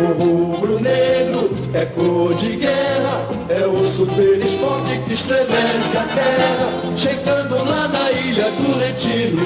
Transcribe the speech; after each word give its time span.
O 0.00 0.12
rubro-negro 0.14 1.50
é 1.74 1.84
cor 1.84 2.34
de 2.34 2.56
guerra, 2.56 3.28
é 3.50 3.66
o 3.66 3.84
super 3.84 4.38
esporte 4.38 4.98
que 5.04 5.12
estremece 5.12 5.98
a 5.98 6.04
terra. 6.04 6.96
Chegando 6.96 7.56
lá 7.56 7.86
na 7.86 8.10
ilha 8.10 8.50
do 8.50 8.78
retiro, 8.78 9.36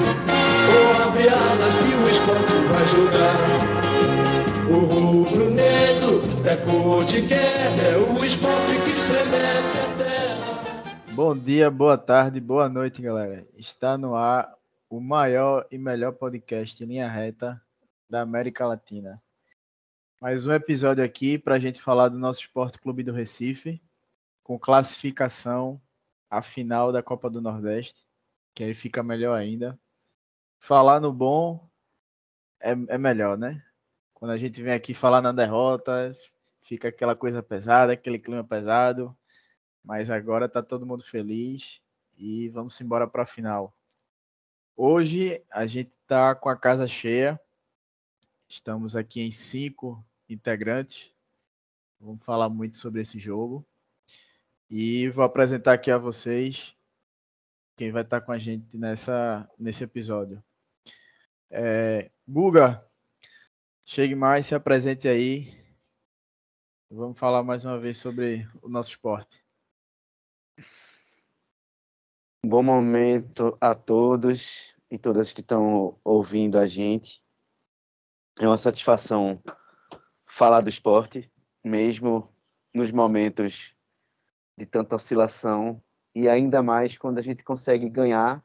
ou 0.71 1.07
abre 1.07 1.27
alas 1.27 1.73
que 1.83 1.93
o 1.93 2.07
esporte 2.09 2.53
vai 2.71 2.85
jogar. 2.85 3.35
O 4.69 4.79
rubro-negro 4.85 6.21
é 6.45 6.55
cor 6.55 7.03
de 7.03 7.19
guerra, 7.21 7.81
é 7.91 7.97
o 7.97 8.23
esporte 8.23 8.81
que 8.85 8.91
estremece 8.91 9.77
a 9.77 9.97
terra. 9.97 10.93
Bom 11.11 11.37
dia, 11.37 11.69
boa 11.69 11.97
tarde, 11.97 12.39
boa 12.39 12.69
noite, 12.69 13.01
galera. 13.01 13.45
Está 13.57 13.97
no 13.97 14.15
ar 14.15 14.53
o 14.89 15.01
maior 15.01 15.65
e 15.69 15.77
melhor 15.77 16.13
podcast 16.13 16.81
em 16.81 16.87
linha 16.87 17.09
reta 17.09 17.61
da 18.09 18.21
América 18.21 18.65
Latina. 18.65 19.21
Mais 20.25 20.47
um 20.47 20.53
episódio 20.53 21.03
aqui 21.03 21.37
para 21.37 21.53
a 21.53 21.59
gente 21.59 21.79
falar 21.79 22.09
do 22.09 22.17
nosso 22.17 22.39
Esporte 22.39 22.79
Clube 22.79 23.03
do 23.03 23.13
Recife, 23.13 23.79
com 24.41 24.57
classificação 24.57 25.79
à 26.27 26.41
final 26.41 26.91
da 26.91 27.03
Copa 27.03 27.29
do 27.29 27.39
Nordeste, 27.39 28.07
que 28.55 28.63
aí 28.63 28.73
fica 28.73 29.03
melhor 29.03 29.37
ainda. 29.37 29.79
Falar 30.57 30.99
no 30.99 31.13
bom 31.13 31.69
é, 32.59 32.71
é 32.71 32.97
melhor, 32.97 33.37
né? 33.37 33.63
Quando 34.15 34.31
a 34.31 34.37
gente 34.37 34.63
vem 34.63 34.73
aqui 34.73 34.95
falar 34.95 35.21
na 35.21 35.31
derrota, 35.31 36.09
fica 36.59 36.87
aquela 36.87 37.15
coisa 37.15 37.43
pesada, 37.43 37.93
aquele 37.93 38.17
clima 38.17 38.43
pesado. 38.43 39.15
Mas 39.83 40.09
agora 40.09 40.49
tá 40.49 40.63
todo 40.63 40.87
mundo 40.87 41.03
feliz 41.03 41.79
e 42.17 42.49
vamos 42.49 42.81
embora 42.81 43.07
para 43.07 43.21
a 43.21 43.27
final. 43.27 43.77
Hoje 44.75 45.43
a 45.51 45.67
gente 45.67 45.91
tá 46.07 46.33
com 46.33 46.49
a 46.49 46.57
casa 46.57 46.87
cheia. 46.87 47.39
Estamos 48.47 48.95
aqui 48.95 49.21
em 49.21 49.31
cinco 49.31 50.03
integrantes. 50.29 51.13
Vamos 51.99 52.23
falar 52.23 52.49
muito 52.49 52.77
sobre 52.77 53.01
esse 53.01 53.19
jogo. 53.19 53.65
E 54.69 55.09
vou 55.09 55.23
apresentar 55.23 55.73
aqui 55.73 55.91
a 55.91 55.97
vocês 55.97 56.75
quem 57.75 57.91
vai 57.91 58.03
estar 58.03 58.21
com 58.21 58.31
a 58.31 58.37
gente 58.37 58.77
nessa, 58.77 59.49
nesse 59.59 59.83
episódio. 59.83 60.43
É, 61.49 62.09
Guga, 62.27 62.85
chegue 63.85 64.15
mais, 64.15 64.45
se 64.45 64.55
apresente 64.55 65.07
aí. 65.07 65.53
Vamos 66.89 67.19
falar 67.19 67.43
mais 67.43 67.65
uma 67.65 67.79
vez 67.79 67.97
sobre 67.97 68.47
o 68.61 68.69
nosso 68.69 68.91
esporte. 68.91 69.43
Bom 72.45 72.63
momento 72.63 73.57
a 73.59 73.73
todos 73.73 74.73
e 74.89 74.97
todas 74.97 75.33
que 75.33 75.41
estão 75.41 75.99
ouvindo 76.03 76.57
a 76.57 76.67
gente. 76.67 77.23
É 78.39 78.47
uma 78.47 78.57
satisfação 78.57 79.41
falar 80.35 80.59
do 80.59 80.67
esporte, 80.67 81.31
mesmo 81.63 82.29
nos 82.73 82.91
momentos 82.91 83.73
de 84.57 84.65
tanta 84.65 84.97
oscilação 84.97 85.81
e 86.13 86.27
ainda 86.27 86.61
mais 86.61 86.97
quando 86.97 87.19
a 87.19 87.21
gente 87.21 87.41
consegue 87.41 87.87
ganhar, 87.87 88.43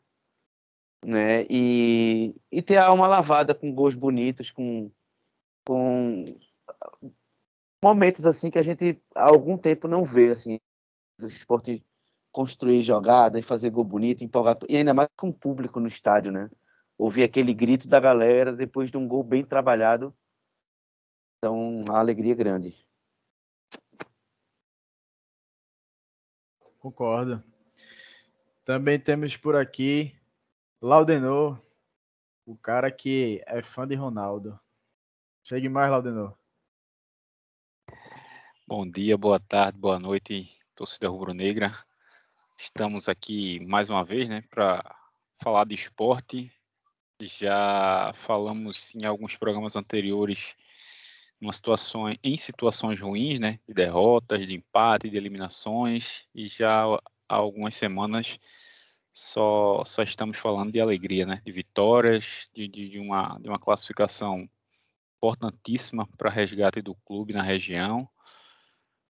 né? 1.04 1.44
E, 1.50 2.32
e 2.48 2.62
ter 2.62 2.76
a 2.76 2.86
alma 2.86 3.08
lavada 3.08 3.56
com 3.56 3.74
gols 3.74 3.96
bonitos, 3.96 4.52
com, 4.52 4.88
com 5.66 6.24
momentos 7.82 8.24
assim 8.24 8.52
que 8.52 8.58
a 8.60 8.62
gente 8.62 9.02
há 9.12 9.24
algum 9.24 9.58
tempo 9.58 9.88
não 9.88 10.04
vê 10.04 10.30
assim 10.30 10.60
do 11.18 11.26
esporte 11.26 11.84
construir 12.30 12.82
jogada 12.82 13.36
e 13.36 13.42
fazer 13.42 13.68
gol 13.68 13.82
bonito, 13.82 14.22
empolgar 14.22 14.56
e 14.68 14.76
ainda 14.76 14.94
mais 14.94 15.08
com 15.16 15.30
o 15.30 15.34
público 15.34 15.80
no 15.80 15.88
estádio, 15.88 16.30
né? 16.30 16.48
Ouvir 16.96 17.24
aquele 17.24 17.52
grito 17.52 17.88
da 17.88 17.98
galera 17.98 18.52
depois 18.52 18.92
de 18.92 18.96
um 18.96 19.08
gol 19.08 19.24
bem 19.24 19.44
trabalhado 19.44 20.14
então, 21.42 21.86
a 21.88 21.98
alegria 21.98 22.32
é 22.32 22.36
grande. 22.36 22.86
Concordo. 26.78 27.42
Também 28.62 29.00
temos 29.00 29.38
por 29.38 29.56
aqui 29.56 30.14
Laudenor, 30.82 31.58
o 32.44 32.58
cara 32.58 32.92
que 32.92 33.42
é 33.46 33.62
fã 33.62 33.88
de 33.88 33.94
Ronaldo. 33.94 34.60
Chegue 35.42 35.66
mais, 35.70 35.90
Laudenor. 35.90 36.36
Bom 38.66 38.86
dia, 38.88 39.16
boa 39.16 39.40
tarde, 39.40 39.78
boa 39.78 39.98
noite, 39.98 40.60
torcida 40.74 41.08
rubro-negra. 41.08 41.72
Estamos 42.58 43.08
aqui 43.08 43.64
mais 43.66 43.88
uma 43.88 44.04
vez, 44.04 44.28
né, 44.28 44.42
para 44.50 44.94
falar 45.42 45.64
de 45.64 45.74
esporte. 45.74 46.52
Já 47.18 48.12
falamos 48.14 48.94
em 48.94 49.06
alguns 49.06 49.36
programas 49.36 49.74
anteriores 49.74 50.54
uma 51.40 51.52
situação, 51.52 52.04
em 52.22 52.36
situações 52.36 53.00
ruins, 53.00 53.40
né, 53.40 53.58
de 53.66 53.74
derrotas, 53.74 54.46
de 54.46 54.54
empate, 54.54 55.08
de 55.08 55.16
eliminações, 55.16 56.26
e 56.34 56.48
já 56.48 56.84
há 57.28 57.34
algumas 57.34 57.74
semanas 57.74 58.38
só, 59.12 59.82
só 59.84 60.02
estamos 60.02 60.38
falando 60.38 60.72
de 60.72 60.80
alegria, 60.80 61.24
né, 61.26 61.40
de 61.44 61.52
vitórias, 61.52 62.48
de, 62.54 62.68
de, 62.68 62.88
de 62.90 62.98
uma, 62.98 63.38
de 63.38 63.48
uma 63.48 63.58
classificação 63.58 64.48
importantíssima 65.16 66.06
para 66.16 66.30
resgate 66.30 66.82
do 66.82 66.94
clube 66.94 67.32
na 67.32 67.42
região, 67.42 68.08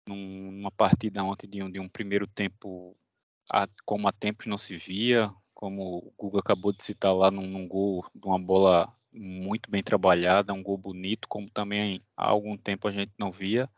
num, 0.08 0.52
numa 0.52 0.72
partida 0.72 1.24
ontem 1.24 1.48
de 1.48 1.64
um, 1.64 1.72
de 1.72 1.80
um 1.80 1.90
primeiro 1.90 2.28
tempo 2.28 2.98
a, 3.50 3.68
como 3.86 4.08
há 4.08 4.12
tempos 4.12 4.48
não 4.48 4.58
se 4.58 4.78
via, 4.78 5.34
como 5.54 5.98
o 5.98 6.14
Guga 6.18 6.40
acabou 6.40 6.74
de 6.74 6.84
citar 6.84 7.16
lá 7.16 7.32
num, 7.32 7.48
num 7.48 7.68
gol 7.68 8.06
de 8.14 8.28
uma 8.28 8.40
bola 8.40 8.94
muito 9.14 9.70
bem 9.70 9.84
trabalhada, 9.84 10.54
um 10.54 10.64
gol 10.64 10.78
bonito, 10.78 11.28
como 11.28 11.50
também 11.50 12.04
há 12.18 12.26
algum 12.28 12.58
tempo 12.58 12.88
a 12.88 12.92
gente 12.92 13.12
não 13.18 13.32
via. 13.32 13.70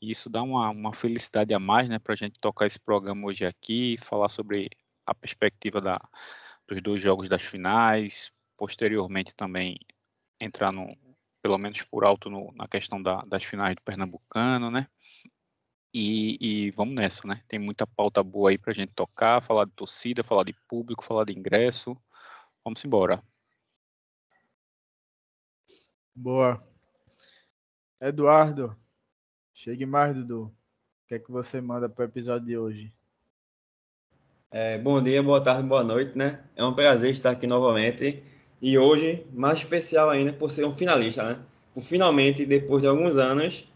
E 0.00 0.10
isso 0.10 0.30
dá 0.30 0.42
uma, 0.42 0.70
uma 0.70 0.92
felicidade 0.94 1.54
a 1.54 1.58
mais, 1.58 1.88
né, 1.88 1.98
para 1.98 2.14
a 2.14 2.16
gente 2.16 2.38
tocar 2.40 2.66
esse 2.66 2.78
programa 2.78 3.26
hoje 3.26 3.44
aqui, 3.46 3.96
falar 4.02 4.28
sobre 4.28 4.70
a 5.06 5.14
perspectiva 5.14 5.80
da, 5.80 6.00
dos 6.68 6.82
dois 6.82 7.02
jogos 7.02 7.28
das 7.28 7.42
finais, 7.42 8.32
posteriormente 8.56 9.34
também 9.34 9.78
entrar 10.40 10.72
no, 10.72 10.96
pelo 11.42 11.58
menos 11.58 11.82
por 11.82 12.04
alto 12.04 12.30
no, 12.30 12.52
na 12.54 12.66
questão 12.66 13.02
da, 13.02 13.22
das 13.22 13.44
finais 13.44 13.74
do 13.74 13.82
Pernambucano, 13.82 14.70
né? 14.70 14.88
E, 15.92 16.36
e, 16.40 16.70
vamos 16.72 16.94
nessa, 16.94 17.26
né? 17.28 17.42
Tem 17.46 17.58
muita 17.58 17.86
pauta 17.86 18.22
boa 18.22 18.50
aí 18.50 18.58
para 18.58 18.72
a 18.72 18.74
gente 18.74 18.92
tocar, 18.94 19.40
falar 19.42 19.64
de 19.64 19.72
torcida, 19.72 20.24
falar 20.24 20.44
de 20.44 20.52
público, 20.68 21.04
falar 21.04 21.24
de 21.24 21.32
ingresso. 21.32 21.96
Vamos 22.64 22.84
embora. 22.84 23.22
Boa. 26.14 26.62
Eduardo, 28.00 28.76
chegue 29.52 29.84
mais, 29.84 30.14
Dudu. 30.14 30.44
O 30.44 31.08
que 31.08 31.16
é 31.16 31.18
que 31.18 31.30
você 31.30 31.60
manda 31.60 31.88
para 31.88 32.02
o 32.02 32.08
episódio 32.08 32.46
de 32.46 32.56
hoje? 32.56 32.92
É, 34.50 34.78
bom 34.78 35.02
dia, 35.02 35.20
boa 35.20 35.42
tarde, 35.42 35.66
boa 35.66 35.82
noite, 35.82 36.16
né? 36.16 36.44
É 36.54 36.64
um 36.64 36.72
prazer 36.72 37.10
estar 37.10 37.30
aqui 37.30 37.46
novamente. 37.46 38.22
E 38.62 38.78
hoje, 38.78 39.26
mais 39.32 39.58
especial 39.58 40.08
ainda 40.08 40.32
por 40.32 40.50
ser 40.52 40.64
um 40.64 40.72
finalista, 40.72 41.24
né? 41.24 41.42
Por 41.74 41.82
finalmente, 41.82 42.46
depois 42.46 42.80
de 42.80 42.86
alguns 42.88 43.16
anos, 43.16 43.66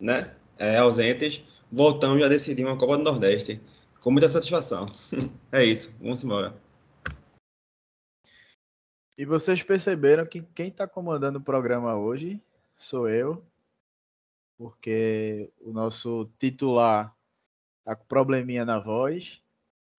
né? 0.00 0.30
É, 0.58 0.78
ausentes, 0.78 1.42
voltamos 1.70 2.22
a 2.22 2.28
decidir 2.28 2.64
uma 2.64 2.78
Copa 2.78 2.96
do 2.96 3.04
Nordeste. 3.04 3.60
Com 4.00 4.10
muita 4.10 4.28
satisfação. 4.28 4.86
é 5.52 5.64
isso, 5.64 5.94
vamos 6.00 6.24
embora. 6.24 6.61
E 9.16 9.26
vocês 9.26 9.62
perceberam 9.62 10.24
que 10.24 10.40
quem 10.54 10.68
está 10.68 10.88
comandando 10.88 11.38
o 11.38 11.42
programa 11.42 11.94
hoje 11.96 12.40
sou 12.74 13.08
eu, 13.08 13.44
porque 14.56 15.52
o 15.60 15.70
nosso 15.70 16.30
titular 16.38 17.14
tá 17.84 17.94
com 17.94 18.06
probleminha 18.06 18.64
na 18.64 18.78
voz. 18.78 19.42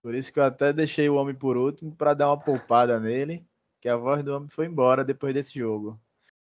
Por 0.02 0.16
isso 0.16 0.34
que 0.34 0.40
eu 0.40 0.44
até 0.44 0.74
deixei 0.74 1.10
o 1.10 1.16
homem 1.16 1.36
por 1.36 1.58
último 1.58 1.96
para 1.96 2.16
dar 2.16 2.30
uma 2.30 2.40
poupada 2.40 3.00
nele, 3.00 3.46
que 3.80 3.88
a 3.88 3.96
voz 3.96 4.24
do 4.24 4.36
homem 4.36 4.50
foi 4.50 4.66
embora 4.66 5.06
depois 5.06 5.34
desse 5.34 5.60
jogo. 5.60 6.00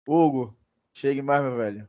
Hugo, 0.06 0.56
chegue 0.92 1.22
mais, 1.22 1.42
meu 1.42 1.56
velho. 1.56 1.88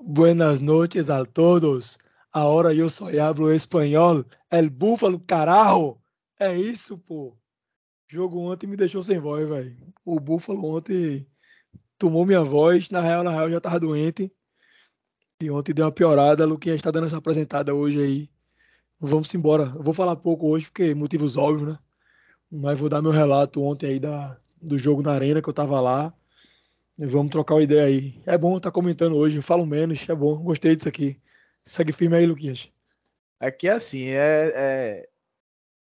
Buenas 0.00 0.58
noches 0.58 1.10
a 1.10 1.24
todos. 1.24 1.98
Agora 2.32 2.74
eu 2.74 2.88
só 2.88 3.08
hablo 3.20 3.52
espanhol. 3.52 4.24
El 4.50 4.70
búfalo, 4.70 5.20
carajo. 5.20 5.98
É 6.38 6.56
isso, 6.56 6.98
pô 6.98 7.36
jogo 8.08 8.40
ontem 8.40 8.66
me 8.66 8.76
deixou 8.76 9.02
sem 9.02 9.18
voz, 9.18 9.48
velho. 9.48 9.76
O 10.04 10.20
Buffalo 10.20 10.76
ontem 10.76 11.26
tomou 11.98 12.26
minha 12.26 12.42
voz. 12.42 12.90
Na 12.90 13.00
real, 13.00 13.24
na 13.24 13.30
real, 13.30 13.50
já 13.50 13.60
tava 13.60 13.80
doente. 13.80 14.32
E 15.40 15.50
ontem 15.50 15.74
deu 15.74 15.84
uma 15.84 15.92
piorada. 15.92 16.46
Luquinha 16.46 16.74
está 16.74 16.90
dando 16.90 17.06
essa 17.06 17.18
apresentada 17.18 17.74
hoje 17.74 18.00
aí. 18.00 18.30
Vamos 19.00 19.32
embora. 19.34 19.64
Eu 19.74 19.82
vou 19.82 19.92
falar 19.92 20.16
pouco 20.16 20.48
hoje, 20.48 20.66
porque 20.66 20.94
motivos 20.94 21.36
óbvios, 21.36 21.72
né? 21.72 21.78
Mas 22.50 22.78
vou 22.78 22.88
dar 22.88 23.02
meu 23.02 23.10
relato 23.10 23.62
ontem 23.62 23.88
aí 23.88 24.00
da, 24.00 24.38
do 24.60 24.78
jogo 24.78 25.02
na 25.02 25.12
arena, 25.12 25.42
que 25.42 25.48
eu 25.48 25.52
tava 25.52 25.80
lá. 25.80 26.14
E 26.96 27.04
vamos 27.06 27.30
trocar 27.30 27.54
uma 27.54 27.62
ideia 27.62 27.84
aí. 27.84 28.22
É 28.24 28.38
bom 28.38 28.56
estar 28.56 28.70
tá 28.70 28.74
comentando 28.74 29.16
hoje. 29.16 29.36
Eu 29.36 29.42
falo 29.42 29.66
menos, 29.66 30.08
é 30.08 30.14
bom. 30.14 30.42
Gostei 30.42 30.76
disso 30.76 30.88
aqui. 30.88 31.20
Segue 31.64 31.92
firme 31.92 32.16
aí, 32.16 32.26
Luquinhas. 32.26 32.70
Aqui 33.40 33.68
é 33.68 33.72
assim, 33.72 34.04
é, 34.04 34.52
é 34.54 35.08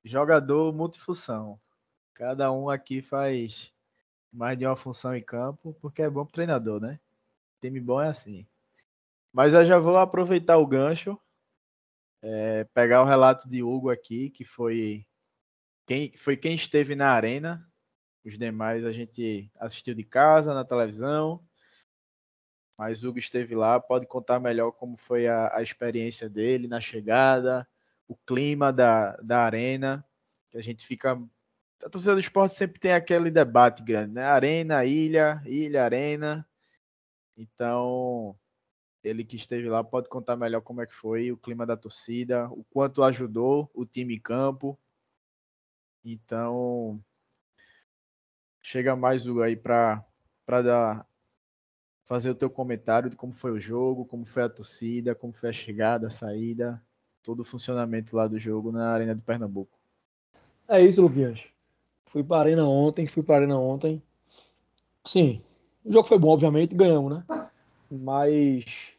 jogador 0.04 0.74
multifunção. 0.74 1.60
Cada 2.14 2.52
um 2.52 2.70
aqui 2.70 3.02
faz 3.02 3.74
mais 4.32 4.58
de 4.58 4.66
uma 4.66 4.76
função 4.76 5.16
em 5.16 5.22
campo, 5.22 5.76
porque 5.82 6.02
é 6.02 6.10
bom 6.10 6.26
pro 6.26 6.34
treinador, 6.34 6.80
né? 6.80 7.00
Time 7.62 7.80
bom 7.80 8.02
é 8.02 8.08
assim. 8.08 8.48
Mas 9.32 9.54
eu 9.54 9.66
já 9.66 9.80
vou 9.80 9.98
aproveitar 9.98 10.58
o 10.58 10.68
gancho, 10.68 11.20
é, 12.22 12.64
pegar 12.66 13.02
o 13.02 13.06
relato 13.06 13.50
de 13.50 13.64
Hugo 13.64 13.90
aqui, 13.90 14.30
que 14.30 14.44
foi 14.44 15.06
quem, 15.86 16.12
foi 16.14 16.38
quem 16.38 16.56
esteve 16.56 16.96
na 16.96 17.10
arena. 17.10 17.68
Os 18.24 18.38
demais 18.38 18.86
a 18.86 18.92
gente 18.92 19.52
assistiu 19.60 19.94
de 19.94 20.04
casa, 20.04 20.54
na 20.54 20.64
televisão. 20.64 21.44
Mas 22.78 23.04
Hugo 23.04 23.20
esteve 23.20 23.56
lá, 23.56 23.80
pode 23.80 24.08
contar 24.08 24.40
melhor 24.40 24.72
como 24.72 24.98
foi 24.98 25.28
a, 25.28 25.56
a 25.56 25.62
experiência 25.62 26.30
dele 26.30 26.68
na 26.68 26.82
chegada, 26.82 27.68
o 28.08 28.16
clima 28.16 28.74
da, 28.74 29.16
da 29.18 29.40
arena, 29.40 30.06
que 30.50 30.58
a 30.58 30.62
gente 30.62 30.86
fica. 30.86 31.22
A 31.84 31.90
torcida 31.90 32.14
do 32.14 32.20
esporte 32.20 32.56
sempre 32.56 32.80
tem 32.80 32.94
aquele 32.94 33.30
debate 33.30 33.84
grande, 33.84 34.14
né? 34.14 34.24
Arena, 34.24 34.86
ilha, 34.86 35.42
ilha, 35.46 35.84
arena. 35.84 36.48
Então, 37.36 38.36
ele 39.04 39.26
que 39.26 39.36
esteve 39.36 39.68
lá 39.68 39.84
pode 39.84 40.08
contar 40.08 40.36
melhor 40.36 40.62
como 40.62 40.82
é 40.82 40.86
que 40.86 40.94
foi 40.94 41.32
o 41.32 41.38
clima 41.38 41.66
da 41.66 41.76
torcida, 41.76 42.48
o 42.52 42.64
quanto 42.64 43.04
ajudou 43.04 43.70
o 43.74 43.86
time 43.86 44.16
em 44.16 44.20
campo. 44.20 44.80
Então, 46.06 47.04
chega 48.62 48.96
mais 48.96 49.28
o 49.28 49.42
aí 49.42 49.56
para 49.58 50.06
dar 50.48 51.06
fazer 52.06 52.30
o 52.30 52.36
teu 52.36 52.50
comentário 52.50 53.10
de 53.10 53.16
como 53.16 53.34
foi 53.34 53.52
o 53.52 53.60
jogo, 53.60 54.06
como 54.06 54.26
foi 54.26 54.44
a 54.44 54.50
torcida, 54.50 55.16
como 55.16 55.34
foi 55.34 55.50
a 55.50 55.54
chegada, 55.54 56.08
a 56.08 56.10
saída, 56.10 56.82
todo 57.22 57.42
o 57.42 57.46
funcionamento 57.46 58.16
lá 58.16 58.28
do 58.28 58.38
jogo 58.38 58.72
na 58.72 58.90
Arena 58.90 59.16
de 59.16 59.22
Pernambuco. 59.22 59.78
É 60.68 60.82
isso, 60.82 61.02
Luquinhas. 61.02 61.48
Fui 62.06 62.24
para 62.24 62.38
a 62.38 62.40
Arena 62.42 62.68
ontem, 62.68 63.08
fui 63.08 63.24
para 63.24 63.36
a 63.36 63.38
Arena 63.40 63.58
ontem. 63.58 64.02
Sim, 65.06 65.42
o 65.84 65.92
jogo 65.92 66.08
foi 66.08 66.18
bom, 66.18 66.30
obviamente, 66.30 66.76
ganhamos, 66.76 67.12
né? 67.14 67.50
Mas 67.92 68.94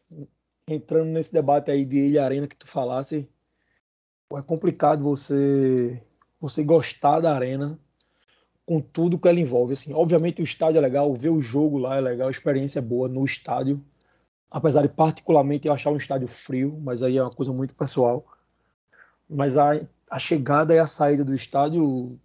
entrando 0.67 1.07
nesse 1.07 1.33
debate 1.33 1.71
aí 1.71 1.85
de 1.85 1.97
Ilha 1.97 2.25
Arena 2.25 2.47
que 2.47 2.57
tu 2.57 2.67
falasse, 2.67 3.29
é 4.33 4.43
complicado 4.43 5.03
você 5.03 6.03
você 6.41 6.63
gostar 6.63 7.21
da 7.21 7.35
arena 7.35 7.79
com 8.67 8.81
tudo 8.81 9.19
que 9.19 9.29
ela 9.29 9.41
envolve. 9.41 9.73
Assim, 9.73 9.93
obviamente 9.95 10.43
o 10.43 10.45
estádio 10.45 10.79
é 10.79 10.81
legal, 10.81 11.13
ver 11.15 11.31
o 11.31 11.41
jogo 11.41 11.79
lá 11.79 11.97
é 11.97 12.01
legal, 12.01 12.29
a 12.29 12.31
experiência 12.31 12.79
é 12.79 12.83
boa 12.83 13.09
no 13.09 13.25
estádio. 13.25 13.83
Apesar 14.51 14.83
de 14.83 14.89
particularmente 14.89 15.67
eu 15.67 15.73
achar 15.73 15.91
um 15.91 15.97
estádio 15.97 16.29
frio, 16.29 16.79
mas 16.83 17.03
aí 17.03 17.17
é 17.17 17.23
uma 17.23 17.31
coisa 17.31 17.53
muito 17.53 17.75
pessoal. 17.75 18.25
Mas 19.29 19.57
a, 19.57 19.81
a 20.11 20.19
chegada 20.19 20.75
e 20.75 20.79
a 20.79 20.87
saída 20.87 21.25
do 21.25 21.35
estádio 21.35 22.19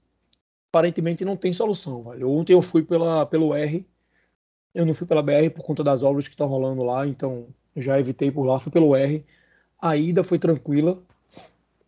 aparentemente 0.70 1.26
não 1.26 1.36
tem 1.36 1.52
solução. 1.52 2.04
Velho. 2.04 2.30
Ontem 2.30 2.54
eu 2.54 2.62
fui 2.62 2.84
pela, 2.84 3.26
pelo 3.26 3.54
R, 3.54 3.86
eu 4.74 4.86
não 4.86 4.94
fui 4.94 5.06
pela 5.06 5.22
BR 5.22 5.50
por 5.54 5.64
conta 5.64 5.84
das 5.84 6.04
obras 6.04 6.28
que 6.28 6.34
estão 6.34 6.48
rolando 6.48 6.84
lá, 6.84 7.06
então 7.08 7.48
já 7.76 8.00
evitei 8.00 8.32
por 8.32 8.46
lá, 8.46 8.60
fui 8.60 8.72
pelo 8.72 8.96
R. 8.96 9.26
A 9.82 9.98
ida 9.98 10.24
foi 10.24 10.38
tranquila, 10.38 11.02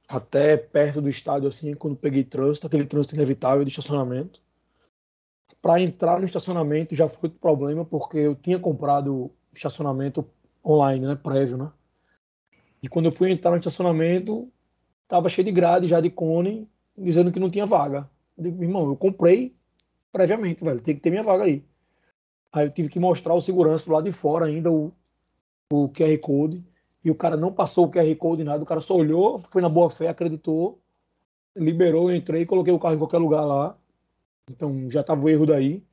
até 0.07 0.57
perto 0.57 1.01
do 1.01 1.09
estádio, 1.09 1.47
assim, 1.47 1.73
quando 1.73 1.95
peguei 1.95 2.23
trânsito, 2.23 2.67
aquele 2.67 2.85
trânsito 2.85 3.15
inevitável 3.15 3.63
de 3.63 3.69
estacionamento. 3.69 4.41
Para 5.61 5.79
entrar 5.79 6.19
no 6.19 6.25
estacionamento 6.25 6.95
já 6.95 7.07
foi 7.07 7.29
problema, 7.29 7.85
porque 7.85 8.17
eu 8.17 8.35
tinha 8.35 8.57
comprado 8.57 9.31
estacionamento 9.53 10.27
online, 10.65 11.05
né, 11.05 11.15
prévio, 11.15 11.57
né? 11.57 11.71
E 12.81 12.89
quando 12.89 13.05
eu 13.05 13.11
fui 13.11 13.29
entrar 13.29 13.51
no 13.51 13.57
estacionamento, 13.57 14.51
tava 15.07 15.29
cheio 15.29 15.45
de 15.45 15.51
grade 15.51 15.87
já 15.87 16.01
de 16.01 16.09
cone, 16.09 16.67
dizendo 16.97 17.31
que 17.31 17.39
não 17.39 17.49
tinha 17.49 17.65
vaga. 17.65 18.09
Eu 18.41 18.45
digo, 18.45 18.63
irmão, 18.63 18.89
eu 18.89 18.95
comprei 18.95 19.55
previamente, 20.11 20.63
velho, 20.63 20.81
tem 20.81 20.95
que 20.95 21.01
ter 21.01 21.11
minha 21.11 21.21
vaga 21.21 21.43
aí. 21.43 21.63
Aí 22.51 22.65
eu 22.65 22.73
tive 22.73 22.89
que 22.89 22.99
mostrar 22.99 23.35
o 23.35 23.41
segurança 23.41 23.85
do 23.85 23.91
lado 23.91 24.05
de 24.05 24.11
fora 24.11 24.47
ainda 24.47 24.71
o, 24.71 24.91
o 25.71 25.87
QR 25.89 26.17
Code 26.19 26.65
e 27.03 27.11
o 27.11 27.15
cara 27.15 27.37
não 27.37 27.53
passou 27.53 27.85
o 27.85 27.91
QR 27.91 28.15
Code 28.15 28.43
nada, 28.43 28.63
o 28.63 28.65
cara 28.65 28.81
só 28.81 28.95
olhou, 28.95 29.37
foi 29.37 29.61
na 29.61 29.69
boa 29.69 29.91
fé, 29.91 30.07
acreditou, 30.07 30.81
liberou, 31.55 32.09
eu 32.09 32.15
entrei, 32.15 32.43
coloquei 32.45 32.73
o 32.73 32.79
carro 32.79 32.95
em 32.95 32.97
qualquer 32.97 33.19
lugar 33.19 33.45
lá. 33.45 33.77
Então 34.49 34.89
já 34.89 35.01
estava 35.01 35.21
o 35.21 35.29
erro 35.29 35.45
daí. 35.45 35.83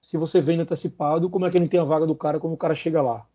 Se 0.00 0.16
você 0.16 0.40
vem 0.40 0.58
antecipado, 0.58 1.28
como 1.28 1.44
é 1.44 1.50
que 1.50 1.60
não 1.60 1.68
tem 1.68 1.78
a 1.78 1.84
vaga 1.84 2.06
do 2.06 2.14
cara 2.14 2.40
quando 2.40 2.54
o 2.54 2.58
cara 2.58 2.74
chega 2.74 3.02
lá? 3.02 3.26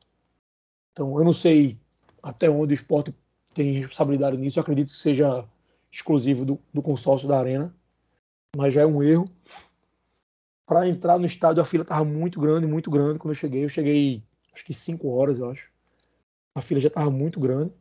Então 0.92 1.18
eu 1.20 1.24
não 1.24 1.34
sei 1.34 1.78
até 2.24 2.50
onde 2.50 2.74
o 2.74 2.76
esporte 2.76 3.14
tem 3.54 3.72
responsabilidade 3.74 4.36
nisso, 4.36 4.58
eu 4.58 4.62
acredito 4.62 4.90
que 4.90 4.98
seja 4.98 5.48
exclusivo 5.92 6.44
do, 6.44 6.60
do 6.74 6.82
consórcio 6.82 7.28
da 7.28 7.38
Arena, 7.38 7.74
mas 8.56 8.74
já 8.74 8.82
é 8.82 8.86
um 8.86 9.02
erro. 9.02 9.26
Para 10.66 10.88
entrar 10.88 11.18
no 11.20 11.26
estádio 11.26 11.62
a 11.62 11.66
fila 11.66 11.84
estava 11.84 12.06
muito 12.06 12.40
grande, 12.40 12.66
muito 12.66 12.90
grande. 12.90 13.20
Quando 13.20 13.32
eu 13.32 13.38
cheguei, 13.38 13.64
eu 13.64 13.70
cheguei 13.70 14.24
acho 14.54 14.66
que 14.66 14.74
5 14.74 15.10
horas, 15.10 15.40
eu 15.40 15.50
acho 15.50 15.74
a 16.56 16.62
fila 16.62 16.80
já 16.80 16.88
estava 16.88 17.10
muito 17.10 17.40
grande 17.40 17.74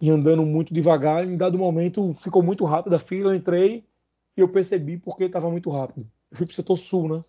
e 0.00 0.10
andando 0.10 0.44
muito 0.44 0.72
devagar. 0.72 1.24
Em 1.24 1.36
dado 1.36 1.58
momento 1.58 2.14
ficou 2.14 2.42
muito 2.42 2.64
rápido 2.64 2.94
a 2.94 2.98
fila, 2.98 3.32
eu 3.32 3.36
entrei 3.36 3.84
e 4.36 4.40
eu 4.40 4.48
percebi 4.48 4.96
porque 4.96 5.24
estava 5.24 5.50
muito 5.50 5.70
rápido. 5.70 6.08
Eu 6.30 6.36
fui 6.36 6.46
para 6.46 6.52
o 6.52 6.56
setor 6.56 6.76
sul, 6.76 7.08
né? 7.08 7.24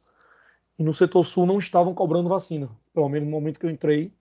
E 0.77 0.83
no 0.83 0.94
setor 0.94 1.24
sul 1.24 1.45
não 1.45 1.57
estavam 1.57 1.94
cobrando 1.94 2.30
vacina. 2.30 2.69
Pelo 2.94 3.09
menos 3.09 3.27
no 3.27 3.31
momento 3.31 3.59
que 3.59 3.65
eu 3.65 3.69
entrei, 3.69 4.12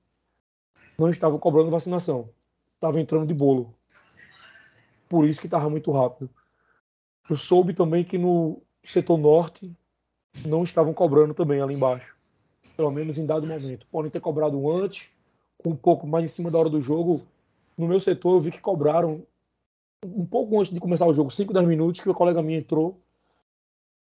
não 0.98 1.10
estavam 1.10 1.38
cobrando 1.38 1.70
vacinação. 1.70 2.30
Estava 2.74 3.00
entrando 3.00 3.26
de 3.26 3.34
bolo. 3.34 3.74
Por 5.08 5.26
isso 5.26 5.40
que 5.40 5.46
estava 5.46 5.68
muito 5.68 5.90
rápido. 5.90 6.30
Eu 7.28 7.36
soube 7.36 7.72
também 7.72 8.04
que 8.04 8.18
no 8.18 8.60
setor 8.82 9.16
norte 9.16 9.70
não 10.44 10.62
estavam 10.62 10.92
cobrando 10.92 11.34
também 11.34 11.60
ali 11.60 11.74
embaixo. 11.74 12.16
Pelo 12.76 12.90
menos 12.90 13.18
em 13.18 13.24
dado 13.26 13.46
momento. 13.46 13.86
Podem 13.90 14.10
ter 14.10 14.20
cobrado 14.20 14.70
antes 14.70 15.08
um 15.64 15.74
pouco 15.74 16.06
mais 16.06 16.24
em 16.24 16.32
cima 16.32 16.50
da 16.50 16.58
hora 16.58 16.68
do 16.68 16.80
jogo, 16.80 17.22
no 17.76 17.88
meu 17.88 17.98
setor 17.98 18.34
eu 18.34 18.40
vi 18.40 18.50
que 18.50 18.60
cobraram 18.60 19.22
um 20.04 20.24
pouco 20.24 20.58
antes 20.60 20.72
de 20.72 20.78
começar 20.78 21.06
o 21.06 21.14
jogo, 21.14 21.30
5, 21.30 21.52
10 21.52 21.66
minutos, 21.66 22.00
que 22.00 22.08
o 22.08 22.14
colega 22.14 22.42
minha 22.42 22.58
entrou 22.58 23.00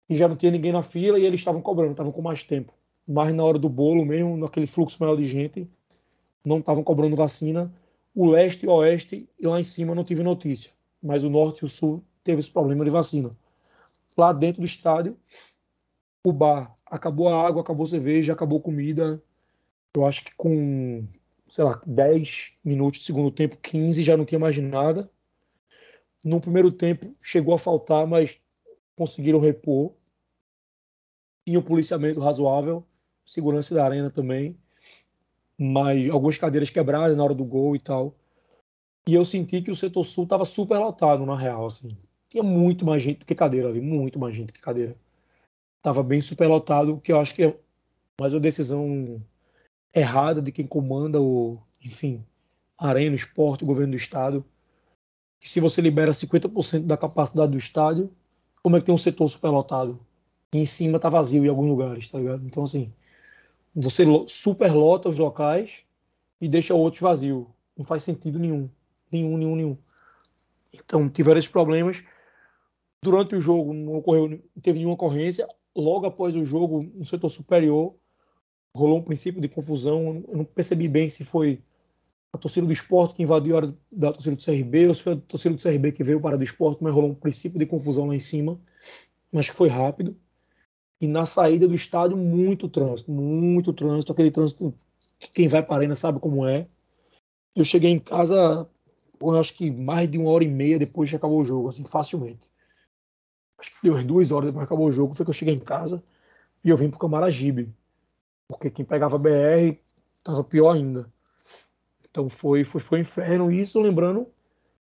e 0.09 0.15
já 0.15 0.27
não 0.27 0.35
tinha 0.35 0.51
ninguém 0.51 0.71
na 0.71 0.81
fila 0.81 1.19
e 1.19 1.25
eles 1.25 1.39
estavam 1.39 1.61
cobrando, 1.61 1.91
estavam 1.91 2.11
com 2.11 2.21
mais 2.21 2.43
tempo. 2.43 2.73
Mas 3.07 3.33
na 3.33 3.43
hora 3.43 3.59
do 3.59 3.69
bolo 3.69 4.05
mesmo, 4.05 4.37
naquele 4.37 4.65
fluxo 4.65 4.97
maior 4.99 5.15
de 5.15 5.25
gente, 5.25 5.69
não 6.43 6.59
estavam 6.59 6.83
cobrando 6.83 7.15
vacina. 7.15 7.71
O 8.15 8.27
leste 8.27 8.65
e 8.65 8.69
o 8.69 8.71
oeste, 8.71 9.27
e 9.39 9.47
lá 9.47 9.59
em 9.59 9.63
cima 9.63 9.93
não 9.93 10.03
tive 10.03 10.23
notícia. 10.23 10.71
Mas 11.01 11.23
o 11.23 11.29
norte 11.29 11.59
e 11.59 11.65
o 11.65 11.67
sul 11.67 12.03
teve 12.29 12.41
esse 12.41 12.51
problema 12.51 12.85
de 12.85 12.91
vacina. 12.91 13.35
Lá 14.15 14.31
dentro 14.31 14.61
do 14.61 14.65
estádio, 14.65 15.17
o 16.23 16.31
bar 16.31 16.75
acabou 16.85 17.27
a 17.27 17.47
água, 17.47 17.63
acabou 17.63 17.87
a 17.87 17.89
cerveja, 17.89 18.33
acabou 18.33 18.59
a 18.59 18.61
comida. 18.61 19.23
Eu 19.95 20.05
acho 20.05 20.23
que 20.23 20.35
com 20.35 21.07
sei 21.47 21.63
lá, 21.63 21.81
10 21.87 22.53
minutos, 22.63 23.03
segundo 23.03 23.31
tempo, 23.31 23.57
15, 23.57 24.03
já 24.03 24.15
não 24.15 24.25
tinha 24.25 24.37
mais 24.37 24.55
nada. 24.59 25.09
No 26.23 26.39
primeiro 26.39 26.71
tempo 26.71 27.15
chegou 27.19 27.55
a 27.55 27.57
faltar, 27.57 28.05
mas 28.05 28.39
conseguiram 28.95 29.39
repor. 29.39 29.95
Tinha 31.47 31.57
um 31.57 31.63
policiamento 31.63 32.19
razoável, 32.19 32.85
segurança 33.25 33.73
da 33.73 33.83
arena 33.83 34.11
também, 34.11 34.55
mas 35.57 36.07
algumas 36.11 36.37
cadeiras 36.37 36.69
quebradas 36.69 37.17
na 37.17 37.23
hora 37.23 37.33
do 37.33 37.43
gol 37.43 37.75
e 37.75 37.79
tal. 37.79 38.15
E 39.07 39.15
eu 39.15 39.25
senti 39.25 39.59
que 39.63 39.71
o 39.71 39.75
setor 39.75 40.03
sul 40.03 40.25
estava 40.25 40.45
super 40.45 40.77
lotado, 40.77 41.25
na 41.25 41.35
real, 41.35 41.65
assim. 41.65 41.97
Tinha 42.29 42.43
muito 42.43 42.85
mais 42.85 43.01
gente 43.01 43.19
do 43.19 43.25
que 43.25 43.33
cadeira 43.33 43.67
ali, 43.67 43.81
muito 43.81 44.19
mais 44.19 44.35
gente 44.35 44.47
do 44.47 44.53
que 44.53 44.61
cadeira. 44.61 44.95
Tava 45.81 46.03
bem 46.03 46.21
super 46.21 46.47
lotado, 46.47 46.99
que 47.01 47.11
eu 47.11 47.19
acho 47.19 47.33
que 47.33 47.43
é 47.43 47.57
mais 48.19 48.33
uma 48.33 48.39
decisão 48.39 49.21
errada 49.93 50.41
de 50.41 50.51
quem 50.51 50.67
comanda 50.67 51.19
o, 51.21 51.57
enfim, 51.83 52.23
arena, 52.77 53.15
esporte, 53.15 53.65
governo 53.65 53.93
do 53.93 53.97
estado. 53.97 54.45
Que 55.39 55.49
se 55.49 55.59
você 55.59 55.81
libera 55.81 56.11
50% 56.11 56.85
da 56.85 56.97
capacidade 56.97 57.51
do 57.51 57.57
estádio, 57.57 58.11
como 58.61 58.75
é 58.75 58.79
que 58.79 58.85
tem 58.85 58.93
um 58.93 58.97
setor 58.97 59.27
superlotado? 59.27 59.99
E 60.53 60.59
em 60.59 60.65
cima 60.65 60.97
está 60.97 61.09
vazio 61.09 61.45
em 61.45 61.49
alguns 61.49 61.67
lugares, 61.67 62.07
tá 62.09 62.17
ligado? 62.17 62.45
Então, 62.45 62.63
assim, 62.63 62.93
você 63.73 64.03
superlota 64.27 65.09
os 65.09 65.17
locais 65.17 65.83
e 66.41 66.47
deixa 66.47 66.73
outros 66.73 67.01
vazios. 67.01 67.45
Não 67.77 67.85
faz 67.85 68.03
sentido 68.03 68.37
nenhum. 68.37 68.69
Nenhum, 69.11 69.37
nenhum, 69.37 69.55
nenhum. 69.55 69.77
Então, 70.73 71.09
tiveram 71.09 71.39
esses 71.39 71.49
problemas. 71.49 72.03
Durante 73.03 73.35
o 73.35 73.41
jogo 73.41 73.73
não 73.73 73.95
ocorreu, 73.95 74.27
não 74.27 74.39
teve 74.61 74.79
nenhuma 74.79 74.95
ocorrência. 74.95 75.47
Logo 75.75 76.05
após 76.05 76.35
o 76.35 76.43
jogo, 76.43 76.83
no 76.93 77.05
setor 77.05 77.29
superior, 77.29 77.95
rolou 78.75 78.99
um 78.99 79.03
princípio 79.03 79.41
de 79.41 79.47
confusão. 79.47 80.23
Eu 80.27 80.37
não 80.37 80.45
percebi 80.45 80.87
bem 80.87 81.07
se 81.07 81.23
foi 81.23 81.61
a 82.33 82.37
torcida 82.37 82.67
do 82.67 82.73
esporte 82.73 83.15
que 83.15 83.23
invadiu 83.23 83.55
a 83.55 83.59
área 83.59 83.77
da 83.91 84.11
torcida 84.11 84.35
do 84.35 84.43
CRB 84.43 84.87
ou 84.87 84.95
se 84.95 85.03
foi 85.03 85.13
a 85.13 85.17
torcida 85.17 85.55
do 85.55 85.61
CRB 85.61 85.91
que 85.91 86.03
veio 86.03 86.21
para 86.21 86.37
do 86.37 86.43
esporte, 86.43 86.83
mas 86.83 86.93
rolou 86.93 87.11
um 87.11 87.15
princípio 87.15 87.57
de 87.57 87.65
confusão 87.65 88.07
lá 88.07 88.15
em 88.15 88.19
cima. 88.19 88.59
Mas 89.31 89.49
que 89.49 89.55
foi 89.55 89.69
rápido. 89.69 90.15
E 91.01 91.07
na 91.07 91.25
saída 91.25 91.67
do 91.67 91.75
estádio, 91.75 92.17
muito 92.17 92.67
trânsito, 92.67 93.11
muito 93.11 93.71
trânsito, 93.71 94.11
aquele 94.11 94.31
trânsito 94.31 94.73
que 95.17 95.31
quem 95.31 95.47
vai 95.47 95.63
para 95.63 95.75
a 95.75 95.77
arena 95.79 95.95
sabe 95.95 96.19
como 96.19 96.45
é. 96.45 96.67
Eu 97.55 97.63
cheguei 97.63 97.91
em 97.91 97.99
casa, 97.99 98.69
eu 99.21 99.39
acho 99.39 99.55
que 99.55 99.71
mais 99.71 100.09
de 100.09 100.17
uma 100.17 100.29
hora 100.29 100.43
e 100.43 100.47
meia 100.47 100.77
depois 100.77 101.09
que 101.09 101.15
acabou 101.15 101.39
o 101.41 101.45
jogo, 101.45 101.69
assim, 101.69 101.85
facilmente. 101.85 102.49
Acho 103.59 103.71
que 103.71 103.77
deu 103.83 103.93
umas 103.93 104.05
duas 104.05 104.31
horas 104.31 104.47
depois 104.47 104.63
que 104.63 104.73
acabou 104.73 104.87
o 104.87 104.91
jogo, 104.91 105.13
foi 105.13 105.25
que 105.25 105.29
eu 105.29 105.33
cheguei 105.33 105.53
em 105.53 105.59
casa 105.59 106.01
e 106.63 106.69
eu 106.69 106.77
vim 106.77 106.89
para 106.89 106.97
o 106.97 106.99
Camaragibe 106.99 107.73
porque 108.49 108.71
quem 108.71 108.83
pegava 108.83 109.19
BR 109.19 109.77
estava 110.17 110.43
pior 110.43 110.75
ainda. 110.75 111.07
Então 112.09 112.27
foi, 112.27 112.63
foi, 112.63 112.81
foi 112.81 112.99
inferno. 112.99 113.51
Isso 113.51 113.79
lembrando 113.79 114.27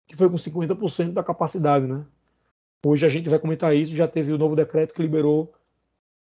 que 0.07 0.17
foi 0.17 0.27
com 0.27 0.35
50% 0.35 1.13
da 1.13 1.23
capacidade, 1.23 1.85
né? 1.85 2.03
Hoje 2.85 3.05
a 3.05 3.09
gente 3.09 3.29
vai 3.29 3.39
comentar 3.39 3.73
isso, 3.75 3.95
já 3.95 4.07
teve 4.07 4.33
o 4.33 4.37
novo 4.37 4.55
decreto 4.55 4.93
que 4.93 5.01
liberou 5.01 5.53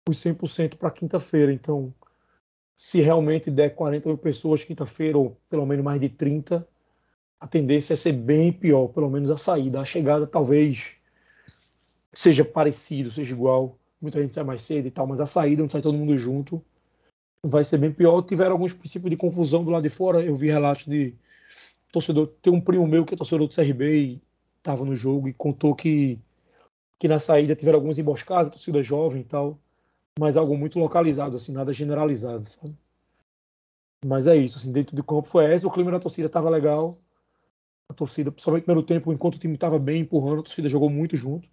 os 0.08 0.18
100% 0.18 0.76
para 0.76 0.90
quinta-feira. 0.90 1.50
Então, 1.50 1.92
se 2.76 3.00
realmente 3.00 3.50
der 3.50 3.74
40 3.74 4.06
mil 4.06 4.18
pessoas 4.18 4.62
quinta-feira, 4.62 5.16
ou 5.16 5.36
pelo 5.48 5.66
menos 5.66 5.82
mais 5.84 6.00
de 6.00 6.10
30, 6.10 6.68
a 7.40 7.48
tendência 7.48 7.94
é 7.94 7.96
ser 7.96 8.12
bem 8.12 8.52
pior, 8.52 8.88
pelo 8.88 9.10
menos 9.10 9.30
a 9.30 9.38
saída. 9.38 9.80
A 9.80 9.84
chegada 9.84 10.26
talvez 10.26 10.92
seja 12.14 12.44
parecido, 12.44 13.10
seja 13.10 13.34
igual. 13.34 13.78
Muita 14.00 14.22
gente 14.22 14.34
sai 14.34 14.44
mais 14.44 14.62
cedo 14.62 14.86
e 14.86 14.90
tal, 14.90 15.06
mas 15.06 15.20
a 15.20 15.26
saída, 15.26 15.62
não 15.62 15.70
sai 15.70 15.80
todo 15.80 15.96
mundo 15.96 16.16
junto, 16.16 16.62
vai 17.42 17.64
ser 17.64 17.78
bem 17.78 17.92
pior. 17.92 18.22
Tiveram 18.22 18.52
alguns 18.52 18.72
princípios 18.72 19.10
de 19.10 19.16
confusão 19.16 19.64
do 19.64 19.70
lado 19.70 19.82
de 19.82 19.88
fora. 19.88 20.22
Eu 20.22 20.34
vi 20.34 20.48
relatos 20.48 20.86
de 20.86 21.14
torcedor. 21.92 22.28
Tem 22.42 22.52
um 22.52 22.60
primo 22.60 22.86
meu 22.86 23.04
que 23.04 23.14
é 23.14 23.16
torcedor 23.16 23.46
do 23.48 23.54
CRB 23.54 23.96
e 23.96 24.22
estava 24.58 24.84
no 24.84 24.96
jogo 24.96 25.28
e 25.28 25.32
contou 25.32 25.74
que, 25.74 26.18
que 26.98 27.08
na 27.08 27.18
saída 27.18 27.54
tiveram 27.54 27.76
algumas 27.76 27.98
emboscadas, 27.98 28.50
torcida 28.50 28.82
jovem 28.82 29.20
e 29.20 29.24
tal, 29.24 29.58
mas 30.18 30.36
algo 30.36 30.56
muito 30.56 30.78
localizado, 30.78 31.36
assim, 31.36 31.52
nada 31.52 31.72
generalizado. 31.72 32.44
Sabe? 32.44 32.74
Mas 34.04 34.26
é 34.26 34.36
isso, 34.36 34.58
assim, 34.58 34.72
dentro 34.72 34.94
do 34.94 35.02
campo 35.02 35.28
foi 35.28 35.46
essa. 35.46 35.66
O 35.66 35.70
clima 35.70 35.90
da 35.90 36.00
torcida 36.00 36.26
estava 36.26 36.50
legal. 36.50 36.96
A 37.90 37.94
torcida, 37.94 38.30
principalmente 38.30 38.62
no 38.62 38.66
primeiro 38.66 38.86
tempo, 38.86 39.12
enquanto 39.12 39.36
o 39.36 39.38
time 39.38 39.54
estava 39.54 39.78
bem 39.78 40.00
empurrando, 40.00 40.40
a 40.40 40.42
torcida 40.42 40.68
jogou 40.68 40.90
muito 40.90 41.16
junto. 41.16 41.48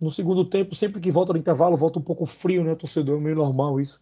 No 0.00 0.10
segundo 0.10 0.44
tempo, 0.44 0.74
sempre 0.74 1.00
que 1.00 1.10
volta 1.10 1.32
no 1.32 1.38
intervalo, 1.38 1.76
volta 1.76 1.98
um 1.98 2.02
pouco 2.02 2.26
frio, 2.26 2.62
né, 2.62 2.74
torcedor? 2.74 3.18
É 3.18 3.20
meio 3.20 3.36
normal 3.36 3.80
isso. 3.80 4.00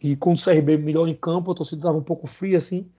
E 0.00 0.16
com 0.16 0.32
o 0.32 0.36
CRB 0.36 0.76
melhor 0.76 1.08
em 1.08 1.14
campo, 1.14 1.50
a 1.50 1.54
torcida 1.54 1.80
estava 1.80 1.96
um 1.96 2.02
pouco 2.02 2.26
fria, 2.26 2.58
assim 2.58 2.90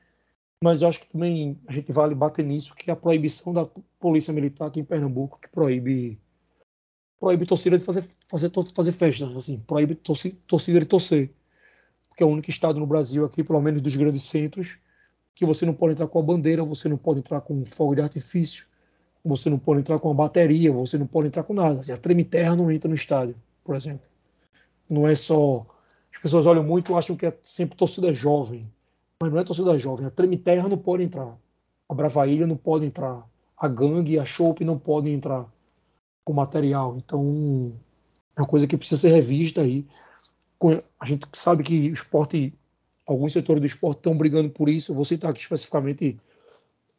mas 0.63 0.81
eu 0.81 0.87
acho 0.87 1.01
que 1.01 1.07
também 1.07 1.59
a 1.67 1.73
gente 1.73 1.91
vale 1.91 2.15
bater 2.15 2.45
nisso, 2.45 2.73
que 2.73 2.89
a 2.89 2.95
proibição 2.95 3.51
da 3.51 3.67
polícia 3.99 4.31
militar 4.31 4.67
aqui 4.67 4.79
em 4.79 4.85
Pernambuco, 4.85 5.37
que 5.37 5.49
proíbe 5.49 6.17
proíbe 7.19 7.45
torcida 7.45 7.77
de 7.77 7.83
fazer, 7.83 8.05
fazer, 8.29 8.49
fazer 8.73 8.91
festa, 8.93 9.25
assim, 9.35 9.59
proíbe 9.59 9.93
torcida, 9.93 10.37
torcida 10.47 10.79
de 10.79 10.85
torcer. 10.85 11.33
Porque 12.07 12.23
é 12.23 12.25
o 12.25 12.29
único 12.29 12.49
estado 12.49 12.79
no 12.79 12.87
Brasil 12.87 13.25
aqui, 13.25 13.43
pelo 13.43 13.59
menos 13.59 13.81
dos 13.81 13.93
grandes 13.93 14.23
centros, 14.23 14.79
que 15.35 15.45
você 15.45 15.65
não 15.65 15.73
pode 15.73 15.93
entrar 15.93 16.07
com 16.07 16.19
a 16.19 16.23
bandeira, 16.23 16.63
você 16.63 16.87
não 16.87 16.97
pode 16.97 17.19
entrar 17.19 17.41
com 17.41 17.65
fogo 17.65 17.95
de 17.95 18.01
artifício, 18.01 18.65
você 19.23 19.49
não 19.49 19.59
pode 19.59 19.81
entrar 19.81 19.99
com 19.99 20.11
a 20.11 20.13
bateria, 20.13 20.71
você 20.71 20.97
não 20.97 21.07
pode 21.07 21.27
entrar 21.27 21.43
com 21.43 21.53
nada. 21.53 21.79
Assim, 21.79 21.91
a 21.91 21.97
treme 21.97 22.23
terra 22.23 22.55
não 22.55 22.71
entra 22.71 22.89
no 22.89 22.95
estádio, 22.95 23.35
por 23.63 23.75
exemplo. 23.75 24.05
Não 24.89 25.07
é 25.07 25.15
só. 25.15 25.65
As 26.13 26.19
pessoas 26.19 26.45
olham 26.45 26.63
muito 26.63 26.91
e 26.91 26.95
acham 26.95 27.15
que 27.15 27.25
é 27.25 27.37
sempre 27.41 27.77
torcida 27.77 28.13
jovem 28.13 28.69
mas 29.23 29.31
não 29.31 29.39
é 29.39 29.43
torcida 29.45 29.79
jovem. 29.79 30.05
A 30.05 30.11
Treme 30.11 30.37
Terra 30.37 30.67
não 30.67 30.77
pode 30.77 31.01
entrar. 31.01 31.37
A 31.87 31.93
Bravaília 31.93 32.45
não 32.45 32.57
pode 32.57 32.85
entrar. 32.85 33.25
A 33.57 33.67
Gangue 33.69 34.11
e 34.11 34.19
a 34.19 34.25
Chope 34.25 34.65
não 34.65 34.77
podem 34.77 35.13
entrar 35.13 35.49
com 36.25 36.33
material. 36.33 36.97
Então, 36.97 37.73
é 38.35 38.41
uma 38.41 38.47
coisa 38.47 38.67
que 38.67 38.75
precisa 38.75 38.99
ser 38.99 39.13
revista 39.13 39.61
aí. 39.61 39.87
A 40.99 41.05
gente 41.05 41.25
sabe 41.31 41.63
que 41.63 41.89
o 41.89 41.93
esporte, 41.93 42.53
alguns 43.07 43.31
setores 43.31 43.61
do 43.61 43.65
esporte 43.65 43.99
estão 43.99 44.17
brigando 44.17 44.49
por 44.49 44.67
isso. 44.67 44.93
Vou 44.93 45.05
citar 45.05 45.31
aqui 45.31 45.39
especificamente 45.39 46.19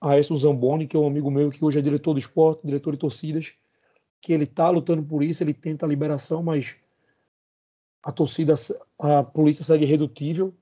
a 0.08 0.18
Esso 0.18 0.36
Zamboni, 0.36 0.86
que 0.86 0.96
é 0.96 1.00
um 1.00 1.06
amigo 1.06 1.30
meu 1.30 1.50
que 1.50 1.64
hoje 1.64 1.78
é 1.78 1.82
diretor 1.82 2.12
do 2.12 2.18
esporte, 2.18 2.66
diretor 2.66 2.92
de 2.92 2.98
torcidas, 2.98 3.54
que 4.20 4.32
ele 4.32 4.44
está 4.44 4.68
lutando 4.68 5.02
por 5.02 5.22
isso, 5.22 5.42
ele 5.42 5.54
tenta 5.54 5.86
a 5.86 5.88
liberação, 5.88 6.42
mas 6.42 6.76
a 8.02 8.12
torcida, 8.12 8.54
a 8.98 9.22
polícia 9.22 9.64
segue 9.64 9.84
redutível 9.84 10.54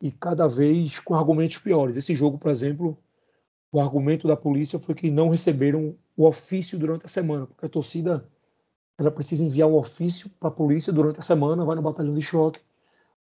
e 0.00 0.12
cada 0.12 0.46
vez 0.46 0.98
com 0.98 1.14
argumentos 1.14 1.58
piores. 1.58 1.96
Esse 1.96 2.14
jogo, 2.14 2.38
por 2.38 2.50
exemplo, 2.50 2.98
o 3.72 3.80
argumento 3.80 4.28
da 4.28 4.36
polícia 4.36 4.78
foi 4.78 4.94
que 4.94 5.10
não 5.10 5.28
receberam 5.30 5.96
o 6.16 6.26
ofício 6.26 6.78
durante 6.78 7.06
a 7.06 7.08
semana, 7.08 7.46
porque 7.46 7.66
a 7.66 7.68
torcida 7.68 8.26
ela 8.98 9.10
precisa 9.10 9.42
enviar 9.42 9.68
um 9.68 9.76
ofício 9.76 10.28
para 10.38 10.48
a 10.48 10.52
polícia 10.52 10.92
durante 10.92 11.18
a 11.18 11.22
semana, 11.22 11.64
vai 11.64 11.76
no 11.76 11.82
batalhão 11.82 12.14
de 12.14 12.20
choque, 12.20 12.60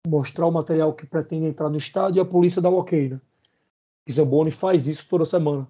mostrar 0.07 0.47
o 0.47 0.51
material 0.51 0.93
que 0.93 1.07
pretende 1.07 1.47
entrar 1.47 1.69
no 1.69 1.77
estádio 1.77 2.19
e 2.19 2.21
a 2.21 2.25
polícia 2.25 2.61
dá 2.61 2.69
o 2.69 2.79
ok, 2.79 3.11
né? 3.11 3.21
Zamboni 4.13 4.51
faz 4.51 4.87
isso 4.87 5.09
toda 5.09 5.25
semana. 5.25 5.69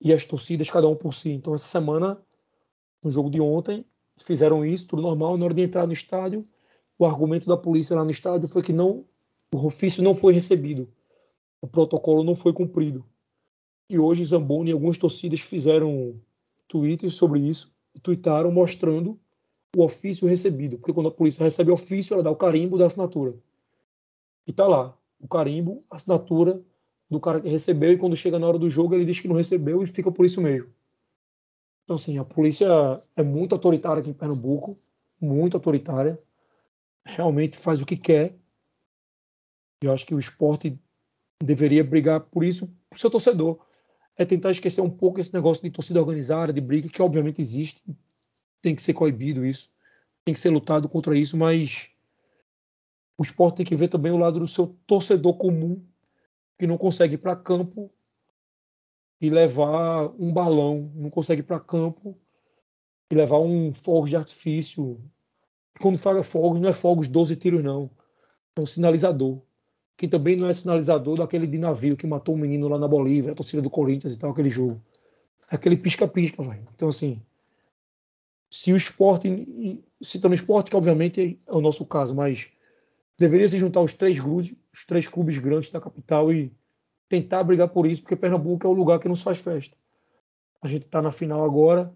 E 0.00 0.12
as 0.12 0.24
torcidas, 0.24 0.70
cada 0.70 0.88
um 0.88 0.96
por 0.96 1.14
si. 1.14 1.30
Então, 1.30 1.54
essa 1.54 1.66
semana, 1.66 2.20
no 3.02 3.10
jogo 3.10 3.30
de 3.30 3.40
ontem, 3.40 3.84
fizeram 4.18 4.64
isso, 4.64 4.86
tudo 4.86 5.02
normal. 5.02 5.36
Na 5.36 5.46
hora 5.46 5.54
de 5.54 5.62
entrar 5.62 5.86
no 5.86 5.92
estádio, 5.92 6.44
o 6.98 7.06
argumento 7.06 7.46
da 7.46 7.56
polícia 7.56 7.96
lá 7.96 8.04
no 8.04 8.10
estádio 8.10 8.48
foi 8.48 8.62
que 8.62 8.72
não 8.72 9.04
o 9.52 9.66
ofício 9.66 10.02
não 10.02 10.14
foi 10.14 10.32
recebido, 10.32 10.92
o 11.60 11.66
protocolo 11.68 12.24
não 12.24 12.34
foi 12.34 12.52
cumprido. 12.52 13.04
E 13.88 13.98
hoje 13.98 14.24
Zamboni 14.24 14.70
e 14.70 14.72
algumas 14.72 14.98
torcidas 14.98 15.40
fizeram 15.40 16.20
tweets 16.66 17.14
sobre 17.14 17.38
isso, 17.38 17.72
e 17.94 18.00
tweetaram 18.00 18.50
mostrando 18.50 19.16
o 19.76 19.84
ofício 19.84 20.26
recebido, 20.26 20.76
porque 20.76 20.92
quando 20.92 21.08
a 21.08 21.12
polícia 21.12 21.44
recebe 21.44 21.70
o 21.70 21.74
ofício, 21.74 22.14
ela 22.14 22.22
dá 22.22 22.30
o 22.32 22.36
carimbo 22.36 22.76
da 22.76 22.86
assinatura. 22.86 23.34
E 24.44 24.52
tá 24.52 24.66
lá, 24.66 24.96
o 25.20 25.28
carimbo, 25.28 25.84
assinatura 25.88 26.60
do 27.14 27.20
cara 27.20 27.40
que 27.40 27.48
recebeu, 27.48 27.92
e 27.92 27.98
quando 27.98 28.16
chega 28.16 28.38
na 28.38 28.46
hora 28.46 28.58
do 28.58 28.68
jogo, 28.68 28.94
ele 28.94 29.04
diz 29.04 29.18
que 29.18 29.28
não 29.28 29.36
recebeu 29.36 29.82
e 29.82 29.86
fica 29.86 30.12
por 30.12 30.26
isso 30.26 30.40
mesmo. 30.40 30.68
Então, 31.84 31.96
assim, 31.96 32.18
a 32.18 32.24
polícia 32.24 32.68
é 33.16 33.22
muito 33.22 33.54
autoritária 33.54 34.00
aqui 34.00 34.10
em 34.10 34.14
Pernambuco, 34.14 34.78
muito 35.20 35.56
autoritária, 35.56 36.20
realmente 37.04 37.56
faz 37.56 37.80
o 37.80 37.86
que 37.86 37.96
quer, 37.96 38.36
eu 39.82 39.92
acho 39.92 40.06
que 40.06 40.14
o 40.14 40.18
esporte 40.18 40.78
deveria 41.42 41.84
brigar 41.84 42.20
por 42.20 42.44
isso, 42.44 42.66
para 42.88 42.96
o 42.96 43.00
seu 43.00 43.10
torcedor. 43.10 43.58
É 44.16 44.24
tentar 44.24 44.50
esquecer 44.50 44.80
um 44.80 44.90
pouco 44.90 45.20
esse 45.20 45.34
negócio 45.34 45.62
de 45.62 45.70
torcida 45.70 46.00
organizada, 46.00 46.52
de 46.52 46.60
briga, 46.60 46.88
que 46.88 47.02
obviamente 47.02 47.40
existe. 47.40 47.82
Tem 48.62 48.74
que 48.74 48.82
ser 48.82 48.94
coibido 48.94 49.44
isso. 49.44 49.70
Tem 50.24 50.32
que 50.32 50.40
ser 50.40 50.50
lutado 50.50 50.88
contra 50.88 51.16
isso, 51.16 51.36
mas 51.36 51.90
o 53.18 53.22
esporte 53.22 53.56
tem 53.56 53.66
que 53.66 53.76
ver 53.76 53.88
também 53.88 54.12
o 54.12 54.16
lado 54.16 54.40
do 54.40 54.46
seu 54.46 54.76
torcedor 54.86 55.36
comum, 55.36 55.84
que 56.58 56.66
não 56.66 56.78
consegue 56.78 57.14
ir 57.14 57.18
para 57.18 57.36
campo 57.36 57.90
e 59.20 59.30
levar 59.30 60.12
um 60.18 60.32
balão, 60.32 60.92
não 60.94 61.10
consegue 61.10 61.40
ir 61.40 61.44
para 61.44 61.60
campo 61.60 62.18
e 63.10 63.14
levar 63.14 63.38
um 63.38 63.72
fogo 63.72 64.06
de 64.06 64.16
artifício. 64.16 65.00
Quando 65.80 65.98
fala 65.98 66.22
fogos, 66.22 66.60
não 66.60 66.68
é 66.68 66.72
fogos 66.72 67.08
12 67.08 67.36
tiros, 67.36 67.62
não. 67.62 67.90
É 68.56 68.60
um 68.60 68.66
sinalizador 68.66 69.42
que 69.96 70.08
também 70.08 70.36
não 70.36 70.48
é 70.48 70.54
sinalizador 70.54 71.16
daquele 71.16 71.46
de 71.46 71.58
navio 71.58 71.96
que 71.96 72.06
matou 72.06 72.34
um 72.34 72.38
menino 72.38 72.68
lá 72.68 72.78
na 72.78 72.88
Bolívia, 72.88 73.32
a 73.32 73.34
torcida 73.34 73.62
do 73.62 73.70
Corinthians 73.70 74.14
e 74.14 74.18
tal, 74.18 74.30
aquele 74.30 74.50
jogo. 74.50 74.82
É 75.50 75.54
aquele 75.54 75.76
pisca-pisca. 75.76 76.42
Então, 76.74 76.88
assim, 76.88 77.22
se 78.50 78.72
o 78.72 78.76
esporte, 78.76 79.82
citando 80.02 80.32
o 80.32 80.34
esporte, 80.34 80.70
que 80.70 80.76
obviamente 80.76 81.40
é 81.46 81.52
o 81.52 81.60
nosso 81.60 81.86
caso, 81.86 82.14
mas 82.14 82.50
deveria 83.18 83.48
se 83.48 83.58
juntar 83.58 83.80
os 83.80 83.94
três 83.94 84.18
clubes, 84.18 84.54
os 84.74 84.84
três 84.84 85.08
clubes 85.08 85.38
grandes 85.38 85.70
da 85.70 85.80
capital 85.80 86.30
e 86.30 86.54
tentar 87.08 87.42
brigar 87.44 87.68
por 87.68 87.86
isso, 87.86 88.02
porque 88.02 88.16
Pernambuco 88.16 88.66
é 88.66 88.70
o 88.70 88.74
lugar 88.74 88.98
que 88.98 89.08
não 89.08 89.16
faz 89.16 89.38
festa. 89.38 89.74
A 90.60 90.68
gente 90.68 90.84
está 90.84 91.00
na 91.00 91.12
final 91.12 91.42
agora, 91.44 91.94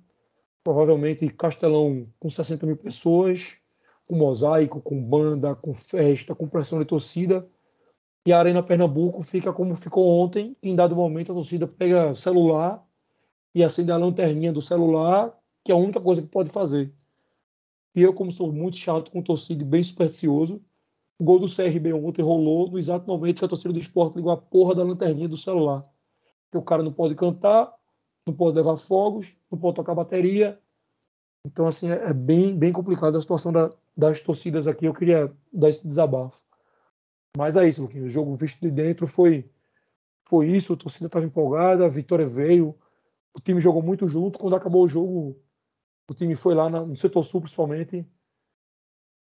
provavelmente 0.64 1.28
Castelão 1.28 2.06
com 2.18 2.30
60 2.30 2.64
mil 2.64 2.76
pessoas, 2.76 3.58
com 4.06 4.16
mosaico, 4.16 4.80
com 4.80 5.02
banda, 5.02 5.54
com 5.54 5.74
festa, 5.74 6.34
com 6.34 6.48
pressão 6.48 6.78
de 6.78 6.86
torcida 6.86 7.46
e 8.28 8.32
a 8.32 8.38
Arena 8.38 8.62
Pernambuco 8.62 9.22
fica 9.22 9.54
como 9.54 9.74
ficou 9.74 10.06
ontem. 10.06 10.54
Em 10.62 10.76
dado 10.76 10.94
momento, 10.94 11.32
a 11.32 11.34
torcida 11.34 11.66
pega 11.66 12.10
o 12.10 12.14
celular 12.14 12.86
e 13.54 13.64
acende 13.64 13.90
a 13.90 13.96
lanterninha 13.96 14.52
do 14.52 14.60
celular, 14.60 15.34
que 15.64 15.72
é 15.72 15.74
a 15.74 15.78
única 15.78 15.98
coisa 15.98 16.20
que 16.20 16.28
pode 16.28 16.50
fazer. 16.50 16.92
E 17.94 18.02
eu, 18.02 18.12
como 18.12 18.30
sou 18.30 18.52
muito 18.52 18.76
chato 18.76 19.10
com 19.10 19.22
torcida 19.22 19.62
e 19.62 19.66
bem 19.66 19.82
supersticioso, 19.82 20.62
o 21.18 21.24
gol 21.24 21.40
do 21.40 21.54
CRB 21.54 21.92
ontem 21.92 22.22
rolou 22.22 22.70
no 22.70 22.78
exato 22.78 23.06
momento 23.06 23.38
que 23.38 23.44
a 23.44 23.48
torcida 23.48 23.72
do 23.72 23.80
esporte 23.80 24.14
ligou 24.14 24.30
a 24.30 24.36
porra 24.36 24.74
da 24.74 24.84
lanterninha 24.84 25.28
do 25.28 25.36
celular. 25.36 25.84
Que 26.50 26.56
o 26.56 26.62
cara 26.62 26.82
não 26.82 26.92
pode 26.92 27.16
cantar, 27.16 27.74
não 28.24 28.32
pode 28.32 28.56
levar 28.56 28.76
fogos, 28.76 29.36
não 29.50 29.58
pode 29.58 29.76
tocar 29.76 29.94
bateria. 29.94 30.58
Então, 31.44 31.66
assim, 31.66 31.90
é, 31.90 32.10
é 32.10 32.12
bem, 32.12 32.56
bem 32.56 32.72
complicado 32.72 33.16
a 33.16 33.20
situação 33.20 33.52
da, 33.52 33.70
das 33.96 34.20
torcidas 34.20 34.68
aqui. 34.68 34.86
Eu 34.86 34.94
queria 34.94 35.32
dar 35.52 35.68
esse 35.68 35.86
desabafo. 35.86 36.40
Mas 37.36 37.56
é 37.56 37.68
isso, 37.68 37.82
Luquinhos. 37.82 38.06
O 38.06 38.10
jogo 38.10 38.36
visto 38.36 38.60
de 38.60 38.70
dentro 38.70 39.06
foi, 39.08 39.50
foi 40.24 40.48
isso. 40.48 40.72
A 40.72 40.76
torcida 40.76 41.06
estava 41.06 41.26
empolgada, 41.26 41.84
a 41.84 41.88
vitória 41.88 42.28
veio. 42.28 42.76
O 43.34 43.40
time 43.40 43.60
jogou 43.60 43.82
muito 43.82 44.06
junto. 44.06 44.38
Quando 44.38 44.54
acabou 44.54 44.84
o 44.84 44.88
jogo, 44.88 45.36
o 46.08 46.14
time 46.14 46.36
foi 46.36 46.54
lá 46.54 46.70
no 46.70 46.96
setor 46.96 47.24
sul, 47.24 47.40
principalmente. 47.40 48.06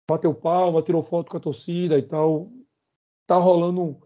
Bateu 0.08 0.34
palma, 0.34 0.82
tirou 0.82 1.02
foto 1.02 1.30
com 1.30 1.36
a 1.36 1.40
torcida 1.40 1.98
e 1.98 2.02
tal. 2.02 2.50
Tá 3.26 3.36
rolando 3.36 3.82
um, 3.82 4.00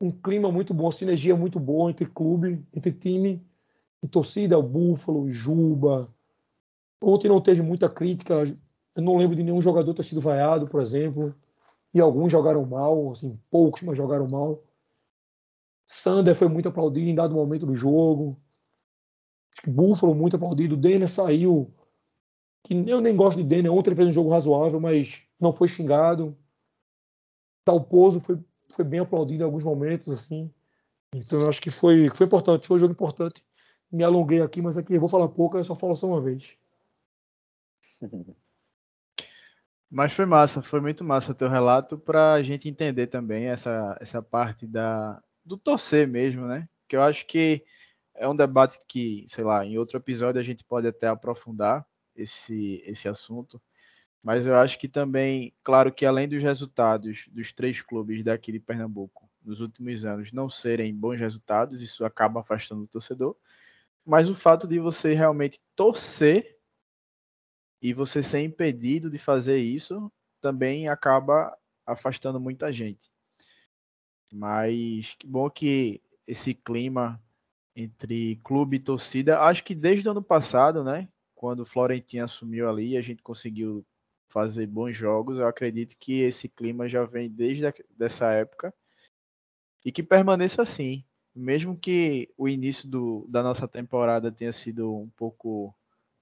um 0.00 0.10
clima 0.12 0.50
muito 0.50 0.74
bom, 0.74 0.90
sinergia 0.90 1.36
muito 1.36 1.58
boa 1.58 1.90
entre 1.90 2.06
clube, 2.06 2.66
entre 2.74 2.92
time 2.92 3.46
e 4.02 4.08
torcida. 4.08 4.58
O 4.58 4.62
Búfalo, 4.62 5.30
Juba. 5.30 6.12
Ontem 7.00 7.28
não 7.28 7.40
teve 7.40 7.62
muita 7.62 7.88
crítica. 7.88 8.44
Eu 8.94 9.02
não 9.02 9.16
lembro 9.16 9.36
de 9.36 9.42
nenhum 9.42 9.62
jogador 9.62 9.94
ter 9.94 10.02
sido 10.02 10.20
vaiado, 10.20 10.66
por 10.66 10.82
exemplo 10.82 11.34
e 11.92 12.00
alguns 12.00 12.30
jogaram 12.30 12.64
mal, 12.64 13.12
assim, 13.12 13.38
poucos, 13.50 13.82
mas 13.82 13.96
jogaram 13.96 14.28
mal. 14.28 14.62
Sander 15.86 16.34
foi 16.34 16.48
muito 16.48 16.68
aplaudido 16.68 17.08
em 17.08 17.14
dado 17.14 17.34
momento 17.34 17.64
do 17.64 17.74
jogo. 17.74 18.38
Buffalo 19.66 20.14
muito 20.14 20.36
aplaudido. 20.36 20.76
Denner 20.76 21.08
saiu. 21.08 21.72
Que 22.64 22.74
eu 22.74 23.00
nem 23.00 23.16
gosto 23.16 23.38
de 23.38 23.44
Denner. 23.44 23.72
Ontem 23.72 23.90
ele 23.90 23.96
fez 23.96 24.08
um 24.08 24.12
jogo 24.12 24.30
razoável, 24.30 24.80
mas 24.80 25.22
não 25.40 25.52
foi 25.52 25.68
xingado. 25.68 26.36
Talposo 27.64 28.20
foi, 28.20 28.38
foi 28.68 28.84
bem 28.84 29.00
aplaudido 29.00 29.42
em 29.42 29.46
alguns 29.46 29.64
momentos, 29.64 30.08
assim. 30.08 30.52
Então 31.14 31.40
eu 31.40 31.48
acho 31.48 31.60
que 31.60 31.70
foi, 31.70 32.08
foi 32.10 32.26
importante, 32.26 32.66
foi 32.66 32.76
um 32.76 32.80
jogo 32.80 32.92
importante. 32.92 33.44
Me 33.90 34.04
alonguei 34.04 34.42
aqui, 34.42 34.60
mas 34.60 34.76
aqui 34.76 34.94
eu 34.94 35.00
vou 35.00 35.08
falar 35.08 35.28
pouco, 35.28 35.56
eu 35.56 35.64
só 35.64 35.74
falo 35.74 35.96
só 35.96 36.06
uma 36.06 36.20
vez. 36.20 36.56
Mas 39.90 40.12
foi 40.12 40.26
massa, 40.26 40.60
foi 40.60 40.82
muito 40.82 41.02
massa 41.02 41.34
teu 41.34 41.48
relato 41.48 41.98
para 41.98 42.34
a 42.34 42.42
gente 42.42 42.68
entender 42.68 43.06
também 43.06 43.46
essa, 43.46 43.96
essa 43.98 44.20
parte 44.22 44.66
da, 44.66 45.18
do 45.42 45.56
torcer 45.56 46.06
mesmo, 46.06 46.46
né? 46.46 46.68
Que 46.86 46.94
eu 46.94 47.02
acho 47.02 47.26
que 47.26 47.64
é 48.14 48.28
um 48.28 48.36
debate 48.36 48.78
que, 48.86 49.24
sei 49.26 49.44
lá, 49.44 49.64
em 49.64 49.78
outro 49.78 49.96
episódio 49.96 50.38
a 50.38 50.44
gente 50.44 50.62
pode 50.62 50.86
até 50.86 51.08
aprofundar 51.08 51.86
esse, 52.18 52.82
esse 52.84 53.08
assunto. 53.08 53.60
Mas 54.22 54.44
eu 54.44 54.56
acho 54.56 54.78
que 54.78 54.88
também, 54.88 55.54
claro 55.62 55.92
que 55.92 56.04
além 56.04 56.28
dos 56.28 56.42
resultados 56.42 57.26
dos 57.30 57.52
três 57.52 57.80
clubes 57.80 58.24
daqui 58.24 58.52
de 58.52 58.58
Pernambuco 58.58 59.30
nos 59.42 59.60
últimos 59.60 60.04
anos 60.04 60.32
não 60.32 60.50
serem 60.50 60.94
bons 60.94 61.18
resultados, 61.18 61.80
isso 61.80 62.04
acaba 62.04 62.40
afastando 62.40 62.82
o 62.82 62.88
torcedor. 62.88 63.36
Mas 64.04 64.28
o 64.28 64.34
fato 64.34 64.66
de 64.66 64.78
você 64.78 65.14
realmente 65.14 65.60
torcer 65.76 66.58
e 67.80 67.94
você 67.94 68.22
ser 68.22 68.40
impedido 68.40 69.08
de 69.08 69.18
fazer 69.18 69.58
isso 69.58 70.12
também 70.40 70.88
acaba 70.88 71.56
afastando 71.86 72.40
muita 72.40 72.72
gente. 72.72 73.12
Mas 74.32 75.14
que 75.14 75.26
bom 75.26 75.48
que 75.48 76.02
esse 76.26 76.52
clima 76.52 77.22
entre 77.74 78.36
clube 78.42 78.76
e 78.76 78.80
torcida, 78.80 79.40
acho 79.40 79.62
que 79.62 79.74
desde 79.74 80.08
o 80.08 80.10
ano 80.10 80.22
passado, 80.22 80.82
né, 80.82 81.08
quando 81.38 81.60
o 81.60 81.64
Florentino 81.64 82.24
assumiu 82.24 82.68
ali, 82.68 82.96
a 82.96 83.00
gente 83.00 83.22
conseguiu 83.22 83.86
fazer 84.28 84.66
bons 84.66 84.96
jogos. 84.96 85.38
Eu 85.38 85.46
acredito 85.46 85.96
que 85.96 86.20
esse 86.20 86.48
clima 86.48 86.88
já 86.88 87.04
vem 87.04 87.30
desde 87.30 87.64
a, 87.64 87.72
dessa 87.96 88.32
época 88.32 88.74
e 89.84 89.92
que 89.92 90.02
permaneça 90.02 90.62
assim, 90.62 91.04
mesmo 91.32 91.78
que 91.78 92.28
o 92.36 92.48
início 92.48 92.88
do, 92.88 93.24
da 93.28 93.40
nossa 93.40 93.68
temporada 93.68 94.32
tenha 94.32 94.52
sido 94.52 94.92
um 94.92 95.08
pouco 95.10 95.72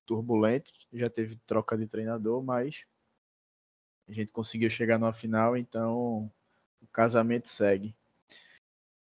turbulento, 0.05 0.71
já 0.93 1.09
teve 1.09 1.37
troca 1.47 1.79
de 1.79 1.87
treinador, 1.87 2.45
mas 2.45 2.85
a 4.07 4.13
gente 4.13 4.31
conseguiu 4.31 4.69
chegar 4.69 4.99
numa 4.99 5.15
final, 5.15 5.57
então 5.57 6.31
o 6.83 6.87
casamento 6.93 7.49
segue. 7.49 7.97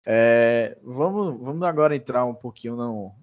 É, 0.06 0.78
vamos, 0.82 1.38
vamos 1.38 1.62
agora 1.64 1.94
entrar 1.94 2.24
um 2.24 2.34
pouquinho 2.34 2.76
no, 2.76 3.14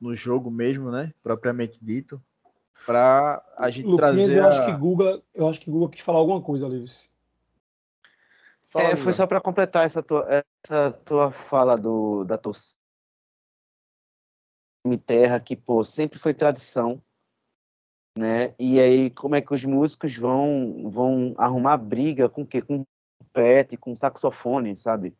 no 0.00 0.14
jogo 0.14 0.50
mesmo, 0.50 0.90
né? 0.90 1.12
Propriamente 1.22 1.84
dito, 1.84 2.22
para 2.84 3.42
a 3.56 3.70
gente 3.70 3.86
Luquinhas, 3.86 4.14
trazer. 4.14 4.38
eu 4.38 4.46
acho 4.46 4.66
que 4.66 4.72
Guga, 4.72 5.22
eu 5.34 5.48
acho 5.48 5.60
que 5.60 5.70
Guga 5.70 5.92
quis 5.92 6.00
falar 6.00 6.18
alguma 6.18 6.40
coisa, 6.40 6.68
Livis. 6.68 7.10
é, 8.74 8.96
foi 8.96 9.12
só 9.12 9.26
para 9.26 9.40
completar 9.40 9.86
essa 9.86 10.02
tua, 10.02 10.26
essa 10.64 10.92
tua 11.04 11.30
fala 11.30 11.76
do, 11.76 12.24
da 12.24 12.36
torcida 12.36 12.80
terra 15.04 15.40
que 15.40 15.56
pô 15.56 15.82
sempre 15.82 16.16
foi 16.16 16.32
tradição 16.32 17.02
né? 18.16 18.54
E 18.58 18.80
aí 18.80 19.10
como 19.10 19.34
é 19.34 19.40
que 19.40 19.52
os 19.52 19.64
músicos 19.64 20.16
vão 20.16 20.88
vão 20.88 21.34
arrumar 21.36 21.76
briga 21.76 22.28
com 22.28 22.46
que 22.46 22.62
com 22.62 22.84
pet, 23.32 23.76
com 23.76 23.94
saxofone, 23.94 24.76
sabe? 24.76 25.14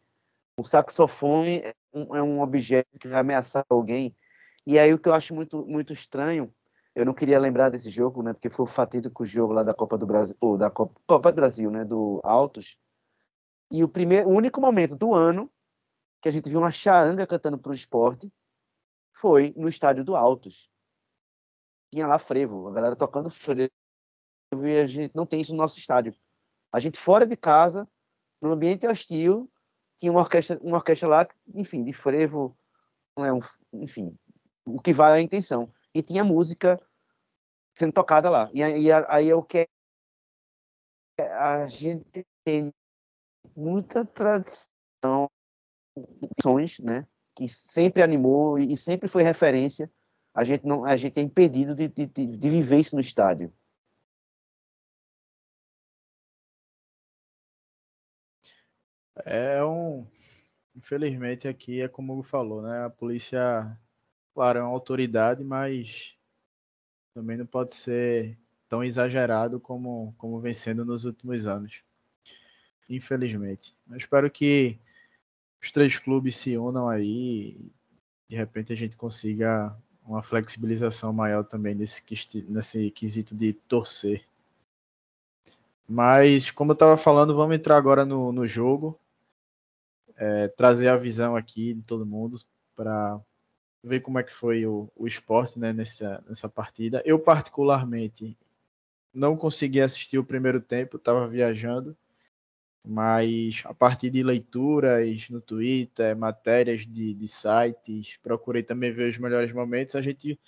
O 0.59 0.65
saxofone 0.65 1.59
é 1.59 1.75
um, 1.93 2.17
é 2.17 2.23
um 2.23 2.41
objeto 2.41 2.99
que 2.99 3.07
vai 3.07 3.21
ameaçar 3.21 3.65
alguém. 3.69 4.17
E 4.67 4.79
aí 4.79 4.93
o 4.93 4.99
que 4.99 5.09
eu 5.09 5.15
acho 5.15 5.35
muito 5.35 5.65
muito 5.67 5.93
estranho, 5.93 6.53
eu 6.95 7.05
não 7.05 7.15
queria 7.15 7.39
lembrar 7.39 7.71
desse 7.71 7.91
jogo, 7.91 8.23
né? 8.23 8.33
Porque 8.33 8.51
foi 8.51 8.65
o 8.65 8.69
fatídico 8.69 9.25
jogo 9.25 9.53
lá 9.53 9.63
da 9.63 9.75
Copa 9.75 9.97
do 9.99 10.07
Brasil, 10.07 10.37
ou 10.41 10.59
da 10.59 10.71
Copa, 10.71 11.01
Copa 11.07 11.33
do 11.33 11.37
Brasil, 11.37 11.71
né? 11.71 11.85
Do 11.85 12.21
Altos. 12.25 12.79
E 13.71 13.85
o 13.85 13.89
primeiro, 13.89 14.29
o 14.29 14.33
único 14.33 14.61
momento 14.61 14.97
do 14.97 15.15
ano 15.15 15.51
que 16.23 16.29
a 16.29 16.33
gente 16.33 16.49
viu 16.49 16.59
uma 16.59 16.71
charanga 16.71 17.27
cantando 17.27 17.59
para 17.59 17.71
o 17.71 17.75
esporte 17.75 18.33
foi 19.13 19.53
no 19.57 19.69
estádio 19.69 20.05
do 20.05 20.17
Altos 20.17 20.71
tinha 21.93 22.07
lá 22.07 22.19
frevo, 22.19 22.69
a 22.69 22.73
galera 22.73 22.97
tocando 22.97 23.31
frevo 23.31 23.71
e 24.53 24.79
a 24.79 24.87
gente 24.87 25.15
não 25.15 25.27
tem 25.27 25.41
isso 25.41 25.53
no 25.53 25.59
nosso 25.59 25.79
estádio. 25.79 26.15
A 26.73 26.79
gente 26.79 26.99
fora 26.99 27.27
de 27.27 27.37
casa, 27.37 27.89
no 28.41 28.53
ambiente 28.53 28.87
hostil, 28.87 29.51
tinha 29.97 30.13
uma 30.13 30.21
orquestra, 30.21 30.59
uma 30.63 30.77
orquestra 30.77 31.09
lá, 31.09 31.29
enfim, 31.55 31.83
de 31.83 31.93
frevo, 31.93 32.57
não 33.17 33.25
é 33.25 33.33
um, 33.33 33.41
enfim, 33.73 34.17
o 34.67 34.81
que 34.81 34.93
vai 34.93 35.13
é 35.13 35.15
a 35.17 35.21
intenção. 35.21 35.73
E 35.95 36.03
tinha 36.03 36.25
música 36.25 36.81
sendo 37.77 37.93
tocada 37.93 38.29
lá. 38.29 38.51
E 38.53 38.63
aí, 38.63 39.31
é 39.31 39.35
o 39.35 39.43
que 39.43 39.67
a 41.19 41.67
gente 41.67 42.27
tem 42.45 42.73
muita 43.57 44.05
tradição, 44.05 45.31
né? 46.83 47.07
Que 47.35 47.49
sempre 47.49 48.03
animou 48.03 48.59
e 48.59 48.77
sempre 48.77 49.09
foi 49.09 49.23
referência 49.23 49.91
a 50.37 50.45
gente 50.45 50.67
não 50.67 50.85
a 50.85 50.97
gente 50.99 51.19
é 51.19 51.23
impedido 51.23 51.75
de, 51.75 51.89
de, 51.89 52.07
de 52.07 52.51
viver 52.51 52.79
isso 52.79 52.95
no 52.95 53.01
estádio. 53.01 53.51
É 59.25 59.65
um. 59.65 60.07
Infelizmente, 60.75 61.49
aqui 61.49 61.81
é 61.81 61.89
como 61.89 62.19
o 62.19 62.23
falou, 62.23 62.61
né? 62.61 62.85
A 62.85 62.91
polícia, 62.91 63.41
claro, 64.37 64.59
é 64.59 64.63
uma 64.63 64.71
autoridade, 64.71 65.43
mas 65.43 66.15
também 67.15 67.39
não 67.39 67.47
pode 67.47 67.73
ser 67.73 68.37
tão 68.69 68.85
exagerado 68.85 69.59
como, 69.59 70.15
como 70.19 70.39
vem 70.41 70.53
sendo 70.53 70.85
nos 70.85 71.07
últimos 71.07 71.47
anos. 71.47 71.83
Infelizmente. 72.87 73.75
Eu 73.91 73.97
espero 73.97 74.31
que 74.31 74.79
os 75.63 75.73
três 75.73 75.99
clubes 75.99 76.37
se 76.37 76.55
unam 76.59 76.87
aí 76.87 77.57
e 77.59 77.73
de 78.29 78.37
repente 78.37 78.75
a 78.75 78.77
gente 78.77 78.95
consiga 78.95 79.75
uma 80.05 80.23
flexibilização 80.23 81.15
maior 81.15 81.43
também 81.43 81.75
nesse, 81.75 82.03
nesse 82.47 82.91
quesito 82.91 83.35
de 83.35 83.55
torcer. 83.55 84.23
Mas, 85.89 86.51
como 86.51 86.73
eu 86.73 86.75
estava 86.75 86.99
falando, 86.99 87.35
vamos 87.35 87.57
entrar 87.57 87.79
agora 87.79 88.05
no, 88.05 88.31
no 88.33 88.47
jogo, 88.47 89.01
é, 90.15 90.49
trazer 90.49 90.89
a 90.89 90.97
visão 90.99 91.35
aqui 91.35 91.73
de 91.73 91.83
todo 91.85 92.05
mundo 92.05 92.39
para 92.75 93.19
ver 93.83 94.01
como 94.01 94.19
é 94.19 94.23
que 94.23 94.33
foi 94.33 94.67
o, 94.67 94.91
o 94.97 95.07
esporte 95.07 95.59
né, 95.59 95.73
nessa, 95.73 96.23
nessa 96.29 96.49
partida. 96.49 97.03
Eu, 97.05 97.19
particularmente, 97.19 98.37
não 99.13 99.37
consegui 99.37 99.81
assistir 99.81 100.19
o 100.19 100.25
primeiro 100.25 100.61
tempo, 100.61 100.97
estava 100.97 101.27
viajando, 101.27 101.97
mas 102.85 103.63
a 103.65 103.75
partir 103.75 104.11
de 104.11 104.23
leituras 104.23 105.29
no 105.31 105.41
Twitter, 105.41 106.17
matérias 106.17 106.87
de, 106.87 107.15
de 107.15 107.27
sites, 107.27 108.17
procurei 108.19 108.63
também 108.63 108.93
ver 108.93 109.09
os 109.09 109.19
melhores 109.19 109.53
momentos. 109.53 109.97
A 109.97 110.03
gente, 110.03 110.39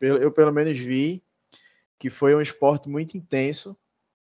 eu 0.00 0.30
pelo 0.30 0.52
menos 0.52 0.78
vi 0.78 1.22
que 1.98 2.10
foi 2.10 2.34
um 2.34 2.40
esporte 2.40 2.88
muito 2.88 3.16
intenso, 3.16 3.76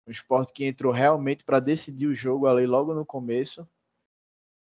um 0.07 0.11
esporte 0.11 0.53
que 0.53 0.65
entrou 0.65 0.93
realmente 0.93 1.45
para 1.45 1.61
decidir 1.61 2.07
o 2.07 2.15
jogo 2.15 2.47
ali 2.47 2.67
logo 2.67 2.93
no 2.93 3.07
começo. 3.07 3.67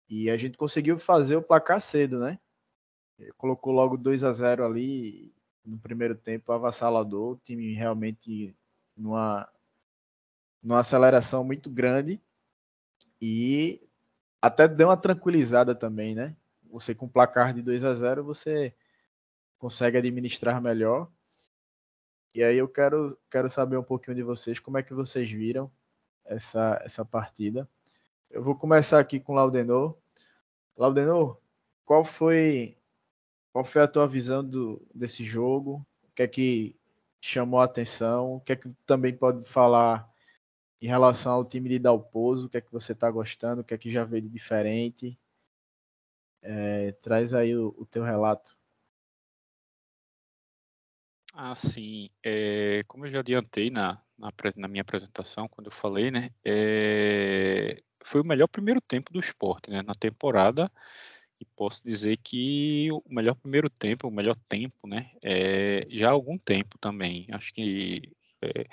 E 0.08 0.30
a 0.30 0.38
gente 0.38 0.58
conseguiu 0.58 0.98
fazer 0.98 1.36
o 1.36 1.42
placar 1.42 1.82
cedo, 1.82 2.20
né? 2.20 2.40
Colocou 3.38 3.74
logo 3.74 3.98
2 3.98 4.24
a 4.24 4.32
0 4.32 4.66
ali 4.66 5.34
no 5.66 5.78
primeiro 5.78 6.16
tempo, 6.16 6.52
avassalador, 6.52 7.34
o 7.34 7.40
time 7.44 7.74
realmente 7.74 8.56
numa, 8.96 9.48
numa 10.62 10.80
aceleração 10.80 11.44
muito 11.44 11.70
grande 11.70 12.20
e 13.22 13.82
até 14.42 14.68
deu 14.68 14.90
uma 14.90 14.98
tranquilizada 14.98 15.74
também, 15.74 16.14
né? 16.14 16.36
Você 16.70 16.94
com 16.94 17.08
placar 17.08 17.54
de 17.54 17.62
2 17.62 17.84
a 17.86 17.94
0 17.94 18.24
você 18.24 18.76
consegue 19.58 19.98
administrar 19.98 20.62
melhor. 20.62 21.10
E 22.36 22.44
aí 22.44 22.58
eu 22.58 22.68
quero, 22.68 23.18
quero 23.30 23.50
saber 23.50 23.78
um 23.78 23.84
pouquinho 23.84 24.16
de 24.16 24.24
vocês, 24.24 24.60
como 24.60 24.78
é 24.78 24.84
que 24.84 24.94
vocês 24.94 25.32
viram 25.32 25.72
essa, 26.26 26.82
essa 26.84 27.06
partida. 27.06 27.70
Eu 28.30 28.44
vou 28.44 28.56
começar 28.56 29.00
aqui 29.00 29.20
com 29.20 29.36
Laudenor. 29.36 29.96
Laudenor, 30.76 31.38
qual 31.86 32.04
foi 32.04 32.76
qual 33.54 33.64
foi 33.64 33.84
a 33.84 33.88
tua 33.88 34.08
visão 34.08 34.44
do, 34.44 34.82
desse 34.94 35.24
jogo? 35.24 35.86
O 36.10 36.12
que 36.16 36.24
é 36.24 36.28
que 36.28 36.76
chamou 37.22 37.60
a 37.60 37.66
atenção? 37.66 38.36
O 38.36 38.42
que 38.42 38.54
é 38.54 38.56
que 38.56 38.70
também 38.86 39.16
pode 39.16 39.48
falar 39.48 40.12
em 40.82 40.88
relação 40.88 41.34
ao 41.34 41.46
time 41.46 41.70
de 41.70 41.80
Dalpozo, 41.80 42.48
o 42.48 42.50
que 42.50 42.58
é 42.58 42.62
que 42.62 42.72
você 42.72 42.94
está 42.94 43.10
gostando, 43.10 43.62
o 43.62 43.64
que 43.64 43.76
é 43.76 43.78
que 43.78 43.92
já 43.92 44.04
veio 44.04 44.24
de 44.24 44.30
diferente. 44.30 45.18
É, 46.42 46.92
traz 46.94 47.34
aí 47.34 47.56
o, 47.56 47.74
o, 47.78 47.86
teu 47.86 48.04
relato. 48.04 48.58
Ah, 51.34 51.56
sim. 51.56 52.10
É, 52.24 52.84
como 52.88 53.06
eu 53.06 53.12
já 53.12 53.20
adiantei 53.20 53.70
na, 53.70 54.02
na, 54.18 54.30
na, 54.58 54.68
minha 54.68 54.82
apresentação, 54.82 55.48
quando 55.48 55.68
eu 55.68 55.72
falei, 55.72 56.12
né? 56.12 56.32
É, 56.44 57.82
foi 58.04 58.20
o 58.20 58.26
melhor 58.26 58.48
primeiro 58.48 58.82
tempo 58.82 59.14
do 59.14 59.20
esporte, 59.20 59.70
né? 59.70 59.82
Na 59.84 59.96
temporada. 59.96 60.70
E 61.44 61.56
posso 61.56 61.84
dizer 61.84 62.18
que 62.18 62.90
o 62.92 63.04
melhor 63.14 63.36
primeiro 63.36 63.70
tempo, 63.70 64.08
o 64.08 64.12
melhor 64.12 64.36
tempo, 64.48 64.88
né, 64.88 65.12
é, 65.22 65.86
já 65.90 66.08
há 66.08 66.12
algum 66.12 66.38
tempo 66.38 66.78
também. 66.80 67.28
Acho 67.32 67.54
que 67.54 68.12
é, 68.42 68.66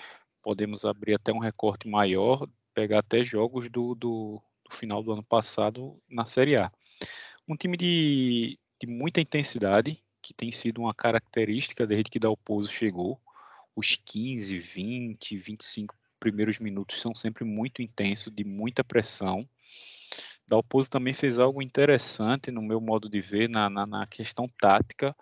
podemos 0.42 0.85
abrir 0.85 1.14
até 1.14 1.33
um 1.33 1.38
recorte 1.38 1.88
maior, 1.88 2.48
pegar 2.72 3.00
até 3.00 3.24
jogos 3.24 3.68
do, 3.68 3.94
do, 3.94 4.40
do, 4.64 4.74
final 4.74 5.02
do 5.02 5.12
ano 5.12 5.22
passado 5.22 6.00
na 6.09 6.24
Série 6.24 6.56
A. 6.56 6.72
Um 7.48 7.56
time 7.56 7.76
de, 7.76 8.59
de 8.80 8.87
muita 8.87 9.20
intensidade, 9.20 10.02
que 10.22 10.33
tem 10.33 10.52
sido 10.52 10.80
uma 10.83 10.94
característica 10.94 11.87
desde 11.87 12.11
que 12.11 12.20
Dalpozo 12.20 12.70
chegou. 12.70 13.20
Os 13.74 13.96
15, 14.04 14.59
20, 14.59 15.37
25 15.37 15.94
primeiros 16.20 16.61
minutos 16.61 17.00
são 17.00 17.14
sempre 17.14 17.44
muito 17.44 17.83
intensos, 17.83 18.33
de 18.33 18.44
muita 18.44 18.85
pressão. 18.85 19.48
Dalpozo 20.50 20.90
também 20.90 21.14
fez 21.14 21.38
algo 21.38 21.62
interessante 21.62 22.50
no 22.50 22.60
meu 22.60 22.80
modo 22.80 23.08
de 23.08 23.20
ver 23.20 23.48
na, 23.48 23.70
na, 23.70 23.86
na, 23.86 24.04
questão 24.04 24.48
tática. 24.60 25.14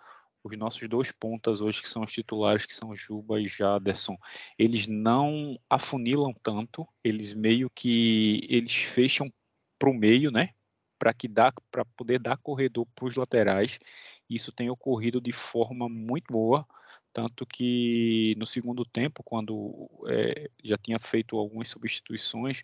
Os 0.43 0.57
nossos 0.57 0.89
dois 0.89 1.11
pontas 1.11 1.61
hoje, 1.61 1.83
que 1.83 1.87
são 1.87 2.01
os 2.01 2.11
titulares, 2.11 2.65
que 2.65 2.73
são 2.73 2.95
Juba 2.95 3.39
e 3.39 3.47
Jaderson, 3.47 4.17
eles 4.57 4.87
não 4.87 5.55
afunilam 5.69 6.33
tanto, 6.41 6.87
eles 7.03 7.35
meio 7.35 7.69
que 7.69 8.47
eles 8.49 8.73
fecham 8.73 9.31
para 9.77 9.91
o 9.91 9.93
meio, 9.93 10.31
né? 10.31 10.49
Para 10.97 11.13
que 11.13 11.27
dá 11.27 11.53
para 11.69 11.85
poder 11.85 12.17
dar 12.17 12.37
corredor 12.37 12.87
para 12.95 13.05
os 13.05 13.15
laterais. 13.15 13.79
Isso 14.27 14.51
tem 14.51 14.71
ocorrido 14.71 15.21
de 15.21 15.31
forma 15.31 15.87
muito 15.87 16.33
boa. 16.33 16.65
Tanto 17.11 17.45
que 17.45 18.35
no 18.37 18.45
segundo 18.45 18.85
tempo, 18.85 19.23
quando 19.23 19.89
é, 20.07 20.49
já 20.63 20.77
tinha 20.77 20.99
feito 20.99 21.37
algumas 21.37 21.67
substituições, 21.69 22.63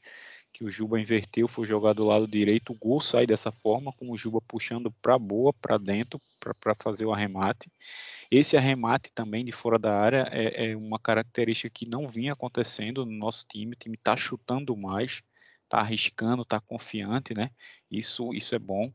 que 0.53 0.63
o 0.63 0.69
Juba 0.69 0.99
inverteu, 0.99 1.47
foi 1.47 1.65
jogado 1.65 1.97
do 1.97 2.05
lado 2.05 2.27
direito, 2.27 2.71
o 2.71 2.77
gol 2.77 3.01
sai 3.01 3.25
dessa 3.25 3.51
forma, 3.51 3.91
com 3.93 4.12
o 4.12 4.17
Juba 4.17 4.39
puxando 4.41 4.91
para 5.01 5.19
boa, 5.19 5.51
para 5.51 5.77
dentro, 5.77 6.19
para 6.39 6.75
fazer 6.81 7.05
o 7.05 7.12
arremate. 7.12 7.69
Esse 8.31 8.55
arremate 8.55 9.12
também 9.12 9.43
de 9.43 9.51
fora 9.51 9.77
da 9.77 9.93
área 9.93 10.29
é, 10.31 10.71
é 10.71 10.77
uma 10.77 10.99
característica 10.99 11.69
que 11.69 11.86
não 11.86 12.08
vinha 12.08 12.34
acontecendo 12.34 13.05
no 13.05 13.12
nosso 13.12 13.45
time, 13.47 13.73
o 13.73 13.77
time 13.77 13.95
está 13.95 14.15
chutando 14.15 14.75
mais, 14.77 15.21
está 15.65 15.80
arriscando, 15.80 16.43
está 16.43 16.60
confiante, 16.60 17.34
né? 17.34 17.51
Isso, 17.91 18.34
isso 18.34 18.56
é 18.56 18.60
bom. 18.60 18.91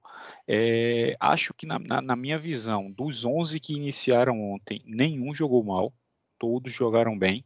É, 0.48 1.16
acho 1.20 1.52
que 1.54 1.66
na, 1.66 1.78
na, 1.78 2.00
na, 2.00 2.16
minha 2.16 2.38
visão, 2.38 2.90
dos 2.90 3.24
11 3.24 3.60
que 3.60 3.74
iniciaram 3.74 4.40
ontem, 4.40 4.82
nenhum 4.86 5.34
jogou 5.34 5.62
mal, 5.62 5.92
todos 6.38 6.72
jogaram 6.72 7.18
bem. 7.18 7.44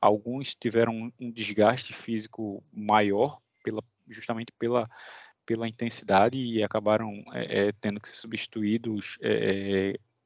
Alguns 0.00 0.54
tiveram 0.54 1.12
um, 1.18 1.30
desgaste 1.30 1.94
físico 1.94 2.62
maior, 2.72 3.38
pela, 3.62 3.82
justamente 4.08 4.52
pela, 4.58 4.88
pela 5.44 5.68
intensidade 5.68 6.36
e 6.36 6.62
acabaram 6.62 7.24
é, 7.32 7.68
é, 7.68 7.72
tendo 7.80 8.00
que 8.00 8.08
ser 8.08 8.16
substituídos 8.16 9.16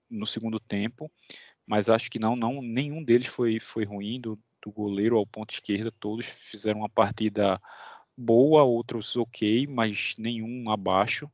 no 0.08 0.26
segundo 0.26 0.58
tempo. 0.58 1.10
Mas 1.66 1.88
acho 1.88 2.10
que 2.10 2.18
não, 2.18 2.34
não, 2.34 2.60
nenhum 2.60 3.04
deles 3.04 3.28
foi, 3.28 3.60
foi 3.60 3.84
ruim 3.84 4.20
do, 4.20 4.36
do 4.62 4.72
goleiro 4.72 5.16
ao 5.16 5.26
ponto 5.26 5.52
esquerda, 5.54 5.92
todos 6.00 6.26
fizeram 6.26 6.80
uma 6.80 6.88
partida 6.88 7.60
boa, 8.20 8.62
outros 8.62 9.16
ok, 9.16 9.66
mas 9.66 10.14
nenhum 10.18 10.70
abaixo. 10.70 11.30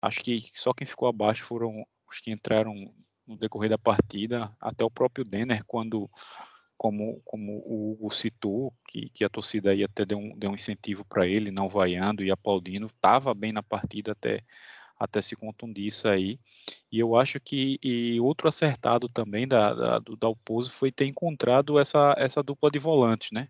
Acho 0.00 0.20
que 0.20 0.40
só 0.54 0.72
quem 0.72 0.86
ficou 0.86 1.08
abaixo 1.08 1.44
foram 1.44 1.84
os 2.08 2.20
que 2.20 2.30
entraram 2.30 2.92
no 3.26 3.36
decorrer 3.36 3.70
da 3.70 3.78
partida, 3.78 4.54
até 4.60 4.84
o 4.84 4.90
próprio 4.90 5.24
Denner, 5.24 5.64
quando, 5.64 6.08
como, 6.76 7.20
como 7.24 7.58
o 7.66 7.92
Hugo 7.92 8.14
citou, 8.14 8.72
que, 8.88 9.08
que 9.10 9.24
a 9.24 9.28
torcida 9.28 9.70
aí 9.70 9.84
até 9.84 10.04
deu 10.04 10.18
um, 10.18 10.36
deu 10.36 10.50
um 10.50 10.54
incentivo 10.54 11.04
para 11.04 11.26
ele, 11.26 11.50
não 11.50 11.68
vaiando 11.68 12.24
e 12.24 12.30
aplaudindo, 12.30 12.86
estava 12.86 13.34
bem 13.34 13.52
na 13.52 13.62
partida 13.62 14.12
até, 14.12 14.42
até 14.98 15.22
se 15.22 15.36
contundir 15.36 15.86
isso 15.86 16.08
aí. 16.08 16.38
E 16.90 16.98
eu 16.98 17.16
acho 17.16 17.40
que 17.40 17.78
e 17.82 18.20
outro 18.20 18.48
acertado 18.48 19.08
também 19.08 19.46
da, 19.46 19.74
da, 19.74 19.98
do 19.98 20.16
Dalpozo 20.16 20.70
foi 20.70 20.92
ter 20.92 21.06
encontrado 21.06 21.78
essa, 21.78 22.14
essa 22.18 22.42
dupla 22.42 22.70
de 22.70 22.78
volantes, 22.78 23.30
né? 23.32 23.48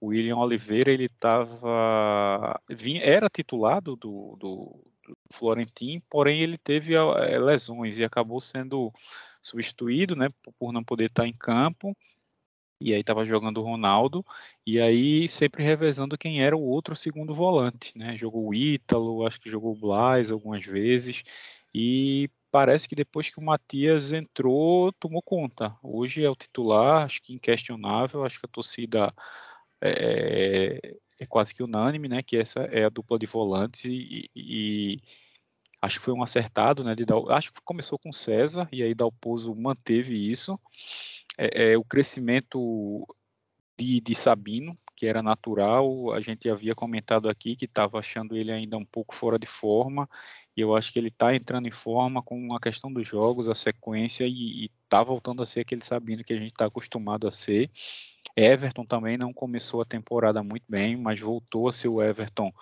O 0.00 0.08
William 0.08 0.36
Oliveira 0.36 0.90
ele 0.90 1.06
estava 1.06 2.60
era 3.02 3.28
titulado 3.28 3.96
do, 3.96 4.36
do, 4.38 4.84
do 5.30 6.00
porém 6.08 6.40
ele 6.40 6.58
teve 6.58 6.94
é, 6.94 7.38
lesões 7.38 7.98
e 7.98 8.04
acabou 8.04 8.40
sendo 8.40 8.92
substituído, 9.42 10.16
né, 10.16 10.28
por 10.58 10.72
não 10.72 10.82
poder 10.82 11.06
estar 11.06 11.26
em 11.26 11.32
campo. 11.32 11.96
E 12.80 12.92
aí 12.92 13.00
estava 13.00 13.24
jogando 13.24 13.58
o 13.58 13.62
Ronaldo, 13.62 14.24
e 14.66 14.80
aí 14.80 15.28
sempre 15.28 15.62
revezando 15.62 16.18
quem 16.18 16.42
era 16.42 16.56
o 16.56 16.62
outro 16.62 16.94
segundo 16.94 17.34
volante, 17.34 17.96
né? 17.96 18.18
Jogou 18.18 18.48
o 18.48 18.54
Ítalo, 18.54 19.26
acho 19.26 19.40
que 19.40 19.48
jogou 19.48 19.72
o 19.72 19.78
Blas 19.78 20.30
algumas 20.30 20.64
vezes, 20.66 21.22
e 21.72 22.28
parece 22.50 22.88
que 22.88 22.94
depois 22.94 23.30
que 23.30 23.38
o 23.38 23.42
Matias 23.42 24.12
entrou, 24.12 24.92
tomou 24.92 25.22
conta. 25.22 25.74
Hoje 25.82 26.24
é 26.24 26.28
o 26.28 26.36
titular, 26.36 27.04
acho 27.04 27.22
que 27.22 27.32
inquestionável, 27.32 28.24
acho 28.24 28.38
que 28.40 28.46
a 28.46 28.48
torcida 28.48 29.14
é, 29.88 30.96
é 31.18 31.26
quase 31.26 31.54
que 31.54 31.62
unânime, 31.62 32.08
né? 32.08 32.22
Que 32.22 32.36
essa 32.36 32.60
é 32.60 32.84
a 32.84 32.88
dupla 32.88 33.18
de 33.18 33.26
volantes 33.26 33.84
e, 33.84 34.30
e 34.34 35.00
acho 35.80 35.98
que 35.98 36.04
foi 36.04 36.14
um 36.14 36.22
acertado, 36.22 36.82
né? 36.82 36.94
De 36.94 37.04
Dal, 37.04 37.30
acho 37.30 37.52
que 37.52 37.60
começou 37.64 37.98
com 37.98 38.12
César 38.12 38.68
e 38.72 38.82
aí 38.82 38.94
Dalpozo 38.94 39.54
manteve 39.54 40.14
isso. 40.30 40.58
É, 41.36 41.72
é, 41.72 41.78
o 41.78 41.84
crescimento 41.84 43.06
de, 43.78 44.00
de, 44.00 44.14
Sabino, 44.14 44.78
que 44.96 45.06
era 45.06 45.22
natural, 45.22 46.12
a 46.12 46.20
gente 46.20 46.48
havia 46.48 46.74
comentado 46.74 47.28
aqui 47.28 47.56
que 47.56 47.64
estava 47.64 47.98
achando 47.98 48.36
ele 48.36 48.52
ainda 48.52 48.76
um 48.76 48.84
pouco 48.84 49.14
fora 49.14 49.38
de 49.38 49.46
forma, 49.46 50.08
e 50.56 50.60
eu 50.60 50.76
acho 50.76 50.92
que 50.92 50.98
ele 50.98 51.08
está 51.08 51.34
entrando 51.34 51.66
em 51.66 51.72
forma 51.72 52.22
com 52.22 52.54
a 52.54 52.60
questão 52.60 52.92
dos 52.92 53.06
jogos, 53.06 53.48
a 53.48 53.54
sequência, 53.54 54.24
e 54.26 54.70
está 54.94 55.02
voltando 55.02 55.42
a 55.42 55.46
ser 55.46 55.60
aquele 55.60 55.82
Sabino 55.82 56.22
que 56.22 56.32
a 56.32 56.36
gente 56.36 56.52
está 56.52 56.66
acostumado 56.66 57.26
a 57.26 57.30
ser. 57.30 57.68
Everton 58.36 58.84
também 58.84 59.18
não 59.18 59.32
começou 59.32 59.80
a 59.82 59.84
temporada 59.84 60.42
muito 60.42 60.64
bem, 60.68 60.96
mas 60.96 61.20
voltou 61.20 61.68
a 61.68 61.72
ser 61.72 61.88
o 61.88 62.00
Everton 62.00 62.52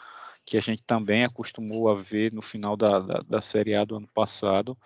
que 0.44 0.56
a 0.56 0.60
gente 0.60 0.82
também 0.82 1.24
acostumou 1.24 1.88
a 1.88 1.94
ver 1.94 2.32
no 2.32 2.42
final 2.42 2.76
da, 2.76 2.98
da, 2.98 3.20
da 3.20 3.42
Série 3.42 3.74
A 3.74 3.84
do 3.84 3.96
ano 3.96 4.08
passado. 4.08 4.76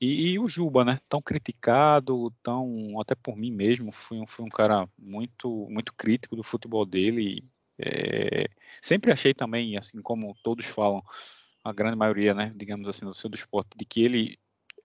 E, 0.00 0.32
e, 0.32 0.38
o 0.38 0.48
Juba, 0.48 0.84
né? 0.84 0.98
Tão 1.08 1.22
criticado, 1.22 2.30
tão 2.42 3.00
até 3.00 3.14
por 3.14 3.36
mim 3.36 3.52
mesmo, 3.52 3.92
fui 3.92 4.18
um, 4.18 4.26
fui 4.26 4.44
um 4.44 4.48
cara 4.48 4.88
muito 4.98 5.68
muito 5.70 5.94
crítico 5.94 6.34
do 6.36 6.42
futebol 6.42 6.84
dele. 6.84 7.44
É, 7.78 8.46
sempre 8.82 9.12
achei 9.12 9.32
também, 9.32 9.76
assim 9.76 10.02
como 10.02 10.34
todos 10.42 10.66
falam, 10.66 11.02
a 11.64 11.72
grande 11.72 11.96
maioria, 11.96 12.34
né? 12.34 12.52
Digamos 12.56 12.88
assim, 12.88 13.04
no 13.04 13.14
seu 13.14 13.30
do 13.30 13.36
esporte, 13.36 13.70
de 13.76 13.84
que 13.84 14.02
ele 14.04 14.38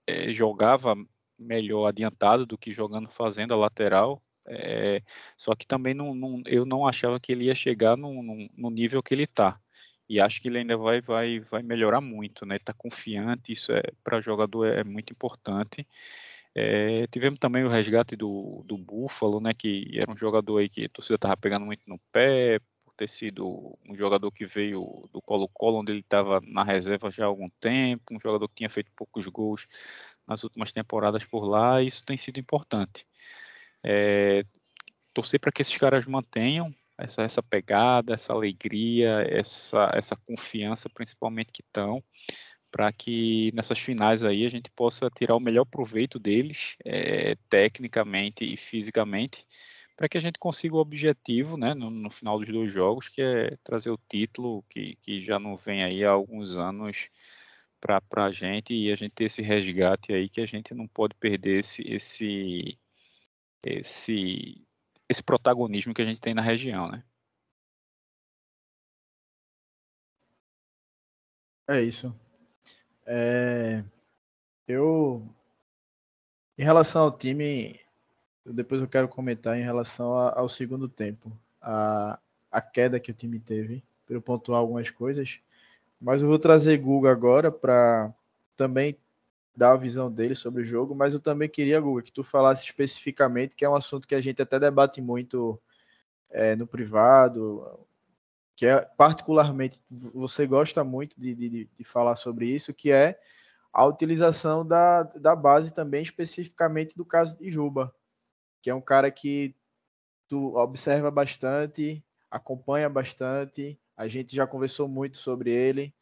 é, 0.06 0.32
jogava 0.32 0.96
melhor 1.38 1.86
adiantado 1.86 2.46
do 2.46 2.58
que 2.58 2.72
jogando 2.72 3.08
fazendo 3.10 3.54
a 3.54 3.56
lateral. 3.56 4.22
É, 4.48 5.02
só 5.36 5.54
que 5.54 5.66
também 5.66 5.92
não, 5.94 6.14
não, 6.14 6.42
eu 6.46 6.64
não 6.64 6.86
achava 6.86 7.18
que 7.18 7.32
ele 7.32 7.46
ia 7.46 7.54
chegar 7.54 7.96
no, 7.96 8.22
no, 8.22 8.48
no 8.56 8.70
nível 8.70 9.02
que 9.02 9.14
ele 9.14 9.24
está. 9.24 9.58
E 10.08 10.20
acho 10.20 10.40
que 10.40 10.48
ele 10.48 10.58
ainda 10.58 10.76
vai, 10.76 11.00
vai, 11.00 11.40
vai 11.40 11.62
melhorar 11.62 12.00
muito, 12.00 12.46
né? 12.46 12.54
Está 12.54 12.72
confiante, 12.72 13.52
isso 13.52 13.72
é 13.72 13.82
para 14.04 14.20
jogador 14.20 14.66
é, 14.66 14.80
é 14.80 14.84
muito 14.84 15.12
importante. 15.12 15.86
É, 16.54 17.06
tivemos 17.08 17.38
também 17.38 17.64
o 17.64 17.68
resgate 17.68 18.16
do, 18.16 18.62
do 18.66 18.78
Buffalo, 18.78 19.40
né? 19.40 19.52
Que 19.52 19.90
era 19.98 20.10
um 20.10 20.16
jogador 20.16 20.58
aí 20.58 20.68
que 20.68 20.84
a 20.84 20.88
torcida 20.88 21.16
estava 21.16 21.36
pegando 21.36 21.66
muito 21.66 21.88
no 21.88 21.98
pé, 22.12 22.60
por 22.84 22.94
ter 22.96 23.08
sido 23.08 23.76
um 23.88 23.94
jogador 23.96 24.30
que 24.30 24.46
veio 24.46 25.08
do 25.12 25.20
Colo-Colo, 25.20 25.80
onde 25.80 25.92
ele 25.92 26.00
estava 26.00 26.40
na 26.46 26.62
reserva 26.62 27.10
já 27.10 27.24
há 27.24 27.26
algum 27.26 27.48
tempo, 27.60 28.14
um 28.14 28.20
jogador 28.20 28.48
que 28.48 28.54
tinha 28.54 28.70
feito 28.70 28.92
poucos 28.96 29.26
gols 29.26 29.66
nas 30.26 30.44
últimas 30.44 30.72
temporadas 30.72 31.24
por 31.24 31.44
lá, 31.44 31.82
e 31.82 31.86
isso 31.86 32.04
tem 32.04 32.16
sido 32.16 32.40
importante. 32.40 33.06
É, 33.84 34.44
torcer 35.14 35.40
para 35.40 35.52
que 35.52 35.62
esses 35.62 35.76
caras 35.76 36.04
mantenham 36.06 36.74
essa, 36.98 37.22
essa 37.22 37.42
pegada, 37.42 38.14
essa 38.14 38.32
alegria, 38.32 39.24
essa, 39.28 39.90
essa 39.94 40.16
confiança, 40.16 40.88
principalmente 40.88 41.52
que 41.52 41.62
estão, 41.62 42.02
para 42.70 42.92
que 42.92 43.52
nessas 43.54 43.78
finais 43.78 44.24
aí 44.24 44.46
a 44.46 44.50
gente 44.50 44.70
possa 44.70 45.08
tirar 45.10 45.36
o 45.36 45.40
melhor 45.40 45.64
proveito 45.64 46.18
deles, 46.18 46.76
é, 46.84 47.36
tecnicamente 47.48 48.44
e 48.44 48.56
fisicamente, 48.56 49.46
para 49.96 50.08
que 50.08 50.18
a 50.18 50.20
gente 50.20 50.38
consiga 50.38 50.76
o 50.76 50.80
objetivo, 50.80 51.56
né, 51.56 51.72
no, 51.74 51.90
no, 51.90 52.10
final 52.10 52.38
dos 52.38 52.48
dois 52.48 52.72
jogos, 52.72 53.08
que 53.08 53.22
é 53.22 53.56
trazer 53.64 53.90
o 53.90 53.98
título 54.08 54.62
que, 54.68 54.96
que 54.96 55.22
já 55.22 55.38
não 55.38 55.56
vem 55.56 55.82
aí 55.82 56.04
há 56.04 56.10
alguns 56.10 56.58
anos 56.58 57.08
para 58.08 58.24
a 58.24 58.32
gente 58.32 58.74
e 58.74 58.92
a 58.92 58.96
gente 58.96 59.12
ter 59.12 59.24
esse 59.24 59.42
resgate 59.42 60.12
aí 60.12 60.28
que 60.28 60.40
a 60.40 60.46
gente 60.46 60.74
não 60.74 60.86
pode 60.88 61.14
perder 61.14 61.60
esse, 61.60 61.82
esse 61.82 62.78
esse 63.64 64.66
esse 65.08 65.22
protagonismo 65.22 65.94
que 65.94 66.02
a 66.02 66.04
gente 66.04 66.20
tem 66.20 66.34
na 66.34 66.42
região, 66.42 66.90
né? 66.90 67.04
É 71.68 71.80
isso. 71.82 72.14
É... 73.04 73.84
Eu, 74.68 75.22
em 76.58 76.64
relação 76.64 77.04
ao 77.04 77.16
time, 77.16 77.78
depois 78.44 78.82
eu 78.82 78.88
quero 78.88 79.08
comentar 79.08 79.56
em 79.56 79.62
relação 79.62 80.12
ao 80.12 80.48
segundo 80.48 80.88
tempo, 80.88 81.36
a, 81.60 82.18
a 82.50 82.60
queda 82.60 82.98
que 82.98 83.10
o 83.10 83.14
time 83.14 83.38
teve, 83.38 83.82
para 84.04 84.16
eu 84.16 84.22
pontuar 84.22 84.60
algumas 84.60 84.90
coisas. 84.90 85.40
Mas 86.00 86.22
eu 86.22 86.28
vou 86.28 86.38
trazer 86.38 86.76
Google 86.78 87.10
agora 87.10 87.50
para 87.50 88.12
também 88.56 88.98
dar 89.56 89.72
a 89.72 89.76
visão 89.76 90.12
dele 90.12 90.34
sobre 90.34 90.62
o 90.62 90.64
jogo, 90.64 90.94
mas 90.94 91.14
eu 91.14 91.20
também 91.20 91.48
queria, 91.48 91.80
Guga, 91.80 92.02
que 92.02 92.12
tu 92.12 92.22
falasse 92.22 92.64
especificamente, 92.64 93.56
que 93.56 93.64
é 93.64 93.68
um 93.68 93.74
assunto 93.74 94.06
que 94.06 94.14
a 94.14 94.20
gente 94.20 94.42
até 94.42 94.58
debate 94.58 95.00
muito 95.00 95.60
é, 96.30 96.54
no 96.54 96.66
privado, 96.66 97.64
que 98.54 98.66
é 98.66 98.80
particularmente, 98.80 99.82
você 99.90 100.46
gosta 100.46 100.84
muito 100.84 101.18
de, 101.18 101.34
de, 101.34 101.70
de 101.78 101.84
falar 101.84 102.16
sobre 102.16 102.46
isso, 102.46 102.74
que 102.74 102.92
é 102.92 103.18
a 103.72 103.84
utilização 103.84 104.66
da, 104.66 105.02
da 105.02 105.36
base 105.36 105.72
também, 105.72 106.02
especificamente 106.02 106.96
do 106.96 107.04
caso 107.04 107.38
de 107.38 107.50
Juba, 107.50 107.94
que 108.62 108.70
é 108.70 108.74
um 108.74 108.80
cara 108.80 109.10
que 109.10 109.54
tu 110.28 110.56
observa 110.56 111.10
bastante, 111.10 112.02
acompanha 112.30 112.88
bastante, 112.88 113.78
a 113.96 114.06
gente 114.06 114.34
já 114.34 114.46
conversou 114.46 114.88
muito 114.88 115.16
sobre 115.16 115.50
ele, 115.50 115.94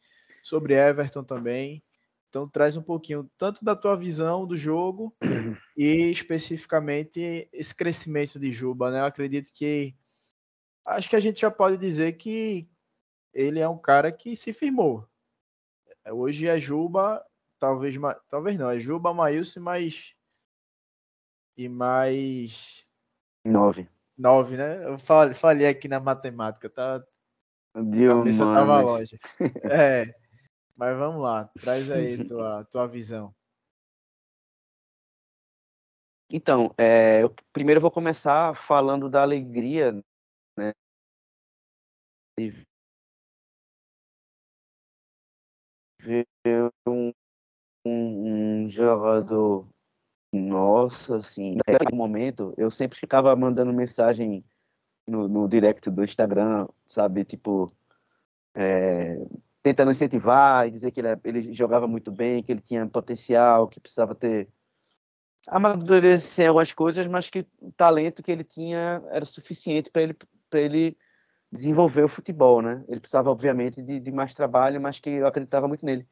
sobre 0.43 0.73
Everton 0.73 1.23
também, 1.23 1.83
então 2.29 2.49
traz 2.49 2.75
um 2.75 2.81
pouquinho 2.81 3.29
tanto 3.37 3.63
da 3.63 3.75
tua 3.75 3.95
visão 3.95 4.45
do 4.45 4.57
jogo 4.57 5.15
e 5.77 6.11
especificamente 6.11 7.47
esse 7.53 7.73
crescimento 7.73 8.37
de 8.37 8.51
Juba, 8.51 8.91
né? 8.91 8.99
Eu 8.99 9.05
acredito 9.05 9.53
que 9.53 9.95
acho 10.85 11.09
que 11.09 11.15
a 11.15 11.19
gente 11.19 11.39
já 11.39 11.49
pode 11.49 11.77
dizer 11.77 12.17
que 12.17 12.69
ele 13.33 13.59
é 13.59 13.69
um 13.69 13.77
cara 13.77 14.11
que 14.11 14.35
se 14.35 14.51
firmou. 14.51 15.07
Hoje 16.11 16.47
é 16.47 16.59
Juba, 16.59 17.25
talvez 17.57 17.95
talvez 18.29 18.59
não, 18.59 18.69
é 18.69 18.81
Juba, 18.81 19.13
Maílson 19.13 19.61
mais 19.61 20.13
e 21.57 21.69
mais 21.69 22.85
nove. 23.45 23.87
Nove, 24.17 24.57
né? 24.57 24.85
Eu 24.85 24.97
falei 25.33 25.67
aqui 25.67 25.87
na 25.87 26.01
matemática, 26.01 26.69
tá? 26.69 27.01
Deus, 27.83 28.13
a 28.13 28.17
cabeça 28.19 28.43
tava 28.45 28.81
longe. 28.81 29.17
É. 29.63 30.13
Mas 30.75 30.97
vamos 30.97 31.21
lá, 31.21 31.49
traz 31.61 31.89
aí 31.89 32.17
tua, 32.27 32.65
tua 32.65 32.87
visão. 32.87 33.33
Então, 36.29 36.73
é, 36.77 37.23
eu, 37.23 37.33
primeiro 37.53 37.79
vou 37.79 37.91
começar 37.91 38.55
falando 38.55 39.09
da 39.09 39.21
alegria, 39.21 39.93
né? 40.57 40.73
De 42.37 42.65
ver 46.03 46.27
um, 46.87 47.11
um, 47.85 48.63
um 48.63 48.69
jogador 48.69 49.67
nossa, 50.33 51.17
assim, 51.17 51.55
naquele 51.55 51.95
momento 51.95 52.53
eu 52.57 52.69
sempre 52.69 52.97
ficava 52.97 53.33
mandando 53.35 53.71
mensagem 53.71 54.43
no, 55.07 55.27
no 55.27 55.47
direct 55.47 55.89
do 55.89 56.03
Instagram, 56.03 56.67
sabe, 56.85 57.23
tipo, 57.23 57.71
é, 58.53 59.17
tentando 59.61 59.91
incentivar 59.91 60.67
e 60.67 60.71
dizer 60.71 60.91
que 60.91 60.99
ele, 60.99 61.09
ele 61.23 61.53
jogava 61.53 61.87
muito 61.87 62.11
bem, 62.11 62.43
que 62.43 62.51
ele 62.51 62.61
tinha 62.61 62.87
potencial, 62.87 63.67
que 63.67 63.79
precisava 63.79 64.15
ter 64.15 64.47
amadurecer 65.47 66.47
algumas 66.47 66.71
coisas, 66.71 67.05
mas 67.07 67.29
que 67.29 67.45
o 67.61 67.71
talento 67.71 68.23
que 68.23 68.31
ele 68.31 68.43
tinha 68.43 69.03
era 69.11 69.25
suficiente 69.25 69.91
para 69.91 70.01
ele 70.01 70.15
ele 70.53 70.97
desenvolver 71.51 72.03
o 72.03 72.07
futebol, 72.07 72.61
né? 72.61 72.83
Ele 72.87 72.99
precisava 72.99 73.29
obviamente 73.29 73.81
de, 73.81 73.99
de, 73.99 74.11
mais 74.11 74.33
trabalho, 74.33 74.79
mas 74.79 74.99
que 74.99 75.09
eu 75.09 75.27
acreditava 75.27 75.67
muito 75.67 75.85
nele. 75.85 76.07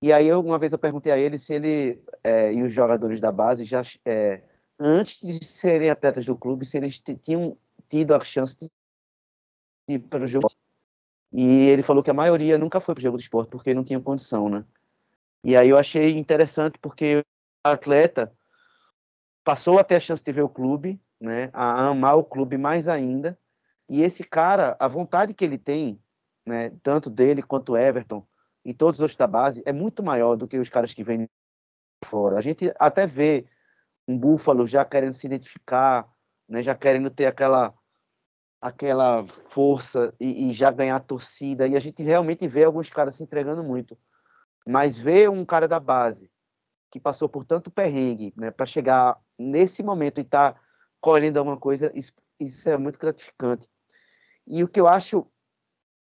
E 0.00 0.12
aí 0.12 0.28
eu, 0.28 0.40
uma 0.40 0.58
vez 0.58 0.72
eu 0.72 0.78
perguntei 0.78 1.12
a 1.12 1.18
ele 1.18 1.38
se 1.38 1.54
ele 1.54 2.02
é, 2.22 2.52
e 2.52 2.62
os 2.62 2.72
jogadores 2.72 3.20
da 3.20 3.32
base 3.32 3.64
já 3.64 3.82
é, 4.04 4.42
antes 4.78 5.20
de 5.20 5.44
serem 5.44 5.90
atletas 5.90 6.24
do 6.26 6.36
clube, 6.36 6.64
se 6.64 6.76
eles 6.76 7.00
tinham 7.22 7.56
tido 7.88 8.14
a 8.14 8.20
chance 8.20 8.56
de 8.58 8.68
ir 9.88 9.98
para 9.98 10.24
o 10.24 10.26
jogo 10.26 10.48
e 11.36 11.66
ele 11.68 11.82
falou 11.82 12.00
que 12.00 12.10
a 12.10 12.14
maioria 12.14 12.56
nunca 12.56 12.78
foi 12.78 12.94
para 12.94 13.00
o 13.00 13.02
jogo 13.02 13.16
de 13.16 13.24
esporte 13.24 13.50
porque 13.50 13.74
não 13.74 13.82
tinha 13.82 14.00
condição, 14.00 14.48
né? 14.48 14.64
E 15.42 15.56
aí 15.56 15.68
eu 15.68 15.76
achei 15.76 16.16
interessante 16.16 16.78
porque 16.78 17.16
o 17.18 17.24
atleta 17.68 18.32
passou 19.42 19.78
a 19.80 19.84
ter 19.84 19.96
a 19.96 20.00
chance 20.00 20.22
de 20.22 20.30
ver 20.30 20.42
o 20.42 20.48
clube, 20.48 21.00
né? 21.20 21.50
A 21.52 21.88
amar 21.88 22.16
o 22.16 22.22
clube 22.22 22.56
mais 22.56 22.86
ainda. 22.86 23.36
E 23.88 24.00
esse 24.00 24.22
cara, 24.22 24.76
a 24.78 24.86
vontade 24.86 25.34
que 25.34 25.44
ele 25.44 25.58
tem, 25.58 26.00
né? 26.46 26.70
Tanto 26.84 27.10
dele 27.10 27.42
quanto 27.42 27.76
Everton 27.76 28.24
e 28.64 28.72
todos 28.72 29.00
os 29.00 29.02
outros 29.02 29.16
da 29.16 29.26
base 29.26 29.60
é 29.66 29.72
muito 29.72 30.04
maior 30.04 30.36
do 30.36 30.46
que 30.46 30.56
os 30.56 30.68
caras 30.68 30.94
que 30.94 31.02
vêm 31.02 31.28
fora. 32.04 32.38
A 32.38 32.40
gente 32.40 32.72
até 32.78 33.08
vê 33.08 33.44
um 34.06 34.16
Búfalo 34.16 34.64
já 34.66 34.84
querendo 34.84 35.14
se 35.14 35.26
identificar, 35.26 36.08
né? 36.48 36.62
Já 36.62 36.74
querendo 36.74 37.10
ter 37.10 37.26
aquela 37.26 37.74
aquela 38.60 39.26
força 39.26 40.14
e, 40.18 40.48
e, 40.48 40.52
já 40.54 40.70
ganhar 40.70 40.98
torcida. 41.00 41.68
E 41.68 41.76
a 41.76 41.80
gente 41.80 42.02
realmente 42.02 42.48
vê 42.48 42.64
alguns 42.64 42.88
caras 42.88 43.14
se 43.14 43.22
entregando 43.22 43.62
muito. 43.62 43.94
Mas 44.66 44.98
ver 44.98 45.28
um 45.28 45.44
cara 45.44 45.68
da 45.68 45.78
base 45.78 46.30
que 46.90 46.98
passou 46.98 47.28
por 47.28 47.44
tanto 47.44 47.70
perrengue, 47.70 48.32
né, 48.36 48.50
para 48.50 48.64
chegar 48.64 49.20
nesse 49.38 49.82
momento 49.82 50.18
e 50.18 50.22
estar 50.22 50.52
tá 50.54 50.60
colhendo 50.98 51.38
alguma 51.38 51.58
coisa, 51.58 51.92
isso, 51.94 52.12
isso, 52.40 52.70
é 52.70 52.78
muito 52.78 52.98
gratificante. 52.98 53.68
E 54.46 54.62
o 54.64 54.68
que 54.68 54.80
eu 54.80 54.88
acho 54.88 55.26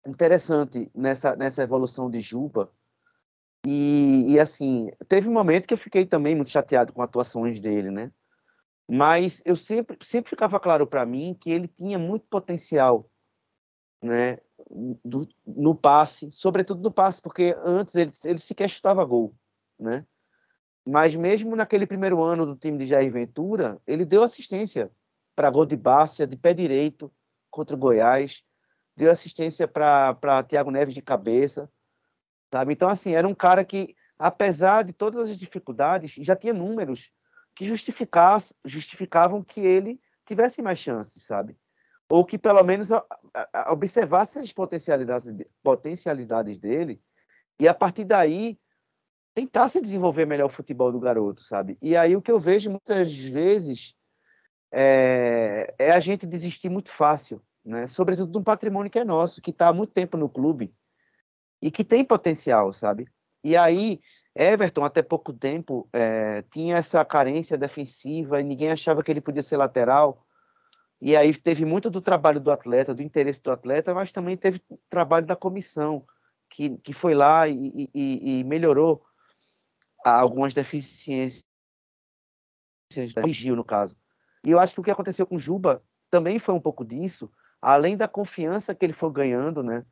interessante 0.06 0.88
nessa, 0.94 1.34
nessa 1.34 1.62
evolução 1.62 2.08
de 2.08 2.20
Juba, 2.20 2.70
e, 3.66 4.26
e 4.28 4.38
assim, 4.38 4.90
teve 5.08 5.28
um 5.28 5.32
momento 5.32 5.66
que 5.66 5.74
eu 5.74 5.78
fiquei 5.78 6.06
também 6.06 6.36
muito 6.36 6.50
chateado 6.50 6.92
com 6.92 7.02
atuações 7.02 7.58
dele, 7.58 7.90
né? 7.90 8.12
Mas 8.88 9.42
eu 9.44 9.56
sempre, 9.56 9.98
sempre 10.02 10.30
ficava 10.30 10.60
claro 10.60 10.86
para 10.86 11.04
mim 11.04 11.36
que 11.38 11.50
ele 11.50 11.66
tinha 11.66 11.98
muito 11.98 12.26
potencial 12.26 13.10
né, 14.02 14.38
do, 15.04 15.28
no 15.46 15.74
passe, 15.74 16.30
sobretudo 16.30 16.82
no 16.82 16.92
passe, 16.92 17.20
porque 17.20 17.54
antes 17.64 17.94
ele, 17.96 18.12
ele 18.24 18.38
sequer 18.38 18.68
chutava 18.68 19.04
gol, 19.04 19.34
né? 19.78 20.06
Mas 20.86 21.16
mesmo 21.16 21.56
naquele 21.56 21.84
primeiro 21.84 22.22
ano 22.22 22.46
do 22.46 22.54
time 22.54 22.78
de 22.78 22.86
Jair 22.86 23.10
Ventura, 23.10 23.80
ele 23.86 24.04
deu 24.04 24.22
assistência 24.22 24.90
para 25.34 25.50
gol 25.50 25.66
de 25.66 25.76
Bárcia, 25.76 26.26
de 26.26 26.36
pé 26.36 26.54
direito, 26.54 27.12
contra 27.50 27.74
o 27.74 27.78
Goiás, 27.78 28.44
deu 28.96 29.10
assistência 29.10 29.66
para 29.66 30.44
Thiago 30.44 30.70
Neves 30.70 30.94
de 30.94 31.02
cabeça, 31.02 31.68
sabe? 32.52 32.72
Então, 32.72 32.88
assim, 32.88 33.14
era 33.14 33.26
um 33.26 33.34
cara 33.34 33.64
que, 33.64 33.96
apesar 34.16 34.84
de 34.84 34.92
todas 34.92 35.28
as 35.28 35.36
dificuldades, 35.36 36.12
já 36.18 36.36
tinha 36.36 36.54
números 36.54 37.10
que 37.56 37.64
justificavam 37.64 39.42
que 39.42 39.60
ele 39.60 39.98
tivesse 40.26 40.60
mais 40.60 40.78
chances, 40.78 41.24
sabe? 41.24 41.56
Ou 42.08 42.24
que 42.24 42.38
pelo 42.38 42.62
menos 42.62 42.90
observasse 43.68 44.38
as 44.38 44.52
potencialidades, 44.52 45.34
potencialidades 45.62 46.58
dele 46.58 47.02
e 47.58 47.66
a 47.66 47.72
partir 47.72 48.04
daí 48.04 48.58
tentasse 49.34 49.80
desenvolver 49.80 50.26
melhor 50.26 50.46
o 50.46 50.50
futebol 50.50 50.92
do 50.92 51.00
garoto, 51.00 51.40
sabe? 51.40 51.78
E 51.80 51.96
aí 51.96 52.14
o 52.14 52.22
que 52.22 52.30
eu 52.30 52.38
vejo 52.38 52.70
muitas 52.70 53.12
vezes 53.16 53.94
é, 54.70 55.74
é 55.78 55.90
a 55.92 56.00
gente 56.00 56.26
desistir 56.26 56.68
muito 56.68 56.90
fácil, 56.90 57.42
né? 57.64 57.86
Sobretudo 57.86 58.30
de 58.30 58.38
um 58.38 58.44
patrimônio 58.44 58.90
que 58.90 58.98
é 58.98 59.04
nosso, 59.04 59.40
que 59.40 59.50
está 59.50 59.68
há 59.68 59.72
muito 59.72 59.92
tempo 59.92 60.18
no 60.18 60.28
clube 60.28 60.74
e 61.62 61.70
que 61.70 61.82
tem 61.82 62.04
potencial, 62.04 62.70
sabe? 62.72 63.08
E 63.42 63.56
aí 63.56 64.00
Everton, 64.38 64.84
até 64.84 65.02
pouco 65.02 65.32
tempo, 65.32 65.88
é, 65.92 66.42
tinha 66.50 66.76
essa 66.76 67.02
carência 67.04 67.56
defensiva 67.56 68.38
e 68.38 68.44
ninguém 68.44 68.70
achava 68.70 69.02
que 69.02 69.10
ele 69.10 69.20
podia 69.22 69.42
ser 69.42 69.56
lateral. 69.56 70.26
E 71.00 71.16
aí 71.16 71.34
teve 71.34 71.64
muito 71.64 71.88
do 71.88 72.02
trabalho 72.02 72.38
do 72.38 72.50
atleta, 72.50 72.94
do 72.94 73.02
interesse 73.02 73.42
do 73.42 73.50
atleta, 73.50 73.94
mas 73.94 74.12
também 74.12 74.36
teve 74.36 74.60
trabalho 74.90 75.24
da 75.24 75.34
comissão, 75.34 76.04
que, 76.50 76.76
que 76.78 76.92
foi 76.92 77.14
lá 77.14 77.48
e, 77.48 77.88
e, 77.94 78.40
e 78.40 78.44
melhorou 78.44 79.02
algumas 80.04 80.52
deficiências, 80.52 81.42
corrigiu 83.14 83.56
no 83.56 83.64
caso. 83.64 83.96
E 84.44 84.50
eu 84.50 84.60
acho 84.60 84.74
que 84.74 84.80
o 84.80 84.84
que 84.84 84.90
aconteceu 84.90 85.26
com 85.26 85.38
Juba 85.38 85.82
também 86.10 86.38
foi 86.38 86.54
um 86.54 86.60
pouco 86.60 86.84
disso, 86.84 87.30
além 87.60 87.96
da 87.96 88.06
confiança 88.06 88.74
que 88.74 88.84
ele 88.84 88.92
foi 88.92 89.10
ganhando, 89.10 89.62
né? 89.62 89.84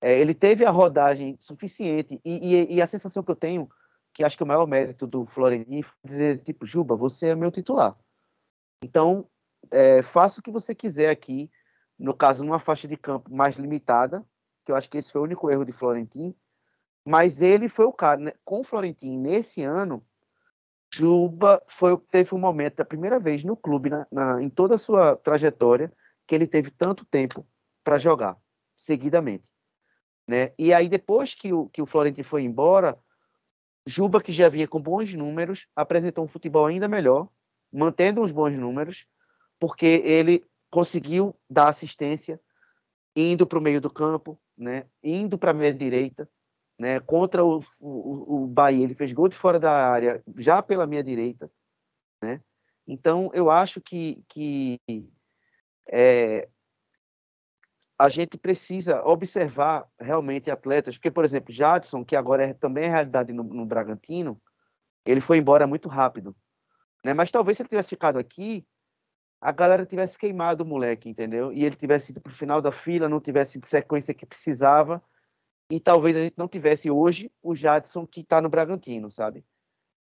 É, 0.00 0.18
ele 0.18 0.34
teve 0.34 0.64
a 0.64 0.70
rodagem 0.70 1.36
suficiente 1.38 2.20
e, 2.24 2.54
e, 2.54 2.74
e, 2.74 2.82
a 2.82 2.86
sensação 2.86 3.22
que 3.22 3.30
eu 3.30 3.36
tenho, 3.36 3.68
que 4.12 4.22
acho 4.22 4.36
que 4.36 4.42
o 4.42 4.46
maior 4.46 4.66
mérito 4.66 5.06
do 5.06 5.24
Florentino 5.24 5.82
foi 5.82 5.96
dizer, 6.04 6.42
tipo, 6.42 6.66
Juba, 6.66 6.94
você 6.94 7.28
é 7.28 7.34
meu 7.34 7.50
titular. 7.50 7.96
Então, 8.82 9.26
é, 9.70 10.02
faça 10.02 10.40
o 10.40 10.42
que 10.42 10.50
você 10.50 10.74
quiser 10.74 11.08
aqui, 11.08 11.50
no 11.98 12.14
caso, 12.14 12.44
numa 12.44 12.58
faixa 12.58 12.86
de 12.86 12.96
campo 12.96 13.34
mais 13.34 13.56
limitada, 13.56 14.24
que 14.64 14.72
eu 14.72 14.76
acho 14.76 14.90
que 14.90 14.98
esse 14.98 15.12
foi 15.12 15.20
o 15.20 15.24
único 15.24 15.50
erro 15.50 15.64
de 15.64 15.72
Florentino, 15.72 16.34
mas 17.04 17.42
ele 17.42 17.68
foi 17.68 17.84
o 17.84 17.92
cara, 17.92 18.20
né? 18.20 18.32
com 18.44 18.60
o 18.60 18.64
Florentino, 18.64 19.20
nesse 19.22 19.62
ano, 19.62 20.04
Juba 20.92 21.60
foi, 21.66 21.98
teve 22.10 22.34
um 22.34 22.38
momento, 22.38 22.80
a 22.80 22.84
primeira 22.84 23.18
vez 23.18 23.42
no 23.42 23.56
clube, 23.56 23.90
na, 23.90 24.06
na, 24.12 24.42
em 24.42 24.48
toda 24.48 24.76
a 24.76 24.78
sua 24.78 25.16
trajetória, 25.16 25.92
que 26.26 26.34
ele 26.34 26.46
teve 26.46 26.70
tanto 26.70 27.04
tempo 27.04 27.46
para 27.82 27.98
jogar, 27.98 28.36
seguidamente. 28.76 29.52
Né? 30.26 30.52
E 30.58 30.72
aí, 30.72 30.88
depois 30.88 31.34
que 31.34 31.52
o, 31.52 31.68
que 31.68 31.82
o 31.82 31.86
Florentino 31.86 32.24
foi 32.24 32.42
embora, 32.42 32.98
Juba, 33.86 34.22
que 34.22 34.32
já 34.32 34.48
vinha 34.48 34.66
com 34.66 34.80
bons 34.80 35.12
números, 35.12 35.66
apresentou 35.76 36.24
um 36.24 36.28
futebol 36.28 36.64
ainda 36.64 36.88
melhor, 36.88 37.28
mantendo 37.70 38.22
os 38.22 38.32
bons 38.32 38.52
números, 38.52 39.06
porque 39.60 39.86
ele 40.04 40.44
conseguiu 40.70 41.36
dar 41.48 41.68
assistência 41.68 42.40
indo 43.14 43.46
para 43.46 43.58
o 43.58 43.62
meio 43.62 43.80
do 43.80 43.90
campo, 43.90 44.40
né? 44.56 44.86
indo 45.02 45.36
para 45.36 45.50
a 45.50 45.54
meia 45.54 45.72
direita, 45.74 46.28
né? 46.78 46.98
Contra 47.00 47.44
o, 47.44 47.60
o, 47.80 48.44
o 48.44 48.46
Bahia, 48.46 48.84
ele 48.84 48.94
fez 48.94 49.12
gol 49.12 49.28
de 49.28 49.36
fora 49.36 49.60
da 49.60 49.70
área, 49.70 50.22
já 50.36 50.62
pela 50.62 50.86
minha 50.86 51.02
direita, 51.02 51.50
né? 52.22 52.40
Então, 52.86 53.30
eu 53.32 53.50
acho 53.50 53.80
que, 53.80 54.22
que 54.28 54.80
é, 55.88 56.48
a 57.98 58.08
gente 58.08 58.36
precisa 58.36 59.02
observar 59.04 59.88
realmente 60.00 60.50
atletas, 60.50 60.96
porque, 60.96 61.10
por 61.10 61.24
exemplo, 61.24 61.52
Jadson, 61.52 62.04
que 62.04 62.16
agora 62.16 62.44
é, 62.44 62.54
também 62.54 62.84
é 62.84 62.88
realidade 62.88 63.32
no, 63.32 63.44
no 63.44 63.64
Bragantino, 63.64 64.40
ele 65.04 65.20
foi 65.20 65.38
embora 65.38 65.66
muito 65.66 65.88
rápido. 65.88 66.34
Né? 67.04 67.14
Mas 67.14 67.30
talvez 67.30 67.56
se 67.56 67.62
ele 67.62 67.68
tivesse 67.68 67.90
ficado 67.90 68.18
aqui, 68.18 68.66
a 69.40 69.52
galera 69.52 69.86
tivesse 69.86 70.18
queimado 70.18 70.64
o 70.64 70.66
moleque, 70.66 71.08
entendeu? 71.08 71.52
E 71.52 71.64
ele 71.64 71.76
tivesse 71.76 72.12
ido 72.12 72.20
para 72.20 72.30
o 72.30 72.34
final 72.34 72.62
da 72.62 72.72
fila, 72.72 73.08
não 73.08 73.20
tivesse 73.20 73.60
de 73.60 73.66
sequência 73.66 74.14
que 74.14 74.24
precisava, 74.24 75.02
e 75.70 75.78
talvez 75.78 76.16
a 76.16 76.20
gente 76.20 76.38
não 76.38 76.48
tivesse 76.48 76.90
hoje 76.90 77.30
o 77.42 77.54
Jadson 77.54 78.06
que 78.06 78.20
está 78.20 78.40
no 78.40 78.48
Bragantino, 78.48 79.10
sabe? 79.10 79.44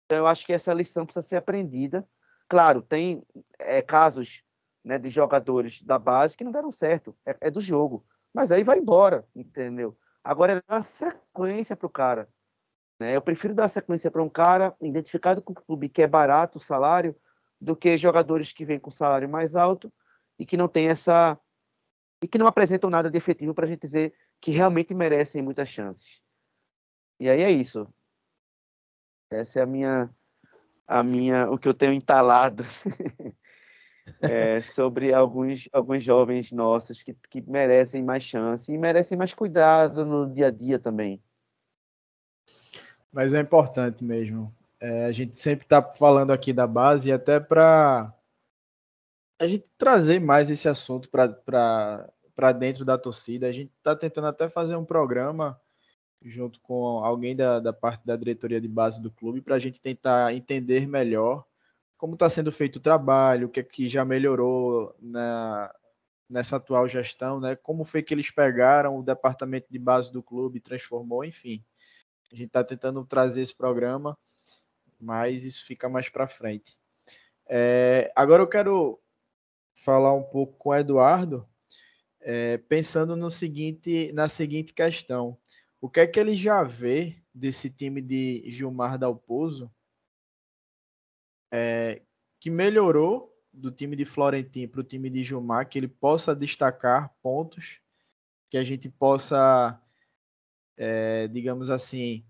Então 0.05 0.19
eu 0.19 0.27
acho 0.27 0.45
que 0.45 0.53
essa 0.53 0.73
lição 0.73 1.05
precisa 1.05 1.27
ser 1.27 1.37
aprendida. 1.37 2.07
Claro, 2.49 2.83
tem 2.83 3.23
é, 3.59 3.81
casos 3.81 4.43
né, 4.85 4.99
de 4.99 5.09
jogadores 5.09 5.83
da 5.83 5.99
base 5.99 6.37
que 6.37 6.45
não 6.45 6.53
deram 6.53 6.71
certo, 6.71 7.17
é, 7.27 7.37
é 7.43 7.51
do 7.51 7.61
jogo. 7.61 8.05
Mas 8.33 8.53
aí 8.53 8.63
vai 8.63 8.79
embora, 8.79 9.27
entendeu? 9.35 9.97
Agora 10.23 10.53
é 10.53 10.63
dar 10.67 10.83
sequência 10.83 11.77
para 11.77 11.87
o 11.87 11.91
cara. 11.91 12.29
Né? 13.01 13.17
Eu 13.17 13.23
prefiro 13.23 13.55
dar 13.55 13.69
sequência 13.69 14.11
para 14.11 14.23
um 14.23 14.29
cara 14.29 14.75
identificado 14.81 15.41
com 15.41 15.53
o 15.53 15.57
clube 15.57 15.89
que 15.89 16.03
é 16.03 16.07
barato 16.07 16.59
o 16.59 16.61
salário 16.61 17.17
do 17.61 17.75
que 17.77 17.97
jogadores 17.97 18.53
que 18.53 18.65
vêm 18.65 18.79
com 18.79 18.91
salário 18.91 19.29
mais 19.29 19.57
alto 19.57 19.93
e 20.39 20.47
que 20.47 20.57
não 20.57 20.69
tem 20.69 20.89
essa 20.89 21.39
e 22.23 22.27
que 22.27 22.39
não 22.39 22.47
apresentam 22.47 22.91
nada 22.91 23.11
de 23.11 23.17
efetivo 23.17 23.55
para 23.55 23.65
a 23.65 23.69
gente 23.69 23.81
dizer 23.81 24.13
que 24.41 24.51
realmente 24.51 24.95
merecem 24.95 25.43
muitas 25.43 25.69
chances. 25.69 26.21
E 27.21 27.29
aí 27.29 27.43
é 27.43 27.51
isso. 27.51 27.87
Essa 29.31 29.61
é 29.61 29.63
a 29.63 29.67
minha 29.67 30.11
a 30.87 31.03
minha 31.03 31.51
o 31.51 31.59
que 31.59 31.69
eu 31.69 31.75
tenho 31.75 31.93
entalado 31.93 32.65
é, 34.21 34.61
sobre 34.61 35.13
alguns, 35.13 35.69
alguns 35.73 36.03
jovens 36.03 36.53
nossos 36.53 37.03
que, 37.03 37.15
que 37.29 37.41
merecem 37.43 38.03
mais 38.03 38.23
chance 38.23 38.73
e 38.73 38.79
merecem 38.79 39.17
mais 39.17 39.35
cuidado 39.35 40.05
no 40.05 40.33
dia 40.33 40.49
a 40.49 40.51
dia 40.51 40.79
também. 40.79 41.23
Mas 43.13 43.35
é 43.35 43.41
importante 43.41 44.05
mesmo. 44.05 44.55
É, 44.81 45.07
a 45.07 45.13
gente 45.13 45.37
sempre 45.37 45.65
está 45.65 45.83
falando 45.83 46.33
aqui 46.33 46.53
da 46.53 46.67
base, 46.67 47.11
até 47.11 47.41
para 47.41 48.15
a 49.39 49.47
gente 49.47 49.69
trazer 49.77 50.21
mais 50.21 50.51
esse 50.51 50.69
assunto 50.69 51.09
para 51.09 52.53
dentro 52.53 52.85
da 52.85 52.99
torcida. 52.99 53.47
A 53.47 53.53
gente 53.53 53.73
está 53.77 53.97
tentando 53.97 54.27
até 54.27 54.49
fazer 54.49 54.77
um 54.77 54.85
programa 54.85 55.61
junto 56.23 56.61
com 56.61 57.05
alguém 57.05 57.35
da, 57.35 57.61
da 57.61 57.73
parte 57.73 58.05
da 58.05 58.17
diretoria 58.17 58.61
de 58.61 58.69
base 58.69 59.01
do 59.01 59.11
clube 59.11 59.41
para 59.41 59.55
a 59.55 59.59
gente 59.59 59.81
tentar 59.81 60.35
entender 60.35 60.87
melhor 60.87 61.45
como 61.99 62.15
está 62.15 62.31
sendo 62.31 62.53
feito 62.53 62.77
o 62.77 62.81
trabalho, 62.81 63.49
o 63.49 63.51
que, 63.51 63.61
é 63.61 63.63
que 63.65 63.89
já 63.89 64.05
melhorou 64.05 64.95
na, 65.01 65.75
nessa 66.31 66.57
atual 66.57 66.89
gestão, 66.89 67.41
né? 67.41 67.57
Como 67.57 67.85
foi 67.85 68.03
que 68.05 68.15
eles 68.15 68.31
pegaram 68.31 68.97
o 68.97 69.03
departamento 69.03 69.67
de 69.69 69.79
base 69.81 70.13
do 70.13 70.23
clube, 70.23 70.61
transformou, 70.61 71.25
enfim. 71.25 71.63
A 72.33 72.37
gente 72.37 72.47
está 72.47 72.63
tentando 72.63 73.05
trazer 73.05 73.43
esse 73.43 73.55
programa, 73.55 74.17
mas 75.01 75.43
isso 75.43 75.67
fica 75.67 75.89
mais 75.89 76.09
para 76.09 76.29
frente. 76.29 76.79
É, 77.49 78.13
agora 78.15 78.43
eu 78.43 78.49
quero 78.49 79.01
falar 79.75 80.13
um 80.13 80.23
pouco 80.23 80.57
com 80.57 80.69
o 80.69 80.77
Eduardo, 80.77 81.49
é, 82.21 82.59
pensando 82.59 83.17
no 83.17 83.29
seguinte, 83.29 84.13
na 84.13 84.29
seguinte 84.29 84.73
questão: 84.73 85.37
o 85.81 85.91
que 85.91 85.99
é 85.99 86.07
que 86.07 86.21
ele 86.21 86.37
já 86.37 86.63
vê 86.63 87.17
desse 87.35 87.69
time 87.69 88.01
de 88.01 88.45
Gilmar 88.47 88.97
Dalpozo 88.97 89.69
é, 91.51 92.03
que 92.41 92.51
melhorou 92.51 93.35
do 93.53 93.71
time 93.71 93.97
de 93.97 94.05
Florentino 94.05 94.71
para 94.71 94.81
o 94.81 94.85
time 94.85 95.11
de 95.11 95.23
Gilmar, 95.23 95.69
que 95.69 95.79
ele 95.79 95.89
possa 95.89 96.35
destacar 96.35 97.13
pontos, 97.23 97.81
que 98.51 98.57
a 98.57 98.65
gente 98.65 98.89
possa, 98.89 99.81
é, 100.77 101.27
digamos 101.29 101.71
assim, 101.71 102.25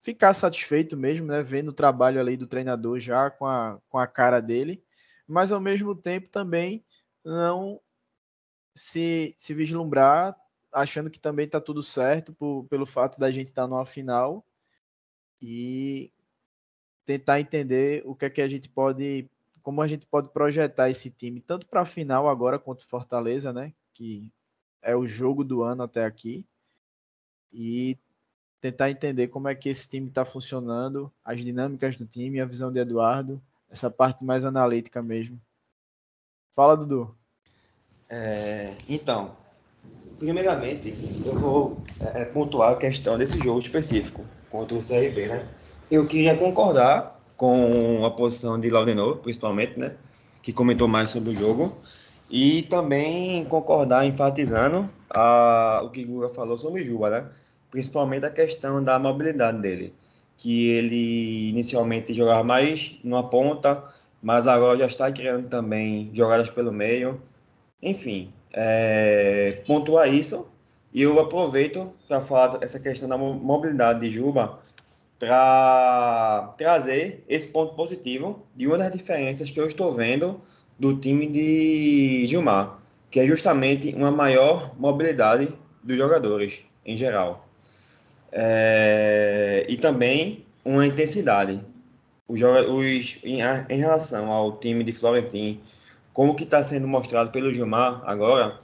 ficar 0.00 0.32
satisfeito 0.32 0.96
mesmo, 0.96 1.26
né, 1.26 1.42
vendo 1.42 1.68
o 1.68 1.72
trabalho 1.72 2.20
ali 2.20 2.36
do 2.36 2.46
treinador 2.46 3.00
já 3.00 3.30
com 3.30 3.46
a, 3.46 3.80
com 3.88 3.98
a 3.98 4.06
cara 4.06 4.40
dele, 4.40 4.82
mas 5.26 5.52
ao 5.52 5.60
mesmo 5.60 5.94
tempo 5.94 6.28
também 6.28 6.84
não 7.24 7.80
se, 8.74 9.34
se 9.36 9.52
vislumbrar 9.52 10.36
achando 10.72 11.10
que 11.10 11.18
também 11.18 11.46
está 11.46 11.60
tudo 11.60 11.82
certo 11.82 12.32
por, 12.32 12.64
pelo 12.64 12.86
fato 12.86 13.18
da 13.18 13.30
gente 13.30 13.48
estar 13.48 13.62
tá 13.62 13.68
numa 13.68 13.84
final 13.84 14.46
e 15.40 16.12
tentar 17.08 17.40
entender 17.40 18.02
o 18.04 18.14
que 18.14 18.26
é 18.26 18.30
que 18.30 18.42
a 18.42 18.46
gente 18.46 18.68
pode, 18.68 19.26
como 19.62 19.80
a 19.80 19.86
gente 19.86 20.04
pode 20.04 20.28
projetar 20.28 20.90
esse 20.90 21.10
time, 21.10 21.40
tanto 21.40 21.66
para 21.66 21.80
a 21.80 21.86
final 21.86 22.28
agora 22.28 22.58
contra 22.58 22.84
o 22.84 22.86
Fortaleza, 22.86 23.50
né? 23.50 23.72
Que 23.94 24.30
é 24.82 24.94
o 24.94 25.06
jogo 25.06 25.42
do 25.42 25.62
ano 25.62 25.84
até 25.84 26.04
aqui. 26.04 26.44
E 27.50 27.96
tentar 28.60 28.90
entender 28.90 29.28
como 29.28 29.48
é 29.48 29.54
que 29.54 29.70
esse 29.70 29.88
time 29.88 30.08
está 30.08 30.22
funcionando, 30.22 31.10
as 31.24 31.40
dinâmicas 31.40 31.96
do 31.96 32.04
time, 32.04 32.42
a 32.42 32.44
visão 32.44 32.70
de 32.70 32.78
Eduardo, 32.78 33.40
essa 33.70 33.90
parte 33.90 34.22
mais 34.22 34.44
analítica 34.44 35.02
mesmo. 35.02 35.40
Fala, 36.50 36.76
Dudu. 36.76 37.16
É, 38.10 38.76
então, 38.86 39.34
primeiramente, 40.18 40.92
eu 41.24 41.38
vou 41.38 41.82
é, 42.00 42.26
pontuar 42.26 42.74
a 42.74 42.76
questão 42.76 43.16
desse 43.16 43.38
jogo 43.40 43.60
específico 43.60 44.26
contra 44.50 44.76
o 44.76 44.82
CRB, 44.82 45.28
né? 45.28 45.48
Eu 45.90 46.06
queria 46.06 46.36
concordar 46.36 47.18
com 47.36 48.04
a 48.04 48.10
posição 48.10 48.58
de 48.58 48.68
Laudenor, 48.68 49.18
principalmente, 49.18 49.78
né? 49.78 49.94
Que 50.42 50.52
comentou 50.52 50.88
mais 50.88 51.10
sobre 51.10 51.30
o 51.30 51.34
jogo. 51.34 51.76
E 52.30 52.62
também 52.62 53.44
concordar, 53.46 54.06
enfatizando 54.06 54.88
a, 55.08 55.80
o 55.84 55.90
que 55.90 56.04
Guga 56.04 56.28
falou 56.28 56.58
sobre 56.58 56.82
o 56.82 56.84
Juba, 56.84 57.10
né? 57.10 57.26
Principalmente 57.70 58.26
a 58.26 58.30
questão 58.30 58.82
da 58.82 58.98
mobilidade 58.98 59.60
dele. 59.60 59.94
Que 60.36 60.70
ele 60.70 61.48
inicialmente 61.48 62.12
jogava 62.12 62.44
mais 62.44 62.96
numa 63.02 63.28
ponta, 63.28 63.82
mas 64.22 64.46
agora 64.46 64.78
já 64.78 64.86
está 64.86 65.10
criando 65.10 65.48
também 65.48 66.10
jogadas 66.12 66.50
pelo 66.50 66.72
meio. 66.72 67.20
Enfim, 67.82 68.32
é, 68.52 69.62
pontuar 69.66 70.12
isso. 70.12 70.46
E 70.92 71.02
eu 71.02 71.18
aproveito 71.20 71.92
para 72.06 72.20
falar 72.20 72.58
essa 72.62 72.80
questão 72.80 73.08
da 73.08 73.16
mobilidade 73.16 74.00
de 74.00 74.10
Juba, 74.10 74.58
para 75.18 76.54
trazer 76.56 77.24
esse 77.28 77.48
ponto 77.48 77.74
positivo 77.74 78.46
de 78.54 78.66
uma 78.66 78.78
das 78.78 78.92
diferenças 78.92 79.50
que 79.50 79.58
eu 79.58 79.66
estou 79.66 79.92
vendo 79.92 80.40
do 80.78 80.96
time 80.96 81.26
de 81.26 82.24
Gilmar, 82.26 82.78
que 83.10 83.18
é 83.18 83.26
justamente 83.26 83.92
uma 83.96 84.12
maior 84.12 84.78
mobilidade 84.78 85.48
dos 85.82 85.96
jogadores 85.96 86.62
em 86.86 86.96
geral. 86.96 87.48
É, 88.30 89.66
e 89.68 89.76
também 89.76 90.44
uma 90.64 90.86
intensidade. 90.86 91.64
Os, 92.28 93.18
em, 93.24 93.40
em 93.40 93.78
relação 93.78 94.30
ao 94.30 94.58
time 94.58 94.84
de 94.84 94.92
Florentin, 94.92 95.60
como 96.12 96.34
que 96.34 96.44
está 96.44 96.62
sendo 96.62 96.86
mostrado 96.86 97.30
pelo 97.30 97.52
Gilmar 97.52 98.02
agora, 98.04 98.58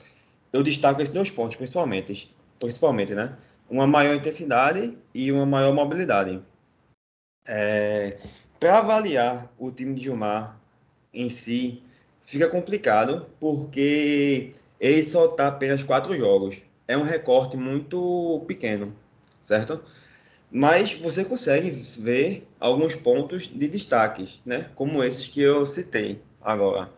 eu 0.53 0.63
destaco 0.63 1.01
esses 1.03 1.15
dois 1.15 1.31
pontos 1.31 1.57
principalmente, 1.57 2.31
principalmente, 2.61 3.15
né? 3.15 3.37
uma 3.69 3.87
maior 3.87 4.15
intensidade 4.15 4.97
e 5.15 5.33
uma 5.33 5.47
maior 5.47 5.73
mobilidade. 5.73 6.41
É, 7.47 8.17
Para 8.59 8.79
avaliar 8.79 9.53
o 9.59 9.71
time 9.71 9.95
de 9.95 10.05
Gilmar 10.05 10.59
em 11.13 11.29
si, 11.29 11.83
fica 12.23 12.49
complicado, 12.49 13.27
porque 13.39 14.53
ele 14.81 15.03
só 15.03 15.27
está 15.27 15.49
apenas 15.49 15.85
quatro 15.85 16.17
jogos. 16.17 16.63
É 16.89 16.97
um 16.97 17.03
recorte 17.03 17.57
muito 17.57 18.43
pequeno, 18.47 18.95
certo? 19.41 19.83
Mas 20.51 20.95
você 20.95 21.25
consegue 21.25 21.71
ver 21.99 22.47
alguns 22.61 22.95
pontos 22.95 23.49
de 23.49 23.69
destaques, 23.69 24.41
né? 24.47 24.71
Como 24.75 25.03
esses 25.03 25.29
que 25.29 25.41
eu 25.41 25.67
citei 25.67 26.23
agora. 26.43 26.91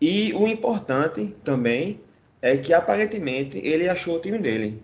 E 0.00 0.32
o 0.34 0.46
importante 0.46 1.34
também 1.44 2.00
é 2.40 2.56
que 2.56 2.72
aparentemente 2.72 3.58
ele 3.58 3.88
achou 3.88 4.16
o 4.16 4.20
time 4.20 4.38
dele. 4.38 4.82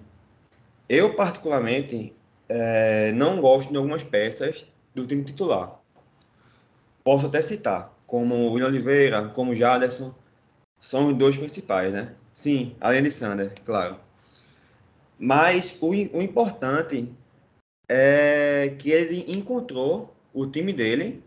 Eu, 0.88 1.14
particularmente, 1.14 2.14
é, 2.48 3.12
não 3.12 3.40
gosto 3.40 3.70
de 3.70 3.76
algumas 3.76 4.04
peças 4.04 4.66
do 4.94 5.06
time 5.06 5.24
titular. 5.24 5.80
Posso 7.02 7.26
até 7.26 7.42
citar, 7.42 7.92
como 8.06 8.34
o 8.34 8.52
William 8.52 8.68
Oliveira, 8.68 9.28
como 9.28 9.52
o 9.52 9.54
Jaderson, 9.54 10.14
são 10.78 11.08
os 11.08 11.16
dois 11.16 11.36
principais, 11.36 11.92
né? 11.92 12.14
Sim, 12.32 12.74
além 12.80 13.02
de 13.02 13.12
Sander, 13.12 13.52
claro. 13.64 13.98
Mas 15.18 15.76
o, 15.80 15.90
o 15.90 16.22
importante 16.22 17.12
é 17.88 18.74
que 18.78 18.90
ele 18.90 19.24
encontrou 19.28 20.14
o 20.32 20.46
time 20.46 20.72
dele 20.72 21.22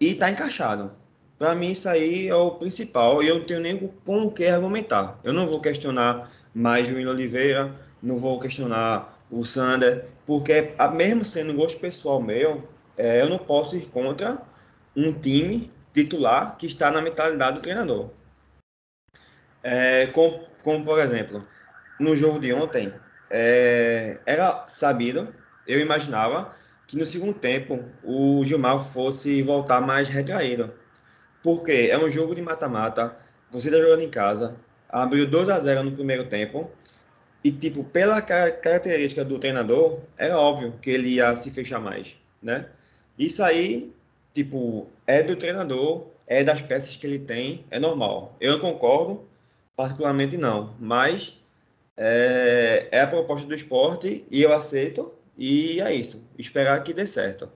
e 0.00 0.08
está 0.08 0.30
encaixado. 0.30 0.92
Para 1.38 1.54
mim, 1.54 1.72
isso 1.72 1.88
aí 1.88 2.28
é 2.28 2.34
o 2.34 2.52
principal 2.52 3.22
e 3.22 3.28
eu 3.28 3.38
não 3.38 3.44
tenho 3.44 3.60
nem 3.60 3.76
com 4.04 4.26
o 4.26 4.30
que 4.30 4.46
argumentar. 4.46 5.18
Eu 5.24 5.32
não 5.32 5.46
vou 5.46 5.60
questionar 5.60 6.30
mais 6.54 6.88
o 6.88 6.94
William 6.94 7.10
Oliveira, 7.10 7.74
não 8.02 8.16
vou 8.16 8.38
questionar 8.38 9.18
o 9.30 9.44
Sander, 9.44 10.06
porque 10.26 10.74
mesmo 10.94 11.24
sendo 11.24 11.54
gosto 11.54 11.80
pessoal 11.80 12.20
meu, 12.20 12.68
é, 12.96 13.20
eu 13.20 13.28
não 13.28 13.38
posso 13.38 13.76
ir 13.76 13.86
contra 13.88 14.38
um 14.96 15.12
time 15.12 15.70
titular 15.92 16.56
que 16.56 16.66
está 16.66 16.90
na 16.90 17.00
mentalidade 17.00 17.56
do 17.56 17.62
treinador. 17.62 18.10
É, 19.62 20.06
como, 20.08 20.44
como, 20.62 20.84
por 20.84 20.98
exemplo, 20.98 21.46
no 22.00 22.16
jogo 22.16 22.38
de 22.38 22.52
ontem, 22.52 22.92
é, 23.30 24.18
era 24.26 24.66
sabido, 24.68 25.34
eu 25.66 25.80
imaginava, 25.80 26.54
que 26.86 26.98
no 26.98 27.06
segundo 27.06 27.34
tempo 27.34 27.84
o 28.02 28.44
Gilmar 28.44 28.80
fosse 28.80 29.42
voltar 29.42 29.80
mais 29.80 30.08
retraído. 30.08 30.72
Porque 31.42 31.88
é 31.90 31.98
um 31.98 32.10
jogo 32.10 32.34
de 32.34 32.42
mata-mata, 32.42 33.16
você 33.50 33.68
está 33.68 33.80
jogando 33.80 34.02
em 34.02 34.10
casa, 34.10 34.56
abriu 34.88 35.26
2 35.26 35.48
a 35.48 35.58
0 35.58 35.84
no 35.84 35.92
primeiro 35.92 36.26
tempo, 36.26 36.70
e, 37.44 37.50
tipo, 37.50 37.82
pela 37.82 38.22
característica 38.22 39.24
do 39.24 39.38
treinador, 39.38 40.00
era 40.16 40.38
óbvio 40.38 40.74
que 40.80 40.90
ele 40.90 41.08
ia 41.14 41.34
se 41.34 41.50
fechar 41.50 41.80
mais, 41.80 42.16
né? 42.40 42.66
Isso 43.18 43.42
aí, 43.42 43.92
tipo, 44.32 44.86
é 45.06 45.22
do 45.22 45.36
treinador, 45.36 46.06
é 46.26 46.44
das 46.44 46.62
peças 46.62 46.96
que 46.96 47.06
ele 47.06 47.18
tem, 47.18 47.64
é 47.70 47.78
normal. 47.78 48.36
Eu 48.40 48.60
concordo, 48.60 49.26
particularmente 49.76 50.36
não, 50.36 50.74
mas 50.78 51.36
é, 51.96 52.88
é 52.92 53.00
a 53.00 53.06
proposta 53.06 53.46
do 53.46 53.54
esporte 53.54 54.24
e 54.30 54.42
eu 54.42 54.52
aceito, 54.52 55.12
e 55.36 55.80
é 55.80 55.92
isso. 55.94 56.24
Esperar 56.38 56.82
que 56.82 56.94
dê 56.94 57.06
certo. 57.06 57.50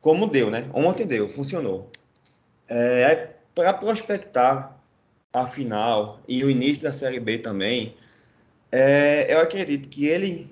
Como 0.00 0.26
deu, 0.26 0.50
né? 0.50 0.68
Ontem 0.72 1.06
deu, 1.06 1.28
funcionou. 1.28 1.90
É, 2.68 3.30
Para 3.54 3.74
prospectar 3.74 4.78
a 5.32 5.46
final 5.46 6.20
e 6.28 6.44
o 6.44 6.50
início 6.50 6.84
da 6.84 6.92
Série 6.92 7.20
B 7.20 7.38
também, 7.38 7.94
é, 8.76 9.32
eu 9.32 9.38
acredito 9.38 9.88
que 9.88 10.04
ele, 10.04 10.50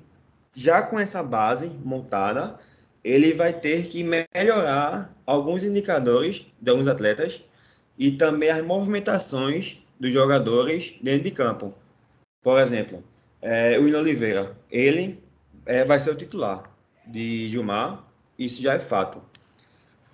já 0.57 0.81
com 0.81 0.97
essa 0.97 1.25
base 1.25 1.67
montada, 1.85 2.57
ele 3.03 3.35
vai 3.35 3.53
ter 3.53 3.89
que 3.89 4.05
melhorar 4.05 5.13
alguns 5.27 5.65
indicadores 5.65 6.47
de 6.61 6.71
alguns 6.71 6.87
atletas 6.87 7.43
e 7.99 8.13
também 8.13 8.49
as 8.49 8.65
movimentações 8.65 9.83
dos 9.99 10.13
jogadores 10.13 10.95
dentro 11.03 11.25
de 11.25 11.33
campo. 11.33 11.75
Por 12.45 12.61
exemplo, 12.61 13.03
é, 13.41 13.77
o 13.77 13.83
William 13.83 13.99
Oliveira, 13.99 14.57
ele 14.71 15.21
é, 15.67 15.85
vai 15.85 15.99
ser 15.99 16.11
o 16.11 16.15
titular 16.15 16.73
de 17.05 17.49
Gilmar, 17.49 18.05
isso 18.39 18.63
já 18.63 18.75
é 18.75 18.79
fato. 18.79 19.21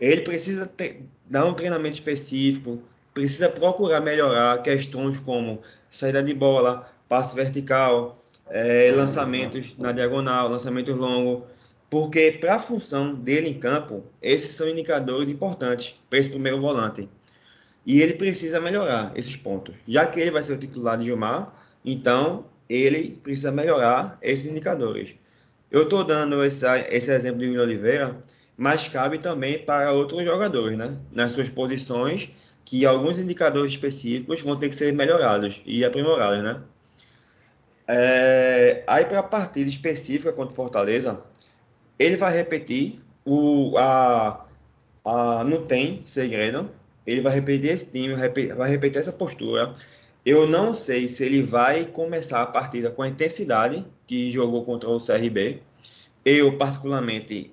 Ele 0.01 0.23
precisa 0.23 0.67
ter, 0.67 1.03
dar 1.27 1.45
um 1.45 1.53
treinamento 1.53 1.97
específico, 1.97 2.83
precisa 3.13 3.51
procurar 3.51 4.01
melhorar 4.01 4.63
questões 4.63 5.21
como 5.21 5.61
saída 5.91 6.23
de 6.23 6.33
bola, 6.33 6.91
passe 7.09 7.35
vertical, 7.35 8.23
é, 8.51 8.93
lançamentos 8.95 9.75
na 9.79 9.93
diagonal, 9.93 10.49
lançamentos 10.49 10.95
longos, 10.95 11.43
porque 11.91 12.33
para 12.41 12.57
a 12.57 12.59
função 12.59 13.15
dele 13.15 13.49
em 13.49 13.59
campo, 13.59 14.05
esses 14.21 14.51
são 14.51 14.69
indicadores 14.69 15.29
importantes 15.29 15.99
para 16.09 16.19
esse 16.19 16.29
primeiro 16.29 16.61
volante. 16.61 17.09
E 17.87 18.03
ele 18.03 18.15
precisa 18.15 18.61
melhorar 18.61 19.13
esses 19.15 19.37
pontos. 19.37 19.75
Já 19.87 20.05
que 20.05 20.21
ele 20.21 20.31
vai 20.31 20.43
ser 20.43 20.53
o 20.53 20.59
titular 20.59 20.99
de 20.99 21.05
Gilmar, 21.05 21.51
então 21.83 22.45
ele 22.69 23.19
precisa 23.23 23.51
melhorar 23.51 24.19
esses 24.21 24.47
indicadores. 24.47 25.17
Eu 25.71 25.85
estou 25.85 26.05
dando 26.05 26.45
esse, 26.45 26.67
esse 26.91 27.11
exemplo 27.11 27.41
de 27.41 27.47
William 27.47 27.63
Oliveira, 27.63 28.19
mas 28.57 28.89
cabe 28.89 29.19
também 29.19 29.59
para 29.59 29.93
outros 29.93 30.23
jogadores, 30.25 30.77
né? 30.77 30.99
Nas 31.13 31.33
suas 31.33 31.49
posições, 31.49 32.31
que 32.65 32.85
alguns 32.85 33.19
indicadores 33.19 33.73
específicos 33.73 34.43
vão 34.43 34.57
ter 34.57 34.69
que 34.69 34.75
ser 34.75 34.93
melhorados 34.93 35.63
e 35.65 35.85
aprimorados, 35.85 36.43
né? 36.43 36.61
É, 37.89 38.85
aí 38.87 39.07
para 39.07 39.21
a 39.21 39.23
partida 39.23 39.69
específica 39.69 40.33
contra 40.33 40.53
o 40.53 40.57
Fortaleza, 40.57 41.23
ele 41.99 42.17
vai 42.17 42.37
repetir 42.37 43.01
o 43.25 43.77
a, 43.79 44.47
a 45.05 45.45
não 45.45 45.67
tem 45.67 46.03
segredo. 46.05 46.71
Ele 47.07 47.23
vai 47.23 47.35
repetir 47.35 47.71
esse 47.71 47.91
time, 47.91 48.15
vai 48.55 48.71
repetir 48.71 49.01
essa 49.01 49.13
postura. 49.13 49.73
Eu 50.25 50.47
não 50.47 50.75
sei 50.75 51.09
se 51.09 51.25
ele 51.25 51.43
vai 51.43 51.87
começar 51.87 52.43
a 52.43 52.47
partida 52.47 52.91
com 52.91 53.03
a 53.03 53.09
intensidade 53.09 53.87
que 54.07 54.31
jogou 54.31 54.65
contra 54.65 54.91
o 54.91 55.01
CRB. 55.01 55.63
Eu, 56.25 56.59
particularmente, 56.59 57.51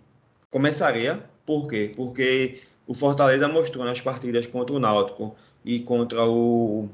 começaria. 0.52 1.24
Por 1.46 1.68
quê? 1.70 1.92
Porque 1.96 2.60
o 2.86 2.94
Fortaleza 2.94 3.48
mostrou 3.48 3.86
nas 3.86 4.02
partidas 4.02 4.46
contra 4.48 4.76
o 4.76 4.80
Náutico 4.80 5.36
e 5.64 5.80
contra 5.80 6.26
o 6.26 6.90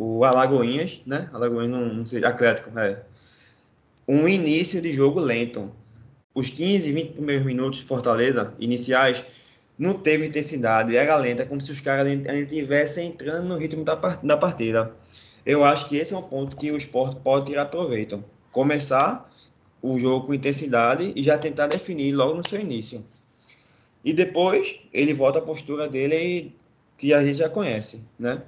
o 0.00 0.24
Alagoinhas, 0.24 1.02
né? 1.04 1.28
Alagoinhas 1.30 1.70
não, 1.70 1.94
não 1.94 2.06
sei, 2.06 2.24
Atlético, 2.24 2.76
é. 2.78 3.02
Um 4.08 4.26
início 4.26 4.80
de 4.80 4.94
jogo 4.94 5.20
lento. 5.20 5.70
Os 6.34 6.48
15, 6.48 6.90
20 6.90 7.12
primeiros 7.12 7.44
minutos 7.44 7.80
de 7.80 7.84
Fortaleza, 7.84 8.54
iniciais, 8.58 9.22
não 9.78 9.92
teve 9.92 10.26
intensidade, 10.26 10.96
era 10.96 11.16
lenta, 11.18 11.44
como 11.44 11.60
se 11.60 11.70
os 11.70 11.82
caras 11.82 12.08
estivessem 12.08 13.08
entrando 13.08 13.48
no 13.48 13.58
ritmo 13.58 13.84
da, 13.84 13.94
da 13.94 14.38
partida. 14.38 14.90
Eu 15.44 15.62
acho 15.64 15.86
que 15.86 15.98
esse 15.98 16.14
é 16.14 16.16
um 16.16 16.22
ponto 16.22 16.56
que 16.56 16.70
o 16.70 16.78
esporte 16.78 17.16
pode 17.16 17.46
tirar 17.46 17.66
proveito. 17.66 18.24
Começar 18.52 19.30
o 19.82 19.98
jogo 19.98 20.28
com 20.28 20.34
intensidade 20.34 21.12
e 21.14 21.22
já 21.22 21.36
tentar 21.36 21.66
definir 21.66 22.12
logo 22.14 22.34
no 22.34 22.48
seu 22.48 22.58
início. 22.58 23.04
E 24.02 24.14
depois 24.14 24.80
ele 24.94 25.12
volta 25.12 25.40
à 25.40 25.42
postura 25.42 25.90
dele 25.90 26.54
que 26.96 27.12
a 27.12 27.22
gente 27.22 27.36
já 27.36 27.50
conhece, 27.50 28.02
né? 28.18 28.42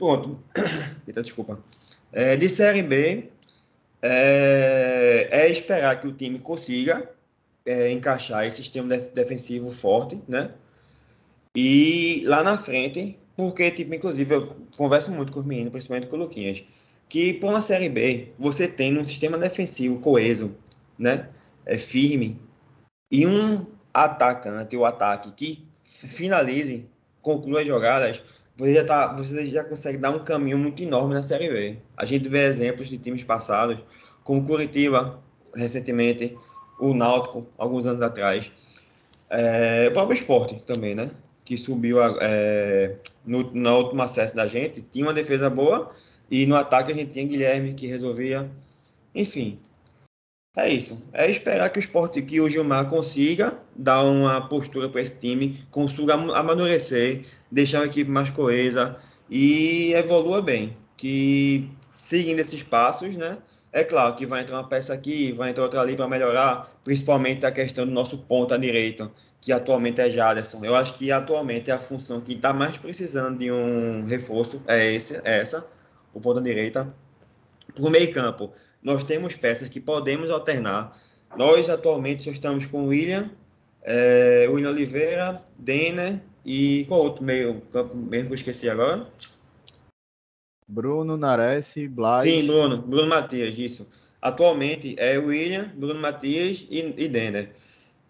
Pronto. 0.00 0.42
Eita, 1.06 1.20
desculpa. 1.22 1.62
É, 2.10 2.34
de 2.34 2.48
Série 2.48 2.82
B, 2.82 3.28
é, 4.00 5.28
é, 5.30 5.50
esperar 5.50 6.00
que 6.00 6.06
o 6.08 6.12
time 6.12 6.38
consiga 6.38 7.06
é, 7.66 7.92
encaixar 7.92 8.46
esse 8.46 8.62
sistema 8.62 8.96
defensivo 8.96 9.70
forte, 9.70 10.18
né? 10.26 10.52
E 11.54 12.22
lá 12.24 12.42
na 12.42 12.56
frente, 12.56 13.18
porque, 13.36 13.70
tipo, 13.70 13.94
inclusive, 13.94 14.34
eu 14.34 14.56
converso 14.74 15.12
muito 15.12 15.32
com 15.32 15.40
os 15.40 15.44
meninos, 15.44 15.70
principalmente 15.70 16.06
com 16.06 16.16
o 16.16 16.20
Luquinhas, 16.20 16.64
que 17.06 17.34
para 17.34 17.50
uma 17.50 17.60
Série 17.60 17.90
B, 17.90 18.32
você 18.38 18.66
tem 18.66 18.96
um 18.96 19.04
sistema 19.04 19.36
defensivo 19.36 19.98
coeso, 19.98 20.56
né? 20.98 21.28
É 21.66 21.76
firme, 21.76 22.40
e 23.10 23.26
um 23.26 23.66
atacante, 23.92 24.74
o 24.78 24.86
ataque, 24.86 25.32
que 25.32 25.68
finalize, 25.84 26.88
conclua 27.20 27.60
as 27.60 27.66
jogadas, 27.66 28.22
você 28.60 28.74
já, 28.74 28.84
tá, 28.84 29.12
você 29.14 29.46
já 29.46 29.64
consegue 29.64 29.96
dar 29.96 30.10
um 30.10 30.22
caminho 30.22 30.58
muito 30.58 30.82
enorme 30.82 31.14
na 31.14 31.22
Série 31.22 31.48
B. 31.48 31.78
A 31.96 32.04
gente 32.04 32.28
vê 32.28 32.44
exemplos 32.44 32.88
de 32.88 32.98
times 32.98 33.24
passados, 33.24 33.78
como 34.22 34.44
Curitiba, 34.44 35.18
recentemente, 35.54 36.36
o 36.78 36.92
Náutico, 36.92 37.46
alguns 37.56 37.86
anos 37.86 38.02
atrás. 38.02 38.52
É, 39.30 39.88
o 39.88 39.92
próprio 39.92 40.14
esporte 40.14 40.62
também, 40.66 40.94
né? 40.94 41.10
Que 41.42 41.56
subiu 41.56 41.98
é, 42.20 42.96
no, 43.24 43.50
na 43.54 43.74
última 43.74 44.04
acesso 44.04 44.36
da 44.36 44.46
gente, 44.46 44.82
tinha 44.82 45.06
uma 45.06 45.14
defesa 45.14 45.48
boa, 45.48 45.90
e 46.30 46.44
no 46.44 46.54
ataque 46.54 46.92
a 46.92 46.94
gente 46.94 47.12
tinha 47.12 47.24
Guilherme 47.24 47.72
que 47.72 47.86
resolvia. 47.86 48.50
Enfim, 49.14 49.58
é 50.54 50.68
isso. 50.68 51.02
É 51.14 51.30
esperar 51.30 51.70
que 51.70 51.78
o 51.78 51.80
esporte, 51.80 52.20
que 52.20 52.40
o 52.42 52.48
Gilmar 52.48 52.90
consiga 52.90 53.58
dar 53.80 54.04
uma 54.04 54.40
postura 54.42 54.88
para 54.88 55.00
esse 55.00 55.18
time, 55.18 55.64
consiga 55.70 56.14
amadurecer, 56.14 57.24
deixar 57.50 57.82
a 57.82 57.86
equipe 57.86 58.10
mais 58.10 58.30
coesa 58.30 58.96
e 59.28 59.92
evolua 59.94 60.42
bem. 60.42 60.76
Que 60.96 61.70
seguindo 61.96 62.40
esses 62.40 62.62
passos, 62.62 63.16
né? 63.16 63.38
É 63.72 63.84
claro 63.84 64.14
que 64.16 64.26
vai 64.26 64.42
entrar 64.42 64.56
uma 64.56 64.68
peça 64.68 64.92
aqui, 64.92 65.32
vai 65.32 65.50
entrar 65.50 65.62
outra 65.62 65.80
ali 65.80 65.96
para 65.96 66.08
melhorar, 66.08 66.70
principalmente 66.84 67.46
a 67.46 67.52
questão 67.52 67.86
do 67.86 67.92
nosso 67.92 68.18
ponta 68.18 68.58
direito, 68.58 69.10
que 69.40 69.52
atualmente 69.52 70.00
é 70.00 70.10
Jaderson. 70.10 70.64
Eu 70.64 70.74
acho 70.74 70.94
que 70.94 71.12
atualmente 71.12 71.70
é 71.70 71.74
a 71.74 71.78
função 71.78 72.20
que 72.20 72.32
está 72.32 72.52
mais 72.52 72.76
precisando 72.76 73.38
de 73.38 73.50
um 73.50 74.04
reforço 74.06 74.60
é, 74.66 74.92
esse, 74.92 75.20
é 75.24 75.40
essa, 75.40 75.66
o 76.12 76.20
ponta 76.20 76.40
direita. 76.40 76.92
Para 77.72 77.84
o 77.84 77.90
meio 77.90 78.12
campo, 78.12 78.52
nós 78.82 79.04
temos 79.04 79.36
peças 79.36 79.68
que 79.68 79.80
podemos 79.80 80.30
alternar. 80.30 80.96
Nós 81.36 81.70
atualmente 81.70 82.24
só 82.24 82.30
estamos 82.30 82.66
com 82.66 82.88
William, 82.88 83.30
é, 83.82 84.46
William 84.48 84.70
Oliveira, 84.70 85.42
Denner 85.58 86.20
e 86.44 86.84
qual 86.86 87.00
outro 87.00 87.24
meio 87.24 87.60
campo 87.72 87.96
mesmo 87.96 88.28
que 88.28 88.32
eu 88.32 88.36
esqueci 88.36 88.68
agora? 88.68 89.06
Bruno, 90.66 91.16
Nares, 91.16 91.74
Blas. 91.88 92.22
Sim, 92.22 92.46
Bruno, 92.46 92.78
Bruno 92.78 93.08
Matias, 93.08 93.58
isso. 93.58 93.88
Atualmente 94.22 94.94
é 94.98 95.18
William, 95.18 95.72
Bruno 95.74 96.00
Matias 96.00 96.66
e, 96.70 96.94
e 96.96 97.08
Denner. 97.08 97.50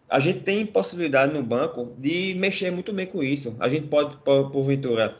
A 0.08 0.18
gente 0.18 0.40
tem 0.40 0.66
possibilidade 0.66 1.32
no 1.32 1.42
banco 1.42 1.94
de 1.96 2.34
mexer 2.34 2.70
muito 2.70 2.92
bem 2.92 3.06
com 3.06 3.22
isso. 3.22 3.54
A 3.60 3.68
gente 3.68 3.86
pode, 3.86 4.16
por, 4.18 4.50
porventura, 4.50 5.16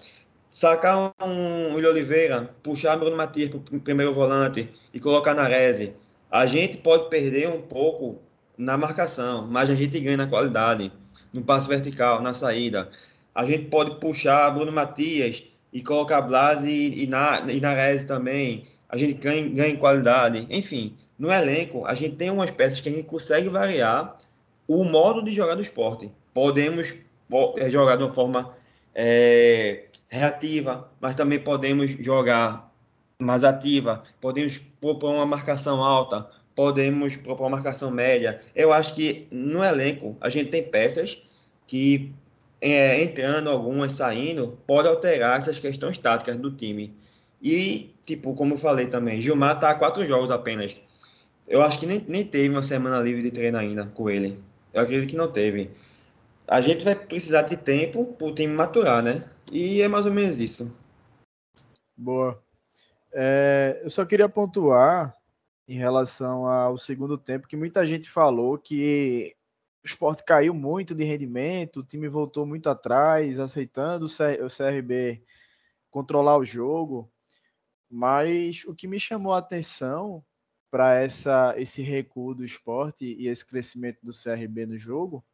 sacar 0.51 1.15
um 1.23 1.75
William 1.75 1.91
Oliveira, 1.91 2.51
puxar 2.63 2.97
Bruno 2.97 3.17
Matias 3.17 3.51
para 3.51 3.77
o 3.77 3.81
primeiro 3.81 4.13
volante 4.13 4.69
e 4.93 4.99
colocar 4.99 5.33
na 5.33 5.47
Reze, 5.47 5.95
a 6.31 6.45
gente 6.45 6.79
pode 6.79 7.09
perder 7.09 7.49
um 7.49 7.63
pouco 7.63 8.21
na 8.61 8.77
marcação, 8.77 9.47
mas 9.47 9.71
a 9.71 9.75
gente 9.75 9.99
ganha 9.99 10.19
na 10.19 10.27
qualidade, 10.27 10.93
no 11.33 11.43
passo 11.43 11.67
vertical, 11.67 12.21
na 12.21 12.35
saída. 12.35 12.91
A 13.35 13.47
gente 13.47 13.67
pode 13.67 13.99
puxar 13.99 14.51
Bruno 14.51 14.71
Matias 14.71 15.43
e 15.73 15.83
colocar 15.83 16.21
Blas 16.21 16.65
e, 16.65 17.05
e, 17.05 17.07
na, 17.07 17.41
e 17.49 18.05
também, 18.05 18.67
a 18.87 18.99
gente 18.99 19.15
ganha, 19.15 19.49
ganha 19.49 19.73
em 19.73 19.77
qualidade. 19.77 20.47
Enfim, 20.51 20.95
no 21.19 21.33
elenco, 21.33 21.87
a 21.87 21.95
gente 21.95 22.17
tem 22.17 22.31
umas 22.31 22.51
peças 22.51 22.81
que 22.81 22.89
a 22.91 22.93
gente 22.93 23.07
consegue 23.07 23.49
variar 23.49 24.19
o 24.69 24.85
modo 24.85 25.23
de 25.23 25.33
jogar 25.33 25.55
do 25.55 25.63
esporte. 25.63 26.11
Podemos 26.35 26.95
é, 27.57 27.71
jogar 27.71 27.97
de 27.97 28.03
uma 28.03 28.13
forma 28.13 28.55
é, 28.95 29.85
reativa, 30.09 30.91
mas 31.01 31.15
também 31.15 31.39
podemos 31.39 31.93
jogar 31.93 32.71
mais 33.19 33.43
ativa, 33.43 34.03
podemos 34.21 34.59
propor 34.81 35.13
uma 35.13 35.27
marcação 35.27 35.83
alta, 35.83 36.29
podemos 36.55 37.17
propor 37.17 37.45
uma 37.45 37.57
marcação 37.57 37.91
média. 37.91 38.41
Eu 38.55 38.73
acho 38.73 38.95
que 38.95 39.27
no 39.31 39.65
elenco 39.65 40.17
a 40.21 40.29
gente 40.29 40.51
tem 40.51 40.63
peças 40.63 41.23
que, 41.67 42.13
é, 42.61 43.03
entrando 43.03 43.49
algumas, 43.49 43.93
saindo, 43.93 44.59
pode 44.67 44.89
alterar 44.89 45.39
essas 45.39 45.59
questões 45.59 45.99
táticas 45.99 46.37
do 46.37 46.51
time. 46.51 46.95
E, 47.41 47.95
tipo, 48.05 48.35
como 48.35 48.55
eu 48.55 48.59
falei 48.59 48.87
também, 48.87 49.21
Gilmar 49.21 49.55
está 49.55 49.71
a 49.71 49.75
quatro 49.75 50.05
jogos 50.05 50.31
apenas. 50.31 50.77
Eu 51.49 51.63
acho 51.63 51.79
que 51.79 51.87
nem, 51.87 52.05
nem 52.07 52.25
teve 52.25 52.49
uma 52.51 52.63
semana 52.63 53.01
livre 53.01 53.23
de 53.23 53.31
treino 53.31 53.59
ainda 53.59 53.87
com 53.87 54.11
ele. 54.11 54.39
Eu 54.73 54.83
acredito 54.83 55.11
que 55.11 55.17
não 55.17 55.33
teve. 55.33 55.71
A 56.47 56.61
gente 56.61 56.85
vai 56.85 56.95
precisar 56.95 57.43
de 57.43 57.57
tempo 57.57 58.05
para 58.05 58.27
o 58.27 58.35
time 58.35 58.53
maturar, 58.53 59.03
né? 59.03 59.25
E 59.53 59.81
é 59.81 59.89
mais 59.89 60.07
ou 60.07 60.13
menos 60.13 60.39
isso. 60.39 60.73
Boa. 61.97 62.41
É, 63.13 63.81
eu 63.83 63.91
só 63.91 64.05
queria 64.05 64.29
pontuar 64.29 65.15
em 65.71 65.77
relação 65.77 66.47
ao 66.47 66.77
segundo 66.77 67.17
tempo 67.17 67.47
que 67.47 67.57
muita 67.57 67.87
gente 67.87 68.11
falou 68.11 68.59
que 68.59 69.37
o 69.85 69.87
esporte 69.87 70.25
caiu 70.25 70.53
muito 70.53 70.97
de 70.97 71.05
rendimento, 71.05 71.79
o 71.79 71.85
time 71.85 72.09
voltou 72.09 72.45
muito 72.45 72.69
atrás, 72.69 73.39
aceitando 73.39 74.07
o 74.07 74.49
CRB 74.49 75.23
controlar 75.89 76.39
o 76.39 76.45
jogo. 76.45 77.09
Mas 77.89 78.65
o 78.65 78.75
que 78.75 78.89
me 78.89 78.99
chamou 78.99 79.33
a 79.33 79.39
atenção 79.39 80.25
para 80.73 81.05
esse 81.05 81.83
recuo 81.83 82.35
do 82.35 82.45
esporte 82.45 83.05
e 83.05 83.29
esse 83.29 83.47
crescimento 83.47 84.01
do 84.03 84.11
CRB 84.13 84.67
no 84.67 84.77
jogo 84.77 85.25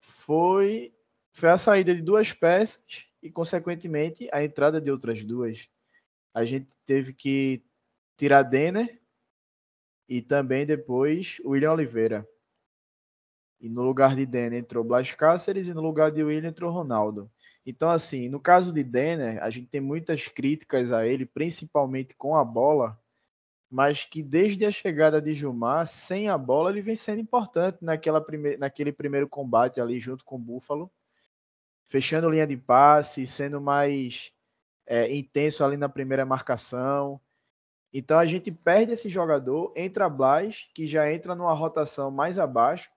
foi, 0.00 0.92
foi 1.32 1.48
a 1.48 1.56
saída 1.56 1.94
de 1.94 2.02
duas 2.02 2.32
peças 2.32 3.06
e, 3.22 3.30
consequentemente, 3.30 4.28
a 4.32 4.42
entrada 4.42 4.80
de 4.80 4.90
outras 4.90 5.22
duas. 5.22 5.68
A 6.34 6.44
gente 6.44 6.76
teve 6.84 7.12
que 7.12 7.64
tirar 8.16 8.42
Denner 8.42 8.99
e 10.10 10.20
também 10.20 10.66
depois 10.66 11.40
William 11.44 11.70
Oliveira. 11.70 12.28
E 13.60 13.68
no 13.68 13.82
lugar 13.82 14.16
de 14.16 14.26
Denner 14.26 14.58
entrou 14.58 14.82
Blas 14.82 15.14
Cáceres 15.14 15.68
e 15.68 15.74
no 15.74 15.80
lugar 15.80 16.10
de 16.10 16.24
William 16.24 16.48
entrou 16.48 16.72
Ronaldo. 16.72 17.30
Então, 17.64 17.88
assim, 17.88 18.28
no 18.28 18.40
caso 18.40 18.72
de 18.72 18.82
Denner, 18.82 19.40
a 19.40 19.48
gente 19.50 19.68
tem 19.68 19.80
muitas 19.80 20.26
críticas 20.26 20.90
a 20.90 21.06
ele, 21.06 21.24
principalmente 21.24 22.16
com 22.16 22.34
a 22.34 22.44
bola, 22.44 22.98
mas 23.70 24.04
que 24.04 24.20
desde 24.20 24.66
a 24.66 24.70
chegada 24.72 25.22
de 25.22 25.32
Gilmar, 25.32 25.86
sem 25.86 26.28
a 26.28 26.36
bola, 26.36 26.70
ele 26.70 26.80
vem 26.80 26.96
sendo 26.96 27.20
importante 27.20 27.78
naquela 27.80 28.20
prime 28.20 28.56
naquele 28.56 28.92
primeiro 28.92 29.28
combate 29.28 29.80
ali 29.80 30.00
junto 30.00 30.24
com 30.24 30.34
o 30.34 30.38
Búfalo, 30.38 30.90
fechando 31.88 32.28
linha 32.28 32.48
de 32.48 32.56
passe, 32.56 33.24
sendo 33.26 33.60
mais 33.60 34.32
é, 34.86 35.14
intenso 35.14 35.62
ali 35.62 35.76
na 35.76 35.88
primeira 35.88 36.26
marcação. 36.26 37.20
Então 37.92 38.18
a 38.18 38.26
gente 38.26 38.52
perde 38.52 38.92
esse 38.92 39.08
jogador, 39.08 39.72
entra 39.76 40.08
Blas, 40.08 40.68
que 40.74 40.86
já 40.86 41.12
entra 41.12 41.34
numa 41.34 41.52
rotação 41.52 42.10
mais 42.10 42.38
abaixo, 42.38 42.88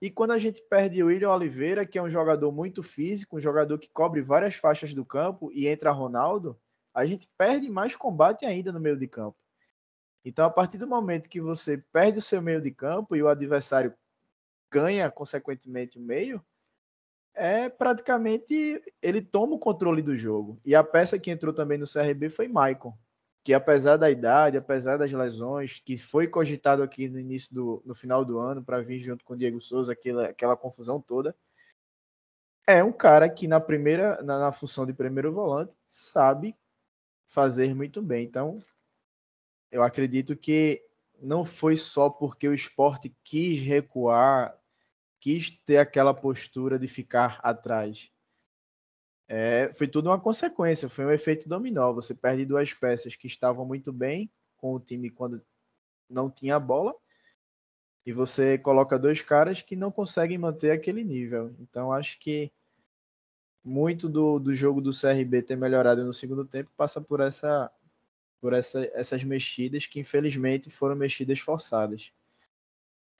e 0.00 0.10
quando 0.10 0.32
a 0.32 0.38
gente 0.38 0.62
perde 0.68 1.02
o 1.02 1.06
William 1.06 1.30
Oliveira, 1.30 1.86
que 1.86 1.98
é 1.98 2.02
um 2.02 2.10
jogador 2.10 2.52
muito 2.52 2.82
físico, 2.82 3.36
um 3.36 3.40
jogador 3.40 3.78
que 3.78 3.88
cobre 3.88 4.20
várias 4.20 4.54
faixas 4.54 4.92
do 4.92 5.04
campo, 5.04 5.50
e 5.52 5.66
entra 5.66 5.90
Ronaldo, 5.90 6.60
a 6.92 7.06
gente 7.06 7.26
perde 7.38 7.70
mais 7.70 7.96
combate 7.96 8.44
ainda 8.44 8.70
no 8.70 8.78
meio 8.78 8.98
de 8.98 9.08
campo. 9.08 9.38
Então, 10.24 10.44
a 10.44 10.50
partir 10.50 10.78
do 10.78 10.86
momento 10.86 11.28
que 11.28 11.40
você 11.40 11.78
perde 11.78 12.18
o 12.18 12.22
seu 12.22 12.40
meio 12.40 12.60
de 12.60 12.70
campo 12.70 13.16
e 13.16 13.22
o 13.22 13.28
adversário 13.28 13.94
ganha, 14.70 15.10
consequentemente, 15.10 15.98
o 15.98 16.02
meio, 16.02 16.44
é 17.34 17.68
praticamente 17.68 18.82
ele 19.02 19.20
toma 19.20 19.54
o 19.54 19.58
controle 19.58 20.02
do 20.02 20.16
jogo. 20.16 20.60
E 20.64 20.74
a 20.74 20.84
peça 20.84 21.18
que 21.18 21.30
entrou 21.30 21.52
também 21.52 21.78
no 21.78 21.86
CRB 21.86 22.30
foi 22.30 22.48
Maicon, 22.48 22.96
que 23.44 23.52
apesar 23.52 23.98
da 23.98 24.10
idade, 24.10 24.56
apesar 24.56 24.96
das 24.96 25.12
lesões, 25.12 25.78
que 25.78 25.98
foi 25.98 26.26
cogitado 26.26 26.82
aqui 26.82 27.10
no 27.10 27.20
início 27.20 27.54
do 27.54 27.82
no 27.84 27.94
final 27.94 28.24
do 28.24 28.38
ano 28.38 28.64
para 28.64 28.80
vir 28.80 28.98
junto 28.98 29.22
com 29.22 29.34
o 29.34 29.36
Diego 29.36 29.60
Souza, 29.60 29.92
aquela, 29.92 30.28
aquela 30.28 30.56
confusão 30.56 30.98
toda, 30.98 31.36
é 32.66 32.82
um 32.82 32.90
cara 32.90 33.28
que 33.28 33.46
na 33.46 33.60
primeira 33.60 34.22
na, 34.22 34.38
na 34.38 34.52
função 34.52 34.86
de 34.86 34.94
primeiro 34.94 35.30
volante 35.30 35.76
sabe 35.86 36.56
fazer 37.26 37.74
muito 37.74 38.00
bem. 38.00 38.24
Então, 38.24 38.64
eu 39.70 39.82
acredito 39.82 40.34
que 40.34 40.82
não 41.20 41.44
foi 41.44 41.76
só 41.76 42.08
porque 42.08 42.48
o 42.48 42.54
esporte 42.54 43.14
quis 43.22 43.60
recuar, 43.60 44.58
quis 45.20 45.50
ter 45.50 45.76
aquela 45.76 46.14
postura 46.14 46.78
de 46.78 46.88
ficar 46.88 47.40
atrás. 47.42 48.10
É, 49.28 49.70
foi 49.72 49.88
tudo 49.88 50.10
uma 50.10 50.20
consequência, 50.20 50.88
foi 50.88 51.04
um 51.06 51.10
efeito 51.10 51.48
dominó. 51.48 51.92
Você 51.92 52.14
perde 52.14 52.44
duas 52.44 52.72
peças 52.72 53.16
que 53.16 53.26
estavam 53.26 53.64
muito 53.64 53.92
bem 53.92 54.30
com 54.56 54.74
o 54.74 54.80
time 54.80 55.10
quando 55.10 55.42
não 56.08 56.30
tinha 56.30 56.58
bola, 56.60 56.94
e 58.06 58.12
você 58.12 58.58
coloca 58.58 58.98
dois 58.98 59.22
caras 59.22 59.62
que 59.62 59.74
não 59.74 59.90
conseguem 59.90 60.36
manter 60.36 60.70
aquele 60.70 61.02
nível. 61.02 61.54
Então, 61.58 61.92
acho 61.92 62.18
que 62.20 62.52
muito 63.64 64.08
do, 64.08 64.38
do 64.38 64.54
jogo 64.54 64.80
do 64.80 64.90
CRB 64.90 65.42
ter 65.42 65.56
melhorado 65.56 66.04
no 66.04 66.12
segundo 66.12 66.44
tempo 66.44 66.70
passa 66.76 67.00
por 67.00 67.20
essa 67.20 67.70
por 68.40 68.52
essa, 68.52 68.86
essas 68.92 69.24
mexidas 69.24 69.86
que 69.86 69.98
infelizmente 69.98 70.68
foram 70.68 70.94
mexidas 70.94 71.40
forçadas. 71.40 72.12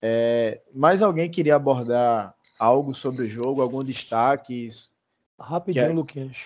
É, 0.03 0.61
mais 0.75 1.01
alguém 1.01 1.31
queria 1.31 1.57
abordar 1.57 2.35
algo 2.59 2.93
sobre 2.93 3.25
o 3.25 3.29
jogo, 3.29 3.63
algum 3.63 3.83
destaque? 3.83 4.69
Rapidinho, 5.39 5.87
que 5.87 5.91
é... 5.91 5.95
Luquinhas. 5.95 6.37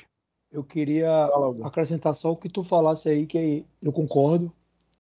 Eu 0.50 0.64
queria 0.64 1.28
acrescentar 1.62 2.14
só 2.14 2.32
o 2.32 2.36
que 2.36 2.48
tu 2.48 2.62
falasse 2.62 3.08
aí, 3.08 3.26
que 3.26 3.66
eu 3.82 3.92
concordo. 3.92 4.52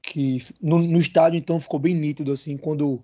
Que 0.02 0.40
no, 0.60 0.80
no 0.80 0.98
estádio, 0.98 1.38
então, 1.38 1.60
ficou 1.60 1.80
bem 1.80 1.94
nítido, 1.94 2.32
assim, 2.32 2.58
quando 2.58 2.94
o 2.96 3.04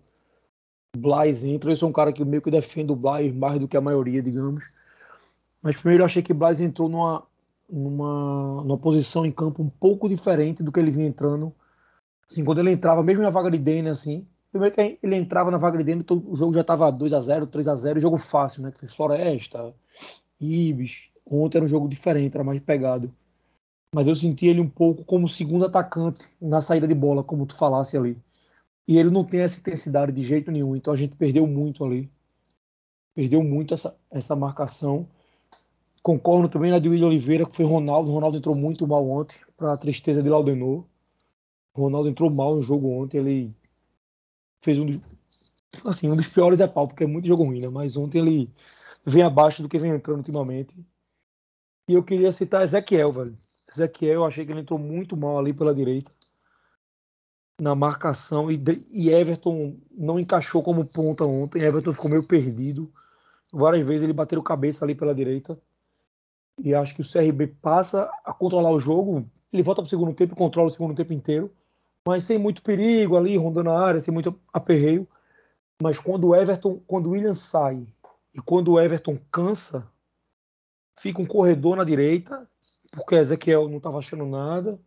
Blas 0.97 1.43
entra. 1.43 1.71
Eu 1.71 1.75
sou 1.75 1.89
um 1.89 1.93
cara 1.93 2.11
que 2.11 2.25
meio 2.25 2.41
que 2.41 2.49
defende 2.49 2.91
o 2.91 2.95
Blas 2.95 3.31
mais 3.33 3.59
do 3.59 3.67
que 3.67 3.77
a 3.77 3.81
maioria, 3.81 4.23
digamos. 4.23 4.71
Mas 5.61 5.75
primeiro 5.75 6.01
eu 6.01 6.05
achei 6.05 6.23
que 6.23 6.31
o 6.31 6.35
Blas 6.35 6.61
entrou 6.61 6.89
numa, 6.89 7.23
numa, 7.69 8.63
numa 8.63 8.77
posição 8.77 9.25
em 9.25 9.31
campo 9.31 9.61
um 9.61 9.69
pouco 9.69 10.09
diferente 10.09 10.63
do 10.63 10.71
que 10.71 10.79
ele 10.79 10.91
vinha 10.91 11.07
entrando. 11.07 11.53
Assim, 12.29 12.43
quando 12.43 12.59
ele 12.59 12.71
entrava, 12.71 13.03
mesmo 13.03 13.21
na 13.21 13.29
vaga 13.29 13.51
de 13.51 13.59
Denner, 13.59 13.91
assim, 13.91 14.27
primeiro 14.51 14.73
que 14.73 14.97
ele 15.03 15.15
entrava 15.15 15.51
na 15.51 15.57
vaga 15.57 15.77
de 15.77 15.83
Denner, 15.83 16.05
o 16.09 16.35
jogo 16.35 16.53
já 16.53 16.61
estava 16.61 16.91
2 16.91 17.13
a 17.13 17.19
0 17.19 17.45
3 17.45 17.67
a 17.67 17.75
0 17.75 17.99
jogo 17.99 18.17
fácil, 18.17 18.63
né? 18.63 18.71
Que 18.71 18.79
fez 18.79 18.95
Floresta, 18.95 19.73
Ibis. 20.53 21.09
Ontem 21.25 21.57
era 21.57 21.65
um 21.65 21.67
jogo 21.69 21.87
diferente, 21.87 22.35
era 22.35 22.43
mais 22.43 22.61
pegado. 22.61 23.13
Mas 23.93 24.07
eu 24.07 24.15
senti 24.15 24.47
ele 24.47 24.59
um 24.59 24.69
pouco 24.69 25.03
como 25.05 25.27
segundo 25.27 25.65
atacante 25.65 26.27
na 26.41 26.61
saída 26.61 26.87
de 26.87 26.93
bola, 26.93 27.23
como 27.23 27.45
tu 27.45 27.55
falasse 27.55 27.97
ali. 27.97 28.17
E 28.87 28.97
ele 28.97 29.09
não 29.09 29.23
tem 29.23 29.39
essa 29.41 29.59
intensidade 29.59 30.11
de 30.11 30.21
jeito 30.21 30.51
nenhum, 30.51 30.75
então 30.75 30.93
a 30.93 30.97
gente 30.97 31.15
perdeu 31.15 31.47
muito 31.47 31.83
ali. 31.83 32.11
Perdeu 33.15 33.43
muito 33.43 33.73
essa, 33.73 33.97
essa 34.11 34.35
marcação. 34.35 35.07
Concordo 36.03 36.49
também 36.49 36.69
na 36.69 36.77
de 36.77 36.89
William 36.89 37.07
Oliveira, 37.07 37.45
que 37.45 37.55
foi 37.55 37.65
Ronaldo. 37.65 38.11
Ronaldo 38.11 38.37
entrou 38.37 38.53
muito 38.53 38.85
mal 38.85 39.09
ontem, 39.09 39.37
para 39.57 39.73
a 39.73 39.77
tristeza 39.77 40.21
de 40.21 40.29
Laudenor. 40.29 40.83
Ronaldo 41.73 42.09
entrou 42.09 42.29
mal 42.29 42.55
no 42.55 42.61
jogo 42.61 42.89
ontem. 42.89 43.17
Ele 43.17 43.55
fez 44.61 44.77
um 44.77 44.85
dos, 44.85 44.99
assim, 45.85 46.09
um 46.09 46.15
dos 46.15 46.27
piores 46.27 46.59
é 46.59 46.67
pau, 46.67 46.87
porque 46.87 47.05
é 47.05 47.07
muito 47.07 47.27
jogo 47.27 47.43
ruim, 47.43 47.61
né? 47.61 47.69
Mas 47.69 47.97
ontem 47.97 48.19
ele 48.19 48.49
vem 49.05 49.21
abaixo 49.21 49.61
do 49.61 49.69
que 49.69 49.77
vem 49.77 49.91
entrando 49.91 50.17
ultimamente. 50.17 50.75
E 51.87 51.93
eu 51.93 52.03
queria 52.03 52.31
citar 52.31 52.63
Ezequiel, 52.63 53.11
velho. 53.11 53.37
Ezequiel, 53.71 54.13
eu 54.13 54.25
achei 54.25 54.45
que 54.45 54.51
ele 54.51 54.61
entrou 54.61 54.79
muito 54.79 55.15
mal 55.15 55.37
ali 55.37 55.53
pela 55.53 55.75
direita. 55.75 56.11
Na 57.61 57.75
marcação. 57.75 58.51
E, 58.51 58.61
e 58.89 59.09
Everton 59.09 59.77
não 59.91 60.19
encaixou 60.19 60.63
como 60.63 60.83
ponta 60.83 61.23
ontem. 61.23 61.61
Everton 61.61 61.93
ficou 61.93 62.09
meio 62.09 62.25
perdido. 62.25 62.91
Várias 63.53 63.87
vezes 63.87 64.03
ele 64.03 64.13
bateu 64.13 64.41
cabeça 64.41 64.83
ali 64.83 64.95
pela 64.95 65.13
direita. 65.13 65.57
E 66.61 66.73
acho 66.73 66.95
que 66.95 67.01
o 67.01 67.05
CRB 67.05 67.47
passa 67.61 68.09
a 68.23 68.33
controlar 68.33 68.71
o 68.71 68.79
jogo. 68.79 69.29
Ele 69.53 69.63
volta 69.63 69.81
para 69.81 69.87
o 69.87 69.89
segundo 69.89 70.13
tempo 70.13 70.33
e 70.33 70.37
controla 70.37 70.69
o 70.69 70.73
segundo 70.73 70.95
tempo 70.95 71.13
inteiro, 71.13 71.53
mas 72.05 72.23
sem 72.23 72.37
muito 72.37 72.61
perigo 72.61 73.15
ali, 73.15 73.37
rondando 73.37 73.69
a 73.69 73.79
área, 73.79 73.99
sem 73.99 74.13
muito 74.13 74.37
aperreio. 74.51 75.07
Mas 75.81 75.99
quando 75.99 76.27
o 76.27 76.35
Everton, 76.35 76.81
quando 76.87 77.07
o 77.07 77.09
William 77.11 77.33
sai 77.33 77.85
e 78.35 78.41
quando 78.41 78.73
o 78.73 78.79
Everton 78.79 79.17
cansa, 79.31 79.89
fica 80.99 81.21
um 81.21 81.25
corredor 81.25 81.77
na 81.77 81.85
direita, 81.85 82.45
porque 82.91 83.15
Ezequiel 83.15 83.69
não 83.69 83.77
estava 83.77 83.97
achando 83.97 84.25
nada, 84.25 84.77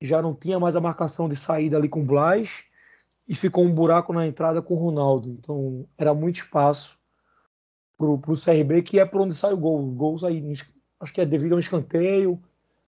já 0.00 0.20
não 0.20 0.34
tinha 0.34 0.60
mais 0.60 0.76
a 0.76 0.80
marcação 0.80 1.26
de 1.26 1.36
saída 1.36 1.78
ali 1.78 1.88
com 1.88 2.00
o 2.02 2.04
Blas, 2.04 2.64
e 3.26 3.34
ficou 3.34 3.64
um 3.64 3.74
buraco 3.74 4.12
na 4.12 4.26
entrada 4.26 4.60
com 4.60 4.74
o 4.74 4.76
Ronaldo. 4.76 5.30
Então 5.30 5.88
era 5.96 6.12
muito 6.12 6.36
espaço 6.36 6.98
para 7.96 8.06
o 8.06 8.20
CRB, 8.20 8.82
que 8.82 9.00
é 9.00 9.06
por 9.06 9.22
onde 9.22 9.34
sai 9.34 9.54
o 9.54 9.58
gol. 9.58 9.88
Os 9.88 9.96
gols 9.96 10.24
aí 10.24 10.52
acho 11.00 11.14
que 11.14 11.20
é 11.20 11.26
devido 11.26 11.54
a 11.54 11.56
um 11.56 11.60
escanteio, 11.60 12.40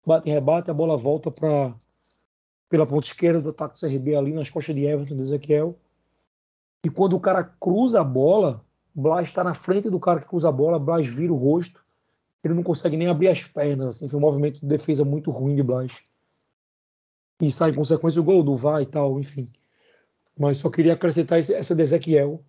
bate 0.05 0.29
rebate, 0.29 0.69
a 0.69 0.73
bola 0.73 0.95
volta 0.95 1.31
para 1.31 1.75
pela 2.69 2.87
ponta 2.87 3.07
esquerda 3.07 3.41
do 3.41 3.49
ataque 3.49 3.73
do 3.73 3.79
CRB 3.81 4.15
ali 4.15 4.31
nas 4.31 4.49
costas 4.49 4.73
de 4.73 4.85
Everton, 4.85 5.17
de 5.17 5.23
Ezequiel. 5.23 5.77
E 6.85 6.89
quando 6.89 7.17
o 7.17 7.19
cara 7.19 7.43
cruza 7.43 7.99
a 7.99 8.03
bola, 8.03 8.63
Blas 8.93 9.27
está 9.27 9.43
na 9.43 9.53
frente 9.53 9.89
do 9.89 9.99
cara 9.99 10.19
que 10.19 10.27
cruza 10.27 10.49
a 10.49 10.51
bola, 10.51 10.79
Blas 10.79 11.07
vira 11.07 11.31
o 11.31 11.37
rosto, 11.37 11.83
ele 12.43 12.53
não 12.53 12.63
consegue 12.63 12.97
nem 12.97 13.07
abrir 13.07 13.27
as 13.29 13.43
pernas, 13.45 13.95
assim, 13.95 14.09
foi 14.09 14.17
um 14.17 14.21
movimento 14.21 14.59
de 14.59 14.65
defesa 14.65 15.05
muito 15.05 15.31
ruim 15.31 15.55
de 15.55 15.63
Blas. 15.63 16.01
E 17.39 17.51
sai 17.51 17.71
em 17.71 17.75
consequência 17.75 18.21
o 18.21 18.23
gol 18.23 18.43
do 18.43 18.55
VAR 18.55 18.81
e 18.81 18.85
tal, 18.85 19.19
enfim. 19.19 19.51
Mas 20.37 20.59
só 20.59 20.69
queria 20.69 20.93
acrescentar 20.93 21.39
essa 21.39 21.75
de 21.75 21.81
Ezequiel, 21.81 22.43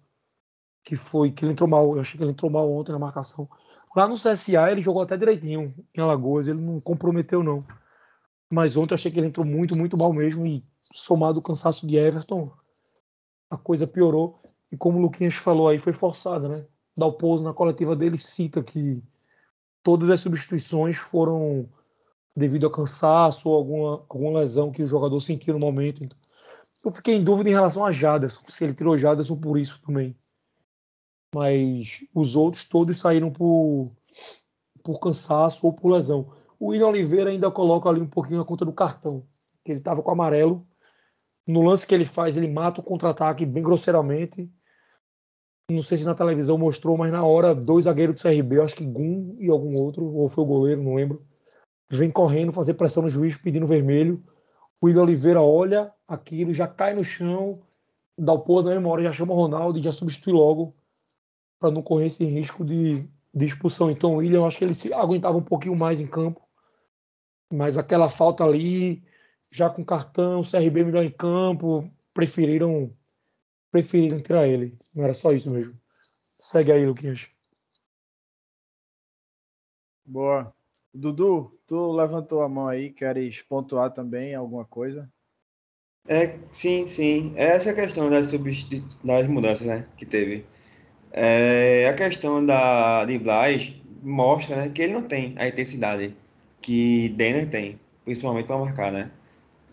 que 0.85 0.97
foi 0.97 1.31
que 1.31 1.45
ele 1.45 1.53
entrou 1.53 1.69
mal. 1.69 1.95
Eu 1.95 2.01
achei 2.01 2.19
que 2.19 2.25
ele 2.25 2.33
entrou 2.33 2.51
mal 2.51 2.71
ontem 2.71 2.93
na 2.93 2.99
marcação. 2.99 3.49
Lá 3.95 4.09
no 4.09 4.15
CSA 4.15 4.71
ele 4.71 4.83
jogou 4.83 5.03
até 5.03 5.17
direitinho 5.17 5.75
em 5.95 6.01
Alagoas, 6.01 6.49
ele 6.49 6.61
não 6.61 6.81
comprometeu 6.81 7.43
não. 7.43 7.65
Mas 8.51 8.77
ontem 8.77 8.93
eu 8.93 8.97
achei 8.97 9.11
que 9.11 9.19
ele 9.19 9.29
entrou 9.29 9.47
muito, 9.47 9.77
muito 9.77 9.97
mal 9.97 10.13
mesmo 10.13 10.47
e 10.47 10.65
somado 10.93 11.39
o 11.39 11.43
cansaço 11.43 11.87
de 11.87 11.97
Everton, 11.97 12.53
a 13.51 13.57
coisa 13.57 13.87
piorou. 13.87 14.42
E 14.73 14.77
como 14.77 14.99
o 14.99 15.03
Luquinhas 15.03 15.35
falou 15.35 15.69
aí, 15.69 15.79
foi 15.79 15.93
forçada, 15.93 16.49
né? 16.49 16.65
Dalpozo 16.97 17.45
na 17.45 17.53
coletiva 17.53 17.95
dele 17.95 18.17
cita 18.19 18.63
que 18.63 19.03
todas 19.83 20.09
as 20.09 20.21
substituições 20.21 20.97
foram 20.97 21.69
devido 22.35 22.67
a 22.67 22.73
cansaço 22.73 23.51
ou 23.51 23.55
alguma, 23.55 23.91
alguma 24.09 24.41
lesão 24.41 24.73
que 24.73 24.83
o 24.83 24.87
jogador 24.87 25.21
sentiu 25.21 25.53
no 25.53 25.61
momento. 25.61 26.03
Então, 26.03 26.19
eu 26.85 26.91
fiquei 26.91 27.17
em 27.17 27.23
dúvida 27.23 27.51
em 27.51 27.53
relação 27.53 27.85
a 27.85 27.91
Jaderson, 27.91 28.43
se 28.49 28.65
ele 28.65 28.75
tirou 28.75 28.97
Jaderson 28.97 29.37
por 29.37 29.59
isso 29.59 29.81
também. 29.83 30.17
Mas 31.35 32.05
os 32.15 32.35
outros 32.35 32.65
todos 32.65 32.99
saíram 32.99 33.31
por, 33.31 33.93
por 34.83 34.99
cansaço 34.99 35.67
ou 35.67 35.73
por 35.73 35.93
lesão. 35.93 36.33
O 36.59 36.69
William 36.69 36.89
Oliveira 36.89 37.31
ainda 37.31 37.51
coloca 37.51 37.89
ali 37.89 38.01
um 38.01 38.09
pouquinho 38.09 38.41
a 38.41 38.45
conta 38.45 38.65
do 38.65 38.73
cartão, 38.73 39.27
que 39.65 39.73
ele 39.73 39.81
estava 39.81 40.03
com 40.03 40.11
amarelo. 40.11 40.67
No 41.47 41.63
lance 41.63 41.87
que 41.87 41.95
ele 41.95 42.05
faz, 42.05 42.37
ele 42.37 42.49
mata 42.49 42.81
o 42.81 42.85
contra-ataque 42.85 43.45
bem 43.45 43.63
grosseiramente. 43.63 44.51
Não 45.73 45.83
sei 45.83 45.99
se 45.99 46.05
na 46.05 46.15
televisão 46.15 46.59
mostrou, 46.59 46.97
mas 46.97 47.11
na 47.11 47.25
hora, 47.25 47.55
dois 47.55 47.85
zagueiros 47.85 48.17
do 48.17 48.23
CRB, 48.23 48.61
acho 48.61 48.77
que 48.77 48.85
Gum 48.85 49.37
e 49.39 49.49
algum 49.49 49.75
outro, 49.77 50.05
ou 50.05 50.29
foi 50.29 50.45
o 50.45 50.47
goleiro, 50.47 50.83
não 50.83 50.95
lembro, 50.95 51.25
vem 51.91 52.11
correndo 52.11 52.53
fazer 52.53 52.75
pressão 52.75 53.03
no 53.03 53.09
juiz 53.09 53.37
pedindo 53.37 53.67
vermelho. 53.67 54.23
O 54.81 54.87
William 54.87 55.03
Oliveira 55.03 55.41
olha 55.41 55.93
aquilo, 56.07 56.53
já 56.53 56.67
cai 56.67 56.95
no 56.95 57.05
chão, 57.05 57.63
dá 58.19 58.33
o 58.33 58.41
pouso 58.41 58.69
na 58.69 58.89
hora, 58.89 59.03
já 59.03 59.13
chama 59.13 59.33
o 59.33 59.37
Ronaldo 59.37 59.79
e 59.79 59.83
já 59.83 59.93
substitui 59.93 60.33
logo 60.33 60.75
para 61.59 61.71
não 61.71 61.83
correr 61.83 62.07
esse 62.07 62.25
risco 62.25 62.65
de, 62.65 63.09
de 63.33 63.45
expulsão. 63.45 63.91
Então 63.91 64.15
o 64.15 64.17
William, 64.17 64.41
eu 64.41 64.47
acho 64.47 64.59
que 64.59 64.65
ele 64.65 64.75
se 64.75 64.93
aguentava 64.93 65.37
um 65.39 65.43
pouquinho 65.43 65.77
mais 65.77 66.01
em 66.01 66.07
campo, 66.07 66.41
mas 67.53 67.79
aquela 67.79 68.09
falta 68.09 68.43
ali, 68.43 69.03
já 69.51 69.71
com 69.71 69.85
cartão, 69.85 70.43
CRB 70.43 70.85
melhor 70.85 71.05
em 71.05 71.11
campo, 71.11 71.89
preferiram 72.13 72.91
preferiram 73.73 74.21
tirar 74.21 74.47
ele. 74.47 74.79
Não 74.95 75.03
era 75.03 75.15
só 75.15 75.33
isso 75.33 75.51
mesmo. 75.51 75.77
Segue 76.39 76.71
aí, 76.71 76.85
Luquinhas. 76.87 77.29
Boa. 80.05 80.55
Dudu, 80.95 81.59
tu 81.67 81.91
levantou 81.93 82.43
a 82.43 82.49
mão 82.49 82.69
aí, 82.69 82.93
queres 82.93 83.41
pontuar 83.41 83.91
também 83.93 84.35
alguma 84.35 84.65
coisa? 84.67 85.11
É, 86.07 86.39
sim, 86.51 86.87
sim. 86.87 87.33
Essa 87.35 87.71
é 87.71 87.73
a 87.73 87.77
questão 87.77 88.11
das, 88.11 88.31
das 88.31 89.27
mudanças 89.27 89.67
né, 89.67 89.87
que 89.97 90.05
teve. 90.05 90.45
É, 91.13 91.89
a 91.89 91.95
questão 91.95 92.45
da, 92.45 93.05
de 93.07 93.19
Blas 93.19 93.73
mostra 94.03 94.57
né, 94.57 94.69
que 94.69 94.83
ele 94.83 94.93
não 94.93 95.03
tem 95.03 95.35
a 95.39 95.49
intensidade 95.49 96.15
que 96.61 97.09
Denner 97.11 97.49
tem, 97.49 97.81
principalmente 98.05 98.47
para 98.47 98.59
marcar, 98.59 98.93
né? 98.93 99.11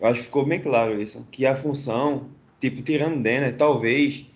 Eu 0.00 0.08
acho 0.08 0.20
que 0.20 0.26
ficou 0.26 0.46
bem 0.46 0.60
claro 0.60 1.00
isso, 1.00 1.26
que 1.30 1.44
a 1.44 1.54
função, 1.54 2.30
tipo, 2.60 2.82
tirando 2.82 3.22
Denner, 3.22 3.56
talvez 3.56 4.26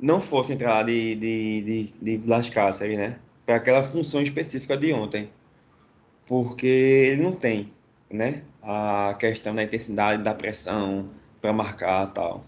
não 0.00 0.20
fosse 0.20 0.52
entrar 0.52 0.84
de, 0.84 1.14
de, 1.16 1.62
de, 1.62 1.94
de 2.00 2.18
Blas 2.18 2.48
Cáceres, 2.48 2.96
né? 2.96 3.18
Para 3.46 3.56
aquela 3.56 3.82
função 3.82 4.22
específica 4.22 4.76
de 4.76 4.92
ontem 4.92 5.30
porque 6.28 6.66
ele 6.66 7.22
não 7.22 7.32
tem, 7.32 7.72
né? 8.10 8.42
A 8.62 9.16
questão 9.18 9.54
da 9.54 9.62
intensidade 9.62 10.22
da 10.22 10.34
pressão 10.34 11.08
para 11.40 11.52
marcar 11.52 12.06
tal. 12.08 12.44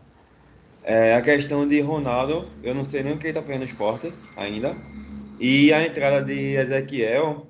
É, 0.84 1.14
a 1.14 1.22
questão 1.22 1.66
de 1.66 1.80
Ronaldo, 1.80 2.48
eu 2.62 2.74
não 2.74 2.84
sei 2.84 3.02
nem 3.02 3.14
o 3.14 3.18
que 3.18 3.24
ele 3.24 3.30
está 3.30 3.42
fazendo 3.42 3.60
no 3.60 3.64
esporte 3.64 4.12
ainda. 4.36 4.76
E 5.40 5.72
a 5.72 5.84
entrada 5.84 6.22
de 6.22 6.54
Ezequiel, 6.56 7.46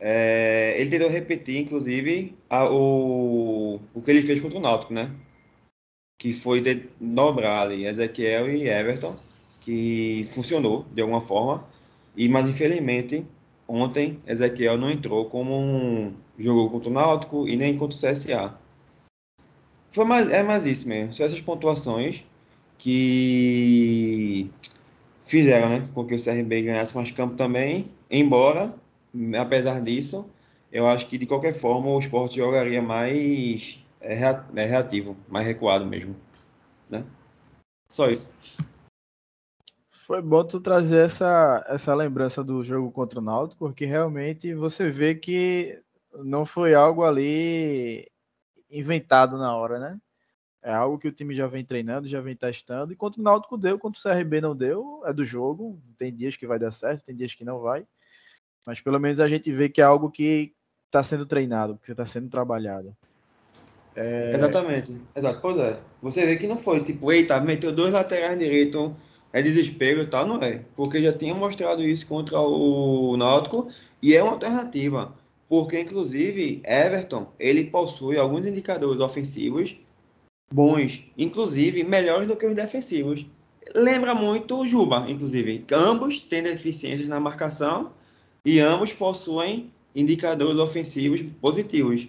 é, 0.00 0.74
ele 0.76 0.90
tentou 0.90 1.08
repetir, 1.08 1.60
inclusive, 1.60 2.32
a, 2.48 2.68
o, 2.68 3.80
o 3.94 4.02
que 4.02 4.10
ele 4.10 4.22
fez 4.22 4.40
contra 4.40 4.58
o 4.58 4.62
Náutico, 4.62 4.92
né? 4.92 5.10
Que 6.20 6.34
foi 6.34 6.60
de 6.60 6.84
dobrar 7.00 7.62
ali 7.62 7.86
Ezequiel 7.86 8.48
e 8.48 8.68
Everton, 8.68 9.16
que 9.60 10.28
funcionou 10.30 10.84
de 10.92 11.00
alguma 11.00 11.20
forma. 11.20 11.66
E, 12.14 12.28
mas 12.28 12.46
infelizmente 12.46 13.26
ontem 13.66 14.20
Ezequiel 14.26 14.76
não 14.76 14.90
entrou 14.90 15.24
como 15.30 15.56
um 15.56 16.14
jogou 16.38 16.70
contra 16.70 16.90
o 16.90 16.92
Náutico 16.92 17.48
e 17.48 17.56
nem 17.56 17.76
contra 17.76 17.96
o 17.96 18.00
CSA. 18.00 18.54
Foi 19.90 20.04
mais, 20.04 20.28
é 20.28 20.42
mais 20.42 20.66
isso 20.66 20.86
mesmo. 20.86 21.14
São 21.14 21.24
essas 21.24 21.40
pontuações 21.40 22.22
que 22.78 24.50
fizeram 25.24 25.68
né, 25.68 25.88
com 25.94 26.04
que 26.04 26.14
o 26.14 26.22
CRB 26.22 26.62
ganhasse 26.62 26.94
mais 26.94 27.10
campo 27.10 27.34
também. 27.34 27.90
Embora, 28.10 28.74
apesar 29.38 29.80
disso, 29.80 30.28
eu 30.70 30.86
acho 30.86 31.06
que 31.06 31.18
de 31.18 31.26
qualquer 31.26 31.54
forma 31.54 31.90
o 31.90 31.98
esporte 31.98 32.36
jogaria 32.36 32.82
mais 32.82 33.79
é, 34.00 34.14
é 34.14 34.66
reativo, 34.66 35.16
mais 35.28 35.46
recuado 35.46 35.84
mesmo. 35.86 36.16
Né? 36.88 37.04
Só 37.88 38.08
isso. 38.08 38.32
Foi 39.90 40.20
bom 40.20 40.44
tu 40.44 40.60
trazer 40.60 41.04
essa, 41.04 41.64
essa 41.68 41.94
lembrança 41.94 42.42
do 42.42 42.64
jogo 42.64 42.90
contra 42.90 43.20
o 43.20 43.22
Náutico, 43.22 43.66
porque 43.66 43.84
realmente 43.84 44.54
você 44.54 44.90
vê 44.90 45.14
que 45.14 45.80
não 46.24 46.44
foi 46.44 46.74
algo 46.74 47.04
ali 47.04 48.10
inventado 48.68 49.38
na 49.38 49.54
hora, 49.54 49.78
né? 49.78 50.00
É 50.62 50.72
algo 50.72 50.98
que 50.98 51.08
o 51.08 51.12
time 51.12 51.34
já 51.34 51.46
vem 51.46 51.64
treinando, 51.64 52.08
já 52.08 52.20
vem 52.20 52.36
testando, 52.36 52.92
e 52.92 52.96
contra 52.96 53.20
o 53.20 53.24
Náutico 53.24 53.56
deu, 53.56 53.78
contra 53.78 53.98
o 53.98 54.02
CRB 54.02 54.40
não 54.40 54.54
deu, 54.54 55.00
é 55.04 55.12
do 55.12 55.24
jogo, 55.24 55.80
tem 55.96 56.14
dias 56.14 56.36
que 56.36 56.46
vai 56.46 56.58
dar 56.58 56.70
certo, 56.70 57.04
tem 57.04 57.16
dias 57.16 57.34
que 57.34 57.44
não 57.44 57.60
vai, 57.60 57.86
mas 58.66 58.80
pelo 58.80 58.98
menos 58.98 59.20
a 59.20 59.26
gente 59.26 59.50
vê 59.52 59.68
que 59.68 59.80
é 59.80 59.84
algo 59.84 60.10
que 60.10 60.52
está 60.86 61.02
sendo 61.02 61.24
treinado, 61.24 61.78
que 61.78 61.92
está 61.92 62.04
sendo 62.04 62.28
trabalhado. 62.28 62.94
É... 63.96 64.32
Exatamente, 64.34 64.94
exato, 65.14 65.40
pois 65.40 65.58
é. 65.58 65.78
Você 66.02 66.24
vê 66.24 66.36
que 66.36 66.46
não 66.46 66.56
foi, 66.56 66.82
tipo, 66.82 67.12
eita, 67.12 67.40
meteu 67.40 67.72
dois 67.72 67.92
laterais 67.92 68.38
direitos 68.38 68.92
é 69.32 69.40
desespero 69.42 70.02
e 70.02 70.06
tal, 70.06 70.26
não 70.26 70.42
é. 70.42 70.64
Porque 70.74 71.00
já 71.00 71.12
tinha 71.12 71.34
mostrado 71.34 71.82
isso 71.82 72.06
contra 72.06 72.40
o 72.40 73.16
Náutico 73.16 73.68
e 74.02 74.14
é 74.14 74.22
uma 74.22 74.32
alternativa. 74.32 75.14
Porque, 75.48 75.80
inclusive, 75.80 76.62
Everton, 76.64 77.28
ele 77.38 77.64
possui 77.64 78.16
alguns 78.16 78.46
indicadores 78.46 79.00
ofensivos 79.00 79.76
bons, 80.52 81.04
inclusive 81.16 81.84
melhores 81.84 82.26
do 82.26 82.36
que 82.36 82.46
os 82.46 82.54
defensivos. 82.54 83.26
Lembra 83.74 84.14
muito 84.14 84.58
o 84.58 84.66
Juba, 84.66 85.06
inclusive. 85.08 85.64
Ambos 85.72 86.18
têm 86.18 86.42
deficiências 86.42 87.08
na 87.08 87.20
marcação 87.20 87.92
e 88.44 88.58
ambos 88.58 88.92
possuem 88.92 89.72
indicadores 89.94 90.58
ofensivos 90.58 91.22
positivos. 91.40 92.08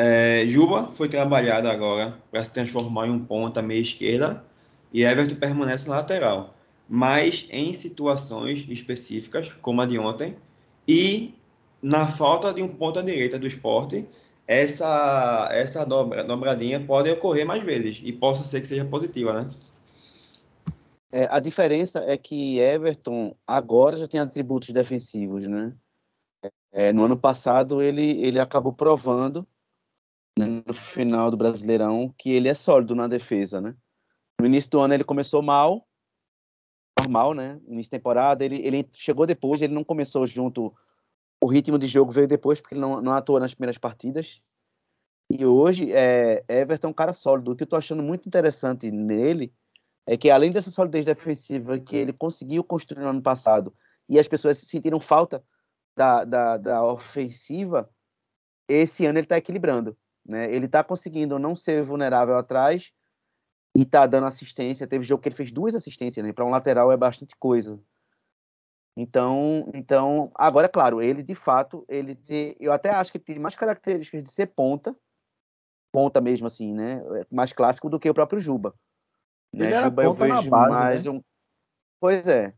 É, 0.00 0.46
Juba 0.46 0.86
foi 0.86 1.08
trabalhado 1.08 1.66
agora 1.66 2.16
para 2.30 2.40
se 2.40 2.52
transformar 2.52 3.08
em 3.08 3.10
um 3.10 3.18
ponta 3.24 3.60
meia 3.60 3.80
esquerda 3.80 4.44
e 4.92 5.02
Everton 5.02 5.34
permanece 5.34 5.88
na 5.88 5.96
lateral, 5.96 6.54
mas 6.88 7.48
em 7.50 7.72
situações 7.72 8.64
específicas, 8.68 9.52
como 9.54 9.80
a 9.80 9.86
de 9.86 9.98
ontem, 9.98 10.36
e 10.86 11.34
na 11.82 12.06
falta 12.06 12.54
de 12.54 12.62
um 12.62 12.68
ponta 12.68 13.02
direita 13.02 13.40
do 13.40 13.46
esporte, 13.48 14.06
essa, 14.46 15.48
essa 15.50 15.84
dobra, 15.84 16.22
dobradinha 16.22 16.78
pode 16.78 17.10
ocorrer 17.10 17.44
mais 17.44 17.64
vezes 17.64 18.00
e 18.04 18.12
possa 18.12 18.44
ser 18.44 18.60
que 18.60 18.68
seja 18.68 18.84
positiva, 18.84 19.32
né? 19.32 19.50
É, 21.10 21.26
a 21.28 21.40
diferença 21.40 22.04
é 22.06 22.16
que 22.16 22.60
Everton 22.60 23.34
agora 23.44 23.98
já 23.98 24.06
tem 24.06 24.20
atributos 24.20 24.70
defensivos, 24.70 25.44
né? 25.48 25.74
É, 26.70 26.92
no 26.92 27.02
ano 27.02 27.18
passado 27.18 27.82
ele, 27.82 28.22
ele 28.22 28.38
acabou 28.38 28.72
provando 28.72 29.44
né, 30.38 30.62
no 30.66 30.74
final 30.74 31.30
do 31.30 31.36
Brasileirão 31.36 32.14
que 32.16 32.30
ele 32.30 32.48
é 32.48 32.54
sólido 32.54 32.94
na 32.94 33.08
defesa, 33.08 33.60
né? 33.60 33.74
No 34.40 34.46
início 34.46 34.70
do 34.70 34.80
ano 34.80 34.94
ele 34.94 35.04
começou 35.04 35.42
mal, 35.42 35.86
normal, 37.00 37.34
né? 37.34 37.60
Início 37.66 37.90
da 37.90 37.98
temporada, 37.98 38.44
ele, 38.44 38.56
ele 38.64 38.88
chegou 38.92 39.26
depois, 39.26 39.60
ele 39.60 39.74
não 39.74 39.82
começou 39.82 40.26
junto. 40.26 40.72
O 41.42 41.46
ritmo 41.46 41.78
de 41.78 41.86
jogo 41.86 42.12
veio 42.12 42.28
depois, 42.28 42.60
porque 42.60 42.74
ele 42.74 42.80
não, 42.80 43.00
não 43.00 43.12
atuou 43.12 43.40
nas 43.40 43.54
primeiras 43.54 43.78
partidas. 43.78 44.40
E 45.30 45.44
hoje, 45.44 45.92
é, 45.92 46.44
Everton 46.48 46.88
é 46.88 46.90
um 46.90 46.94
cara 46.94 47.12
sólido. 47.12 47.52
O 47.52 47.56
que 47.56 47.64
eu 47.64 47.66
tô 47.66 47.76
achando 47.76 48.02
muito 48.02 48.26
interessante 48.26 48.90
nele 48.90 49.52
é 50.06 50.16
que, 50.16 50.30
além 50.30 50.50
dessa 50.50 50.70
solidez 50.70 51.04
defensiva 51.04 51.78
que 51.78 51.96
ele 51.96 52.12
conseguiu 52.12 52.64
construir 52.64 53.02
no 53.02 53.08
ano 53.08 53.22
passado, 53.22 53.74
e 54.08 54.18
as 54.18 54.26
pessoas 54.26 54.58
sentiram 54.58 54.98
falta 54.98 55.42
da, 55.96 56.24
da, 56.24 56.56
da 56.56 56.84
ofensiva, 56.84 57.90
esse 58.68 59.04
ano 59.04 59.18
ele 59.18 59.26
está 59.26 59.36
equilibrando. 59.36 59.96
Né? 60.28 60.52
Ele 60.52 60.66
está 60.66 60.84
conseguindo 60.84 61.38
não 61.38 61.56
ser 61.56 61.82
vulnerável 61.82 62.36
atrás 62.36 62.92
e 63.74 63.82
está 63.82 64.06
dando 64.06 64.26
assistência. 64.26 64.86
Teve 64.86 65.04
jogo 65.04 65.22
que 65.22 65.28
ele 65.28 65.36
fez 65.36 65.50
duas 65.50 65.74
assistências, 65.74 66.24
né? 66.24 66.32
Para 66.32 66.44
um 66.44 66.50
lateral 66.50 66.92
é 66.92 66.96
bastante 66.96 67.34
coisa. 67.38 67.80
Então, 68.94 69.64
então, 69.72 70.30
agora 70.34 70.66
é 70.66 70.68
claro, 70.68 71.00
ele 71.00 71.22
de 71.22 71.34
fato, 71.34 71.84
ele 71.88 72.18
eu 72.58 72.72
até 72.72 72.90
acho 72.90 73.12
que 73.12 73.18
tem 73.18 73.38
mais 73.38 73.54
características 73.54 74.24
de 74.24 74.30
ser 74.32 74.48
ponta, 74.48 74.94
ponta 75.92 76.20
mesmo 76.20 76.48
assim, 76.48 76.74
né? 76.74 77.00
É 77.20 77.26
mais 77.30 77.52
clássico 77.52 77.88
do 77.88 77.98
que 77.98 78.10
o 78.10 78.14
próprio 78.14 78.40
Juba. 78.40 78.74
Ele 79.54 79.66
Né? 79.66 79.72
era 79.72 79.84
Juba 79.84 80.02
eu 80.02 80.10
ponta 80.14 80.26
na 80.26 80.36
vejo 80.40 80.50
base, 80.50 80.70
mais 80.82 81.04
né? 81.04 81.10
um. 81.10 81.22
Pois 82.00 82.26
é. 82.26 82.52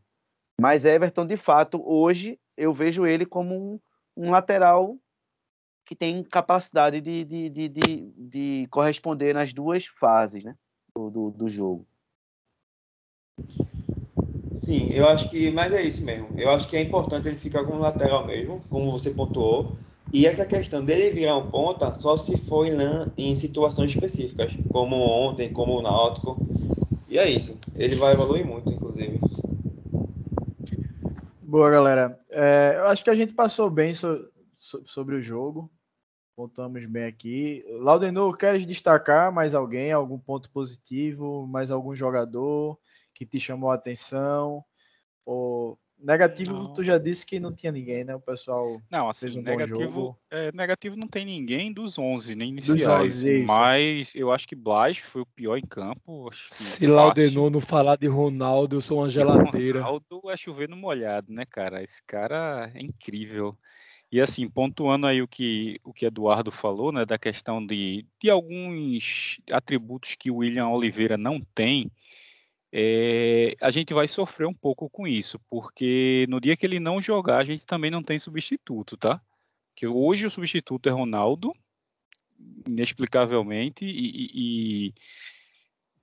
Mas 0.59 0.83
Everton, 0.83 1.25
de 1.25 1.37
fato, 1.37 1.81
hoje 1.85 2.39
eu 2.57 2.73
vejo 2.73 3.05
ele 3.05 3.25
como 3.25 3.55
um, 3.55 3.79
um 4.17 4.31
lateral 4.31 4.97
que 5.91 5.95
tem 5.97 6.23
capacidade 6.23 7.01
de, 7.01 7.25
de, 7.25 7.49
de, 7.49 7.69
de, 7.69 8.13
de 8.17 8.67
corresponder 8.69 9.33
nas 9.33 9.51
duas 9.53 9.85
fases 9.85 10.41
né? 10.45 10.55
do, 10.95 11.09
do, 11.11 11.31
do 11.31 11.49
jogo. 11.49 11.85
Sim, 14.53 14.89
eu 14.91 15.07
acho 15.07 15.29
que, 15.29 15.49
mas 15.51 15.71
é 15.73 15.81
isso 15.81 16.03
mesmo. 16.03 16.33
Eu 16.37 16.49
acho 16.49 16.67
que 16.67 16.75
é 16.77 16.81
importante 16.81 17.27
ele 17.27 17.37
ficar 17.37 17.65
como 17.65 17.79
lateral 17.79 18.25
mesmo, 18.25 18.65
como 18.69 18.91
você 18.91 19.11
pontuou. 19.11 19.75
E 20.13 20.25
essa 20.27 20.45
questão 20.45 20.83
dele 20.83 21.09
virar 21.11 21.37
um 21.37 21.47
ponta 21.49 21.93
só 21.93 22.17
se 22.17 22.35
for 22.37 22.65
em, 22.67 22.73
em 23.17 23.35
situações 23.35 23.91
específicas, 23.91 24.57
como 24.69 24.95
ontem, 24.97 25.49
como 25.51 25.73
o 25.77 25.81
Náutico. 25.81 26.41
E 27.07 27.17
é 27.19 27.29
isso. 27.29 27.59
Ele 27.75 27.95
vai 27.95 28.13
evoluir 28.13 28.45
muito, 28.45 28.73
inclusive. 28.73 29.23
Boa, 31.39 31.69
galera. 31.71 32.19
É, 32.29 32.75
eu 32.77 32.87
acho 32.87 33.03
que 33.03 33.09
a 33.09 33.15
gente 33.15 33.33
passou 33.33 33.69
bem 33.69 33.93
so- 33.93 34.31
so- 34.59 34.85
sobre 34.87 35.15
o 35.15 35.21
jogo. 35.21 35.71
Contamos 36.41 36.83
bem 36.87 37.03
aqui. 37.05 37.63
Laudenor, 37.69 38.35
queres 38.35 38.65
destacar 38.65 39.31
mais 39.31 39.53
alguém? 39.53 39.91
Algum 39.91 40.17
ponto 40.17 40.49
positivo? 40.49 41.45
Mais 41.45 41.69
algum 41.69 41.93
jogador 41.95 42.79
que 43.13 43.27
te 43.27 43.39
chamou 43.39 43.69
a 43.69 43.75
atenção? 43.75 44.65
Ou 45.23 45.77
negativo, 45.99 46.53
Não. 46.53 46.73
tu 46.73 46.83
já 46.83 46.97
disse 46.97 47.27
que 47.27 47.39
não 47.39 47.53
tinha 47.53 47.71
ninguém, 47.71 48.03
né? 48.03 48.15
O 48.15 48.19
pessoal 48.19 48.81
Não, 48.89 49.13
fez 49.13 49.33
assim, 49.33 49.39
um 49.39 49.43
bom 49.43 49.51
negativo, 49.51 49.91
jogo. 49.91 50.19
é, 50.31 50.51
negativo 50.51 50.95
não 50.95 51.07
tem 51.07 51.25
ninguém 51.25 51.71
dos 51.71 51.99
11, 51.99 52.33
nem 52.33 52.53
11, 52.53 52.57
iniciais. 52.71 53.21
isso. 53.21 53.45
mas 53.45 54.11
eu 54.15 54.31
acho 54.31 54.47
que 54.47 54.55
Blas 54.55 54.97
foi 54.97 55.21
o 55.21 55.27
pior 55.27 55.57
em 55.57 55.61
campo. 55.61 56.27
Acho 56.27 56.49
que 56.49 56.55
Se 56.55 56.87
fácil. 56.87 56.95
Laudenor 56.95 57.51
não 57.51 57.61
falar 57.61 57.97
de 57.97 58.07
Ronaldo, 58.07 58.77
eu 58.77 58.81
sou 58.81 58.97
uma 58.97 59.09
geladeira. 59.09 59.81
Ronaldo 59.83 60.21
é 60.31 60.35
chover 60.35 60.67
no 60.67 60.75
molhado, 60.75 61.31
né, 61.31 61.45
cara? 61.45 61.83
Esse 61.83 62.01
cara 62.03 62.71
é 62.73 62.81
incrível. 62.81 63.55
E 64.11 64.19
assim, 64.19 64.49
pontuando 64.49 65.07
aí 65.07 65.21
o 65.21 65.27
que 65.27 65.79
o 65.83 65.93
que 65.93 66.05
Eduardo 66.05 66.51
falou, 66.51 66.91
né, 66.91 67.05
da 67.05 67.17
questão 67.17 67.65
de, 67.65 68.05
de 68.21 68.29
alguns 68.29 69.39
atributos 69.51 70.15
que 70.15 70.29
o 70.29 70.37
William 70.37 70.67
Oliveira 70.67 71.17
não 71.17 71.39
tem, 71.39 71.89
é, 72.73 73.55
a 73.61 73.71
gente 73.71 73.93
vai 73.93 74.07
sofrer 74.07 74.47
um 74.47 74.53
pouco 74.53 74.89
com 74.89 75.07
isso, 75.07 75.39
porque 75.49 76.25
no 76.29 76.39
dia 76.41 76.55
que 76.57 76.65
ele 76.65 76.79
não 76.79 77.01
jogar, 77.01 77.37
a 77.39 77.43
gente 77.45 77.65
também 77.65 77.91
não 77.91 78.03
tem 78.03 78.19
substituto, 78.19 78.97
tá? 78.97 79.21
Que 79.75 79.87
hoje 79.87 80.25
o 80.25 80.29
substituto 80.31 80.87
é 80.89 80.91
Ronaldo, 80.91 81.53
inexplicavelmente, 82.67 83.85
e- 83.85 84.87
e- 84.87 84.93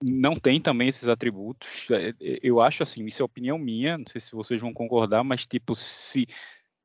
não 0.01 0.37
tem 0.39 0.61
também 0.61 0.89
esses 0.89 1.09
atributos. 1.09 1.87
É, 1.91 2.11
é, 2.11 2.39
Eu 2.43 2.61
acho 2.61 2.83
assim, 2.83 3.05
isso 3.07 3.23
é 3.23 3.25
opinião 3.25 3.59
minha, 3.59 3.99
não 3.99 4.07
sei 4.07 4.21
se 4.21 4.33
vocês 4.33 4.61
vão 4.61 4.73
concordar, 4.73 5.25
mas 5.25 5.47
tipo, 5.47 5.75
se 5.75 6.27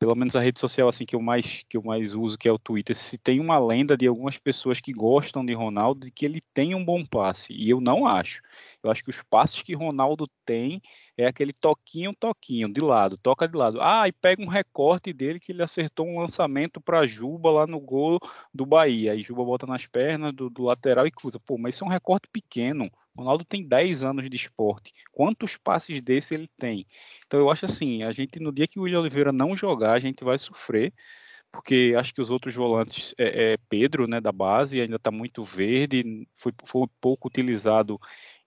pelo 0.04 0.16
menos 0.18 0.36
a 0.36 0.42
rede 0.42 0.60
social 0.60 0.90
assim 0.90 1.06
que 1.06 1.16
eu 1.16 1.22
mais 1.22 1.64
que 1.70 1.78
eu 1.78 1.82
mais 1.82 2.14
uso, 2.14 2.38
que 2.38 2.46
é 2.46 2.52
o 2.52 2.60
Twitter, 2.60 2.94
se 2.94 3.18
tem 3.18 3.40
uma 3.40 3.58
lenda 3.58 3.96
de 3.96 4.06
algumas 4.06 4.38
pessoas 4.38 4.82
que 4.82 4.92
gostam 4.92 5.46
de 5.46 5.54
Ronaldo 5.54 6.02
de 6.02 6.12
que 6.12 6.26
ele 6.26 6.42
tem 6.54 6.76
um 6.76 6.84
bom 6.84 7.06
passe, 7.06 7.54
e 7.54 7.70
eu 7.70 7.80
não 7.80 8.06
acho. 8.06 8.42
Eu 8.84 8.92
acho 8.92 9.02
que 9.02 9.10
os 9.10 9.24
passes 9.24 9.62
que 9.62 9.74
Ronaldo 9.74 10.30
tem 10.46 10.82
é 11.18 11.26
aquele 11.26 11.54
toquinho, 11.54 12.14
toquinho, 12.14 12.68
de 12.68 12.82
lado, 12.82 13.16
toca 13.18 13.48
de 13.48 13.56
lado. 13.56 13.80
Ah, 13.82 14.06
e 14.06 14.12
pega 14.12 14.44
um 14.44 14.48
recorte 14.48 15.14
dele 15.14 15.40
que 15.40 15.54
ele 15.54 15.64
acertou 15.64 16.06
um 16.06 16.20
lançamento 16.20 16.82
para 16.82 17.08
Juba 17.08 17.50
lá 17.50 17.66
no 17.66 17.80
gol 17.80 18.20
do 18.54 18.66
Bahia. 18.66 19.14
Aí 19.14 19.24
Juba 19.24 19.46
bota 19.46 19.66
nas 19.66 19.86
pernas 19.88 20.34
do, 20.34 20.50
do 20.50 20.64
lateral 20.64 21.08
e 21.08 21.12
cruza. 21.12 21.40
Pô, 21.40 21.58
mas 21.58 21.76
isso 21.76 21.86
é 21.86 21.88
um 21.88 21.90
recorte 21.90 22.28
pequeno. 22.30 22.92
Ronaldo 23.16 23.46
tem 23.46 23.68
10 23.68 24.04
anos 24.04 24.30
de 24.30 24.36
esporte. 24.36 24.94
Quantos 25.12 25.58
passes 25.58 26.02
desse 26.02 26.34
ele 26.34 26.50
tem? 26.58 26.88
Então 27.26 27.40
eu 27.40 27.50
acho 27.50 27.66
assim, 27.66 28.04
a 28.04 28.12
gente 28.12 28.40
no 28.40 28.52
dia 28.52 28.68
que 28.68 28.80
o 28.80 28.84
William 28.84 29.02
Oliveira 29.02 29.32
não 29.32 29.56
jogar, 29.56 29.94
a 29.94 30.00
gente 30.00 30.24
vai 30.24 30.38
sofrer, 30.40 30.94
porque 31.52 31.94
acho 31.98 32.14
que 32.14 32.22
os 32.22 32.32
outros 32.32 32.56
volantes, 32.56 33.14
é, 33.18 33.54
é 33.54 33.58
Pedro, 33.70 34.08
né, 34.08 34.20
da 34.20 34.32
base, 34.32 34.82
ainda 34.82 34.96
está 34.96 35.12
muito 35.12 35.44
verde, 35.44 36.28
foi, 36.36 36.52
foi 36.66 36.88
pouco 37.00 37.28
utilizado 37.28 38.00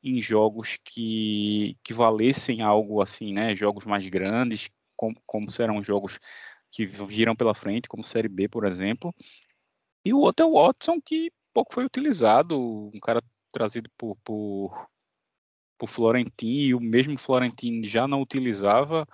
em 0.02 0.20
jogos 0.20 0.76
que, 0.84 1.76
que 1.84 1.94
valessem 1.94 2.62
algo 2.62 3.00
assim, 3.00 3.32
né, 3.32 3.54
jogos 3.54 3.84
mais 3.86 4.06
grandes, 4.08 4.68
como, 4.96 5.16
como 5.24 5.50
serão 5.50 5.82
jogos 5.82 6.18
que 6.70 6.84
viram 6.86 7.36
pela 7.36 7.54
frente, 7.54 7.88
como 7.88 8.02
Série 8.02 8.28
B, 8.28 8.48
por 8.48 8.66
exemplo. 8.66 9.14
E 10.04 10.12
o 10.12 10.18
outro 10.18 10.44
é 10.44 10.48
o 10.48 10.54
Watson, 10.54 11.00
que 11.00 11.30
pouco 11.54 11.72
foi 11.74 11.84
utilizado, 11.84 12.90
um 12.92 13.00
cara 13.00 13.22
trazido 13.56 13.88
por, 13.96 14.16
por, 14.22 14.86
por 15.78 15.88
Florentino, 15.88 16.60
e 16.60 16.74
o 16.74 16.80
mesmo 16.80 17.18
Florentino 17.18 17.88
já 17.88 18.06
não 18.06 18.20
utilizava, 18.20 19.08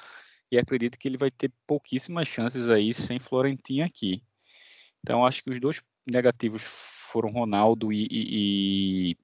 e 0.50 0.58
acredito 0.58 0.98
que 0.98 1.06
ele 1.06 1.16
vai 1.16 1.30
ter 1.30 1.52
pouquíssimas 1.64 2.26
chances 2.26 2.68
aí 2.68 2.92
sem 2.92 3.20
Florentino 3.20 3.86
aqui. 3.86 4.20
Então 5.00 5.24
acho 5.24 5.44
que 5.44 5.50
os 5.50 5.60
dois 5.60 5.80
negativos 6.04 6.60
foram 6.64 7.30
Ronaldo 7.30 7.92
e, 7.92 8.08
e, 8.10 9.16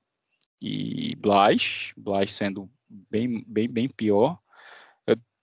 e, 0.62 1.10
e 1.10 1.16
Blas, 1.16 1.92
Blas 1.96 2.32
sendo 2.32 2.70
bem, 2.88 3.42
bem, 3.44 3.68
bem 3.68 3.88
pior. 3.88 4.38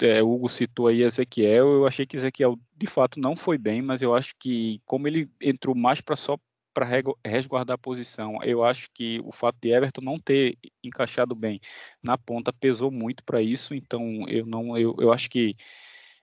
É, 0.01 0.23
Hugo 0.23 0.47
citou 0.47 0.88
aí 0.88 1.01
Ezequiel, 1.01 1.67
eu 1.67 1.88
achei 1.88 2.05
que 2.05 2.15
Ezequiel 2.15 2.57
de 2.78 2.88
fato 2.88 3.19
não 3.19 3.36
foi 3.36 3.57
bem, 3.57 3.82
mas 3.82 4.01
eu 4.01 4.15
acho 4.15 4.36
que 4.38 4.82
como 4.86 5.07
ele 5.07 5.30
entrou 5.41 5.76
mais 5.76 5.99
para 5.99 6.15
só 6.15 6.38
para 6.76 6.86
resguardar 7.26 7.76
a 7.76 7.78
posição, 7.78 8.38
eu 8.43 8.61
acho 8.65 8.89
que 8.93 9.21
o 9.23 9.32
fato 9.32 9.57
de 9.61 9.69
Everton 9.69 10.01
não 10.01 10.19
ter 10.19 10.57
encaixado 10.84 11.34
bem 11.34 11.61
na 12.03 12.17
ponta 12.17 12.51
pesou 12.51 12.91
muito 12.91 13.23
para 13.23 13.41
isso, 13.41 13.73
então 13.73 14.28
eu 14.28 14.45
não 14.45 14.78
eu, 14.78 14.93
eu 14.99 15.13
acho 15.13 15.30
que 15.30 15.55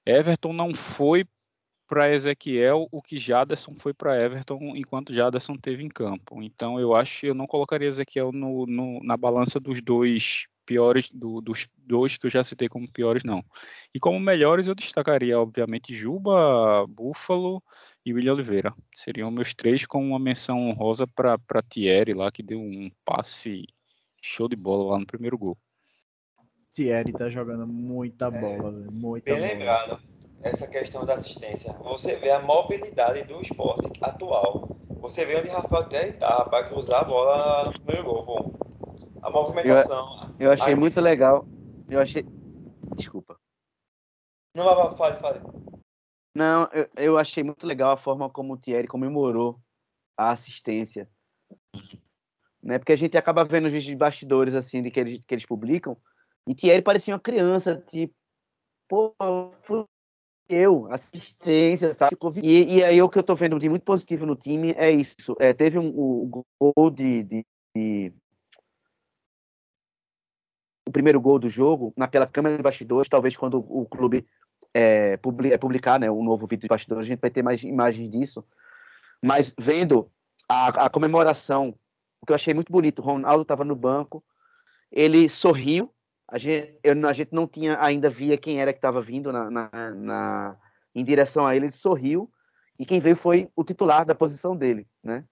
Everton 0.05 0.53
não 0.53 0.75
foi 0.75 1.25
para 1.89 2.13
Ezequiel 2.13 2.87
o 2.93 3.01
que 3.01 3.17
Jaderson 3.17 3.75
foi 3.79 3.95
para 3.95 4.21
Everton 4.23 4.77
enquanto 4.77 5.13
Jaderson 5.13 5.57
teve 5.57 5.83
em 5.83 5.89
campo. 5.89 6.43
Então 6.43 6.79
eu 6.79 6.95
acho 6.95 7.21
que 7.21 7.27
eu 7.29 7.35
não 7.35 7.47
colocaria 7.47 7.89
Ezequiel 7.89 8.31
no, 8.33 8.67
no, 8.67 9.03
na 9.03 9.17
balança 9.17 9.59
dos 9.59 9.81
dois 9.81 10.47
piores, 10.65 11.09
do, 11.13 11.41
dos 11.41 11.69
dois 11.77 12.17
que 12.17 12.27
eu 12.27 12.31
já 12.31 12.43
citei 12.43 12.69
como 12.69 12.91
piores, 12.91 13.25
não. 13.25 13.45
E 13.95 14.01
como 14.01 14.19
melhores 14.19 14.69
eu 14.69 14.75
destacaria, 14.75 15.39
obviamente, 15.39 15.95
Juba, 15.95 16.87
Búfalo 16.89 17.63
e 18.05 18.13
William 18.13 18.35
Oliveira. 18.35 18.75
Seriam 18.95 19.31
meus 19.31 19.55
três 19.55 19.87
com 19.87 20.05
uma 20.05 20.19
menção 20.19 20.69
honrosa 20.69 21.07
para 21.07 21.63
Thierry 21.69 22.15
lá, 22.15 22.31
que 22.31 22.43
deu 22.43 22.59
um 22.59 22.91
passe 23.05 23.67
show 24.21 24.49
de 24.49 24.57
bola 24.57 24.93
lá 24.93 24.99
no 24.99 25.07
primeiro 25.07 25.37
gol. 25.37 25.59
Thierry 26.73 27.13
tá 27.13 27.29
jogando 27.29 27.67
muita 27.67 28.31
bola, 28.31 28.73
velho, 28.73 28.91
muita 28.93 29.35
Bem 29.35 29.41
bola. 29.41 29.53
lembrado, 29.53 30.01
essa 30.43 30.67
questão 30.67 31.05
da 31.05 31.15
assistência. 31.15 31.73
Você 31.85 32.17
vê 32.17 32.31
a 32.31 32.41
mobilidade 32.41 33.23
do 33.25 33.41
esporte 33.43 33.91
atual. 34.01 34.75
Você 35.01 35.25
vê 35.25 35.37
onde 35.37 35.49
Rafael 35.49 35.89
Thierry 35.89 36.13
tá 36.15 36.45
para 36.47 36.65
cruzar 36.65 37.03
a 37.03 37.05
bola 37.05 37.67
no 37.67 37.73
primeiro 37.73 38.05
gol. 38.05 38.25
Bom, 38.25 38.72
a 39.23 39.31
movimentação. 39.31 40.35
Eu 40.39 40.51
achei 40.51 40.75
a 40.75 40.77
muito 40.77 41.01
legal. 41.01 41.47
Eu 41.89 42.01
achei. 42.01 42.25
Desculpa. 42.97 43.39
Não, 44.55 44.65
vai, 44.65 44.75
vai, 44.75 44.97
fale, 44.97 45.21
fale. 45.21 45.41
Não, 46.35 46.69
eu, 46.73 46.89
eu 46.97 47.19
achei 47.19 47.43
muito 47.43 47.67
legal 47.67 47.93
a 47.93 47.97
forma 47.97 48.29
como 48.29 48.55
o 48.55 48.59
Thierry 48.59 48.89
comemorou 48.89 49.61
a 50.17 50.31
assistência. 50.31 51.09
Né? 52.63 52.79
Porque 52.79 52.93
a 52.93 52.97
gente 52.97 53.17
acaba 53.17 53.45
vendo 53.45 53.67
os 53.67 53.73
vídeos 53.73 53.91
de 53.91 53.97
bastidores 53.97 54.55
assim 54.55 54.83
de 54.83 54.91
que 54.91 55.01
eles, 55.01 55.25
que 55.25 55.35
eles 55.35 55.47
publicam. 55.47 55.97
E 56.47 56.55
Thierry 56.55 56.83
parecia 56.83 57.15
uma 57.15 57.21
criança, 57.21 57.77
tipo, 57.91 58.15
pô, 58.89 59.15
fui 59.53 59.85
eu, 60.49 60.87
assistência, 60.93 61.95
sabe? 61.95 62.17
E, 62.43 62.77
e 62.77 62.85
aí 62.85 63.01
o 63.01 63.09
que 63.09 63.19
eu 63.19 63.23
tô 63.23 63.35
vendo 63.35 63.59
de 63.59 63.69
muito 63.69 63.85
positivo 63.85 64.27
no 64.27 64.37
time 64.37 64.73
é 64.77 64.91
isso. 64.91 65.35
É, 65.39 65.53
teve 65.53 65.79
um, 65.79 65.89
o 65.89 66.45
gol 66.61 66.91
de, 66.91 67.23
de- 67.23 67.47
de- 67.75 68.13
Primeiro 70.93 71.21
gol 71.21 71.39
do 71.39 71.49
jogo, 71.49 71.93
naquela 71.97 72.27
câmera 72.27 72.57
de 72.57 72.63
bastidores, 72.63 73.09
talvez 73.09 73.37
quando 73.37 73.59
o 73.59 73.87
clube 73.87 74.27
é, 74.75 75.13
é, 75.13 75.59
publicar 75.59 75.99
né, 75.99 76.11
um 76.11 76.23
novo 76.23 76.47
vídeo 76.47 76.63
de 76.63 76.69
bastidores, 76.69 77.05
a 77.05 77.09
gente 77.09 77.21
vai 77.21 77.31
ter 77.31 77.43
mais 77.43 77.63
imagens 77.63 78.09
disso. 78.09 78.45
Mas 79.23 79.55
vendo 79.59 80.11
a, 80.49 80.87
a 80.87 80.91
comemoração, 80.91 81.75
o 82.21 82.27
que 82.27 82.33
eu 82.33 82.37
achei 82.37 82.55
muito 82.55 82.71
bonito, 82.71 83.01
o 83.01 83.05
Ronaldo 83.05 83.43
estava 83.43 83.65
no 83.65 83.75
banco, 83.77 84.23
ele 84.91 85.29
sorriu, 85.29 85.93
a 86.29 86.39
gente, 86.39 86.79
eu- 86.83 87.09
a 87.09 87.13
gente 87.13 87.33
não 87.33 87.47
tinha 87.47 87.83
ainda 87.83 88.09
via 88.09 88.37
quem 88.39 88.61
era 88.61 88.73
que 88.73 88.79
estava 88.79 89.01
vindo 89.01 89.33
na, 89.33 89.51
na- 89.51 89.95
na- 89.95 90.57
em 90.95 91.05
direção 91.05 91.47
a 91.47 91.57
ele, 91.57 91.67
ele 91.67 91.73
sorriu, 91.73 92.31
e 92.79 92.85
quem 92.85 93.01
veio 93.01 93.17
foi 93.17 93.49
o 93.57 93.65
titular 93.65 94.05
da 94.05 94.15
posição 94.15 94.57
dele, 94.57 94.87
né? 95.03 95.25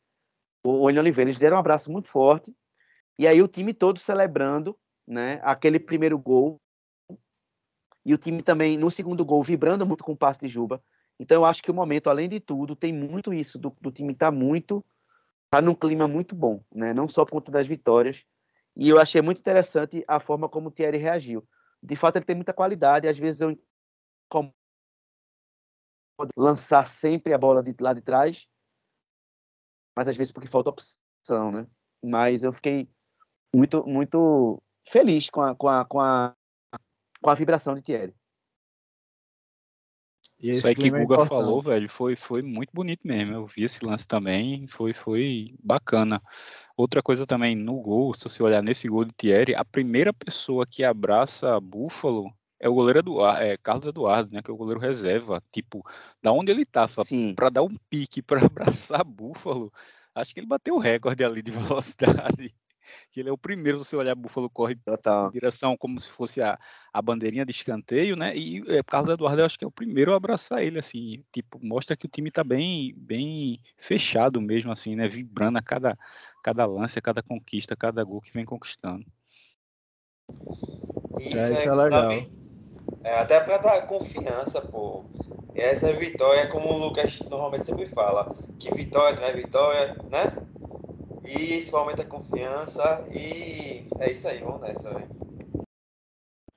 o 0.63 0.85
William 0.85 1.01
Oliveira. 1.01 1.31
Eles 1.31 1.39
deram 1.41 1.57
um 1.57 1.61
abraço 1.61 1.91
muito 1.91 2.09
forte. 2.09 2.55
E 3.19 3.27
aí 3.27 3.43
o 3.43 3.49
time 3.49 3.75
todo 3.75 3.99
celebrando 3.99 4.77
né, 5.11 5.41
aquele 5.43 5.81
primeiro 5.81 6.17
gol. 6.17 6.61
E 8.05 8.15
o 8.15 8.19
time 8.19 8.43
também, 8.43 8.79
no 8.79 8.91
segundo 8.91 9.25
gol, 9.25 9.43
vibrando 9.43 9.85
muito 9.85 10.05
com 10.05 10.13
o 10.13 10.17
passe 10.17 10.41
de 10.41 10.47
Juba. 10.47 10.83
Então 11.19 11.43
eu 11.43 11.45
acho 11.45 11.63
que 11.63 11.71
o 11.71 11.75
momento, 11.75 12.09
além 12.09 12.29
de 12.29 12.41
tudo, 12.41 12.77
tem 12.77 12.93
muito 12.93 13.35
isso 13.35 13.59
do, 13.59 13.77
do 13.81 13.91
time 13.91 14.13
estar 14.13 14.31
tá 14.31 14.33
muito. 14.33 14.85
tá 15.51 15.61
num 15.61 15.75
clima 15.75 16.09
muito 16.09 16.35
bom, 16.35 16.63
né? 16.73 16.95
Não 16.95 17.09
só 17.09 17.25
por 17.25 17.33
conta 17.33 17.53
das 17.53 17.67
vitórias. 17.67 18.25
E 18.77 18.89
eu 18.89 18.99
achei 18.99 19.21
muito 19.21 19.41
interessante 19.41 20.03
a 20.09 20.21
forma 20.21 20.49
como 20.49 20.69
o 20.69 20.71
Thierry 20.71 20.97
reagiu. 20.97 21.47
De 21.83 21.97
fato, 21.97 22.17
ele 22.17 22.25
tem 22.25 22.37
muita 22.37 22.55
qualidade. 22.55 23.09
Às 23.09 23.19
vezes 23.19 23.41
eu 23.41 23.59
lançar 26.37 26.87
sempre 26.87 27.35
a 27.35 27.39
bola 27.39 27.63
de 27.63 27.75
lá 27.81 27.93
de 27.93 28.03
trás, 28.03 28.47
mas 29.97 30.07
às 30.07 30.17
vezes 30.17 30.33
porque 30.33 30.49
falta 30.49 30.71
opção, 30.71 31.51
né? 31.51 31.67
Mas 32.03 32.43
eu 32.43 32.53
fiquei 32.53 32.89
muito, 33.55 33.85
muito 33.87 34.63
feliz 34.87 35.29
com 35.31 35.43
a, 35.43 35.55
com 35.55 35.69
a, 35.69 35.85
com 35.85 36.01
a, 36.01 36.35
com 37.23 37.31
a 37.31 37.35
vibração 37.35 37.75
de 37.75 37.83
Thierry. 37.83 38.15
Isso 40.43 40.67
aí 40.67 40.75
que 40.75 40.91
o 40.91 40.97
é 40.97 41.05
Guga 41.05 41.23
é 41.23 41.27
falou, 41.27 41.61
velho, 41.61 41.89
foi, 41.89 42.17
foi 42.17 42.41
muito 42.41 42.71
bonito 42.73 43.07
mesmo. 43.07 43.35
Eu 43.35 43.47
vi 43.47 43.65
esse 43.65 43.85
lance 43.85 44.09
também, 44.09 44.67
foi, 44.67 44.95
foi 44.95 45.55
bacana. 45.63 46.21
Outra 46.75 47.03
coisa 47.03 47.27
também, 47.27 47.55
no 47.55 47.79
gol, 47.81 48.15
se 48.15 48.25
você 48.25 48.43
olhar 48.43 48.63
nesse 48.63 48.89
gol 48.89 49.05
de 49.05 49.13
Thierry, 49.13 49.55
a 49.55 49.65
primeira 49.65 50.15
pessoa 50.15 50.67
que 50.67 50.83
abraça 50.83 51.61
Búfalo 51.61 52.33
é 52.59 52.69
o 52.69 52.75
goleiro 52.75 53.01
Eduardo, 53.01 53.43
é 53.43 53.57
Carlos 53.59 53.87
Eduardo, 53.87 54.33
né, 54.33 54.43
que 54.43 54.51
é 54.51 54.55
o 54.55 54.57
goleiro 54.57 54.81
reserva, 54.81 55.43
tipo, 55.53 55.85
da 56.23 56.33
onde 56.33 56.51
ele 56.51 56.65
tava, 56.65 57.03
para 57.35 57.51
dar 57.51 57.63
um 57.63 57.75
pique 57.89 58.23
para 58.23 58.41
abraçar 58.45 59.05
Búfalo, 59.05 59.71
acho 60.15 60.33
que 60.33 60.41
ele 60.41 60.47
bateu 60.47 60.75
o 60.75 60.79
recorde 60.79 61.23
ali 61.23 61.43
de 61.43 61.51
velocidade. 61.51 62.55
Que 63.11 63.21
ele 63.21 63.29
é 63.29 63.33
o 63.33 63.39
primeiro, 63.39 63.79
você 63.79 63.97
olhar 63.97 64.15
Búfalo 64.15 64.49
corre 64.51 64.75
Total. 64.77 65.29
em 65.29 65.33
direção 65.33 65.77
como 65.77 65.99
se 65.99 66.11
fosse 66.11 66.41
a, 66.43 66.59
a 66.93 67.03
bandeirinha 67.03 67.45
de 67.45 67.53
escanteio, 67.53 68.17
né? 68.17 68.37
E 68.37 68.63
é, 68.69 68.83
Carlos 68.83 69.13
Eduardo, 69.13 69.41
eu 69.41 69.47
acho 69.47 69.59
que 69.59 69.65
é 69.65 69.69
o 69.69 69.73
primeiro 69.73 70.13
a 70.13 70.17
abraçar 70.17 70.63
ele, 70.63 70.79
assim, 70.79 71.25
tipo, 71.33 71.59
mostra 71.65 71.97
que 71.97 72.07
o 72.07 72.11
time 72.11 72.31
tá 72.31 72.45
bem, 72.45 72.95
bem 72.97 73.61
fechado 73.77 74.41
mesmo, 74.41 74.73
assim, 74.73 74.95
né? 74.97 75.09
Vibrando 75.09 75.59
a 75.59 75.63
cada, 75.63 75.99
cada 76.43 76.67
lance, 76.67 76.99
a 76.99 77.03
cada 77.03 77.23
conquista, 77.23 77.75
a 77.75 77.77
cada 77.77 78.03
gol 78.05 78.21
que 78.21 78.33
vem 78.33 78.45
conquistando. 78.45 79.05
Isso 81.19 81.37
é, 81.37 81.53
isso 81.53 81.63
é, 81.63 81.67
é 81.67 81.75
legal. 81.75 82.13
É, 83.05 83.19
até 83.21 83.41
para 83.41 83.59
dar 83.59 83.87
confiança, 83.87 84.61
pô. 84.61 85.05
Essa 85.55 85.93
vitória, 85.93 86.49
como 86.49 86.69
o 86.69 86.79
Lucas 86.79 87.21
normalmente 87.29 87.65
sempre 87.65 87.87
fala, 87.87 88.35
que 88.59 88.73
vitória 88.75 89.17
traz 89.17 89.35
vitória, 89.35 89.97
né? 90.09 90.33
E 91.25 91.59
isso 91.59 91.77
aumenta 91.77 92.03
a 92.03 92.07
confiança 92.07 93.07
e 93.11 93.87
é 93.99 94.13
isso 94.13 94.27
aí, 94.29 94.39
vamos 94.39 94.61
nessa, 94.63 94.93
velho. 94.93 95.09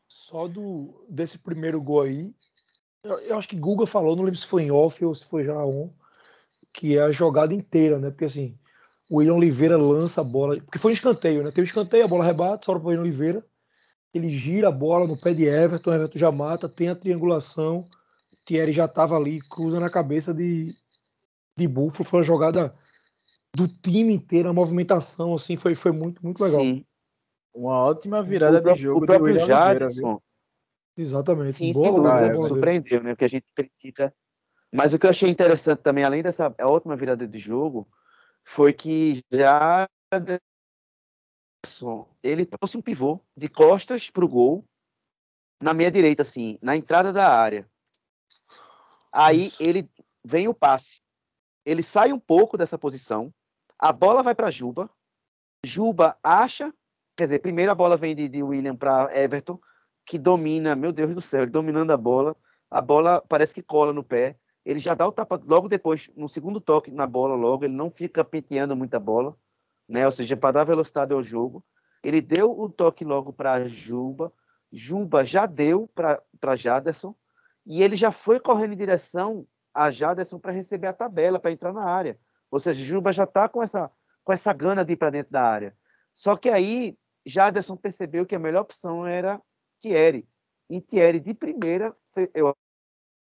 Só 0.07 0.47
do, 0.47 1.05
desse 1.09 1.37
primeiro 1.37 1.81
gol 1.81 2.03
aí, 2.03 2.33
eu, 3.03 3.19
eu, 3.19 3.37
acho 3.37 3.47
que 3.47 3.55
Guga 3.55 3.85
falou, 3.85 4.15
não 4.15 4.23
lembro 4.23 4.39
se 4.39 4.47
foi 4.47 4.63
em 4.63 4.71
off 4.71 5.03
ou 5.03 5.13
se 5.13 5.25
foi 5.25 5.43
já 5.43 5.57
on, 5.63 5.91
que 6.71 6.97
é 6.97 7.01
a 7.01 7.11
jogada 7.11 7.53
inteira, 7.53 7.99
né? 7.99 8.09
Porque 8.09 8.25
assim, 8.25 8.57
o 9.09 9.17
William 9.17 9.35
Oliveira 9.35 9.77
lança 9.77 10.21
a 10.21 10.23
bola, 10.23 10.59
porque 10.61 10.79
foi 10.79 10.91
um 10.91 10.93
escanteio, 10.93 11.43
né? 11.43 11.51
Tem 11.51 11.61
um 11.61 11.65
escanteio, 11.65 12.05
a 12.05 12.07
bola 12.07 12.23
rebate, 12.23 12.65
sobra 12.65 12.79
para 12.79 12.87
o 12.87 12.89
William 12.91 13.03
Oliveira, 13.03 13.45
ele 14.13 14.29
gira 14.29 14.69
a 14.69 14.71
bola 14.71 15.05
no 15.05 15.17
pé 15.17 15.33
de 15.33 15.45
Everton, 15.45 15.93
Everton 15.93 16.17
já 16.17 16.31
mata, 16.31 16.69
tem 16.69 16.87
a 16.87 16.95
triangulação, 16.95 17.87
Thierry 18.45 18.71
já 18.71 18.85
estava 18.85 19.15
ali, 19.15 19.41
cruza 19.41 19.79
na 19.79 19.89
cabeça 19.89 20.33
de, 20.33 20.75
de 21.57 21.67
Buffalo, 21.67 22.07
foi 22.07 22.19
uma 22.19 22.25
jogada 22.25 22.75
do 23.55 23.67
time 23.67 24.13
inteiro, 24.13 24.49
a 24.49 24.53
movimentação, 24.53 25.33
assim, 25.33 25.55
foi, 25.55 25.75
foi 25.75 25.91
muito, 25.91 26.23
muito 26.23 26.43
legal. 26.43 26.59
Sim. 26.59 26.85
Uma 27.53 27.77
ótima 27.77 28.23
virada 28.23 28.59
o 28.59 28.73
de 28.73 28.81
jogo 28.81 29.03
o 29.03 29.05
próprio 29.05 29.33
do 29.33 29.45
Jadson. 29.45 30.19
Exatamente. 30.97 31.53
Sim, 31.53 31.71
boa, 31.71 31.91
boa, 31.91 32.29
boa, 32.33 32.47
surpreendeu, 32.47 33.03
né? 33.03 33.11
Porque 33.11 33.25
a 33.25 33.29
gente 33.29 33.45
critica. 33.55 34.13
Mas 34.71 34.91
o 34.93 34.97
que 34.97 35.05
eu 35.05 35.11
achei 35.11 35.29
interessante 35.29 35.81
também, 35.81 36.03
além 36.03 36.23
dessa 36.23 36.53
ótima 36.61 36.95
virada 36.95 37.27
de 37.27 37.37
jogo, 37.37 37.87
foi 38.43 38.73
que 38.73 39.23
já 39.31 39.87
ele 42.21 42.45
trouxe 42.45 42.77
um 42.77 42.81
pivô 42.81 43.19
de 43.37 43.47
costas 43.47 44.09
para 44.09 44.25
o 44.25 44.27
gol, 44.27 44.65
na 45.61 45.73
meia 45.73 45.91
direita, 45.91 46.23
assim, 46.23 46.57
na 46.61 46.75
entrada 46.75 47.13
da 47.13 47.29
área. 47.29 47.69
Aí 49.11 49.45
Isso. 49.45 49.61
ele 49.61 49.89
vem 50.25 50.47
o 50.47 50.53
passe. 50.53 51.01
Ele 51.65 51.81
sai 51.81 52.11
um 52.11 52.19
pouco 52.19 52.57
dessa 52.57 52.77
posição, 52.77 53.33
a 53.79 53.91
bola 53.91 54.23
vai 54.23 54.35
para 54.35 54.51
Juba. 54.51 54.89
Juba 55.65 56.17
acha, 56.23 56.73
quer 57.15 57.25
dizer, 57.25 57.39
primeiro 57.39 57.71
a 57.71 57.75
bola 57.75 57.97
vem 57.97 58.15
de, 58.15 58.27
de 58.27 58.43
William 58.43 58.75
para 58.75 59.09
Everton, 59.17 59.59
que 60.05 60.17
domina, 60.17 60.75
meu 60.75 60.91
Deus 60.91 61.15
do 61.15 61.21
céu, 61.21 61.43
ele 61.43 61.51
dominando 61.51 61.91
a 61.91 61.97
bola. 61.97 62.35
A 62.69 62.81
bola 62.81 63.23
parece 63.27 63.53
que 63.53 63.61
cola 63.61 63.93
no 63.93 64.03
pé. 64.03 64.37
Ele 64.65 64.79
já 64.79 64.93
dá 64.93 65.07
o 65.07 65.11
tapa 65.11 65.39
logo 65.45 65.67
depois, 65.67 66.09
no 66.15 66.27
segundo 66.27 66.59
toque 66.59 66.91
na 66.91 67.05
bola, 67.05 67.35
logo. 67.35 67.65
Ele 67.65 67.73
não 67.73 67.89
fica 67.89 68.23
penteando 68.23 68.75
muita 68.75 68.99
bola 68.99 69.37
né? 69.87 70.05
Ou 70.05 70.11
seja, 70.11 70.35
para 70.37 70.53
dar 70.53 70.63
velocidade 70.63 71.13
ao 71.13 71.21
jogo. 71.21 71.63
Ele 72.03 72.21
deu 72.21 72.51
o 72.51 72.69
toque 72.69 73.05
logo 73.05 73.31
para 73.31 73.67
Juba. 73.67 74.31
Juba 74.71 75.23
já 75.23 75.45
deu 75.45 75.87
para 75.93 76.55
Jaderson 76.55 77.15
e 77.65 77.81
ele 77.83 77.95
já 77.95 78.11
foi 78.11 78.39
correndo 78.39 78.73
em 78.73 78.77
direção 78.77 79.47
a 79.73 79.91
Jaderson 79.91 80.39
para 80.39 80.51
receber 80.51 80.87
a 80.87 80.93
tabela, 80.93 81.39
para 81.39 81.51
entrar 81.51 81.71
na 81.71 81.83
área. 81.83 82.19
Ou 82.53 82.59
seja, 82.59 82.85
Juba 82.85 83.11
já 83.11 83.23
está 83.23 83.49
com 83.49 83.63
essa, 83.63 83.89
com 84.23 84.31
essa 84.31 84.53
gana 84.53 84.85
de 84.85 84.93
ir 84.93 84.95
para 84.95 85.09
dentro 85.09 85.31
da 85.31 85.41
área. 85.41 85.75
Só 86.13 86.37
que 86.37 86.49
aí 86.49 86.95
Jaderson 87.25 87.75
percebeu 87.75 88.27
que 88.27 88.35
a 88.35 88.39
melhor 88.39 88.61
opção 88.61 89.07
era 89.07 89.41
Thierry. 89.79 90.29
E 90.69 90.79
Thierry 90.79 91.19
de 91.19 91.33
primeira, 91.33 91.95
eu 92.31 92.55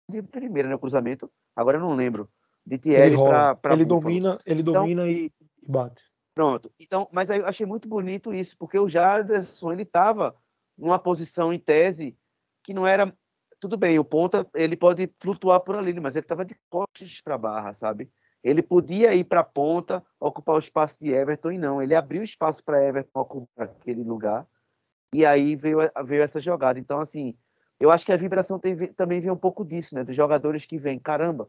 de 0.09 0.23
primeira 0.23 0.69
no 0.69 0.77
né, 0.77 0.81
cruzamento, 0.81 1.29
agora 1.57 1.79
eu 1.79 1.81
não 1.81 1.97
lembro. 1.97 2.31
De 2.65 2.79
Thierry 2.79 3.17
para 3.61 3.75
Ele 3.75 3.85
domina, 3.85 4.39
ele 4.47 4.61
então, 4.61 4.75
domina 4.75 5.09
e 5.09 5.33
bate. 5.67 6.05
Pronto. 6.33 6.71
Então, 6.79 7.09
mas 7.11 7.29
aí 7.29 7.41
eu 7.41 7.47
achei 7.47 7.67
muito 7.67 7.89
bonito 7.89 8.33
isso, 8.33 8.57
porque 8.57 8.79
o 8.79 8.89
Jaderson 8.89 9.73
ele 9.73 9.83
estava 9.83 10.37
numa 10.77 10.99
posição 10.99 11.53
em 11.53 11.59
tese 11.59 12.17
que 12.63 12.73
não 12.73 12.87
era 12.87 13.13
tudo 13.59 13.77
bem, 13.77 13.99
o 13.99 14.05
ponta 14.05 14.49
ele 14.55 14.77
pode 14.77 15.13
flutuar 15.19 15.59
por 15.59 15.75
ali, 15.75 15.99
mas 15.99 16.15
ele 16.15 16.25
estava 16.25 16.45
de 16.45 16.57
costas 16.71 17.21
para 17.21 17.35
a 17.35 17.39
barra, 17.39 17.75
sabe? 17.75 18.09
Ele 18.43 18.63
podia 18.63 19.15
ir 19.15 19.25
para 19.25 19.41
a 19.41 19.45
ponta, 19.45 20.05
ocupar 20.21 20.57
o 20.57 20.61
espaço 20.61 20.99
de 21.01 21.13
Everton 21.13 21.53
e 21.53 21.59
não, 21.59 21.83
ele 21.83 21.95
abriu 21.95 22.23
espaço 22.23 22.63
para 22.65 22.85
Everton 22.85 23.21
ocupar 23.21 23.67
aquele 23.67 24.03
lugar. 24.03 24.47
E 25.13 25.25
aí 25.25 25.57
veio, 25.57 25.79
veio 26.05 26.23
essa 26.23 26.41
jogada. 26.41 26.79
Então, 26.79 27.01
assim, 27.01 27.37
eu 27.81 27.91
acho 27.91 28.05
que 28.05 28.13
a 28.13 28.17
vibração 28.17 28.59
tem, 28.59 28.77
também 28.93 29.21
vem 29.21 29.31
um 29.31 29.37
pouco 29.37 29.65
disso, 29.65 29.95
né? 29.95 30.05
Dos 30.05 30.15
jogadores 30.15 30.67
que 30.67 30.79
vêm, 30.79 30.99
caramba, 30.99 31.49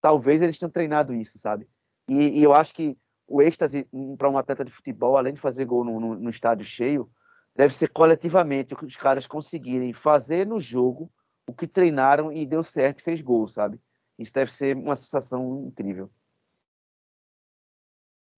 talvez 0.00 0.42
eles 0.42 0.58
tenham 0.58 0.70
treinado 0.70 1.14
isso, 1.14 1.38
sabe? 1.38 1.68
E, 2.08 2.40
e 2.40 2.42
eu 2.42 2.52
acho 2.52 2.74
que 2.74 2.96
o 3.26 3.40
êxtase 3.40 3.88
para 4.18 4.28
um 4.28 4.36
atleta 4.36 4.64
de 4.64 4.70
futebol, 4.70 5.16
além 5.16 5.32
de 5.32 5.40
fazer 5.40 5.64
gol 5.64 5.84
no, 5.84 5.98
no, 5.98 6.14
no, 6.14 6.30
estádio 6.30 6.64
cheio, 6.64 7.10
deve 7.56 7.74
ser 7.74 7.88
coletivamente 7.88 8.74
os 8.82 8.96
caras 8.96 9.26
conseguirem 9.26 9.92
fazer 9.92 10.46
no 10.46 10.60
jogo 10.60 11.10
o 11.46 11.54
que 11.54 11.66
treinaram 11.66 12.32
e 12.32 12.44
deu 12.44 12.62
certo 12.62 13.00
e 13.00 13.02
fez 13.02 13.22
gol, 13.22 13.46
sabe? 13.46 13.80
Isso 14.18 14.32
deve 14.32 14.52
ser 14.52 14.76
uma 14.76 14.96
sensação 14.96 15.66
incrível. 15.66 16.10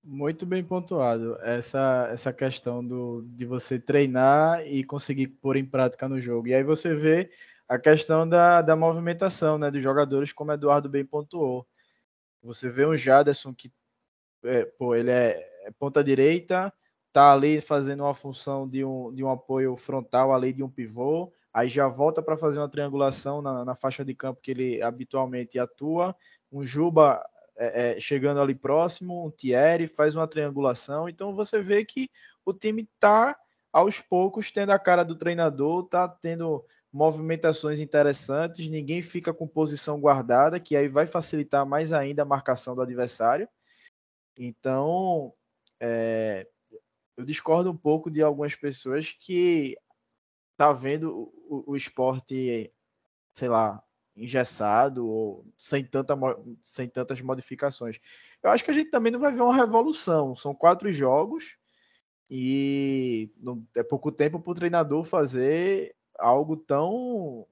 Muito 0.02 0.46
bem 0.46 0.62
pontuado. 0.62 1.36
Essa, 1.42 2.08
essa 2.12 2.32
questão 2.32 2.84
do, 2.86 3.22
de 3.22 3.44
você 3.44 3.78
treinar 3.78 4.64
e 4.66 4.84
conseguir 4.84 5.26
pôr 5.26 5.56
em 5.56 5.64
prática 5.64 6.08
no 6.08 6.20
jogo. 6.20 6.46
E 6.46 6.54
aí 6.54 6.62
você 6.62 6.94
vê 6.94 7.30
a 7.68 7.78
questão 7.78 8.28
da, 8.28 8.62
da 8.62 8.76
movimentação 8.76 9.58
né, 9.58 9.70
dos 9.70 9.82
jogadores, 9.82 10.32
como 10.32 10.52
Eduardo 10.52 10.88
bem 10.88 11.04
pontuou. 11.04 11.66
Você 12.42 12.68
vê 12.68 12.86
um 12.86 12.96
Jaderson 12.96 13.52
que 13.52 13.72
é, 14.44 14.64
pô, 14.64 14.94
ele 14.94 15.10
é, 15.10 15.44
é 15.64 15.70
ponta 15.72 16.04
direita, 16.04 16.72
tá 17.12 17.32
ali 17.32 17.60
fazendo 17.60 18.04
uma 18.04 18.14
função 18.14 18.68
de 18.68 18.84
um, 18.84 19.12
de 19.12 19.24
um 19.24 19.30
apoio 19.30 19.76
frontal 19.76 20.32
ali 20.32 20.52
de 20.52 20.62
um 20.62 20.70
pivô, 20.70 21.32
aí 21.56 21.70
já 21.70 21.88
volta 21.88 22.20
para 22.22 22.36
fazer 22.36 22.58
uma 22.58 22.68
triangulação 22.68 23.40
na, 23.40 23.64
na, 23.64 23.74
faixa 23.74 24.04
de 24.04 24.14
campo 24.14 24.42
que 24.42 24.50
ele 24.50 24.82
habitualmente 24.82 25.58
atua, 25.58 26.14
um 26.52 26.62
Juba 26.62 27.26
é, 27.56 27.96
é, 27.96 27.98
chegando 28.00 28.42
ali 28.42 28.54
próximo, 28.54 29.26
um 29.26 29.30
Thierry 29.30 29.88
faz 29.88 30.14
uma 30.14 30.28
triangulação, 30.28 31.08
então 31.08 31.34
você 31.34 31.62
vê 31.62 31.82
que 31.82 32.10
o 32.44 32.52
time 32.52 32.86
tá 33.00 33.34
aos 33.72 34.02
poucos 34.02 34.50
tendo 34.50 34.68
a 34.68 34.78
cara 34.78 35.02
do 35.02 35.16
treinador, 35.16 35.84
tá 35.84 36.06
tendo 36.06 36.62
movimentações 36.92 37.80
interessantes, 37.80 38.68
ninguém 38.68 39.00
fica 39.00 39.32
com 39.32 39.48
posição 39.48 39.98
guardada, 39.98 40.60
que 40.60 40.76
aí 40.76 40.88
vai 40.88 41.06
facilitar 41.06 41.64
mais 41.64 41.90
ainda 41.90 42.20
a 42.20 42.26
marcação 42.26 42.74
do 42.74 42.82
adversário. 42.82 43.48
Então, 44.38 45.32
é, 45.80 46.46
eu 47.16 47.24
discordo 47.24 47.70
um 47.70 47.76
pouco 47.76 48.10
de 48.10 48.22
algumas 48.22 48.54
pessoas 48.54 49.10
que 49.10 49.74
tá 50.56 50.72
vendo 50.72 51.30
o, 51.48 51.72
o 51.72 51.76
esporte, 51.76 52.72
sei 53.34 53.48
lá, 53.48 53.82
engessado 54.16 55.06
ou 55.06 55.46
sem, 55.58 55.84
tanta, 55.84 56.16
sem 56.62 56.88
tantas 56.88 57.20
modificações. 57.20 57.98
Eu 58.42 58.50
acho 58.50 58.64
que 58.64 58.70
a 58.70 58.74
gente 58.74 58.90
também 58.90 59.12
não 59.12 59.20
vai 59.20 59.32
ver 59.32 59.42
uma 59.42 59.54
revolução. 59.54 60.34
São 60.34 60.54
quatro 60.54 60.90
jogos 60.90 61.58
e 62.30 63.30
não, 63.36 63.64
é 63.76 63.82
pouco 63.82 64.10
tempo 64.10 64.40
para 64.40 64.50
o 64.50 64.54
treinador 64.54 65.04
fazer 65.04 65.94
algo 66.18 66.56
tão 66.56 67.46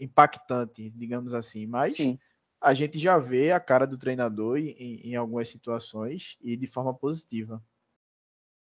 impactante, 0.00 0.90
digamos 0.90 1.34
assim. 1.34 1.66
Mas 1.66 1.94
Sim. 1.94 2.18
a 2.60 2.72
gente 2.72 2.98
já 2.98 3.18
vê 3.18 3.52
a 3.52 3.60
cara 3.60 3.86
do 3.86 3.98
treinador 3.98 4.58
em, 4.58 5.00
em 5.10 5.14
algumas 5.14 5.48
situações 5.48 6.38
e 6.40 6.56
de 6.56 6.66
forma 6.66 6.94
positiva. 6.94 7.62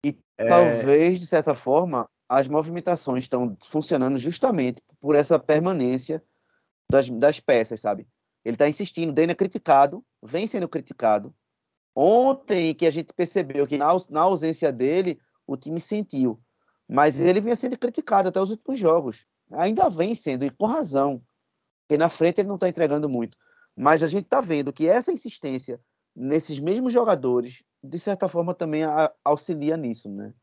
E 0.06 0.16
é... 0.38 0.47
talvez, 0.47 1.20
de 1.20 1.26
certa 1.26 1.56
forma, 1.56 2.08
as 2.28 2.47
movimentações 2.47 3.23
estão 3.23 3.55
funcionando 3.63 4.17
justamente 4.17 4.82
por 4.99 5.15
essa 5.15 5.38
permanência 5.38 6.23
das, 6.89 7.09
das 7.09 7.39
peças, 7.39 7.80
sabe? 7.80 8.07
Ele 8.43 8.55
está 8.55 8.67
insistindo, 8.67 9.11
Dane 9.11 9.32
é 9.32 9.36
criticado, 9.36 10.03
vem 10.21 10.47
sendo 10.47 10.67
criticado. 10.67 11.34
Ontem 11.95 12.73
que 12.73 12.86
a 12.86 12.91
gente 12.91 13.13
percebeu 13.13 13.65
que 13.65 13.78
na, 13.78 13.88
na 14.09 14.21
ausência 14.21 14.71
dele, 14.71 15.19
o 15.47 15.55
time 15.55 15.80
sentiu. 15.80 16.39
Mas 16.88 17.19
ele 17.19 17.41
vinha 17.41 17.55
sendo 17.55 17.78
criticado 17.78 18.30
até 18.30 18.39
os 18.39 18.51
últimos 18.51 18.78
jogos. 18.78 19.26
Ainda 19.51 19.89
vem 19.89 20.13
sendo, 20.13 20.45
e 20.45 20.49
com 20.49 20.65
razão. 20.65 21.21
Porque 21.82 21.97
na 21.97 22.09
frente 22.09 22.41
ele 22.41 22.47
não 22.47 22.55
está 22.55 22.67
entregando 22.67 23.09
muito. 23.09 23.38
Mas 23.76 24.03
a 24.03 24.07
gente 24.07 24.26
está 24.26 24.41
vendo 24.41 24.73
que 24.73 24.88
essa 24.88 25.11
insistência 25.11 25.80
nesses 26.15 26.59
mesmos 26.59 26.93
jogadores, 26.93 27.63
de 27.84 27.99
certa 27.99 28.28
forma, 28.30 28.53
também 28.53 28.84
auxilia 29.23 29.76
nisso, 29.76 30.09
né? 30.09 30.34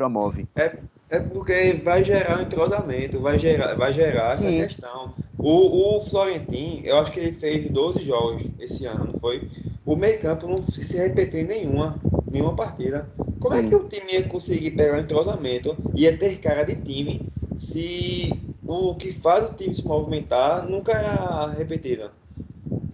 Promove. 0.00 0.46
É, 0.56 0.78
é 1.10 1.20
porque 1.20 1.78
vai 1.84 2.02
gerar 2.02 2.38
um 2.38 2.42
entrosamento, 2.42 3.20
vai 3.20 3.38
gerar, 3.38 3.74
vai 3.74 3.92
gerar 3.92 4.32
essa 4.32 4.50
questão. 4.50 5.14
O, 5.38 5.98
o 5.98 6.00
Florentin, 6.00 6.80
eu 6.84 6.96
acho 6.96 7.12
que 7.12 7.20
ele 7.20 7.32
fez 7.32 7.70
12 7.70 8.00
jogos 8.00 8.42
esse 8.58 8.86
ano, 8.86 9.10
não 9.12 9.20
foi? 9.20 9.46
O 9.84 9.94
meio 9.96 10.18
campo 10.20 10.46
não 10.46 10.62
se 10.62 10.96
repetiu 10.96 11.40
em 11.40 11.44
nenhuma, 11.44 11.98
nenhuma 12.30 12.56
partida. 12.56 13.08
Como 13.40 13.54
Sim. 13.54 13.66
é 13.66 13.68
que 13.68 13.74
o 13.74 13.88
time 13.88 14.12
ia 14.12 14.22
conseguir 14.22 14.70
pegar 14.70 14.96
um 14.96 15.00
entrosamento, 15.00 15.76
ia 15.94 16.16
ter 16.16 16.38
cara 16.38 16.64
de 16.64 16.76
time, 16.76 17.28
se 17.56 18.32
o 18.66 18.94
que 18.94 19.12
faz 19.12 19.50
o 19.50 19.54
time 19.54 19.74
se 19.74 19.84
movimentar 19.84 20.66
nunca 20.66 20.92
era 20.92 21.50
repetido? 21.50 22.10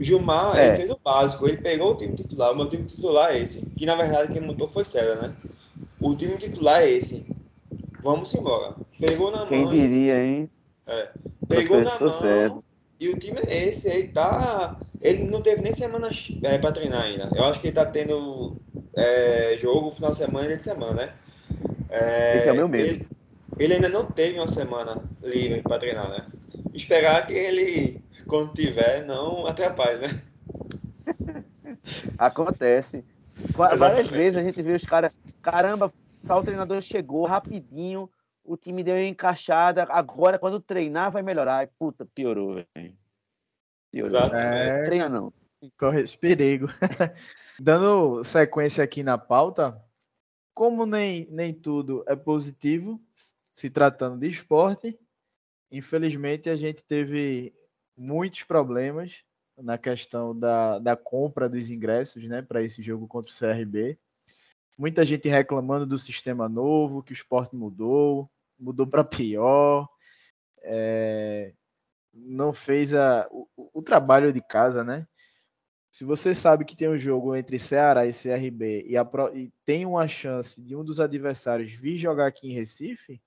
Gilmar 0.00 0.58
é. 0.58 0.76
fez 0.76 0.90
o 0.90 0.98
básico, 1.02 1.46
ele 1.46 1.58
pegou 1.58 1.92
o 1.92 1.94
time 1.96 2.14
titular, 2.14 2.52
o 2.52 2.56
meu 2.56 2.68
time 2.68 2.84
titular 2.84 3.32
é 3.32 3.38
esse, 3.38 3.60
que 3.76 3.86
na 3.86 3.94
verdade 3.94 4.32
quem 4.32 4.42
montou 4.42 4.68
foi 4.68 4.84
César, 4.84 5.16
né? 5.16 5.32
O 6.00 6.14
time 6.14 6.36
titular 6.36 6.82
é 6.82 6.90
esse. 6.90 7.26
Vamos 8.02 8.32
embora. 8.34 8.76
Pegou 8.98 9.30
na 9.30 9.46
Quem 9.46 9.64
mão. 9.64 9.70
Quem 9.70 9.80
diria, 9.80 10.22
hein? 10.22 10.50
É. 10.86 11.10
Pegou 11.48 11.80
na 11.80 11.98
mão. 11.98 12.64
E 12.98 13.08
o 13.08 13.18
time 13.18 13.38
é 13.46 13.68
esse. 13.68 13.88
Ele 13.88 14.08
tá. 14.08 14.78
Ele 15.00 15.24
não 15.24 15.42
teve 15.42 15.62
nem 15.62 15.72
semana 15.72 16.10
é, 16.42 16.58
para 16.58 16.72
treinar 16.72 17.02
ainda. 17.02 17.30
Eu 17.34 17.44
acho 17.44 17.60
que 17.60 17.68
ele 17.68 17.74
tá 17.74 17.84
tendo 17.84 18.56
é, 18.94 19.56
jogo 19.58 19.90
final 19.90 20.10
de 20.10 20.16
semana 20.16 20.52
e 20.52 20.56
de 20.56 20.62
semana, 20.62 20.94
né? 20.94 21.14
É, 21.90 22.36
esse 22.36 22.48
é 22.48 22.52
o 22.52 22.56
meu 22.56 22.68
medo. 22.68 22.88
Ele, 22.88 23.08
ele 23.58 23.74
ainda 23.74 23.88
não 23.88 24.06
teve 24.06 24.38
uma 24.38 24.48
semana 24.48 25.02
livre 25.22 25.62
para 25.62 25.78
treinar, 25.78 26.08
né? 26.10 26.26
Esperar 26.72 27.26
que 27.26 27.34
ele, 27.34 28.00
quando 28.26 28.52
tiver, 28.52 29.04
não 29.04 29.46
atrapalhe, 29.46 29.98
né? 29.98 30.22
Acontece. 32.18 33.04
Várias 33.54 34.08
vezes 34.08 34.38
a 34.38 34.42
gente 34.42 34.62
vê 34.62 34.72
os 34.72 34.84
caras 34.84 35.12
caramba, 35.42 35.92
tal 36.26 36.42
treinador 36.42 36.80
chegou 36.82 37.26
rapidinho, 37.26 38.10
o 38.44 38.56
time 38.56 38.82
deu 38.82 38.94
uma 38.94 39.04
encaixada, 39.04 39.84
agora 39.84 40.38
quando 40.38 40.60
treinar 40.60 41.10
vai 41.10 41.22
melhorar. 41.22 41.64
E, 41.64 41.66
puta, 41.78 42.06
piorou, 42.06 42.54
velho. 42.54 42.96
Piorou. 43.92 44.34
É... 44.34 44.84
Treina 44.84 45.08
não. 45.08 45.32
Corre 45.78 46.02
esse 46.02 46.16
perigo. 46.16 46.68
Dando 47.58 48.22
sequência 48.22 48.82
aqui 48.84 49.02
na 49.02 49.16
pauta, 49.16 49.82
como 50.54 50.84
nem, 50.84 51.26
nem 51.30 51.52
tudo 51.52 52.04
é 52.06 52.14
positivo, 52.14 53.00
se 53.52 53.70
tratando 53.70 54.18
de 54.18 54.28
esporte, 54.28 54.98
infelizmente 55.70 56.50
a 56.50 56.56
gente 56.56 56.84
teve 56.84 57.54
muitos 57.96 58.42
problemas 58.42 59.24
na 59.58 59.78
questão 59.78 60.38
da, 60.38 60.78
da 60.78 60.96
compra 60.96 61.48
dos 61.48 61.70
ingressos 61.70 62.24
né, 62.24 62.42
para 62.42 62.62
esse 62.62 62.82
jogo 62.82 63.06
contra 63.08 63.32
o 63.32 63.34
CRB. 63.34 63.98
Muita 64.78 65.04
gente 65.04 65.28
reclamando 65.28 65.86
do 65.86 65.98
sistema 65.98 66.48
novo, 66.48 67.02
que 67.02 67.12
o 67.12 67.14
esporte 67.14 67.56
mudou, 67.56 68.30
mudou 68.58 68.86
para 68.86 69.02
pior, 69.02 69.88
é, 70.62 71.54
não 72.12 72.52
fez 72.52 72.92
a, 72.94 73.26
o, 73.30 73.48
o, 73.56 73.82
trabalho 73.82 74.32
de 74.32 74.42
casa, 74.42 74.84
né? 74.84 75.06
Se 75.90 76.04
você 76.04 76.34
sabe 76.34 76.64
que 76.66 76.76
tem 76.76 76.90
um 76.90 76.98
jogo 76.98 77.34
entre 77.34 77.58
Ceará 77.58 78.06
e 78.06 78.12
CRB 78.12 78.84
e, 78.86 78.98
a, 78.98 79.08
e 79.34 79.50
tem 79.64 79.86
uma 79.86 80.06
chance 80.06 80.60
de 80.60 80.76
um 80.76 80.84
dos 80.84 81.00
adversários 81.00 81.72
vir 81.72 81.96
jogar 81.96 82.26
aqui 82.26 82.48
em 82.48 82.54
Recife, 82.54 83.20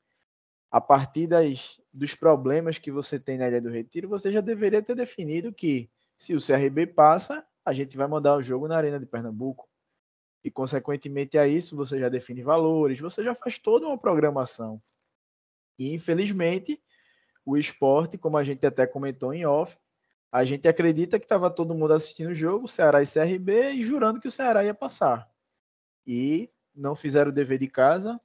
a 0.69 0.79
partir 0.79 1.25
das, 1.25 1.81
dos 1.91 2.13
problemas 2.13 2.77
que 2.77 2.91
você 2.91 3.19
tem 3.19 3.39
na 3.39 3.47
Ilha 3.47 3.59
do 3.59 3.71
Retiro, 3.71 4.07
você 4.07 4.31
já 4.31 4.39
deveria 4.39 4.83
ter 4.83 4.95
definido 4.95 5.51
que 5.51 5.89
se 6.19 6.35
o 6.35 6.45
CRB 6.45 6.85
passa, 6.85 7.47
a 7.65 7.71
gente 7.71 7.95
vai 7.95 8.05
mandar 8.05 8.35
o 8.35 8.41
jogo 8.41 8.67
na 8.67 8.75
Arena 8.75 8.99
de 8.99 9.05
Pernambuco 9.05 9.69
e, 10.43 10.51
consequentemente 10.51 11.37
a 11.37 11.47
isso, 11.47 11.77
você 11.77 11.97
já 11.97 12.09
define 12.09 12.43
valores, 12.43 12.99
você 12.99 13.23
já 13.23 13.33
faz 13.33 13.57
toda 13.57 13.87
uma 13.87 13.97
programação. 13.97 14.81
E, 15.77 15.93
infelizmente, 15.93 16.83
o 17.45 17.57
esporte, 17.57 18.17
como 18.17 18.37
a 18.37 18.43
gente 18.43 18.67
até 18.67 18.85
comentou 18.85 19.33
em 19.33 19.45
off, 19.45 19.77
a 20.29 20.43
gente 20.43 20.67
acredita 20.67 21.17
que 21.17 21.25
estava 21.25 21.49
todo 21.49 21.73
mundo 21.73 21.93
assistindo 21.93 22.31
o 22.31 22.35
jogo, 22.35 22.67
Ceará 22.67 23.01
e 23.01 23.07
CRB, 23.07 23.71
e 23.71 23.81
jurando 23.81 24.19
que 24.19 24.27
o 24.27 24.31
Ceará 24.31 24.63
ia 24.63 24.73
passar. 24.73 25.25
E 26.05 26.51
não 26.75 26.95
fizeram 26.95 27.31
o 27.31 27.33
dever 27.33 27.57
de 27.57 27.67
casa, 27.67 28.19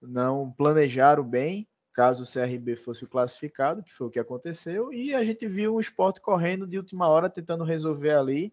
não 0.00 0.52
planejaram 0.52 1.24
bem, 1.24 1.68
caso 1.92 2.22
o 2.22 2.26
CRB 2.26 2.76
fosse 2.76 3.04
o 3.04 3.08
classificado, 3.08 3.82
que 3.82 3.92
foi 3.92 4.06
o 4.06 4.10
que 4.10 4.18
aconteceu, 4.18 4.92
e 4.92 5.14
a 5.14 5.22
gente 5.24 5.46
viu 5.46 5.74
o 5.74 5.80
esporte 5.80 6.20
correndo 6.20 6.66
de 6.66 6.78
última 6.78 7.08
hora, 7.08 7.28
tentando 7.28 7.64
resolver 7.64 8.14
ali. 8.14 8.52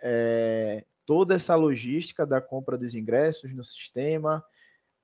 É, 0.00 0.84
toda 1.06 1.34
essa 1.34 1.54
logística 1.54 2.26
da 2.26 2.40
compra 2.40 2.76
dos 2.76 2.94
ingressos 2.94 3.52
no 3.52 3.62
sistema, 3.62 4.44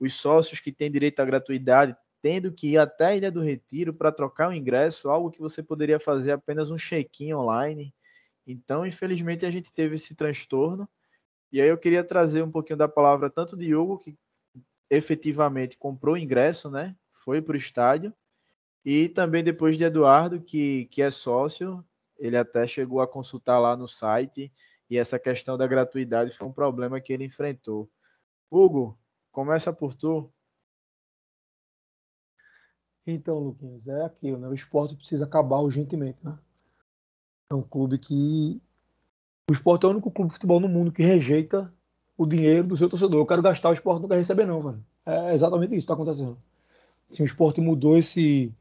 os 0.01 0.15
sócios 0.15 0.61
que 0.61 0.73
têm 0.73 0.91
direito 0.91 1.21
à 1.21 1.25
gratuidade 1.25 1.97
tendo 2.21 2.53
que 2.53 2.71
ir 2.71 2.79
até 2.79 3.07
a 3.07 3.17
Ilha 3.17 3.31
do 3.31 3.41
Retiro 3.41 3.95
para 3.95 4.13
trocar 4.13 4.49
o 4.49 4.53
ingresso, 4.53 5.09
algo 5.09 5.31
que 5.31 5.41
você 5.41 5.63
poderia 5.63 6.01
fazer 6.01 6.33
apenas 6.33 6.71
um 6.71 6.77
check-in 6.77 7.33
online. 7.33 7.95
Então, 8.47 8.87
infelizmente, 8.87 9.47
a 9.47 9.51
gente 9.51 9.73
teve 9.73 9.95
esse 9.95 10.15
transtorno. 10.15 10.89
E 11.53 11.61
aí 11.61 11.69
eu 11.69 11.79
queria 11.79 12.05
trazer 12.05 12.43
um 12.43 12.51
pouquinho 12.51 12.77
da 12.77 12.89
palavra 12.89 13.31
tanto 13.31 13.57
de 13.57 13.75
Hugo, 13.75 13.99
que 13.99 14.17
efetivamente 14.91 15.79
comprou 15.79 16.15
o 16.15 16.19
ingresso, 16.19 16.71
né? 16.71 16.97
Foi 17.29 17.43
para 17.43 17.53
o 17.53 17.59
estádio. 17.59 18.15
E 18.83 19.11
também 19.11 19.45
depois 19.45 19.77
de 19.77 19.85
Eduardo, 19.85 20.41
que, 20.41 20.87
que 20.87 21.03
é 21.03 21.11
sócio, 21.11 21.85
ele 22.19 22.39
até 22.39 22.67
chegou 22.67 23.03
a 23.03 23.07
consultar 23.07 23.59
lá 23.59 23.77
no 23.77 23.87
site 23.87 24.51
e 24.89 24.97
essa 24.97 25.19
questão 25.19 25.59
da 25.59 25.67
gratuidade 25.67 26.35
foi 26.35 26.49
um 26.49 26.53
problema 26.55 27.03
que 27.03 27.13
ele 27.13 27.27
enfrentou. 27.27 27.87
Hugo, 28.51 28.99
começa 29.31 29.71
por 29.75 29.95
tu. 29.95 30.33
Então, 33.07 33.39
Luquinhas, 33.39 33.87
é 33.89 34.07
aquilo, 34.07 34.39
né? 34.39 34.49
O 34.49 34.55
esporte 34.55 34.97
precisa 34.97 35.27
acabar 35.27 35.59
urgentemente, 35.59 36.25
né? 36.25 36.39
É 37.51 37.55
um 37.55 37.63
clube 37.63 37.99
que. 37.99 38.59
O 39.51 39.53
esporte 39.53 39.85
é 39.85 39.87
o 39.87 39.91
único 39.91 40.11
clube 40.11 40.29
de 40.29 40.35
futebol 40.37 40.61
no 40.61 40.69
mundo 40.69 40.91
que 40.91 41.03
rejeita 41.03 41.71
o 42.17 42.25
dinheiro 42.25 42.67
do 42.67 42.75
seu 42.75 42.89
torcedor. 42.89 43.21
Eu 43.21 43.27
quero 43.27 43.43
gastar, 43.43 43.69
o 43.69 43.75
esporte 43.75 44.01
não 44.01 44.09
quer 44.09 44.17
receber, 44.17 44.47
não, 44.47 44.63
velho. 44.63 44.83
É 45.05 45.35
exatamente 45.35 45.73
isso 45.73 45.87
que 45.87 45.93
está 45.93 45.93
acontecendo. 45.93 46.43
Assim, 47.11 47.23
o 47.23 47.27
esporte 47.27 47.61
mudou 47.61 47.97
esse, 47.97 48.53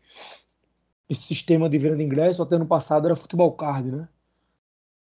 esse 1.09 1.21
sistema 1.21 1.69
de 1.69 1.77
venda 1.77 1.97
de 1.97 2.03
ingresso, 2.03 2.41
até 2.41 2.57
no 2.57 2.65
passado 2.65 3.05
era 3.05 3.15
futebol 3.15 3.51
card, 3.53 3.91
né? 3.91 4.09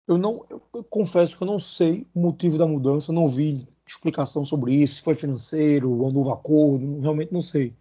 Eu 0.07 0.17
não, 0.17 0.45
eu, 0.49 0.61
eu 0.73 0.83
confesso 0.83 1.37
que 1.37 1.43
eu 1.43 1.47
não 1.47 1.59
sei 1.59 2.07
o 2.13 2.19
motivo 2.19 2.57
da 2.57 2.67
mudança, 2.67 3.13
não 3.13 3.27
vi 3.27 3.67
explicação 3.87 4.43
sobre 4.43 4.73
isso, 4.73 4.95
se 4.95 5.01
foi 5.01 5.15
financeiro, 5.15 5.91
ou 5.91 6.11
novo 6.11 6.31
acordo, 6.31 6.99
realmente 6.99 7.33
não 7.33 7.41
sei. 7.41 7.75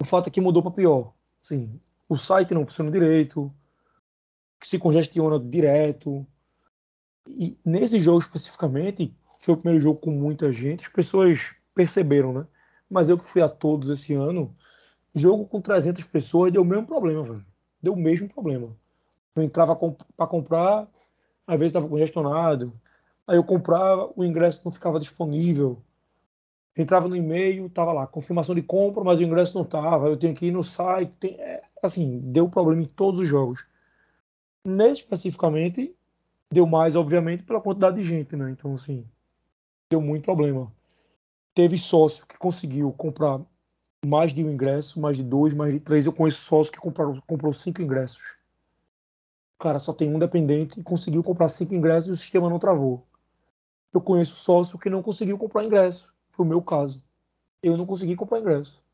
O 0.00 0.04
fato 0.04 0.28
é 0.28 0.30
que 0.30 0.40
mudou 0.40 0.62
para 0.62 0.72
pior. 0.72 1.12
Sim, 1.40 1.80
o 2.08 2.16
site 2.16 2.54
não 2.54 2.66
funciona 2.66 2.90
direito, 2.90 3.52
que 4.60 4.68
se 4.68 4.78
congestiona 4.78 5.38
direto. 5.38 6.26
E 7.26 7.56
nesse 7.64 7.98
jogo 7.98 8.18
especificamente, 8.18 9.14
foi 9.38 9.54
o 9.54 9.56
primeiro 9.56 9.80
jogo 9.82 10.00
com 10.00 10.10
muita 10.10 10.52
gente, 10.52 10.84
as 10.84 10.88
pessoas 10.88 11.54
perceberam, 11.74 12.32
né? 12.32 12.46
Mas 12.88 13.08
eu 13.08 13.18
que 13.18 13.24
fui 13.24 13.42
a 13.42 13.48
todos 13.48 13.88
esse 13.88 14.14
ano, 14.14 14.54
jogo 15.16 15.46
com 15.46 15.60
300 15.60 16.04
pessoas 16.04 16.52
deu 16.52 16.62
o 16.62 16.64
mesmo 16.64 16.86
problema, 16.86 17.22
velho. 17.22 17.46
Deu 17.82 17.94
o 17.94 17.96
mesmo 17.96 18.28
problema. 18.28 18.76
Eu 19.34 19.42
entrava 19.42 19.74
para 19.74 20.26
comprar, 20.26 20.88
às 21.46 21.58
vezes 21.58 21.70
estava 21.70 21.88
congestionado. 21.88 22.72
Aí 23.26 23.36
eu 23.36 23.44
comprava, 23.44 24.12
o 24.14 24.22
ingresso 24.22 24.62
não 24.64 24.70
ficava 24.70 25.00
disponível. 25.00 25.82
Entrava 26.76 27.08
no 27.08 27.16
e-mail, 27.16 27.66
estava 27.66 27.92
lá, 27.92 28.06
confirmação 28.06 28.54
de 28.54 28.62
compra, 28.62 29.02
mas 29.02 29.18
o 29.18 29.22
ingresso 29.22 29.56
não 29.56 29.64
estava. 29.64 30.08
Eu 30.08 30.16
tenho 30.16 30.34
que 30.34 30.46
ir 30.46 30.52
no 30.52 30.62
site. 30.62 31.12
Tem, 31.18 31.34
é, 31.40 31.62
assim, 31.82 32.18
deu 32.18 32.48
problema 32.48 32.82
em 32.82 32.86
todos 32.86 33.20
os 33.20 33.26
jogos. 33.26 33.66
Nesse 34.64 35.00
especificamente, 35.00 35.96
deu 36.50 36.66
mais, 36.66 36.94
obviamente, 36.94 37.42
pela 37.42 37.60
quantidade 37.60 37.96
de 37.96 38.02
gente, 38.02 38.36
né? 38.36 38.50
Então, 38.50 38.74
assim, 38.74 39.06
deu 39.90 40.00
muito 40.00 40.24
problema. 40.24 40.70
Teve 41.54 41.78
sócio 41.78 42.26
que 42.26 42.36
conseguiu 42.36 42.92
comprar 42.92 43.40
mais 44.04 44.32
de 44.32 44.44
um 44.44 44.50
ingresso, 44.50 45.00
mais 45.00 45.16
de 45.16 45.22
dois, 45.22 45.54
mais 45.54 45.72
de 45.72 45.80
três. 45.80 46.06
Eu 46.06 46.12
conheço 46.12 46.42
sócio 46.42 46.72
que 46.72 46.78
comprou, 46.78 47.20
comprou 47.26 47.52
cinco 47.52 47.82
ingressos. 47.82 48.36
O 49.58 49.62
cara 49.62 49.78
só 49.78 49.92
tem 49.92 50.12
um 50.14 50.18
dependente 50.18 50.78
e 50.80 50.82
conseguiu 50.82 51.22
comprar 51.22 51.48
cinco 51.48 51.74
ingressos 51.74 52.08
e 52.08 52.12
o 52.12 52.16
sistema 52.16 52.50
não 52.50 52.58
travou. 52.58 53.06
Eu 53.92 54.00
conheço 54.00 54.36
sócio 54.36 54.78
que 54.78 54.90
não 54.90 55.02
conseguiu 55.02 55.38
comprar 55.38 55.64
ingresso. 55.64 56.12
Foi 56.30 56.44
o 56.44 56.48
meu 56.48 56.60
caso. 56.60 57.02
Eu 57.62 57.76
não 57.76 57.86
consegui 57.86 58.14
comprar 58.14 58.40
ingresso. 58.40 58.84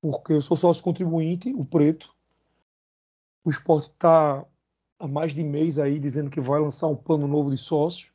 Porque 0.00 0.32
eu 0.32 0.42
sou 0.42 0.56
sócio 0.56 0.84
contribuinte, 0.84 1.52
o 1.52 1.64
preto. 1.64 2.14
O 3.44 3.50
esporte 3.50 3.90
está 3.90 4.46
há 4.98 5.08
mais 5.08 5.34
de 5.34 5.42
mês 5.42 5.78
aí 5.78 5.98
dizendo 5.98 6.30
que 6.30 6.40
vai 6.40 6.60
lançar 6.60 6.86
um 6.86 6.96
plano 6.96 7.26
novo 7.26 7.50
de 7.50 7.58
sócio. 7.58 8.12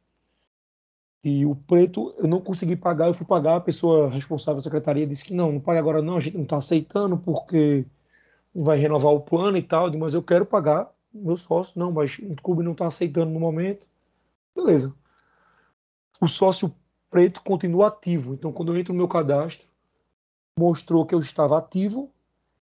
E 1.23 1.45
o 1.45 1.55
preto, 1.55 2.13
eu 2.17 2.27
não 2.27 2.41
consegui 2.41 2.75
pagar, 2.75 3.07
eu 3.07 3.13
fui 3.13 3.25
pagar, 3.25 3.55
a 3.55 3.61
pessoa 3.61 4.09
responsável 4.09 4.55
da 4.55 4.61
secretaria 4.61 5.07
disse 5.07 5.23
que 5.23 5.33
não, 5.33 5.53
não 5.53 5.59
paga 5.59 5.79
agora 5.79 6.01
não, 6.01 6.17
a 6.17 6.19
gente 6.19 6.35
não 6.35 6.43
está 6.43 6.57
aceitando 6.57 7.17
porque 7.17 7.85
vai 8.53 8.77
renovar 8.77 9.13
o 9.13 9.21
plano 9.21 9.57
e 9.57 9.61
tal, 9.61 9.91
mas 9.97 10.13
eu 10.13 10.21
quero 10.21 10.45
pagar 10.45 10.91
meu 11.13 11.37
sócio, 11.37 11.79
não, 11.79 11.91
mas 11.91 12.17
o 12.19 12.35
clube 12.41 12.63
não 12.63 12.73
está 12.73 12.87
aceitando 12.87 13.31
no 13.31 13.39
momento. 13.39 13.87
Beleza. 14.53 14.93
O 16.19 16.27
sócio 16.27 16.75
preto 17.09 17.41
continua 17.41 17.87
ativo, 17.87 18.33
então 18.33 18.51
quando 18.51 18.73
eu 18.73 18.77
entro 18.77 18.93
no 18.93 18.97
meu 18.97 19.07
cadastro, 19.07 19.65
mostrou 20.59 21.05
que 21.05 21.15
eu 21.15 21.19
estava 21.19 21.57
ativo, 21.57 22.11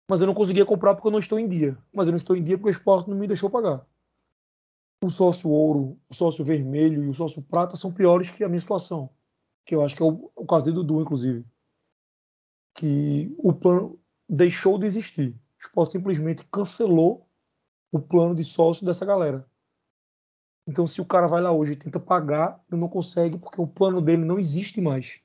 mas 0.08 0.20
eu 0.20 0.26
não 0.26 0.34
conseguia 0.34 0.66
comprar 0.66 0.94
porque 0.94 1.08
eu 1.08 1.12
não 1.12 1.18
estou 1.18 1.38
em 1.38 1.48
dia. 1.48 1.78
Mas 1.92 2.06
eu 2.06 2.12
não 2.12 2.18
estou 2.18 2.36
em 2.36 2.42
dia 2.42 2.58
porque 2.58 2.68
o 2.68 2.70
esporte 2.70 3.08
não 3.08 3.16
me 3.16 3.26
deixou 3.26 3.48
pagar 3.48 3.86
o 5.02 5.10
sócio 5.10 5.50
ouro, 5.50 5.98
o 6.08 6.14
sócio 6.14 6.44
vermelho 6.44 7.02
e 7.02 7.08
o 7.08 7.14
sócio 7.14 7.42
prata 7.42 7.76
são 7.76 7.92
piores 7.92 8.30
que 8.30 8.44
a 8.44 8.48
minha 8.48 8.60
situação. 8.60 9.10
Que 9.64 9.74
eu 9.74 9.84
acho 9.84 9.96
que 9.96 10.02
é 10.02 10.06
o, 10.06 10.30
o 10.34 10.46
caso 10.46 10.66
de 10.66 10.72
Dudu, 10.72 11.00
inclusive. 11.00 11.44
Que 12.74 13.34
o 13.38 13.52
plano 13.52 13.98
deixou 14.28 14.78
de 14.78 14.86
existir. 14.86 15.30
O 15.30 15.60
esporte 15.60 15.92
simplesmente 15.92 16.44
cancelou 16.50 17.28
o 17.92 18.00
plano 18.00 18.34
de 18.34 18.44
sócio 18.44 18.86
dessa 18.86 19.04
galera. 19.04 19.46
Então, 20.66 20.86
se 20.86 21.00
o 21.00 21.04
cara 21.04 21.26
vai 21.26 21.42
lá 21.42 21.50
hoje 21.50 21.72
e 21.72 21.76
tenta 21.76 21.98
pagar, 21.98 22.62
ele 22.70 22.80
não 22.80 22.88
consegue 22.88 23.36
porque 23.36 23.60
o 23.60 23.66
plano 23.66 24.00
dele 24.00 24.24
não 24.24 24.38
existe 24.38 24.80
mais. 24.80 25.20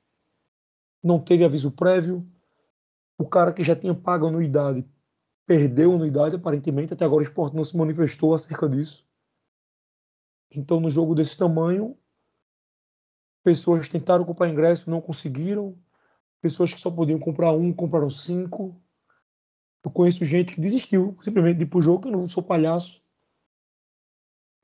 Não 1.02 1.20
teve 1.20 1.44
aviso 1.44 1.70
prévio. 1.70 2.28
O 3.16 3.26
cara 3.26 3.52
que 3.52 3.62
já 3.62 3.76
tinha 3.76 3.94
pago 3.94 4.26
anuidade 4.26 4.84
perdeu 5.46 5.92
a 5.92 5.94
anuidade, 5.94 6.36
aparentemente. 6.36 6.92
Até 6.92 7.04
agora 7.04 7.20
o 7.20 7.26
esporte 7.26 7.56
não 7.56 7.64
se 7.64 7.76
manifestou 7.76 8.34
acerca 8.34 8.68
disso. 8.68 9.07
Então, 10.50 10.80
no 10.80 10.90
jogo 10.90 11.14
desse 11.14 11.36
tamanho, 11.36 11.96
pessoas 13.42 13.88
tentaram 13.88 14.24
comprar 14.24 14.48
ingresso, 14.48 14.90
não 14.90 15.00
conseguiram. 15.00 15.76
Pessoas 16.40 16.72
que 16.72 16.80
só 16.80 16.90
podiam 16.90 17.18
comprar 17.18 17.52
um, 17.52 17.72
compraram 17.72 18.10
cinco. 18.10 18.80
Eu 19.84 19.90
conheço 19.90 20.24
gente 20.24 20.54
que 20.54 20.60
desistiu 20.60 21.16
simplesmente 21.20 21.58
de 21.58 21.64
ir 21.64 21.66
pro 21.66 21.80
jogo, 21.80 22.08
eu 22.08 22.12
não 22.12 22.28
sou 22.28 22.42
palhaço. 22.42 23.02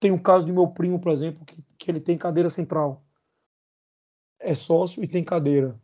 Tem 0.01 0.11
um 0.11 0.19
caso 0.19 0.45
de 0.45 0.53
meu 0.53 0.69
primo, 0.69 1.01
por 1.01 1.13
exemplo, 1.13 1.45
que, 1.45 1.63
que 1.79 1.91
ele 1.91 2.01
tem 2.01 2.19
cadeira 2.19 2.51
central. 2.51 3.03
É 4.39 4.55
sócio 4.55 5.03
e 5.03 5.09
tem 5.09 5.25
cadeira. 5.25 5.81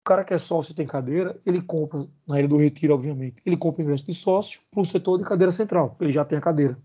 O 0.00 0.04
cara 0.04 0.24
que 0.24 0.32
é 0.32 0.38
sócio 0.38 0.72
e 0.72 0.76
tem 0.76 0.86
cadeira, 0.86 1.40
ele 1.44 1.60
compra, 1.60 2.08
na 2.26 2.38
Ilha 2.38 2.48
do 2.48 2.56
Retiro, 2.56 2.94
obviamente, 2.94 3.42
ele 3.44 3.56
compra 3.56 3.82
ingresso 3.82 4.06
de 4.06 4.14
sócio 4.14 4.60
para 4.70 4.80
o 4.80 4.86
setor 4.86 5.18
de 5.18 5.24
cadeira 5.24 5.50
central, 5.50 5.96
ele 6.00 6.12
já 6.12 6.24
tem 6.24 6.38
a 6.38 6.40
cadeira. 6.40 6.78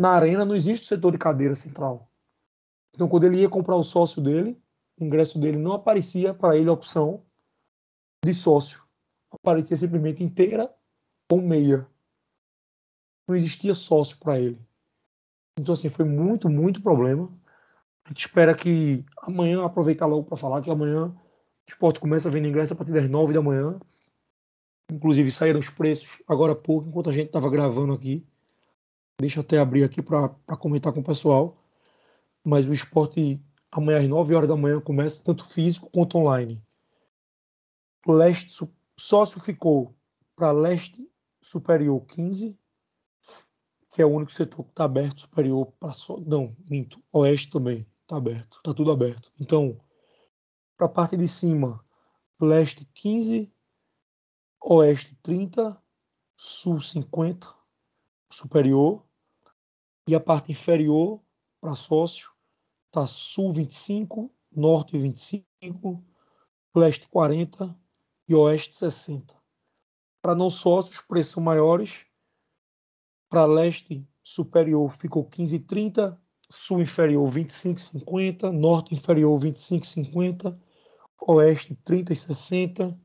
Na 0.00 0.10
arena 0.10 0.44
não 0.44 0.54
existe 0.54 0.84
o 0.84 0.86
setor 0.86 1.12
de 1.12 1.18
cadeira 1.18 1.54
central. 1.54 2.10
Então, 2.94 3.08
quando 3.08 3.24
ele 3.24 3.40
ia 3.40 3.48
comprar 3.48 3.76
o 3.76 3.82
sócio 3.82 4.22
dele, 4.22 4.60
o 4.98 5.04
ingresso 5.04 5.38
dele 5.38 5.56
não 5.56 5.72
aparecia 5.72 6.32
para 6.32 6.56
ele 6.56 6.68
a 6.68 6.72
opção 6.72 7.24
de 8.24 8.34
sócio. 8.34 8.82
Aparecia 9.30 9.76
simplesmente 9.76 10.22
inteira 10.22 10.72
ou 11.30 11.40
meia. 11.40 11.86
Não 13.28 13.34
existia 13.34 13.74
sócio 13.74 14.18
para 14.18 14.38
ele. 14.38 14.60
Então, 15.58 15.72
assim, 15.72 15.88
foi 15.88 16.04
muito, 16.04 16.48
muito 16.48 16.82
problema. 16.82 17.32
A 18.04 18.08
gente 18.10 18.26
espera 18.26 18.54
que 18.54 19.04
amanhã, 19.22 19.64
aproveitar 19.64 20.06
logo 20.06 20.24
para 20.24 20.36
falar 20.36 20.62
que 20.62 20.70
amanhã 20.70 21.06
o 21.06 21.16
esporte 21.68 22.00
começa 22.00 22.28
a 22.28 22.30
vender 22.30 22.48
ingresso 22.48 22.74
a 22.74 22.76
partir 22.76 22.92
das 22.92 23.08
nove 23.08 23.32
da 23.32 23.40
manhã. 23.40 23.80
Inclusive, 24.92 25.30
saíram 25.32 25.60
os 25.60 25.70
preços 25.70 26.22
agora 26.28 26.52
há 26.52 26.56
pouco, 26.56 26.88
enquanto 26.88 27.10
a 27.10 27.12
gente 27.12 27.28
estava 27.28 27.48
gravando 27.48 27.92
aqui. 27.92 28.26
Deixa 29.20 29.40
até 29.40 29.58
abrir 29.58 29.84
aqui 29.84 30.02
para 30.02 30.28
comentar 30.58 30.92
com 30.92 31.00
o 31.00 31.04
pessoal. 31.04 31.56
Mas 32.42 32.66
o 32.66 32.72
esporte 32.72 33.42
amanhã 33.70 33.98
às 33.98 34.08
9 34.08 34.34
horas 34.34 34.48
da 34.48 34.56
manhã 34.56 34.80
começa, 34.80 35.24
tanto 35.24 35.46
físico 35.46 35.90
quanto 35.90 36.18
online. 36.18 36.62
Leste, 38.06 38.52
sócio 38.98 39.40
ficou 39.40 39.96
para 40.36 40.52
leste 40.52 41.08
superior 41.40 42.04
15, 42.06 42.58
que 43.94 44.02
é 44.02 44.04
o 44.04 44.10
único 44.10 44.32
setor 44.32 44.64
que 44.64 44.70
está 44.70 44.84
aberto, 44.84 45.22
superior 45.22 45.72
para. 45.78 45.92
Não, 46.26 46.50
minto. 46.68 47.02
Oeste 47.12 47.50
também 47.50 47.86
está 48.02 48.16
aberto, 48.16 48.58
está 48.58 48.74
tudo 48.74 48.92
aberto. 48.92 49.32
Então, 49.40 49.80
para 50.76 50.86
a 50.86 50.90
parte 50.90 51.16
de 51.16 51.28
cima, 51.28 51.82
leste 52.40 52.84
15, 52.94 53.52
oeste 54.60 55.16
30, 55.22 55.80
sul 56.36 56.80
50, 56.80 57.54
superior, 58.30 59.03
e 60.06 60.14
a 60.14 60.20
parte 60.20 60.52
inferior 60.52 61.20
para 61.60 61.74
sócio 61.74 62.30
está 62.86 63.06
sul 63.06 63.52
25, 63.52 64.32
norte 64.54 64.98
25, 64.98 66.04
leste 66.74 67.08
40 67.08 67.76
e 68.28 68.34
oeste 68.34 68.76
60. 68.76 69.36
Para 70.22 70.34
não 70.34 70.50
sócios, 70.50 71.00
preços 71.00 71.42
maiores. 71.42 72.06
Para 73.28 73.46
leste 73.46 74.06
superior 74.22 74.90
ficou 74.90 75.28
15,30, 75.28 76.18
sul 76.48 76.80
inferior 76.80 77.30
25,50, 77.30 78.50
norte 78.52 78.94
inferior 78.94 79.38
25,50, 79.40 80.58
oeste 81.26 81.74
30,60, 81.84 82.98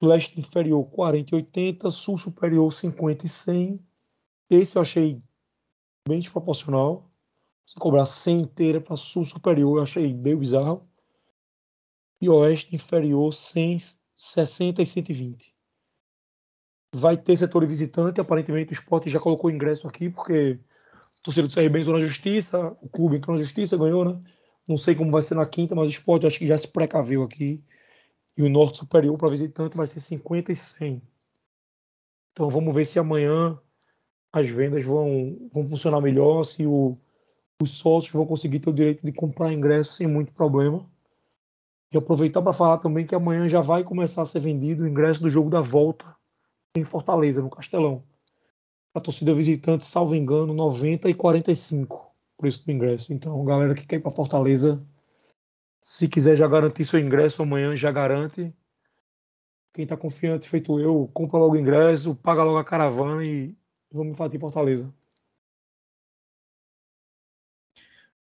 leste 0.00 0.38
inferior 0.38 0.84
40,80, 0.90 1.90
sul 1.90 2.16
superior 2.16 2.72
50,100. 2.72 3.84
Esse 4.50 4.76
eu 4.76 4.82
achei 4.82 5.22
bem 6.06 6.20
desproporcional. 6.20 7.10
Você 7.66 7.78
cobrar 7.78 8.06
100 8.06 8.40
inteira 8.40 8.80
para 8.80 8.96
sul 8.96 9.24
superior, 9.24 9.78
eu 9.78 9.82
achei 9.82 10.12
bem 10.12 10.36
bizarro. 10.36 10.88
E 12.20 12.28
oeste 12.28 12.74
inferior, 12.74 13.32
100, 13.32 13.78
60 14.14 14.82
e 14.82 14.86
120. 14.86 15.54
Vai 16.94 17.16
ter 17.16 17.36
setor 17.36 17.66
visitante, 17.66 18.20
aparentemente 18.20 18.72
o 18.72 18.74
esporte 18.74 19.10
já 19.10 19.20
colocou 19.20 19.50
ingresso 19.50 19.86
aqui, 19.86 20.08
porque 20.08 20.58
o 21.18 21.22
torcedor 21.22 21.48
do 21.48 21.54
CRB 21.54 21.80
entrou 21.80 21.98
na 21.98 22.04
justiça, 22.04 22.76
o 22.80 22.88
clube 22.88 23.16
entrou 23.16 23.36
na 23.36 23.42
justiça, 23.42 23.76
ganhou, 23.76 24.04
né? 24.04 24.20
Não 24.66 24.76
sei 24.76 24.94
como 24.94 25.10
vai 25.10 25.22
ser 25.22 25.34
na 25.34 25.46
quinta, 25.46 25.74
mas 25.74 25.88
o 25.88 25.92
esporte 25.92 26.26
acho 26.26 26.38
que 26.38 26.46
já 26.46 26.56
se 26.56 26.68
precaveu 26.68 27.22
aqui. 27.22 27.62
E 28.36 28.42
o 28.42 28.48
norte 28.48 28.78
superior 28.78 29.16
para 29.18 29.28
visitante 29.28 29.76
vai 29.76 29.86
ser 29.86 30.00
50 30.00 30.52
e 30.52 30.56
100. 30.56 31.02
Então 32.32 32.50
vamos 32.50 32.74
ver 32.74 32.86
se 32.86 32.98
amanhã 32.98 33.60
as 34.32 34.48
vendas 34.48 34.84
vão, 34.84 35.48
vão 35.52 35.64
funcionar 35.64 36.00
melhor, 36.00 36.44
se 36.44 36.66
o, 36.66 36.96
os 37.60 37.70
sócios 37.70 38.12
vão 38.12 38.26
conseguir 38.26 38.60
ter 38.60 38.70
o 38.70 38.74
direito 38.74 39.04
de 39.04 39.12
comprar 39.12 39.52
ingressos 39.52 39.96
sem 39.96 40.06
muito 40.06 40.32
problema. 40.32 40.88
E 41.92 41.96
aproveitar 41.96 42.42
para 42.42 42.52
falar 42.52 42.78
também 42.78 43.06
que 43.06 43.14
amanhã 43.14 43.48
já 43.48 43.60
vai 43.60 43.82
começar 43.82 44.22
a 44.22 44.26
ser 44.26 44.40
vendido 44.40 44.84
o 44.84 44.88
ingresso 44.88 45.22
do 45.22 45.30
jogo 45.30 45.48
da 45.48 45.60
volta 45.60 46.14
em 46.76 46.84
Fortaleza, 46.84 47.42
no 47.42 47.48
Castelão. 47.48 48.04
A 48.94 49.00
torcida 49.00 49.34
visitante, 49.34 49.86
salvo 49.86 50.14
engano, 50.14 50.52
90 50.52 51.08
e 51.08 51.14
45 51.14 51.96
o 51.96 52.42
preço 52.42 52.64
do 52.64 52.70
ingresso. 52.70 53.12
Então, 53.12 53.44
galera 53.44 53.74
que 53.74 53.86
quer 53.86 53.96
ir 53.96 54.00
para 54.00 54.10
Fortaleza, 54.10 54.84
se 55.82 56.08
quiser 56.08 56.36
já 56.36 56.46
garantir 56.46 56.84
seu 56.84 57.00
ingresso 57.00 57.42
amanhã, 57.42 57.74
já 57.74 57.90
garante. 57.90 58.54
Quem 59.72 59.82
está 59.82 59.96
confiante, 59.96 60.48
feito 60.48 60.78
eu, 60.78 61.10
compra 61.12 61.38
logo 61.38 61.54
o 61.54 61.58
ingresso, 61.58 62.14
paga 62.14 62.44
logo 62.44 62.58
a 62.58 62.64
caravana 62.64 63.24
e 63.24 63.56
vamos 63.90 64.16
falar 64.16 64.30
de 64.30 64.38
Fortaleza. 64.38 64.92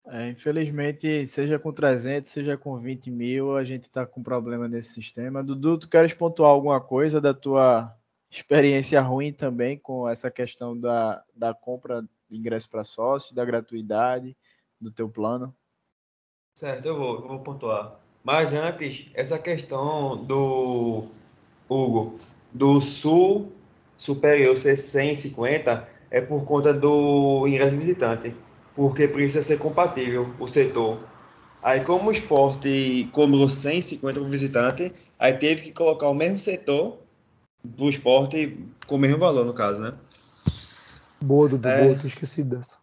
É, 0.09 0.29
infelizmente, 0.29 1.27
seja 1.27 1.59
com 1.59 1.73
300, 1.73 2.31
seja 2.31 2.57
com 2.57 2.79
20 2.79 3.11
mil, 3.11 3.57
a 3.57 3.65
gente 3.65 3.85
está 3.85 4.07
com 4.07 4.23
problema 4.23 4.69
nesse 4.69 4.95
sistema. 4.95 5.43
Dudu, 5.43 5.79
tu 5.79 5.89
queres 5.89 6.15
pontuar 6.15 6.51
alguma 6.51 6.81
coisa 6.81 7.21
da 7.21 7.35
tua 7.35 7.93
experiência 8.31 9.01
ruim 9.01 9.33
também 9.33 9.77
com 9.77 10.09
essa 10.09 10.31
questão 10.31 10.79
da, 10.79 11.25
da 11.35 11.53
compra 11.53 12.03
de 12.31 12.37
ingresso 12.37 12.71
para 12.71 12.85
sócio, 12.85 13.35
da 13.35 13.45
gratuidade 13.45 14.37
do 14.81 14.93
teu 14.93 15.09
plano? 15.09 15.53
Certo, 16.55 16.87
eu 16.87 16.97
vou, 16.97 17.17
eu 17.17 17.29
vou 17.29 17.41
pontuar. 17.41 17.99
Mas 18.23 18.53
antes, 18.53 19.11
essa 19.13 19.39
questão 19.39 20.25
do 20.25 21.09
Hugo, 21.69 22.19
do 22.53 22.81
Sul 22.81 23.53
superior 23.97 24.57
ser 24.57 24.77
150, 24.77 25.89
é 26.11 26.21
por 26.21 26.45
conta 26.45 26.73
do 26.73 27.47
ingresso 27.47 27.77
visitante, 27.77 28.35
porque 28.75 29.09
precisa 29.09 29.43
ser 29.43 29.59
compatível 29.59 30.35
o 30.39 30.47
setor. 30.47 30.99
Aí, 31.63 31.81
como 31.81 32.11
o 32.11 32.13
esporte 32.13 33.09
cobrou 33.13 33.49
150 33.49 34.21
por 34.21 34.29
visitante, 34.29 34.93
aí 35.19 35.35
teve 35.35 35.63
que 35.63 35.73
colocar 35.73 36.09
o 36.09 36.15
mesmo 36.15 36.39
setor 36.39 36.99
do 37.65 37.89
esporte 37.89 38.57
com 38.87 38.95
o 38.95 38.99
mesmo 38.99 39.19
valor, 39.19 39.45
no 39.45 39.53
caso, 39.53 39.81
né? 39.81 39.95
Boa, 41.21 41.49
Dudu, 41.49 41.69
É. 41.69 41.83
boa, 41.83 41.99
esqueci 42.05 42.43
dessa. 42.43 42.77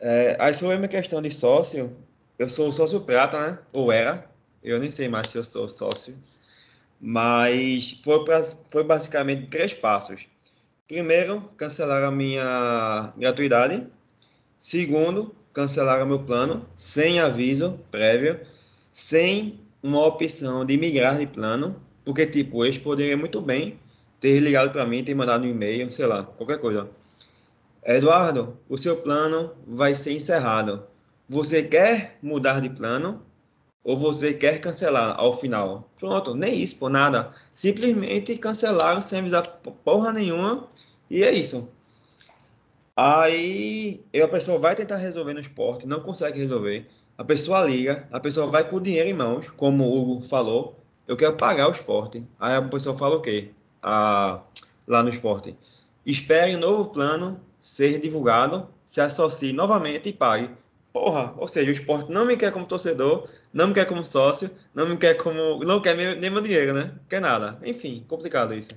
É, 0.00 0.36
aí 0.40 0.54
sobre 0.54 0.74
a 0.74 0.78
minha 0.78 0.88
questão 0.88 1.20
de 1.20 1.30
sócio, 1.30 1.94
eu 2.38 2.48
sou 2.48 2.72
sócio 2.72 3.00
prata, 3.02 3.50
né? 3.50 3.58
Ou 3.72 3.92
era. 3.92 4.28
Eu 4.62 4.78
nem 4.78 4.90
sei 4.90 5.08
mais 5.08 5.28
se 5.28 5.36
eu 5.36 5.44
sou 5.44 5.68
sócio. 5.68 6.16
Mas 7.04 8.00
foi, 8.04 8.24
pra, 8.24 8.44
foi 8.70 8.84
basicamente 8.84 9.48
três 9.48 9.74
passos. 9.74 10.28
Primeiro, 10.86 11.40
cancelar 11.56 12.04
a 12.04 12.12
minha 12.12 13.12
gratuidade. 13.16 13.84
Segundo, 14.56 15.34
cancelar 15.52 16.00
o 16.04 16.06
meu 16.06 16.20
plano 16.20 16.64
sem 16.76 17.18
aviso 17.18 17.80
prévio, 17.90 18.38
sem 18.92 19.58
uma 19.82 20.06
opção 20.06 20.64
de 20.64 20.76
migrar 20.76 21.18
de 21.18 21.26
plano, 21.26 21.74
porque 22.04 22.24
tipo, 22.24 22.64
eles 22.64 22.78
poderiam 22.78 23.18
muito 23.18 23.42
bem 23.42 23.80
ter 24.20 24.38
ligado 24.38 24.70
para 24.70 24.86
mim, 24.86 25.02
ter 25.02 25.16
mandado 25.16 25.44
um 25.44 25.48
e-mail, 25.48 25.90
sei 25.90 26.06
lá, 26.06 26.22
qualquer 26.22 26.60
coisa. 26.60 26.88
Eduardo, 27.84 28.56
o 28.68 28.78
seu 28.78 28.96
plano 28.98 29.52
vai 29.66 29.96
ser 29.96 30.12
encerrado. 30.12 30.84
Você 31.28 31.64
quer 31.64 32.16
mudar 32.22 32.60
de 32.60 32.70
plano 32.70 33.20
ou 33.84 33.96
você 33.96 34.32
quer 34.32 34.60
cancelar 34.60 35.18
ao 35.18 35.36
final? 35.36 35.88
Pronto, 35.98 36.34
nem 36.34 36.60
isso, 36.60 36.76
por 36.76 36.90
nada. 36.90 37.32
Simplesmente 37.52 38.36
cancelaram 38.36 39.02
sem 39.02 39.18
avisar 39.20 39.46
porra 39.84 40.12
nenhuma 40.12 40.68
e 41.10 41.22
é 41.22 41.32
isso. 41.32 41.68
Aí 42.96 44.04
a 44.22 44.28
pessoa 44.28 44.58
vai 44.58 44.74
tentar 44.74 44.96
resolver 44.96 45.34
no 45.34 45.40
esporte, 45.40 45.86
não 45.86 46.00
consegue 46.00 46.38
resolver. 46.38 46.88
A 47.16 47.24
pessoa 47.24 47.62
liga, 47.62 48.08
a 48.12 48.20
pessoa 48.20 48.46
vai 48.46 48.68
com 48.68 48.76
o 48.76 48.80
dinheiro 48.80 49.08
em 49.08 49.14
mãos, 49.14 49.50
como 49.50 49.84
o 49.84 50.12
Hugo 50.12 50.22
falou. 50.22 50.78
Eu 51.06 51.16
quero 51.16 51.36
pagar 51.36 51.68
o 51.68 51.72
esporte. 51.72 52.26
Aí 52.38 52.54
a 52.54 52.62
pessoa 52.62 52.96
fala 52.96 53.16
o 53.16 53.20
quê? 53.20 53.50
Ah, 53.82 54.42
lá 54.86 55.02
no 55.02 55.08
esporte. 55.08 55.56
Espere 56.04 56.56
um 56.56 56.60
novo 56.60 56.90
plano 56.90 57.40
ser 57.60 58.00
divulgado, 58.00 58.68
se 58.84 59.00
associe 59.00 59.52
novamente 59.52 60.08
e 60.08 60.12
pague. 60.12 60.50
Porra, 60.92 61.34
ou 61.38 61.48
seja, 61.48 61.70
o 61.70 61.72
esporte 61.72 62.10
não 62.10 62.26
me 62.26 62.36
quer 62.36 62.52
como 62.52 62.66
torcedor, 62.66 63.26
não 63.52 63.68
me 63.68 63.74
quer 63.74 63.86
como 63.86 64.04
sócio, 64.04 64.50
não 64.74 64.86
me 64.86 64.96
quer 64.96 65.14
como. 65.14 65.64
não 65.64 65.80
quer 65.80 65.96
nem 66.16 66.30
meu 66.30 66.42
dinheiro, 66.42 66.74
né? 66.74 66.94
Quer 67.08 67.20
nada. 67.20 67.58
Enfim, 67.64 68.04
complicado 68.06 68.54
isso. 68.54 68.72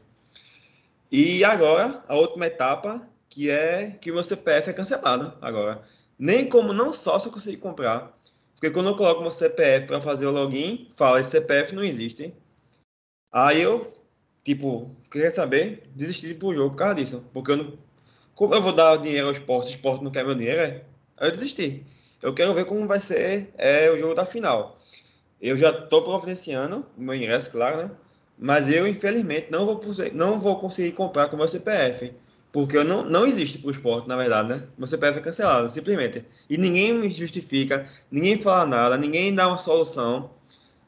E 1.11 1.43
agora, 1.43 2.03
a 2.07 2.15
última 2.15 2.47
etapa, 2.47 3.07
que 3.29 3.49
é 3.49 3.91
que 4.01 4.11
o 4.11 4.13
meu 4.13 4.23
CPF 4.23 4.69
é 4.69 4.73
cancelado 4.73 5.33
agora. 5.41 5.81
Nem 6.17 6.47
como 6.47 6.71
não 6.73 6.93
sócio 6.93 7.27
eu 7.27 7.33
consegui 7.33 7.57
comprar. 7.57 8.13
Porque 8.53 8.71
quando 8.71 8.89
eu 8.89 8.95
coloco 8.95 9.21
meu 9.21 9.31
CPF 9.31 9.85
para 9.85 10.01
fazer 10.01 10.25
o 10.25 10.31
login, 10.31 10.87
fala 10.95 11.19
esse 11.19 11.31
CPF 11.31 11.75
não 11.75 11.83
existe. 11.83 12.33
Aí 13.31 13.61
eu, 13.61 13.93
tipo, 14.43 14.89
queria 15.11 15.29
saber, 15.29 15.89
desisti 15.93 16.27
de 16.27 16.35
pro 16.35 16.53
jogo 16.53 16.71
por 16.71 16.77
causa 16.77 16.95
disso. 16.95 17.25
Porque 17.33 17.51
eu 17.51 17.57
não. 17.57 17.77
Como 18.33 18.55
eu 18.55 18.61
vou 18.61 18.73
dar 18.73 18.97
dinheiro 18.97 19.27
ao 19.27 19.33
esporte, 19.33 19.67
o 19.67 19.71
esporte 19.71 20.03
não 20.03 20.11
quer 20.11 20.25
meu 20.25 20.35
dinheiro, 20.35 20.61
é? 20.61 20.85
Aí 21.19 21.27
eu 21.27 21.31
desisti. 21.31 21.85
Eu 22.21 22.33
quero 22.33 22.53
ver 22.53 22.65
como 22.65 22.87
vai 22.87 22.99
ser 22.99 23.53
é, 23.57 23.91
o 23.91 23.97
jogo 23.97 24.15
da 24.15 24.25
final. 24.25 24.77
Eu 25.41 25.57
já 25.57 25.69
estou 25.69 26.03
providenciando 26.03 26.85
o 26.97 27.01
meu 27.01 27.15
ingresso, 27.15 27.51
claro, 27.51 27.77
né? 27.77 27.91
Mas 28.37 28.71
eu, 28.71 28.87
infelizmente, 28.87 29.47
não 29.49 29.65
vou, 29.65 29.79
não 30.13 30.39
vou 30.39 30.59
conseguir 30.59 30.91
comprar 30.91 31.27
com 31.27 31.35
o 31.35 31.39
meu 31.39 31.47
CPF. 31.47 32.13
Porque 32.51 32.77
eu 32.77 32.85
não, 32.85 33.03
não 33.03 33.27
existe 33.27 33.57
para 33.57 33.67
o 33.67 33.71
esporte, 33.71 34.07
na 34.07 34.15
verdade, 34.15 34.49
né? 34.49 34.63
Meu 34.77 34.87
CPF 34.87 35.19
é 35.19 35.21
cancelado, 35.21 35.69
simplesmente. 35.69 36.25
E 36.49 36.57
ninguém 36.57 36.93
me 36.93 37.09
justifica, 37.09 37.85
ninguém 38.09 38.37
fala 38.37 38.65
nada, 38.65 38.97
ninguém 38.97 39.35
dá 39.35 39.47
uma 39.47 39.57
solução. 39.57 40.31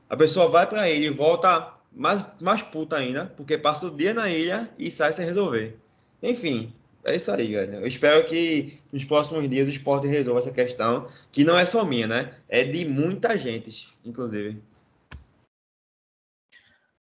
A 0.09 0.15
pessoa 0.15 0.47
vai 0.47 0.65
para 0.65 0.89
ele 0.89 1.07
e 1.07 1.09
volta 1.09 1.73
mais, 1.91 2.23
mais 2.39 2.61
puta 2.61 2.95
ainda, 2.95 3.33
porque 3.35 3.57
passa 3.57 3.87
o 3.87 3.91
dia 3.95 4.13
na 4.13 4.29
ilha 4.29 4.69
e 4.79 4.89
sai 4.89 5.11
sem 5.11 5.25
resolver. 5.25 5.77
Enfim, 6.23 6.73
é 7.07 7.15
isso 7.15 7.31
aí, 7.31 7.51
galera. 7.51 7.81
Eu 7.81 7.87
espero 7.87 8.25
que 8.25 8.79
nos 8.91 9.05
próximos 9.05 9.47
dias 9.49 9.67
o 9.67 9.71
esporte 9.71 10.07
resolva 10.07 10.39
essa 10.39 10.51
questão, 10.51 11.07
que 11.31 11.43
não 11.43 11.57
é 11.57 11.65
só 11.65 11.85
minha, 11.85 12.07
né? 12.07 12.37
É 12.47 12.63
de 12.63 12.85
muita 12.85 13.37
gente, 13.37 13.87
inclusive. 14.03 14.61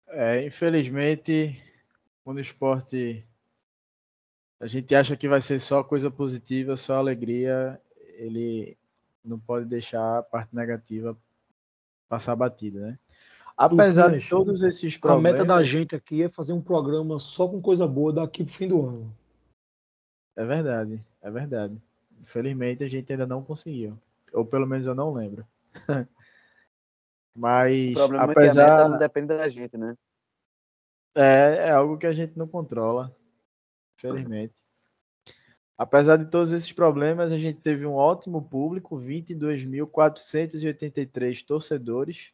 É, 0.07 0.45
infelizmente, 0.45 1.59
quando 2.23 2.37
o 2.37 2.41
esporte 2.41 3.25
a 4.59 4.67
gente 4.67 4.95
acha 4.95 5.17
que 5.17 5.27
vai 5.27 5.41
ser 5.41 5.59
só 5.59 5.83
coisa 5.83 6.09
positiva, 6.09 6.77
só 6.77 6.95
alegria, 6.95 7.81
ele 8.15 8.77
não 9.23 9.37
pode 9.37 9.65
deixar 9.65 10.19
a 10.19 10.23
parte 10.23 10.55
negativa 10.55 11.17
passar 12.07 12.35
batida, 12.35 12.79
né? 12.79 12.99
Apesar 13.57 14.09
de 14.09 14.27
todos 14.27 14.63
esses 14.63 14.95
A 14.95 14.99
problemas, 14.99 15.31
meta 15.39 15.45
da 15.45 15.63
gente 15.63 15.95
aqui 15.95 16.23
é 16.23 16.29
fazer 16.29 16.53
um 16.53 16.61
programa 16.61 17.19
só 17.19 17.47
com 17.47 17.61
coisa 17.61 17.85
boa 17.85 18.13
daqui 18.13 18.43
pro 18.43 18.53
fim 18.53 18.67
do 18.67 18.87
ano. 18.87 19.15
É 20.35 20.45
verdade, 20.45 21.03
é 21.21 21.31
verdade. 21.31 21.81
Infelizmente 22.21 22.83
a 22.83 22.87
gente 22.87 23.11
ainda 23.11 23.27
não 23.27 23.43
conseguiu, 23.43 23.99
ou 24.31 24.45
pelo 24.45 24.67
menos 24.67 24.87
eu 24.87 24.95
não 24.95 25.13
lembro. 25.13 25.45
O 27.35 27.39
Mas 27.39 27.95
problema 27.95 28.23
é 28.23 28.27
que 28.27 28.39
a 28.39 28.43
apesar 28.43 28.69
meta 28.69 28.89
não 28.89 28.97
depende 28.99 29.27
da 29.27 29.49
gente, 29.49 29.75
né? 29.75 29.97
É, 31.15 31.67
é 31.67 31.71
algo 31.71 31.97
que 31.97 32.05
a 32.05 32.13
gente 32.13 32.37
não 32.37 32.47
controla, 32.47 33.11
infelizmente. 33.97 34.53
Apesar 35.75 36.17
de 36.17 36.25
todos 36.25 36.51
esses 36.51 36.71
problemas, 36.71 37.33
a 37.33 37.37
gente 37.37 37.59
teve 37.59 37.85
um 37.85 37.95
ótimo 37.95 38.41
público, 38.41 38.97
22.483 38.97 41.43
torcedores, 41.43 42.33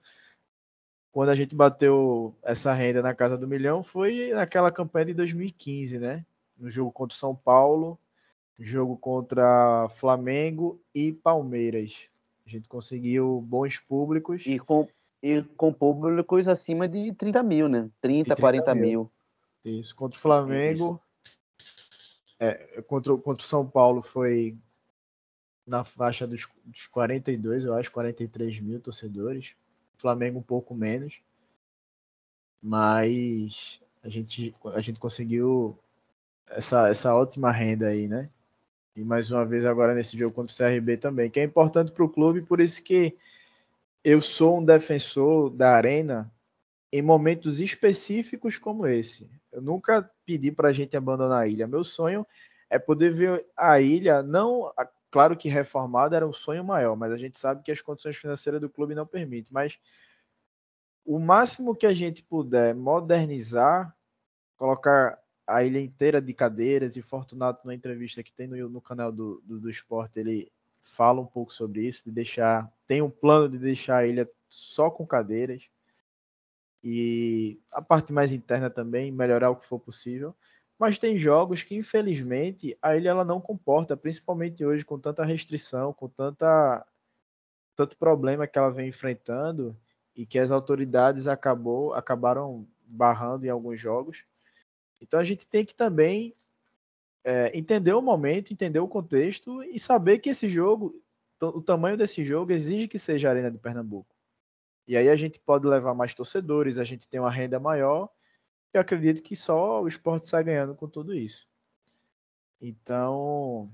quando 1.13 1.29
a 1.29 1.35
gente 1.35 1.55
bateu 1.55 2.35
essa 2.43 2.73
renda 2.73 3.03
na 3.03 3.15
casa 3.15 3.37
do 3.37 3.47
milhão 3.47 3.83
foi 3.83 4.33
naquela 4.33 4.73
campanha 4.73 5.07
de 5.07 5.15
2015, 5.15 5.99
né? 5.99 6.25
No 6.57 6.71
jogo 6.71 6.91
contra 6.91 7.15
o 7.15 7.19
São 7.19 7.37
Paulo, 7.37 7.99
jogo 8.59 8.97
contra 8.97 9.89
Flamengo 9.91 10.81
e 10.95 11.13
Palmeiras. 11.13 12.09
A 12.47 12.49
gente 12.49 12.67
conseguiu 12.67 13.43
bons 13.43 13.79
públicos. 13.79 14.45
E 14.47 14.59
com, 14.59 14.89
e 15.23 15.43
com 15.57 15.73
públicos 15.73 16.49
acima 16.49 16.89
de 16.89 17.13
30 17.13 17.43
mil, 17.43 17.69
né? 17.69 17.89
30, 18.01 18.35
30 18.35 18.37
40 18.37 18.75
mil. 18.75 19.11
mil. 19.65 19.79
Isso. 19.79 19.95
Contra 19.95 20.19
o 20.19 20.21
Flamengo. 20.21 21.01
É, 22.41 22.83
contra, 22.89 23.15
o- 23.15 23.19
contra 23.19 23.45
o 23.45 23.47
São 23.47 23.65
Paulo 23.65 24.03
foi 24.03 24.57
na 25.65 25.85
faixa 25.85 26.27
dos, 26.27 26.49
dos 26.65 26.89
42, 26.89 27.65
eu 27.65 27.75
acho, 27.75 27.93
43 27.93 28.59
mil 28.59 28.81
torcedores. 28.81 29.55
Flamengo 29.97 30.41
um 30.41 30.43
pouco 30.43 30.75
menos. 30.75 31.21
Mas 32.61 33.81
a 34.03 34.09
gente, 34.09 34.55
a 34.75 34.81
gente 34.81 34.99
conseguiu 34.99 35.79
essa, 36.49 36.89
essa 36.89 37.15
ótima 37.15 37.53
renda 37.53 37.89
aí, 37.89 38.09
né? 38.09 38.29
E 38.97 39.03
mais 39.03 39.31
uma 39.31 39.45
vez 39.45 39.65
agora 39.65 39.95
nesse 39.95 40.19
jogo 40.19 40.35
contra 40.35 40.53
o 40.53 40.57
CRB 40.57 40.97
também, 40.97 41.31
que 41.31 41.41
é 41.41 41.45
importante 41.45 41.93
para 41.93 42.05
o 42.05 42.09
clube, 42.09 42.43
por 42.43 42.61
isso 42.61 42.83
que 42.83 43.17
eu 44.05 44.21
sou 44.21 44.59
um 44.59 44.65
defensor 44.65 45.51
da 45.51 45.71
arena 45.71 46.33
em 46.93 47.01
momentos 47.01 47.61
específicos 47.61 48.59
como 48.59 48.87
esse. 48.87 49.31
Eu 49.51 49.63
nunca 49.63 50.11
pedi 50.27 50.51
para 50.51 50.69
a 50.69 50.73
gente 50.73 50.97
abandonar 50.97 51.43
a 51.43 51.47
ilha. 51.47 51.67
Meu 51.67 51.85
sonho 51.85 52.27
é 52.69 52.79
poder 52.79 53.13
ver 53.13 53.47
a 53.57 53.81
ilha, 53.81 54.23
não, 54.23 54.73
claro 55.11 55.37
que 55.37 55.49
reformada 55.49 56.17
era 56.17 56.27
um 56.27 56.33
sonho 56.33 56.65
maior, 56.65 56.97
mas 56.97 57.13
a 57.13 57.19
gente 57.19 57.39
sabe 57.39 57.63
que 57.63 57.71
as 57.71 57.81
condições 57.81 58.17
financeiras 58.17 58.61
do 58.61 58.69
clube 58.69 58.95
não 58.95 59.07
permitem. 59.07 59.53
Mas 59.53 59.79
o 61.05 61.19
máximo 61.19 61.75
que 61.75 61.87
a 61.87 61.93
gente 61.93 62.23
puder 62.23 62.75
modernizar, 62.75 63.95
colocar 64.57 65.19
a 65.47 65.65
ilha 65.65 65.81
inteira 65.81 66.21
de 66.21 66.33
cadeiras, 66.33 66.97
e 66.97 67.03
Fortunato, 67.03 67.67
na 67.67 67.75
entrevista 67.75 68.23
que 68.23 68.33
tem 68.33 68.47
no, 68.47 68.69
no 68.69 68.81
canal 68.81 69.13
do, 69.13 69.43
do, 69.45 69.61
do 69.61 69.71
esporte, 69.71 70.21
ele 70.21 70.51
fala 70.83 71.21
um 71.21 71.27
pouco 71.27 71.53
sobre 71.53 71.87
isso, 71.87 72.05
de 72.05 72.11
deixar, 72.11 72.73
tem 72.93 73.01
um 73.01 73.09
plano 73.09 73.49
de 73.49 73.57
deixar 73.57 73.97
a 73.97 74.07
ilha 74.07 74.31
só 74.51 74.91
com 74.91 75.07
cadeiras 75.07 75.71
e 76.85 77.59
a 77.71 77.81
parte 77.81 78.13
mais 78.13 78.33
interna 78.33 78.69
também, 78.69 79.11
melhorar 79.11 79.49
o 79.49 79.57
que 79.57 79.65
for 79.65 79.79
possível. 79.79 80.37
Mas 80.79 80.99
tem 80.99 81.17
jogos 81.17 81.63
que, 81.63 81.75
infelizmente, 81.75 82.77
a 82.83 82.95
ilha 82.95 83.09
ela 83.09 83.25
não 83.25 83.41
comporta, 83.41 83.97
principalmente 83.97 84.63
hoje, 84.63 84.85
com 84.85 84.99
tanta 84.99 85.25
restrição, 85.25 85.95
com 85.95 86.07
tanta, 86.07 86.87
tanto 87.75 87.97
problema 87.97 88.47
que 88.47 88.59
ela 88.59 88.71
vem 88.71 88.89
enfrentando 88.89 89.75
e 90.15 90.27
que 90.27 90.39
as 90.39 90.51
autoridades 90.51 91.27
acabou, 91.27 91.95
acabaram 91.95 92.69
barrando 92.87 93.47
em 93.47 93.49
alguns 93.49 93.81
jogos. 93.81 94.23
Então 95.01 95.19
a 95.19 95.25
gente 95.25 95.47
tem 95.47 95.65
que 95.65 95.75
também 95.75 96.37
é, 97.25 97.57
entender 97.57 97.95
o 97.95 98.03
momento, 98.03 98.53
entender 98.53 98.81
o 98.81 98.89
contexto 98.89 99.63
e 99.63 99.81
saber 99.81 100.19
que 100.19 100.29
esse 100.29 100.47
jogo, 100.47 101.02
o 101.49 101.63
tamanho 101.63 101.97
desse 101.97 102.25
jogo 102.25 102.53
exige 102.53 102.89
que 102.89 102.99
seja 102.99 103.29
a 103.29 103.31
Arena 103.33 103.51
de 103.51 103.59
Pernambuco. 103.59 104.15
E 104.87 104.97
aí 104.97 105.09
a 105.09 105.17
gente 105.17 105.39
pode 105.41 105.67
levar 105.67 105.95
mais 105.95 106.15
torcedores, 106.15 106.79
a 106.79 106.85
gente 106.85 107.09
tem 107.09 107.21
uma 107.21 107.31
renda 107.31 107.59
maior. 107.61 108.09
Eu 108.73 108.81
acredito 108.81 109.23
que 109.23 109.37
só 109.37 109.83
o 109.83 109.89
esporte 109.89 110.27
sai 110.27 110.45
ganhando 110.45 110.75
com 110.75 110.89
tudo 110.89 111.15
isso. 111.15 111.49
Então, 112.61 113.71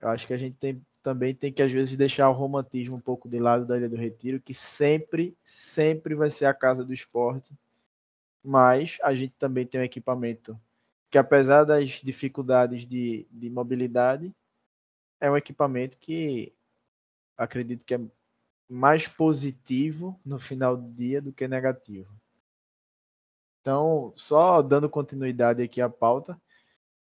eu 0.00 0.08
acho 0.08 0.26
que 0.26 0.34
a 0.34 0.36
gente 0.36 0.56
tem, 0.56 0.84
também 1.02 1.34
tem 1.34 1.52
que, 1.52 1.62
às 1.62 1.72
vezes, 1.72 1.96
deixar 1.96 2.28
o 2.28 2.32
romantismo 2.32 2.96
um 2.96 3.00
pouco 3.00 3.28
de 3.28 3.38
lado 3.38 3.64
da 3.64 3.76
Ilha 3.76 3.88
do 3.88 3.96
Retiro, 3.96 4.40
que 4.40 4.52
sempre, 4.52 5.36
sempre 5.42 6.14
vai 6.14 6.30
ser 6.30 6.46
a 6.46 6.54
casa 6.54 6.84
do 6.84 6.92
esporte. 6.92 7.54
Mas 8.42 8.98
a 9.02 9.14
gente 9.14 9.34
também 9.38 9.66
tem 9.66 9.80
um 9.80 9.84
equipamento 9.84 10.58
que, 11.10 11.18
apesar 11.18 11.64
das 11.64 11.90
dificuldades 12.02 12.86
de, 12.86 13.26
de 13.30 13.48
mobilidade, 13.48 14.34
é 15.20 15.30
um 15.30 15.36
equipamento 15.36 15.96
que 15.98 16.52
acredito 17.36 17.84
que 17.84 17.94
é 17.94 18.00
mais 18.68 19.06
positivo 19.06 20.18
no 20.24 20.38
final 20.38 20.76
do 20.76 20.90
dia 20.92 21.20
do 21.20 21.32
que 21.32 21.46
negativo. 21.46 22.14
Então, 23.60 24.12
só 24.14 24.60
dando 24.60 24.90
continuidade 24.90 25.62
aqui 25.62 25.80
à 25.80 25.88
pauta, 25.88 26.40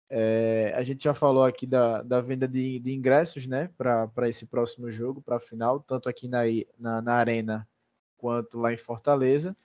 é, 0.09 0.71
a 0.75 0.83
gente 0.83 1.03
já 1.03 1.13
falou 1.13 1.43
aqui 1.43 1.65
da, 1.65 2.03
da 2.03 2.21
venda 2.21 2.47
de, 2.47 2.79
de 2.79 2.93
ingressos 2.93 3.47
né, 3.47 3.69
para 3.77 4.29
esse 4.29 4.45
próximo 4.45 4.91
jogo, 4.91 5.21
para 5.21 5.37
a 5.37 5.39
final, 5.39 5.79
tanto 5.79 6.07
aqui 6.07 6.27
na, 6.27 6.43
na, 6.77 7.01
na, 7.01 7.13
Arena 7.15 7.67
quanto 8.15 8.59
lá 8.59 8.71
em 8.71 8.77
Fortaleza. 8.77 9.57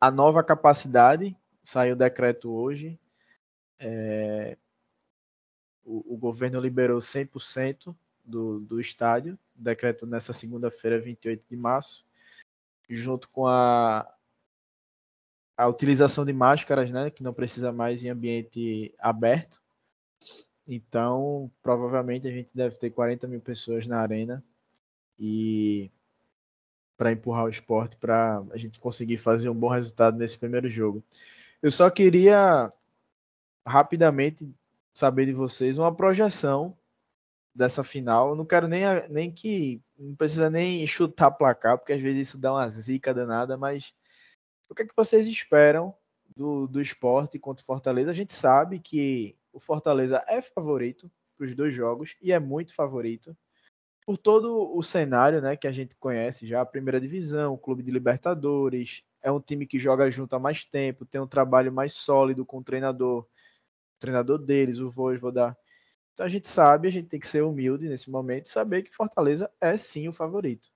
A 0.00 0.10
nova 0.10 0.42
capacidade, 0.42 1.36
saiu 1.62 1.94
o 1.94 1.96
decreto 1.96 2.52
hoje, 2.52 2.98
é, 3.78 4.58
o, 5.84 6.14
o, 6.14 6.16
governo 6.16 6.60
liberou 6.60 6.98
100% 6.98 7.94
do, 8.24 8.60
do 8.60 8.80
estádio, 8.80 9.38
decreto 9.54 10.06
nessa 10.06 10.32
segunda-feira, 10.32 11.00
28 11.00 11.44
de 11.48 11.56
março, 11.56 12.04
junto 12.88 13.28
com 13.28 13.46
a, 13.46 14.08
a 15.56 15.66
utilização 15.66 16.24
de 16.24 16.32
máscaras, 16.32 16.90
né, 16.90 17.10
que 17.10 17.22
não 17.22 17.32
precisa 17.32 17.72
mais 17.72 18.02
em 18.04 18.10
ambiente 18.10 18.94
aberto. 18.98 19.60
Então, 20.68 21.50
provavelmente 21.62 22.28
a 22.28 22.30
gente 22.30 22.54
deve 22.56 22.78
ter 22.78 22.90
40 22.90 23.26
mil 23.26 23.40
pessoas 23.40 23.86
na 23.86 23.98
arena 23.98 24.44
e 25.18 25.90
para 26.96 27.12
empurrar 27.12 27.44
o 27.44 27.48
esporte 27.48 27.96
para 27.96 28.44
a 28.52 28.56
gente 28.56 28.78
conseguir 28.78 29.18
fazer 29.18 29.48
um 29.48 29.54
bom 29.54 29.68
resultado 29.68 30.16
nesse 30.16 30.38
primeiro 30.38 30.70
jogo. 30.70 31.02
Eu 31.60 31.70
só 31.70 31.90
queria 31.90 32.72
rapidamente 33.66 34.52
saber 34.92 35.26
de 35.26 35.32
vocês 35.32 35.78
uma 35.78 35.94
projeção 35.94 36.76
dessa 37.54 37.84
final. 37.84 38.30
Eu 38.30 38.34
não 38.34 38.44
quero 38.44 38.68
nem, 38.68 38.84
nem 39.08 39.30
que. 39.30 39.80
Não 39.98 40.14
precisa 40.14 40.50
nem 40.50 40.86
chutar 40.86 41.30
placar, 41.30 41.78
porque 41.78 41.92
às 41.92 42.00
vezes 42.00 42.28
isso 42.28 42.38
dá 42.38 42.52
uma 42.52 42.68
zica 42.68 43.14
danada, 43.14 43.56
mas 43.56 43.92
o 44.68 44.74
que, 44.74 44.82
é 44.82 44.86
que 44.86 44.96
vocês 44.96 45.26
esperam 45.26 45.94
do, 46.36 46.66
do 46.66 46.80
esporte 46.80 47.38
contra 47.38 47.62
o 47.62 47.66
Fortaleza? 47.66 48.10
A 48.10 48.14
gente 48.14 48.34
sabe 48.34 48.78
que 48.80 49.36
o 49.52 49.60
Fortaleza 49.60 50.24
é 50.26 50.40
favorito 50.40 51.10
para 51.36 51.46
os 51.46 51.54
dois 51.54 51.74
jogos 51.74 52.16
e 52.22 52.32
é 52.32 52.38
muito 52.38 52.74
favorito 52.74 53.36
por 54.04 54.18
todo 54.18 54.76
o 54.76 54.82
cenário 54.82 55.40
né, 55.40 55.56
que 55.56 55.66
a 55.66 55.70
gente 55.70 55.94
conhece 55.96 56.46
já, 56.46 56.60
a 56.60 56.66
primeira 56.66 57.00
divisão, 57.00 57.54
o 57.54 57.58
clube 57.58 57.82
de 57.82 57.90
Libertadores, 57.90 59.04
é 59.22 59.30
um 59.30 59.40
time 59.40 59.66
que 59.66 59.78
joga 59.78 60.10
junto 60.10 60.34
há 60.34 60.38
mais 60.38 60.64
tempo, 60.64 61.06
tem 61.06 61.20
um 61.20 61.26
trabalho 61.26 61.72
mais 61.72 61.92
sólido 61.92 62.44
com 62.44 62.58
o 62.58 62.64
treinador, 62.64 63.20
o 63.22 64.00
treinador 64.00 64.38
deles, 64.38 64.78
o 64.78 64.90
Voivoda. 64.90 65.56
Então 66.14 66.26
a 66.26 66.28
gente 66.28 66.48
sabe, 66.48 66.88
a 66.88 66.90
gente 66.90 67.08
tem 67.08 67.20
que 67.20 67.26
ser 67.26 67.42
humilde 67.42 67.88
nesse 67.88 68.10
momento 68.10 68.46
e 68.46 68.50
saber 68.50 68.82
que 68.82 68.94
Fortaleza 68.94 69.50
é 69.60 69.76
sim 69.76 70.08
o 70.08 70.12
favorito. 70.12 70.68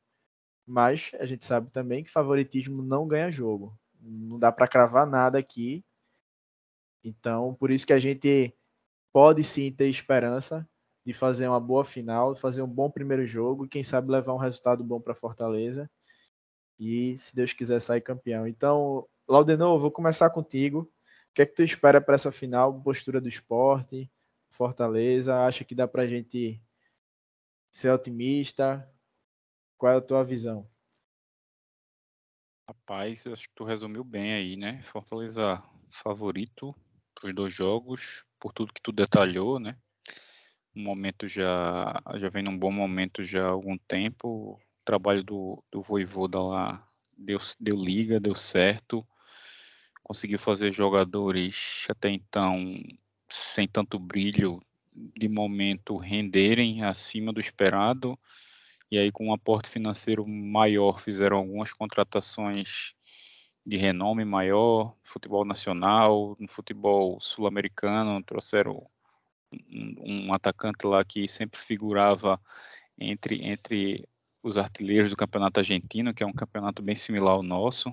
Mas 0.67 1.13
a 1.21 1.27
gente 1.27 1.45
sabe 1.45 1.71
também 1.71 2.03
que 2.03 2.11
favoritismo 2.11 2.83
não 2.83 3.07
ganha 3.07 3.31
jogo. 3.31 3.79
Não 4.01 4.39
dá 4.39 4.51
para 4.51 4.67
cravar 4.69 5.07
nada 5.07 5.39
aqui. 5.39 5.85
Então, 7.05 7.55
por 7.55 7.71
isso 7.71 7.87
que 7.87 7.93
a 7.93 7.99
gente 7.99 8.53
pode 9.13 9.45
sim 9.45 9.71
ter 9.71 9.89
esperança 9.89 10.69
de 11.05 11.13
fazer 11.13 11.47
uma 11.47 11.61
boa 11.61 11.85
final, 11.85 12.35
fazer 12.35 12.63
um 12.63 12.69
bom 12.69 12.91
primeiro 12.91 13.25
jogo 13.25 13.69
quem 13.69 13.83
sabe 13.83 14.11
levar 14.11 14.35
um 14.35 14.39
resultado 14.39 14.83
bom 14.83 15.01
para 15.01 15.15
Fortaleza 15.15 15.89
e, 16.79 17.17
se 17.17 17.35
Deus 17.35 17.53
quiser, 17.53 17.81
sair 17.81 18.01
campeão. 18.01 18.47
Então, 18.47 19.07
Laudenor, 19.29 19.79
vou 19.79 19.91
começar 19.91 20.31
contigo. 20.31 20.81
O 20.81 21.35
que 21.35 21.43
é 21.43 21.47
que 21.47 21.55
tu 21.55 21.63
espera 21.63 22.01
para 22.01 22.17
essa 22.17 22.33
final? 22.33 22.83
Postura 22.83 23.21
do 23.21 23.29
esporte, 23.29 24.11
Fortaleza? 24.57 25.45
Acha 25.45 25.65
que 25.65 25.75
dá 25.75 25.87
para 25.87 26.03
a 26.03 26.07
gente 26.07 26.61
ser 27.71 27.91
otimista? 27.91 28.91
Qual 29.77 29.93
é 29.93 29.97
a 29.97 30.01
tua 30.01 30.25
visão? 30.25 30.67
Rapaz, 32.67 33.27
acho 33.27 33.49
que 33.49 33.55
tu 33.55 33.65
resumiu 33.65 34.03
bem 34.03 34.33
aí, 34.33 34.57
né? 34.57 34.83
Fortaleza 34.83 35.63
favorito 35.91 36.75
para 37.15 37.29
os 37.29 37.35
dois 37.35 37.53
jogos, 37.53 38.25
por 38.41 38.53
tudo 38.53 38.73
que 38.73 38.81
tu 38.81 38.93
detalhou, 38.93 39.61
né? 39.61 39.77
Um 40.75 40.83
momento 40.83 41.29
já, 41.29 42.03
já 42.15 42.31
vem 42.31 42.43
num 42.43 42.59
bom 42.59 42.73
momento 42.73 43.23
já 43.25 43.45
há 43.45 43.51
algum 43.51 43.77
tempo. 43.77 44.55
O 44.55 44.61
trabalho 44.87 45.23
do, 45.23 45.63
do 45.71 45.83
Voivoda 45.83 46.41
lá 46.41 46.89
deu, 47.17 47.39
deu 47.61 47.77
liga, 47.77 48.19
deu 48.19 48.35
certo. 48.35 49.07
Conseguiu 50.03 50.39
fazer 50.39 50.73
jogadores 50.73 51.87
até 51.91 52.11
então 52.11 52.83
sem 53.29 53.67
tanto 53.67 53.99
brilho 53.99 54.63
de 54.95 55.29
momento 55.29 55.97
renderem 55.97 56.83
acima 56.85 57.33
do 57.33 57.41
esperado 57.41 58.19
e 58.91 58.99
aí 58.99 59.11
com 59.11 59.27
um 59.27 59.33
aporte 59.33 59.69
financeiro 59.69 60.27
maior 60.27 61.01
fizeram 61.01 61.39
algumas 61.39 61.73
contratações 61.73 62.95
de 63.65 63.77
renome 63.77 64.25
maior 64.25 64.95
futebol 65.03 65.45
nacional, 65.45 66.37
no 66.39 66.47
futebol 66.47 67.21
sul-americano, 67.21 68.23
trouxeram 68.23 68.87
um, 69.53 70.29
um, 70.29 70.33
atacante 70.33 70.87
lá 70.87 71.05
que 71.05 71.27
sempre 71.27 71.59
figurava 71.59 72.41
entre, 72.97 73.45
entre 73.45 74.09
os 74.41 74.57
artilheiros 74.57 75.11
do 75.11 75.17
campeonato 75.17 75.59
argentino, 75.59 76.15
que 76.15 76.23
é 76.23 76.27
um 76.27 76.33
campeonato 76.33 76.81
bem 76.81 76.95
similar 76.95 77.35
ao 77.35 77.43
nosso. 77.43 77.93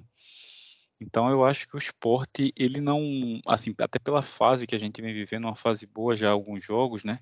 Então 1.04 1.30
eu 1.30 1.44
acho 1.44 1.68
que 1.68 1.76
o 1.76 1.78
esporte, 1.78 2.54
ele 2.56 2.80
não, 2.80 3.42
assim, 3.46 3.76
até 3.80 4.00
pela 4.00 4.24
fase 4.24 4.66
que 4.66 4.76
a 4.76 4.80
gente 4.80 5.02
vem 5.02 5.14
vivendo, 5.14 5.46
uma 5.46 5.56
fase 5.56 5.86
boa 5.86 6.16
já 6.16 6.32
alguns 6.32 6.64
jogos, 6.64 7.04
né? 7.04 7.20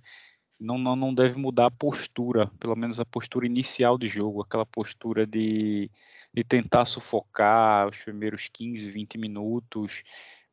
Não, 0.59 0.77
não, 0.77 0.95
não 0.95 1.13
deve 1.13 1.35
mudar 1.37 1.67
a 1.67 1.71
postura, 1.71 2.47
pelo 2.59 2.75
menos 2.75 2.99
a 2.99 3.05
postura 3.05 3.47
inicial 3.47 3.97
de 3.97 4.07
jogo, 4.07 4.41
aquela 4.41 4.65
postura 4.65 5.25
de, 5.25 5.89
de 6.33 6.43
tentar 6.43 6.85
sufocar 6.85 7.89
os 7.89 7.97
primeiros 7.97 8.47
15, 8.53 8.91
20 8.91 9.17
minutos, 9.17 10.03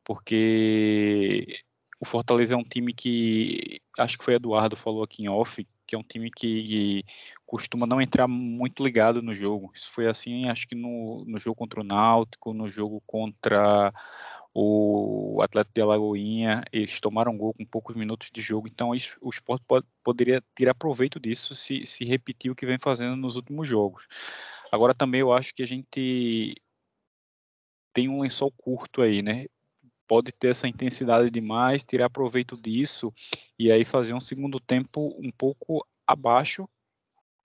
porque 0.03 1.63
o 1.99 2.05
Fortaleza 2.05 2.55
é 2.55 2.57
um 2.57 2.63
time 2.63 2.93
que, 2.93 3.81
acho 3.99 4.17
que 4.17 4.23
foi 4.25 4.33
Eduardo 4.35 4.75
falou 4.75 5.03
aqui 5.03 5.23
em 5.23 5.29
off, 5.29 5.67
que 5.89 5.95
é 5.95 5.99
um 5.99 6.03
time 6.03 6.29
que, 6.29 7.03
costuma 7.47 7.87
não 7.87 7.99
entrar 7.99 8.27
muito 8.27 8.83
ligado 8.83 9.23
no 9.23 9.33
jogo. 9.33 9.71
Isso 9.73 9.89
foi 9.89 10.05
assim, 10.05 10.47
acho 10.47 10.67
que 10.67 10.75
no, 10.75 11.25
no 11.25 11.39
jogo 11.39 11.55
contra 11.55 11.81
o 11.81 11.83
Náutico, 11.83 12.53
no 12.53 12.69
jogo 12.69 13.01
contra 13.07 13.91
o 14.53 15.41
Atlético 15.41 15.73
de 15.73 15.81
Alagoinha, 15.81 16.63
eles 16.71 16.99
tomaram 16.99 17.35
gol 17.35 17.55
com 17.55 17.65
poucos 17.65 17.95
minutos 17.95 18.29
de 18.31 18.39
jogo, 18.41 18.67
então 18.67 18.93
isso, 18.93 19.17
o 19.21 19.29
esporte 19.29 19.63
pode, 19.67 19.85
poderia 20.03 20.43
tirar 20.55 20.75
proveito 20.75 21.19
disso 21.19 21.55
se, 21.55 21.85
se 21.85 22.05
repetir 22.05 22.51
o 22.51 22.55
que 22.55 22.65
vem 22.65 22.77
fazendo 22.77 23.15
nos 23.15 23.35
últimos 23.35 23.67
jogos. 23.67 24.07
Agora 24.71 24.93
também 24.93 25.21
eu 25.21 25.33
acho 25.33 25.53
que 25.53 25.63
a 25.63 25.67
gente 25.67 26.55
tem 27.93 28.07
um 28.07 28.21
lençol 28.21 28.51
curto 28.51 29.01
aí, 29.01 29.23
né? 29.23 29.45
Pode 30.09 30.31
ter 30.31 30.47
essa 30.47 30.67
intensidade 30.67 31.29
demais, 31.29 31.83
tirar 31.83 32.09
proveito 32.09 32.59
disso 32.59 33.13
e 33.59 33.71
aí 33.71 33.85
fazer 33.85 34.15
um 34.15 34.19
segundo 34.19 34.59
tempo 34.59 35.15
um 35.23 35.31
pouco 35.31 35.85
abaixo, 36.07 36.67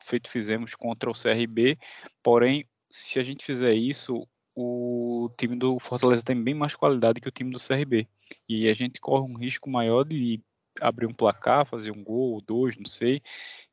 feito 0.03 0.31
fizemos 0.31 0.75
contra 0.75 1.11
o 1.11 1.13
CRB, 1.13 1.79
porém, 2.23 2.67
se 2.91 3.19
a 3.21 3.23
gente 3.23 3.45
fizer 3.45 3.75
isso, 3.75 4.27
o 4.57 5.29
time 5.39 5.57
do 5.57 5.79
Fortaleza 5.79 6.25
tem 6.25 6.43
bem 6.43 6.55
mais 6.55 6.75
qualidade 6.75 7.21
que 7.21 7.29
o 7.29 7.31
time 7.31 7.51
do 7.51 7.59
CRB. 7.59 8.09
E 8.49 8.67
a 8.67 8.73
gente 8.73 8.99
corre 8.99 9.31
um 9.31 9.37
risco 9.37 9.69
maior 9.69 10.03
de 10.03 10.41
abrir 10.81 11.07
um 11.07 11.13
placar, 11.13 11.67
fazer 11.67 11.91
um 11.91 12.03
gol, 12.03 12.41
dois, 12.41 12.79
não 12.79 12.87
sei. 12.87 13.21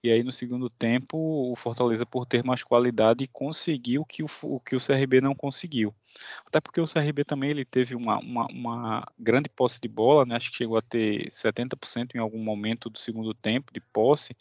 E 0.03 0.11
aí 0.11 0.21
no 0.21 0.33
segundo 0.33 0.69
tempo, 0.69 1.17
o 1.17 1.55
Fortaleza, 1.55 2.05
por 2.05 2.25
ter 2.25 2.43
mais 2.43 2.61
qualidade, 2.61 3.25
conseguiu 3.31 4.03
que 4.03 4.21
o 4.21 4.59
que 4.59 4.75
o 4.75 4.85
CRB 4.85 5.21
não 5.21 5.33
conseguiu. 5.33 5.95
Até 6.45 6.59
porque 6.59 6.81
o 6.81 6.85
CRB 6.85 7.23
também 7.23 7.49
ele 7.49 7.65
teve 7.65 7.95
uma, 7.95 8.19
uma, 8.19 8.45
uma 8.47 9.11
grande 9.17 9.49
posse 9.49 9.79
de 9.79 9.87
bola, 9.87 10.25
né? 10.25 10.35
Acho 10.35 10.51
que 10.51 10.57
chegou 10.57 10.77
a 10.77 10.81
ter 10.81 11.29
70% 11.31 12.15
em 12.15 12.19
algum 12.19 12.39
momento 12.43 12.89
do 12.89 12.99
segundo 12.99 13.33
tempo 13.33 13.71
de 13.73 13.79
posse, 13.79 14.35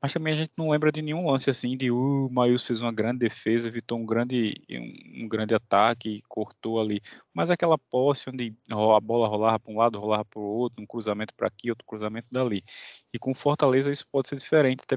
mas 0.00 0.12
também 0.12 0.32
a 0.32 0.36
gente 0.36 0.52
não 0.56 0.70
lembra 0.70 0.90
de 0.90 1.00
nenhum 1.02 1.30
lance 1.30 1.48
assim 1.50 1.76
de 1.76 1.90
uh, 1.90 2.26
o 2.26 2.32
Maius 2.32 2.64
fez 2.64 2.80
uma 2.80 2.92
grande 2.92 3.18
defesa, 3.18 3.68
evitou 3.68 3.98
um 3.98 4.06
grande, 4.06 4.60
um, 4.70 5.24
um 5.24 5.28
grande 5.28 5.54
ataque, 5.54 6.22
cortou 6.28 6.80
ali. 6.80 7.00
Mas 7.32 7.50
aquela 7.50 7.78
posse 7.78 8.28
onde 8.28 8.54
a 8.70 9.00
bola 9.00 9.28
rolava 9.28 9.58
para 9.58 9.72
um 9.72 9.76
lado, 9.76 9.98
rolava 10.00 10.24
para 10.24 10.40
o 10.40 10.42
outro, 10.42 10.82
um 10.82 10.86
cruzamento 10.86 11.34
para 11.34 11.48
aqui, 11.48 11.70
outro 11.70 11.86
cruzamento 11.86 12.28
dali. 12.32 12.64
E 13.12 13.18
com 13.18 13.34
Fortaleza 13.34 13.90
isso 13.90 14.06
pode 14.10 14.28
ser 14.28 14.36
diferente, 14.36 14.82
até 14.84 14.96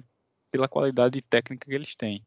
pela 0.51 0.67
qualidade 0.67 1.21
técnica 1.21 1.67
que 1.67 1.75
eles 1.75 1.95
têm. 1.95 2.25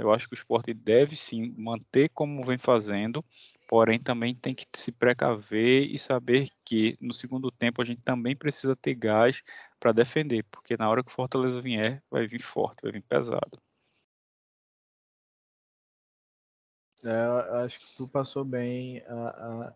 Eu 0.00 0.12
acho 0.12 0.28
que 0.28 0.34
o 0.34 0.36
esporte 0.36 0.72
deve 0.72 1.14
sim 1.14 1.54
manter 1.56 2.08
como 2.10 2.42
vem 2.44 2.56
fazendo, 2.56 3.24
porém 3.68 3.98
também 3.98 4.34
tem 4.34 4.54
que 4.54 4.66
se 4.74 4.90
precaver 4.90 5.88
e 5.90 5.98
saber 5.98 6.48
que 6.64 6.96
no 7.00 7.12
segundo 7.12 7.50
tempo 7.50 7.82
a 7.82 7.84
gente 7.84 8.02
também 8.02 8.34
precisa 8.34 8.74
ter 8.74 8.94
gás 8.94 9.42
para 9.78 9.92
defender, 9.92 10.44
porque 10.50 10.76
na 10.76 10.88
hora 10.88 11.02
que 11.02 11.10
o 11.10 11.14
Fortaleza 11.14 11.60
vier, 11.60 12.02
vai 12.10 12.26
vir 12.26 12.42
forte, 12.42 12.82
vai 12.82 12.92
vir 12.92 13.02
pesado. 13.02 13.58
É, 17.02 17.62
acho 17.64 17.78
que 17.78 17.96
tu 17.96 18.08
passou 18.08 18.44
bem 18.44 19.02
a, 19.06 19.14
a, 19.14 19.72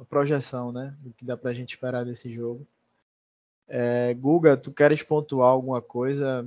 a 0.00 0.04
projeção, 0.04 0.72
né? 0.72 0.96
Do 1.00 1.12
que 1.12 1.24
dá 1.24 1.36
pra 1.36 1.52
gente 1.52 1.70
esperar 1.74 2.04
desse 2.04 2.30
jogo. 2.30 2.66
É, 3.68 4.12
Guga, 4.14 4.56
tu 4.56 4.72
queres 4.72 5.02
pontuar 5.02 5.48
alguma 5.50 5.80
coisa? 5.80 6.44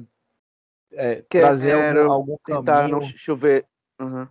É, 0.96 1.22
trazer 1.24 1.74
algum, 1.74 2.12
algum 2.12 2.38
tentar 2.46 2.82
caminho, 2.90 3.02
chover. 3.02 3.66
Uhum. 4.00 4.28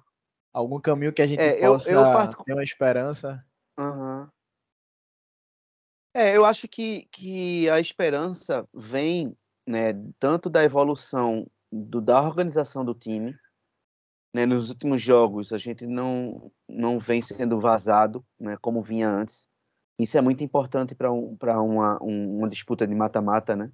algum 0.52 0.80
caminho 0.80 1.12
que 1.12 1.22
a 1.22 1.26
gente 1.26 1.40
É, 1.40 1.56
eu- 1.64 1.72
possa 1.72 1.90
eu 1.93 2.02
particu- 2.12 2.44
ter 2.44 2.52
uma 2.52 2.62
esperança? 2.62 3.44
Aham. 3.78 4.30
É, 6.14 6.36
eu 6.36 6.44
acho 6.44 6.68
que, 6.68 7.06
que 7.10 7.70
a 7.70 7.80
esperança 7.80 8.68
vem, 8.74 9.34
né, 9.66 9.94
tanto 10.20 10.51
da 10.51 10.62
evolução 10.62 11.47
do, 11.70 12.01
da 12.02 12.20
organização 12.20 12.84
do 12.84 12.94
time, 12.94 13.34
né, 14.34 14.44
nos 14.44 14.68
últimos 14.68 15.01
jogos 15.01 15.52
a 15.55 15.59
gente 15.59 15.86
não, 15.86 16.52
não 16.68 16.98
vem 16.98 17.22
sendo 17.22 17.59
vazado, 17.60 18.22
né, 18.39 18.59
como 18.60 18.82
vinha 18.82 19.09
antes. 19.09 19.48
Isso 19.98 20.18
é 20.18 20.20
muito 20.20 20.44
importante 20.44 20.94
para 20.94 21.10
um, 21.10 21.36
uma, 21.40 22.02
um- 22.02 22.39
uma 22.39 22.48
disputa 22.48 22.86
de 22.86 22.94
mata-mata, 22.94 23.55
né? 23.56 23.70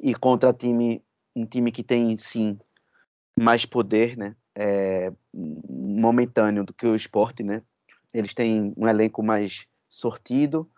E 0.00 0.14
contra 0.14 0.52
time, 0.52 1.02
um 1.34 1.44
time 1.46 1.72
que 1.72 1.82
tem, 1.82 2.16
sim, 2.16 2.58
mais 3.38 3.64
poder, 3.64 4.16
né? 4.16 4.36
É, 4.54 5.12
momentâneo 5.32 6.64
do 6.64 6.72
que 6.72 6.86
o 6.86 6.94
esporte, 6.94 7.42
né? 7.42 7.62
Eles 8.12 8.32
têm 8.34 8.72
um 8.76 8.86
elenco 8.86 9.22
mais 9.22 9.66
sortido, 9.88 10.70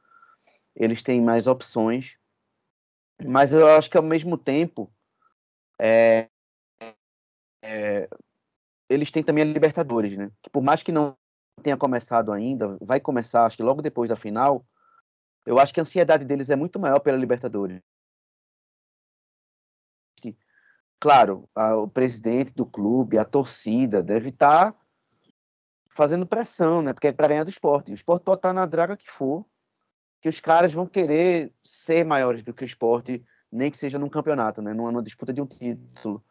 eles 0.75 1.03
têm 1.03 1.21
mais 1.21 1.47
opções, 1.47 2.17
mas 3.25 3.53
eu 3.53 3.67
acho 3.67 3.91
que 3.91 3.97
ao 3.97 4.03
mesmo 4.03 4.39
tempo 4.39 4.91
é, 5.79 6.29
é, 7.63 8.09
eles 8.89 9.11
têm 9.11 9.23
também 9.23 9.43
a 9.43 9.47
Libertadores, 9.47 10.17
né? 10.17 10.31
Que 10.43 10.51
por 10.51 10.63
mais 10.63 10.83
que 10.83 10.93
não 10.93 11.17
tenha 11.63 11.77
começado 11.77 12.33
ainda, 12.33 12.77
vai 12.81 13.01
começar, 13.01 13.45
acho 13.45 13.57
que 13.57 13.63
logo 13.63 13.83
depois 13.83 14.09
da 14.09 14.17
final. 14.17 14.65
Eu 15.45 15.59
acho 15.59 15.73
que 15.73 15.81
a 15.81 15.83
ansiedade 15.83 16.25
deles 16.25 16.51
é 16.51 16.57
muito 16.57 16.79
maior 16.79 17.01
pela 17.01 17.17
Libertadores. 17.17 17.81
Claro, 20.99 21.49
a- 21.55 21.77
o 21.77 21.89
presidente 21.89 22.55
do 22.55 22.67
clube, 22.67 23.19
a 23.19 23.25
torcida, 23.25 24.03
deve 24.03 24.31
estar 24.31 24.75
fazendo 25.89 26.27
pressão, 26.27 26.83
né? 26.83 26.93
Porque 26.93 27.09
é 27.09 27.13
para 27.13 27.29
ganhar 27.29 27.45
do 27.45 27.51
esporte. 27.51 27.91
O 27.93 27.95
esporte 27.95 28.23
pode 28.23 28.39
estar 28.39 28.53
na 28.53 28.67
draga 28.67 28.97
que 28.97 29.11
for, 29.11 29.45
que 30.21 30.29
os 30.29 30.41
caras 30.41 30.73
vão 30.73 30.87
querer 30.87 31.53
ser 31.65 32.05
maiores 32.05 32.43
do 32.43 32.53
que 32.53 32.65
o 32.65 32.67
esporte, 32.67 33.25
nem 33.51 33.71
que 33.71 33.77
seja 33.77 33.99
num 33.99 34.09
campeonato, 34.09 34.61
né? 34.63 34.73
Numa, 34.75 34.91
numa 34.91 35.03
disputa 35.03 35.33
de 35.33 35.41
um 35.41 35.47
título. 35.47 36.25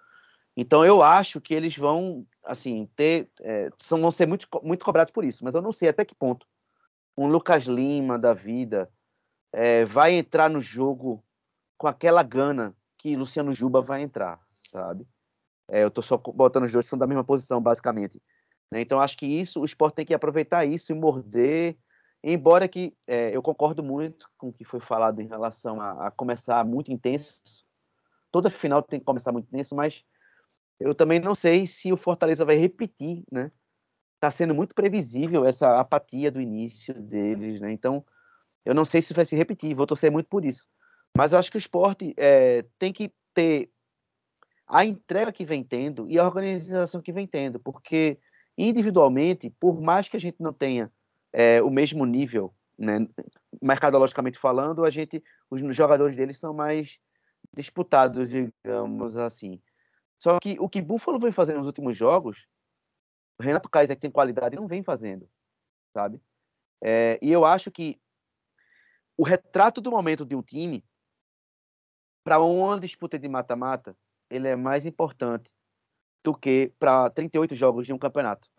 Então 0.57 0.85
eu 0.85 1.01
acho 1.01 1.41
que 1.41 1.53
eles 1.53 1.77
vão, 1.77 2.25
assim, 2.43 2.89
ter, 2.95 3.29
é, 3.41 3.69
são, 3.77 3.99
vão 3.99 4.11
ser 4.11 4.25
muito, 4.27 4.47
muito 4.63 4.85
cobrados 4.85 5.11
por 5.11 5.23
isso, 5.25 5.43
mas 5.43 5.53
eu 5.53 5.61
não 5.61 5.71
sei 5.71 5.89
até 5.89 6.05
que 6.05 6.15
ponto 6.15 6.47
um 7.17 7.27
Lucas 7.27 7.63
Lima 7.63 8.19
da 8.19 8.33
vida 8.33 8.89
é, 9.53 9.85
vai 9.85 10.13
entrar 10.13 10.49
no 10.49 10.59
jogo 10.59 11.23
com 11.77 11.87
aquela 11.87 12.23
gana 12.23 12.75
que 12.97 13.15
Luciano 13.15 13.51
Juba 13.51 13.81
vai 13.81 14.01
entrar, 14.01 14.39
sabe? 14.75 15.07
É, 15.69 15.83
eu 15.83 15.89
tô 15.89 16.01
só 16.01 16.17
botando 16.17 16.63
os 16.63 16.71
dois 16.71 16.85
que 16.85 16.89
são 16.89 16.99
da 16.99 17.07
mesma 17.07 17.23
posição, 17.23 17.61
basicamente. 17.61 18.21
né? 18.71 18.81
Então 18.81 18.99
acho 18.99 19.17
que 19.17 19.25
isso, 19.25 19.61
o 19.61 19.65
esporte 19.65 19.95
tem 19.95 20.05
que 20.05 20.13
aproveitar 20.13 20.65
isso 20.65 20.91
e 20.91 20.95
morder. 20.95 21.77
Embora 22.23 22.67
que 22.67 22.95
é, 23.07 23.35
eu 23.35 23.41
concordo 23.41 23.83
muito 23.83 24.27
com 24.37 24.49
o 24.49 24.53
que 24.53 24.63
foi 24.63 24.79
falado 24.79 25.21
em 25.21 25.27
relação 25.27 25.79
a, 25.79 26.07
a 26.07 26.11
começar 26.11 26.65
muito 26.65 26.91
intenso. 26.91 27.41
Toda 28.31 28.49
final 28.49 28.81
tem 28.81 28.99
que 28.99 29.05
começar 29.05 29.31
muito 29.31 29.47
intenso, 29.47 29.75
mas 29.75 30.03
eu 30.79 30.93
também 30.93 31.19
não 31.19 31.35
sei 31.35 31.65
se 31.65 31.93
o 31.93 31.97
Fortaleza 31.97 32.43
vai 32.43 32.57
repetir, 32.57 33.23
né? 33.31 33.51
Tá 34.19 34.31
sendo 34.31 34.55
muito 34.55 34.73
previsível 34.73 35.45
essa 35.45 35.79
apatia 35.79 36.31
do 36.31 36.41
início 36.41 36.93
deles, 36.93 37.61
né? 37.61 37.71
Então, 37.71 38.03
eu 38.65 38.73
não 38.73 38.85
sei 38.85 39.01
se 39.01 39.13
vai 39.13 39.25
se 39.25 39.35
repetir, 39.35 39.75
vou 39.75 39.87
torcer 39.87 40.11
muito 40.11 40.27
por 40.27 40.43
isso. 40.43 40.65
Mas 41.15 41.31
eu 41.31 41.39
acho 41.39 41.51
que 41.51 41.57
o 41.57 41.59
esporte 41.59 42.13
é, 42.17 42.65
tem 42.77 42.91
que 42.91 43.13
ter 43.33 43.69
a 44.67 44.83
entrega 44.83 45.31
que 45.31 45.45
vem 45.45 45.63
tendo 45.63 46.09
e 46.09 46.17
a 46.17 46.25
organização 46.25 47.01
que 47.01 47.11
vem 47.11 47.27
tendo, 47.27 47.59
porque 47.59 48.17
individualmente, 48.57 49.49
por 49.49 49.81
mais 49.81 50.09
que 50.09 50.17
a 50.17 50.19
gente 50.19 50.37
não 50.39 50.53
tenha 50.53 50.91
é, 51.31 51.61
o 51.61 51.69
mesmo 51.69 52.05
nível, 52.05 52.53
né, 52.77 53.07
mercadologicamente 53.61 54.37
falando, 54.37 54.83
a 54.83 54.89
gente, 54.89 55.23
os 55.49 55.61
jogadores 55.75 56.15
deles 56.15 56.37
são 56.37 56.53
mais 56.53 56.99
disputados, 57.53 58.27
digamos 58.29 59.17
assim. 59.17 59.61
Só 60.17 60.39
que 60.39 60.57
o 60.59 60.69
que 60.69 60.81
Buffalo 60.81 61.19
vem 61.19 61.31
fazendo 61.31 61.57
nos 61.57 61.67
últimos 61.67 61.95
jogos, 61.95 62.47
o 63.37 63.43
Renato 63.43 63.69
Kaiser, 63.69 63.95
que 63.95 64.01
tem 64.01 64.11
qualidade, 64.11 64.55
não 64.55 64.67
vem 64.67 64.81
fazendo, 64.81 65.29
sabe? 65.93 66.21
É, 66.81 67.19
e 67.21 67.31
eu 67.31 67.45
acho 67.45 67.69
que 67.69 67.99
o 69.17 69.23
retrato 69.23 69.81
do 69.81 69.91
momento 69.91 70.25
de 70.25 70.35
um 70.35 70.41
time, 70.41 70.83
para 72.23 72.39
uma 72.39 72.79
disputa 72.79 73.19
de 73.19 73.27
mata-mata, 73.27 73.95
ele 74.29 74.47
é 74.47 74.55
mais 74.55 74.85
importante 74.85 75.51
do 76.23 76.33
que 76.33 76.73
para 76.79 77.09
38 77.09 77.53
jogos 77.55 77.85
de 77.85 77.93
um 77.93 77.97
campeonato, 77.97 78.49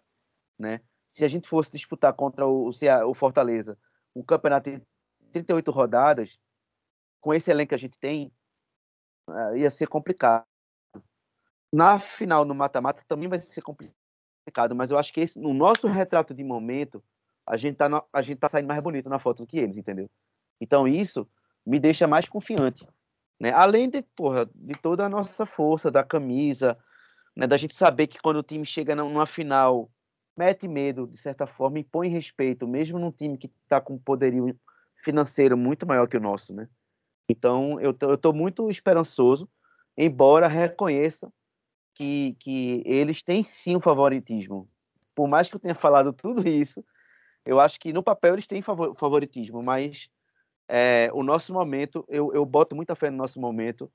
né? 0.58 0.80
Se 1.06 1.24
a 1.24 1.28
gente 1.28 1.48
fosse 1.48 1.70
disputar 1.70 2.12
contra 2.12 2.46
o, 2.46 2.68
o 2.68 3.14
Fortaleza 3.14 3.78
um 4.14 4.22
campeonato 4.22 4.70
de 4.70 4.82
38 5.32 5.70
rodadas, 5.70 6.40
com 7.20 7.34
esse 7.34 7.50
elenco 7.50 7.70
que 7.70 7.74
a 7.74 7.78
gente 7.78 7.98
tem, 7.98 8.32
ia 9.56 9.70
ser 9.70 9.88
complicado. 9.88 10.46
Na 11.72 11.98
final, 11.98 12.44
no 12.44 12.54
mata-mata, 12.54 13.02
também 13.06 13.28
vai 13.28 13.38
ser 13.38 13.60
complicado, 13.60 14.74
mas 14.74 14.90
eu 14.90 14.98
acho 14.98 15.12
que 15.12 15.20
esse, 15.20 15.38
no 15.38 15.52
nosso 15.52 15.86
retrato 15.86 16.32
de 16.32 16.42
momento, 16.42 17.04
a 17.44 17.56
gente, 17.56 17.76
tá, 17.76 17.88
a 18.12 18.22
gente 18.22 18.38
tá 18.38 18.48
saindo 18.48 18.68
mais 18.68 18.82
bonito 18.82 19.08
na 19.08 19.18
foto 19.18 19.42
do 19.42 19.46
que 19.46 19.58
eles, 19.58 19.76
entendeu? 19.76 20.08
Então 20.60 20.88
isso 20.88 21.28
me 21.66 21.78
deixa 21.78 22.06
mais 22.06 22.28
confiante. 22.28 22.88
Né? 23.38 23.52
Além 23.52 23.88
de, 23.88 24.02
porra, 24.02 24.48
de 24.54 24.74
toda 24.80 25.04
a 25.04 25.08
nossa 25.08 25.44
força, 25.44 25.90
da 25.90 26.02
camisa, 26.02 26.76
né? 27.34 27.46
da 27.46 27.56
gente 27.56 27.74
saber 27.74 28.06
que 28.06 28.20
quando 28.20 28.38
o 28.38 28.42
time 28.42 28.64
chega 28.64 28.94
numa 28.94 29.26
final, 29.26 29.90
mete 30.36 30.66
medo, 30.66 31.06
de 31.06 31.16
certa 31.16 31.46
forma, 31.46 31.78
e 31.78 31.84
põe 31.84 32.08
respeito, 32.08 32.66
mesmo 32.66 32.98
num 32.98 33.12
time 33.12 33.36
que 33.38 33.50
está 33.64 33.80
com 33.80 33.98
poderio 33.98 34.58
financeiro 34.96 35.56
muito 35.56 35.86
maior 35.86 36.06
que 36.06 36.16
o 36.16 36.20
nosso. 36.20 36.54
Né? 36.54 36.68
Então 37.28 37.80
eu 37.80 37.92
tô 37.94 38.32
muito 38.32 38.70
esperançoso, 38.70 39.48
embora 39.96 40.48
reconheça 40.48 41.30
que, 41.94 42.36
que 42.38 42.82
eles 42.84 43.22
têm 43.22 43.42
sim 43.42 43.76
um 43.76 43.80
favoritismo. 43.80 44.68
Por 45.14 45.28
mais 45.28 45.48
que 45.48 45.56
eu 45.56 45.60
tenha 45.60 45.74
falado 45.74 46.12
tudo 46.14 46.46
isso, 46.46 46.84
eu 47.44 47.60
acho 47.60 47.78
que 47.80 47.92
no 47.92 48.02
papel 48.02 48.34
eles 48.34 48.46
têm 48.46 48.62
favoritismo, 48.62 49.62
mas 49.62 50.10
é, 50.68 51.10
o 51.12 51.22
nosso 51.22 51.52
momento, 51.52 52.04
eu, 52.08 52.32
eu 52.34 52.44
boto 52.44 52.74
muita 52.74 52.96
fé 52.96 53.10
no 53.10 53.16
nosso 53.16 53.40
momento, 53.40 53.90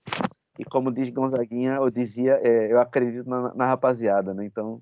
e 0.58 0.66
como 0.66 0.92
diz 0.92 1.10
Gonzaguinha, 1.10 1.76
eu 1.76 1.90
dizia, 1.90 2.40
é, 2.42 2.72
eu 2.72 2.80
acredito 2.80 3.28
na, 3.30 3.54
na, 3.54 3.66
rapaziada, 3.66 4.34
né? 4.34 4.46
Então, 4.46 4.82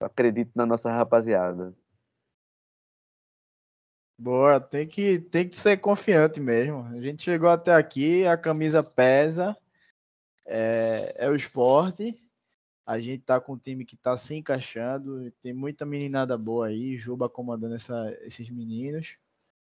eu 0.00 0.06
acredito 0.06 0.50
na 0.54 0.66
nossa 0.66 0.90
rapaziada. 0.90 1.74
Boa, 4.18 4.60
tem 4.60 4.86
que, 4.86 5.18
tem 5.18 5.48
que 5.48 5.58
ser 5.58 5.78
confiante 5.78 6.40
mesmo. 6.40 6.84
A 6.86 7.00
gente 7.00 7.22
chegou 7.22 7.48
até 7.48 7.74
aqui, 7.74 8.26
a 8.26 8.36
camisa 8.36 8.82
pesa, 8.82 9.56
é, 10.46 11.26
é 11.26 11.28
o 11.28 11.34
esporte. 11.34 12.16
A 12.84 12.98
gente 12.98 13.22
tá 13.22 13.40
com 13.40 13.54
um 13.54 13.58
time 13.58 13.84
que 13.84 13.96
tá 13.96 14.16
se 14.16 14.34
encaixando, 14.34 15.30
tem 15.40 15.52
muita 15.52 15.86
meninada 15.86 16.36
boa 16.36 16.66
aí, 16.66 16.96
Juba 16.98 17.28
comandando 17.28 17.74
essa, 17.74 18.16
esses 18.22 18.50
meninos. 18.50 19.16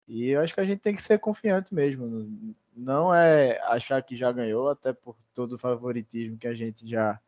E 0.06 0.28
eu 0.31 0.40
acho 0.40 0.55
que 0.55 0.60
a 0.60 0.64
gente 0.64 0.81
tem 0.81 0.94
que 0.94 1.02
ser 1.02 1.18
confiante 1.18 1.74
mesmo. 1.74 2.55
Não 2.76 3.14
é 3.14 3.59
achar 3.64 4.02
que 4.02 4.14
já 4.16 4.31
ganhou, 4.31 4.68
até 4.68 4.93
por 4.93 5.16
todo 5.32 5.55
o 5.55 5.59
favoritismo 5.59 6.36
que 6.36 6.47
a 6.47 6.55
gente 6.55 6.86
já 6.86 7.20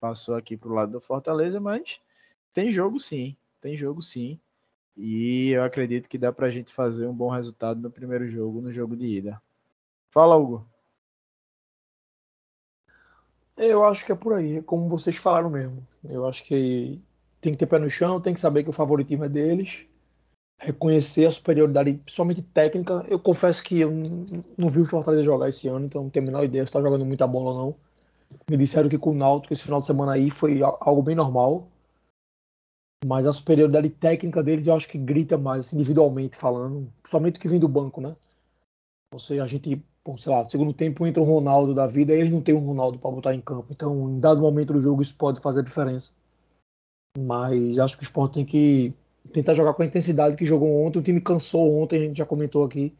passou 0.00 0.34
aqui 0.34 0.56
pro 0.56 0.74
lado 0.74 0.92
do 0.92 1.00
Fortaleza, 1.00 1.60
mas 1.60 2.00
tem 2.52 2.70
jogo 2.70 2.98
sim. 3.00 3.36
tem 3.60 3.76
jogo 3.76 4.02
sim. 4.02 4.40
E 4.96 5.50
eu 5.50 5.62
acredito 5.62 6.08
que 6.08 6.18
dá 6.18 6.32
para 6.32 6.48
a 6.48 6.50
gente 6.50 6.72
fazer 6.72 7.06
um 7.06 7.14
bom 7.14 7.30
resultado 7.30 7.80
no 7.80 7.90
primeiro 7.90 8.28
jogo, 8.28 8.60
no 8.60 8.72
jogo 8.72 8.96
de 8.96 9.06
ida. 9.06 9.40
Fala, 10.10 10.36
Hugo. 10.36 10.66
Eu 13.56 13.84
acho 13.84 14.04
que 14.04 14.12
é 14.12 14.14
por 14.14 14.34
aí, 14.34 14.62
como 14.62 14.88
vocês 14.88 15.16
falaram 15.16 15.50
mesmo. 15.50 15.86
Eu 16.08 16.26
acho 16.26 16.44
que 16.44 17.00
tem 17.40 17.52
que 17.52 17.58
ter 17.58 17.66
pé 17.66 17.78
no 17.78 17.90
chão, 17.90 18.20
tem 18.20 18.34
que 18.34 18.40
saber 18.40 18.62
que 18.64 18.70
o 18.70 18.72
favoritismo 18.72 19.24
é 19.24 19.28
deles, 19.28 19.86
reconhecer 20.58 21.26
a 21.26 21.30
superioridade, 21.30 21.94
principalmente 21.94 22.42
técnica. 22.42 23.04
Eu 23.08 23.18
confesso 23.18 23.62
que 23.62 23.80
eu 23.80 23.90
não 24.56 24.68
vi 24.68 24.80
o 24.80 24.86
Fortaleza 24.86 25.22
jogar 25.22 25.48
esse 25.48 25.68
ano, 25.68 25.86
então 25.86 26.02
não 26.02 26.10
tenho 26.10 26.24
a 26.24 26.26
menor 26.26 26.44
ideia 26.44 26.64
se 26.64 26.68
está 26.68 26.82
jogando 26.82 27.06
muita 27.06 27.26
bola 27.26 27.50
ou 27.52 27.56
não. 27.56 27.74
Me 28.50 28.56
disseram 28.56 28.88
que 28.88 28.98
com 28.98 29.12
o 29.12 29.14
Náutico 29.14 29.54
esse 29.54 29.62
final 29.62 29.80
de 29.80 29.86
semana 29.86 30.12
aí 30.12 30.30
foi 30.30 30.60
algo 30.62 31.02
bem 31.02 31.14
normal. 31.14 31.68
Mas 33.06 33.26
a 33.26 33.32
superioridade 33.32 33.88
técnica 33.90 34.42
deles 34.42 34.66
eu 34.66 34.74
acho 34.74 34.88
que 34.88 34.98
grita 34.98 35.38
mais, 35.38 35.66
assim, 35.66 35.76
individualmente 35.76 36.36
falando, 36.36 36.92
principalmente 37.00 37.36
o 37.36 37.40
que 37.40 37.48
vem 37.48 37.60
do 37.60 37.68
banco, 37.68 38.00
né? 38.00 38.16
Você, 39.12 39.38
a 39.38 39.46
gente, 39.46 39.82
sei 40.18 40.32
lá, 40.32 40.48
segundo 40.48 40.72
tempo 40.72 41.06
entra 41.06 41.22
o 41.22 41.26
Ronaldo 41.26 41.72
da 41.72 41.86
vida, 41.86 42.12
e 42.12 42.18
eles 42.18 42.30
não 42.30 42.42
têm 42.42 42.56
um 42.56 42.66
Ronaldo 42.66 42.98
para 42.98 43.10
botar 43.10 43.34
em 43.34 43.40
campo. 43.40 43.68
Então, 43.70 44.10
em 44.10 44.18
dado 44.18 44.40
momento 44.40 44.72
do 44.72 44.80
jogo, 44.80 45.00
isso 45.00 45.16
pode 45.16 45.40
fazer 45.40 45.62
diferença. 45.62 46.10
Mas 47.16 47.78
acho 47.78 47.96
que 47.96 48.02
o 48.02 48.04
Sport 48.04 48.34
tem 48.34 48.44
que 48.44 48.92
tentar 49.32 49.54
jogar 49.54 49.74
com 49.74 49.82
a 49.82 49.86
intensidade 49.86 50.36
que 50.36 50.44
jogou 50.44 50.84
ontem. 50.84 50.98
O 50.98 51.02
time 51.02 51.20
cansou 51.20 51.80
ontem, 51.82 51.96
a 51.96 52.00
gente 52.00 52.18
já 52.18 52.26
comentou 52.26 52.64
aqui. 52.64 52.94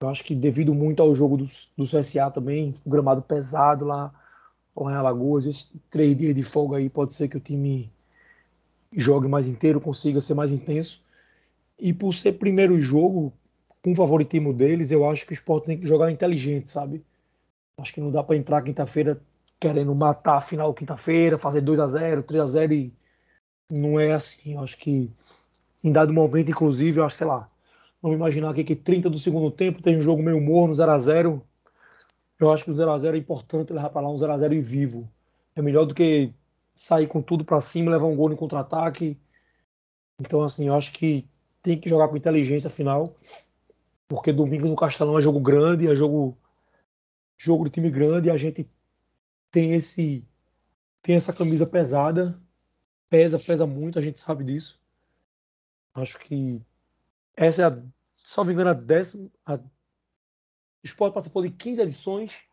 Eu 0.00 0.08
acho 0.08 0.24
que 0.24 0.34
devido 0.34 0.74
muito 0.74 1.02
ao 1.02 1.14
jogo 1.14 1.36
do, 1.36 1.44
do 1.76 1.84
CSA 1.84 2.30
também, 2.30 2.74
o 2.84 2.90
gramado 2.90 3.22
pesado 3.22 3.84
lá, 3.84 4.12
lá 4.74 4.92
em 4.92 4.94
Alagoas, 4.94 5.46
esses 5.46 5.70
três 5.90 6.16
dias 6.16 6.34
de 6.34 6.42
folga 6.42 6.78
aí, 6.78 6.88
pode 6.88 7.12
ser 7.12 7.28
que 7.28 7.36
o 7.36 7.40
time 7.40 7.92
jogue 8.96 9.28
mais 9.28 9.46
inteiro, 9.46 9.80
consiga 9.80 10.20
ser 10.20 10.34
mais 10.34 10.52
intenso. 10.52 11.02
E 11.78 11.92
por 11.92 12.14
ser 12.14 12.32
primeiro 12.32 12.78
jogo, 12.78 13.32
com 13.82 13.92
o 13.92 13.96
favoritismo 13.96 14.52
deles, 14.52 14.90
eu 14.90 15.08
acho 15.08 15.26
que 15.26 15.32
o 15.32 15.34
Sport 15.34 15.64
tem 15.64 15.78
que 15.78 15.86
jogar 15.86 16.10
inteligente, 16.10 16.68
sabe? 16.68 17.04
Acho 17.78 17.94
que 17.94 18.00
não 18.00 18.10
dá 18.10 18.22
para 18.22 18.36
entrar 18.36 18.62
quinta-feira 18.62 19.20
querendo 19.58 19.94
matar 19.94 20.36
a 20.36 20.40
final 20.40 20.72
quinta-feira, 20.72 21.36
fazer 21.36 21.60
2 21.60 21.80
a 21.80 21.86
0 21.86 22.22
3 22.22 22.42
a 22.42 22.46
0 22.46 22.72
e 22.72 22.92
não 23.70 23.98
é 23.98 24.12
assim. 24.12 24.54
Eu 24.54 24.60
acho 24.60 24.78
que 24.78 25.10
em 25.82 25.92
dado 25.92 26.12
momento, 26.12 26.50
inclusive, 26.50 27.00
eu 27.00 27.04
acho, 27.04 27.16
sei 27.16 27.26
lá, 27.26 27.48
vamos 28.02 28.16
imaginar 28.16 28.50
aqui 28.50 28.64
que 28.64 28.76
30 28.76 29.08
do 29.08 29.18
segundo 29.18 29.50
tempo 29.50 29.82
tem 29.82 29.96
um 29.96 30.02
jogo 30.02 30.22
meio 30.22 30.40
morno, 30.40 30.74
0 30.74 30.90
a 30.90 30.98
0 30.98 31.42
Eu 32.38 32.52
acho 32.52 32.64
que 32.64 32.70
o 32.70 32.74
0 32.74 32.90
a 32.90 32.98
0 32.98 33.16
é 33.16 33.20
importante 33.20 33.72
levar 33.72 33.90
para 33.90 34.02
lá 34.02 34.10
um 34.10 34.16
0 34.16 34.32
a 34.32 34.38
0 34.38 34.54
e 34.54 34.60
vivo. 34.60 35.10
É 35.54 35.62
melhor 35.62 35.84
do 35.84 35.94
que 35.94 36.32
sair 36.74 37.06
com 37.06 37.22
tudo 37.22 37.44
para 37.44 37.60
cima, 37.60 37.90
levar 37.90 38.06
um 38.06 38.16
gol 38.16 38.30
no 38.30 38.36
contra-ataque. 38.36 39.18
Então, 40.18 40.42
assim, 40.42 40.68
eu 40.68 40.74
acho 40.74 40.92
que 40.92 41.28
tem 41.62 41.78
que 41.78 41.88
jogar 41.88 42.08
com 42.08 42.16
inteligência 42.16 42.70
final, 42.70 43.16
porque 44.08 44.32
domingo 44.32 44.66
no 44.66 44.76
Castelão 44.76 45.18
é 45.18 45.22
jogo 45.22 45.40
grande, 45.40 45.86
é 45.86 45.94
jogo 45.94 46.36
jogo 47.36 47.64
de 47.64 47.70
time 47.70 47.90
grande, 47.90 48.28
e 48.28 48.30
a 48.30 48.36
gente 48.36 48.68
tem 49.50 49.72
esse 49.72 50.24
tem 51.02 51.16
essa 51.16 51.32
camisa 51.32 51.66
pesada, 51.66 52.38
pesa, 53.10 53.38
pesa 53.38 53.66
muito, 53.66 53.98
a 53.98 54.02
gente 54.02 54.18
sabe 54.18 54.44
disso. 54.44 54.80
Acho 55.92 56.18
que 56.20 56.62
essa 57.36 57.62
é 57.62 57.64
a, 57.66 57.82
só 58.16 58.44
me 58.44 58.54
engano, 58.54 58.70
a 58.70 58.74
décima. 58.74 59.28
A... 59.44 59.56
O 59.56 60.86
Sport 60.86 61.12
participou 61.12 61.42
de 61.42 61.50
15 61.50 61.82
edições 61.82 62.48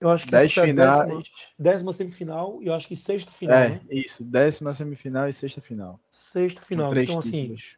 eu 0.00 0.08
acho 0.08 0.24
que 0.24 0.30
Dez 0.30 0.50
finais. 0.50 0.74
Décima, 0.74 1.22
décima, 1.58 1.92
semifinal 1.92 2.58
e 2.62 2.68
eu 2.68 2.74
acho 2.74 2.88
que 2.88 2.96
sexta 2.96 3.30
final. 3.30 3.58
É, 3.58 3.68
né? 3.68 3.80
isso. 3.90 4.24
Décima 4.24 4.72
semifinal 4.72 5.28
e 5.28 5.32
sexta 5.32 5.60
final. 5.60 6.00
Sexta 6.10 6.62
final. 6.62 6.86
Com 6.86 6.90
três 6.90 7.10
então, 7.10 7.20
títulos. 7.20 7.76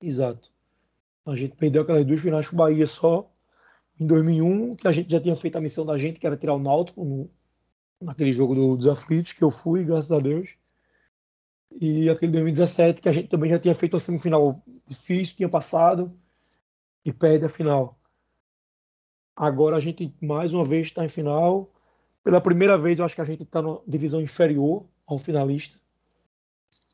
assim. 0.00 0.06
Exato. 0.06 0.52
A 1.24 1.34
gente 1.34 1.56
perdeu 1.56 1.80
aquelas 1.80 2.04
duas 2.04 2.20
finais 2.20 2.46
com 2.46 2.56
o 2.56 2.58
Bahia 2.58 2.86
só 2.86 3.30
em 3.98 4.06
2001, 4.06 4.76
que 4.76 4.86
a 4.86 4.92
gente 4.92 5.10
já 5.10 5.18
tinha 5.18 5.34
feito 5.34 5.56
a 5.56 5.62
missão 5.62 5.86
da 5.86 5.96
gente, 5.96 6.20
que 6.20 6.26
era 6.26 6.36
tirar 6.36 6.54
o 6.54 6.58
Náutico 6.58 7.02
no, 7.02 7.30
naquele 8.02 8.30
jogo 8.30 8.54
do, 8.54 8.76
dos 8.76 8.86
aflitos, 8.86 9.32
que 9.32 9.42
eu 9.42 9.50
fui, 9.50 9.82
graças 9.82 10.12
a 10.12 10.18
Deus. 10.18 10.56
E 11.70 12.08
aquele 12.08 12.32
2017, 12.32 13.02
que 13.02 13.08
a 13.08 13.12
gente 13.12 13.28
também 13.28 13.50
já 13.50 13.58
tinha 13.58 13.74
feito 13.74 13.96
a 13.96 14.00
semifinal 14.00 14.62
difícil, 14.86 15.36
tinha 15.36 15.48
passado 15.48 16.12
e 17.04 17.12
perde 17.12 17.44
a 17.44 17.48
final. 17.48 17.98
Agora 19.36 19.76
a 19.76 19.80
gente 19.80 20.14
mais 20.20 20.52
uma 20.52 20.64
vez 20.64 20.86
está 20.86 21.04
em 21.04 21.08
final. 21.08 21.72
Pela 22.22 22.40
primeira 22.40 22.78
vez, 22.78 22.98
eu 22.98 23.04
acho 23.04 23.14
que 23.14 23.20
a 23.20 23.24
gente 23.24 23.42
está 23.42 23.60
na 23.60 23.78
divisão 23.86 24.20
inferior 24.20 24.86
ao 25.06 25.18
finalista. 25.18 25.78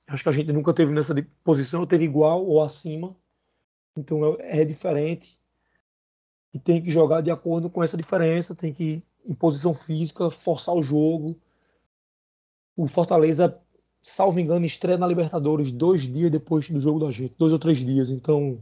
Acho 0.06 0.22
que 0.24 0.28
a 0.28 0.32
gente 0.32 0.52
nunca 0.52 0.74
teve 0.74 0.92
nessa 0.92 1.14
posição, 1.44 1.86
teve 1.86 2.05
igual 2.05 2.44
ou 2.44 2.62
acima. 2.62 3.14
Então 3.97 4.36
é, 4.40 4.62
é 4.62 4.64
diferente. 4.64 5.38
E 6.52 6.59
tem 6.59 6.82
que 6.82 6.90
jogar 6.90 7.20
de 7.20 7.30
acordo 7.30 7.70
com 7.70 7.82
essa 7.84 7.97
diferença. 7.97 8.55
Tem 8.55 8.72
que, 8.72 9.02
em 9.24 9.34
posição 9.34 9.72
física, 9.72 10.30
forçar 10.30 10.74
o 10.74 10.82
jogo. 10.82 11.40
O 12.76 12.88
Fortaleza, 12.88 13.60
salvo 14.01 14.40
engano, 14.40 14.64
estreia 14.64 14.98
na 14.98 15.06
Libertadores 15.06 15.70
dois 15.70 16.02
dias 16.02 16.31
depois 16.31 16.68
do 16.68 16.81
jogo 16.81 17.01
da 17.01 17.10
gente. 17.10 17.35
Dois 17.39 17.52
ou 17.52 17.59
três 17.59 17.78
dias. 17.78 18.10
Então 18.10 18.59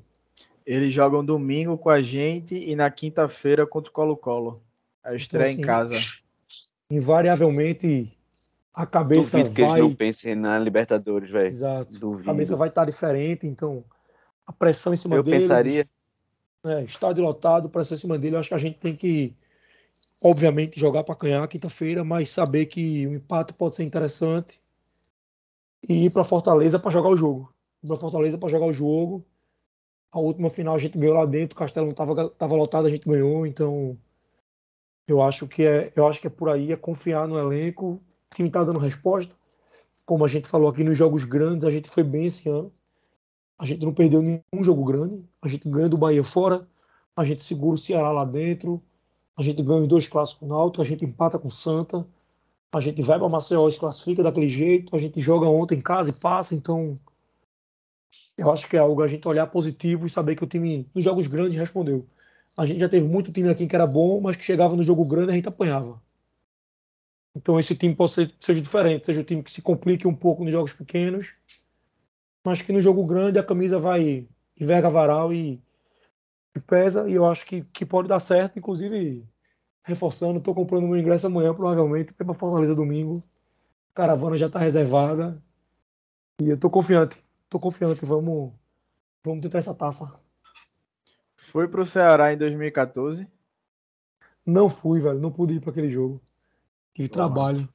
eles 0.67 0.93
jogam 0.93 1.25
domingo 1.25 1.79
com 1.79 1.91
a 1.91 2.03
gente 2.03 2.55
e 2.55 2.75
na 2.75 2.91
quinta-feira 2.91 3.67
contra 3.67 3.91
o 3.91 3.93
Colo-Colo. 3.93 4.61
A 5.03 5.15
estreia 5.15 5.51
então, 5.51 5.53
assim, 5.53 5.63
em 5.63 5.65
casa. 5.65 5.95
Invariavelmente 6.91 8.13
a 8.75 8.87
cabeça 8.87 9.39
Duvido 9.39 9.51
vai. 9.51 9.55
que 9.55 9.73
eles 9.73 9.91
não 9.91 9.95
pensem 9.95 10.35
na 10.35 10.59
Libertadores, 10.59 11.31
velho. 11.31 11.47
Exato. 11.47 11.99
Duvido. 11.99 12.31
A 12.31 12.33
cabeça 12.33 12.57
vai 12.57 12.69
estar 12.69 12.85
diferente, 12.85 13.47
então 13.47 13.85
a 14.47 14.53
pressão 14.53 14.93
em 14.93 14.97
cima 14.97 15.17
Eu 15.17 15.23
deles. 15.23 15.43
Eu 15.43 15.49
pensaria. 15.49 15.89
É, 16.65 16.83
estádio 16.83 17.23
lotado, 17.23 17.69
pressão 17.69 17.97
em 17.97 18.01
cima 18.01 18.19
dele. 18.19 18.37
Eu 18.37 18.41
acho 18.41 18.49
que 18.49 18.55
a 18.55 18.59
gente 18.59 18.79
tem 18.79 18.95
que, 18.95 19.35
obviamente, 20.23 20.79
jogar 20.79 21.05
para 21.05 21.15
ganhar 21.15 21.47
quinta-feira, 21.49 22.05
mas 22.05 22.29
saber 22.29 22.67
que 22.67 23.07
o 23.07 23.15
empate 23.15 23.53
pode 23.53 23.77
ser 23.77 23.85
interessante 23.85 24.61
e 25.87 26.07
ir 26.07 26.11
para 26.11 26.25
Fortaleza 26.25 26.79
para 26.79 26.91
jogar 26.91 27.11
o 27.11 27.17
jogo. 27.17 27.53
Ir 27.83 27.89
para 27.89 27.97
Fortaleza 27.97 28.39
para 28.39 28.49
jogar 28.49 28.67
o 28.67 28.73
jogo 28.73 29.25
a 30.11 30.19
última 30.21 30.51
final 30.51 30.75
a 30.75 30.79
gente 30.79 30.99
ganhou 30.99 31.17
lá 31.17 31.27
dentro, 31.27 31.55
o 31.55 31.59
Castelo 31.59 31.87
não 31.87 31.93
estava 31.93 32.31
tava 32.31 32.57
lotado, 32.57 32.87
a 32.87 32.91
gente 32.91 33.09
ganhou, 33.09 33.47
então 33.47 33.97
eu 35.07 35.23
acho 35.23 35.47
que 35.47 35.65
é, 35.65 35.93
eu 35.95 36.07
acho 36.07 36.21
que 36.21 36.27
é 36.27 36.31
por 36.31 36.49
aí, 36.49 36.73
é 36.73 36.77
confiar 36.77 37.27
no 37.29 37.39
elenco, 37.39 38.01
o 38.31 38.35
time 38.35 38.49
está 38.49 38.65
dando 38.65 38.79
resposta. 38.79 39.35
Como 40.05 40.25
a 40.25 40.29
gente 40.29 40.49
falou 40.49 40.69
aqui 40.69 40.83
nos 40.83 40.97
jogos 40.97 41.25
grandes, 41.25 41.67
a 41.67 41.71
gente 41.71 41.89
foi 41.89 42.03
bem 42.03 42.27
esse 42.27 42.49
ano. 42.49 42.73
A 43.59 43.67
gente 43.67 43.85
não 43.85 43.93
perdeu 43.93 44.23
nenhum 44.23 44.63
jogo 44.63 44.85
grande, 44.85 45.25
a 45.43 45.49
gente 45.49 45.69
ganha 45.69 45.89
do 45.89 45.99
Bahia 45.99 46.25
fora, 46.25 46.67
a 47.17 47.25
gente 47.25 47.43
segura 47.43 47.75
o 47.75 47.79
Ceará 47.79 48.11
lá 48.11 48.25
dentro, 48.25 48.83
a 49.37 49.43
gente 49.43 49.63
ganha 49.63 49.83
os 49.83 49.89
dois 49.89 50.09
clássicos 50.09 50.51
alto, 50.51 50.81
a 50.81 50.85
gente 50.85 51.05
empata 51.05 51.39
com 51.39 51.49
o 51.49 51.51
Santa, 51.51 52.07
a 52.73 52.81
gente 52.81 53.01
vai 53.03 53.19
para 53.19 53.29
Maceió 53.29 53.69
se 53.71 53.79
classifica 53.79 54.23
daquele 54.23 54.49
jeito, 54.49 54.95
a 54.95 54.99
gente 54.99 55.21
joga 55.21 55.47
ontem 55.47 55.79
em 55.79 55.81
casa 55.81 56.11
e 56.11 56.13
passa, 56.13 56.55
então 56.55 56.99
eu 58.37 58.53
acho 58.53 58.69
que 58.69 58.77
é 58.77 58.81
algo 58.81 59.03
a 59.03 59.09
gente 59.09 59.27
olhar 59.27 59.47
positivo 59.47 60.07
e 60.07 60.11
saber 60.11 60.37
que 60.37 60.45
o 60.45 60.47
time, 60.47 60.89
nos 60.95 61.03
jogos 61.03 61.27
grandes, 61.27 61.59
respondeu. 61.59 62.07
A 62.57 62.67
gente 62.67 62.81
já 62.81 62.89
teve 62.89 63.07
muito 63.07 63.33
time 63.33 63.49
aqui 63.49 63.67
que 63.67 63.75
era 63.75 63.87
bom, 63.87 64.21
mas 64.21 64.37
que 64.37 64.45
chegava 64.45 64.77
no 64.77 64.83
jogo 64.83 65.05
grande 65.05 65.31
e 65.31 65.33
a 65.33 65.37
gente 65.37 65.49
apanhava. 65.49 66.01
Então 67.35 67.59
esse 67.59 67.75
time 67.77 67.95
pode 67.95 68.13
ser 68.13 68.35
seja 68.39 68.61
diferente, 68.61 69.07
seja 69.07 69.21
o 69.21 69.25
time 69.25 69.43
que 69.43 69.51
se 69.51 69.63
complique 69.63 70.07
um 70.07 70.15
pouco 70.15 70.45
nos 70.45 70.53
jogos 70.53 70.73
pequenos, 70.73 71.35
mas 72.45 72.61
que 72.63 72.73
no 72.73 72.81
jogo 72.81 73.05
grande 73.05 73.39
a 73.39 73.45
camisa 73.45 73.79
vai 73.79 74.27
enverga 74.61 74.91
varal 74.91 75.33
e, 75.33 75.63
e 76.55 76.61
pesa, 76.61 77.09
e 77.09 77.15
eu 77.15 77.25
acho 77.27 77.47
que, 77.47 77.63
que 77.73 77.87
pode 77.87 78.09
dar 78.09 78.21
certo, 78.21 78.59
inclusive 78.59 79.25
reforçando, 79.89 80.39
estou 80.39 80.55
comprando 80.55 80.87
meu 80.87 80.99
ingresso 80.99 81.27
amanhã, 81.27 81.55
provavelmente, 81.55 82.13
para 82.13 82.35
Fortaleza 82.35 82.75
domingo. 82.75 83.23
A 83.93 83.97
caravana 83.97 84.37
já 84.37 84.47
está 84.47 84.59
reservada. 84.59 85.43
E 86.41 86.49
eu 86.49 86.55
estou 86.55 86.71
confiante 86.71 87.19
tô 87.49 87.59
confiante, 87.59 88.05
vamos, 88.05 88.53
vamos 89.25 89.43
tentar 89.43 89.59
essa 89.59 89.75
taça. 89.75 90.13
Foi 91.37 91.69
pro 91.69 91.87
Ceará 91.87 92.33
em 92.33 92.37
2014? 92.37 93.27
Não 94.45 94.69
fui, 94.69 95.01
velho, 95.01 95.19
não 95.19 95.31
pude 95.31 95.55
ir 95.55 95.61
para 95.61 95.71
aquele 95.71 95.91
jogo. 95.91 96.21
Tive 96.95 97.09
trabalho. 97.09 97.69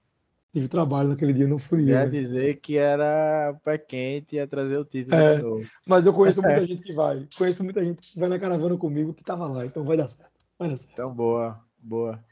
Tive 0.54 0.68
trabalho 0.68 1.10
naquele 1.10 1.34
dia, 1.34 1.48
não 1.48 1.58
fui. 1.58 1.86
Quer 1.86 2.10
dizer 2.10 2.60
que 2.60 2.78
era 2.78 3.60
pé 3.64 3.78
quente 3.78 4.36
e 4.36 4.36
ia 4.36 4.46
trazer 4.46 4.78
o 4.78 4.86
título 4.86 5.16
é, 5.16 5.38
de 5.38 5.42
novo. 5.42 5.66
Mas 5.88 6.06
eu 6.06 6.14
conheço 6.14 6.42
muita 6.44 6.66
gente 6.66 6.84
que 6.84 6.94
vai. 6.94 7.28
Conheço 7.36 7.64
muita 7.64 7.84
gente 7.84 8.12
que 8.12 8.20
vai 8.20 8.30
na 8.30 8.38
caravana 8.38 8.78
comigo 8.78 9.14
que 9.14 9.24
tava 9.24 9.48
lá, 9.48 9.66
então 9.66 9.84
vai 9.84 9.98
dar 9.98 10.08
certo. 10.08 10.32
Vai 10.60 10.70
dar 10.70 10.78
certo. 10.78 10.94
Então, 10.94 11.12
boa, 11.12 11.60
boa. 11.84 12.24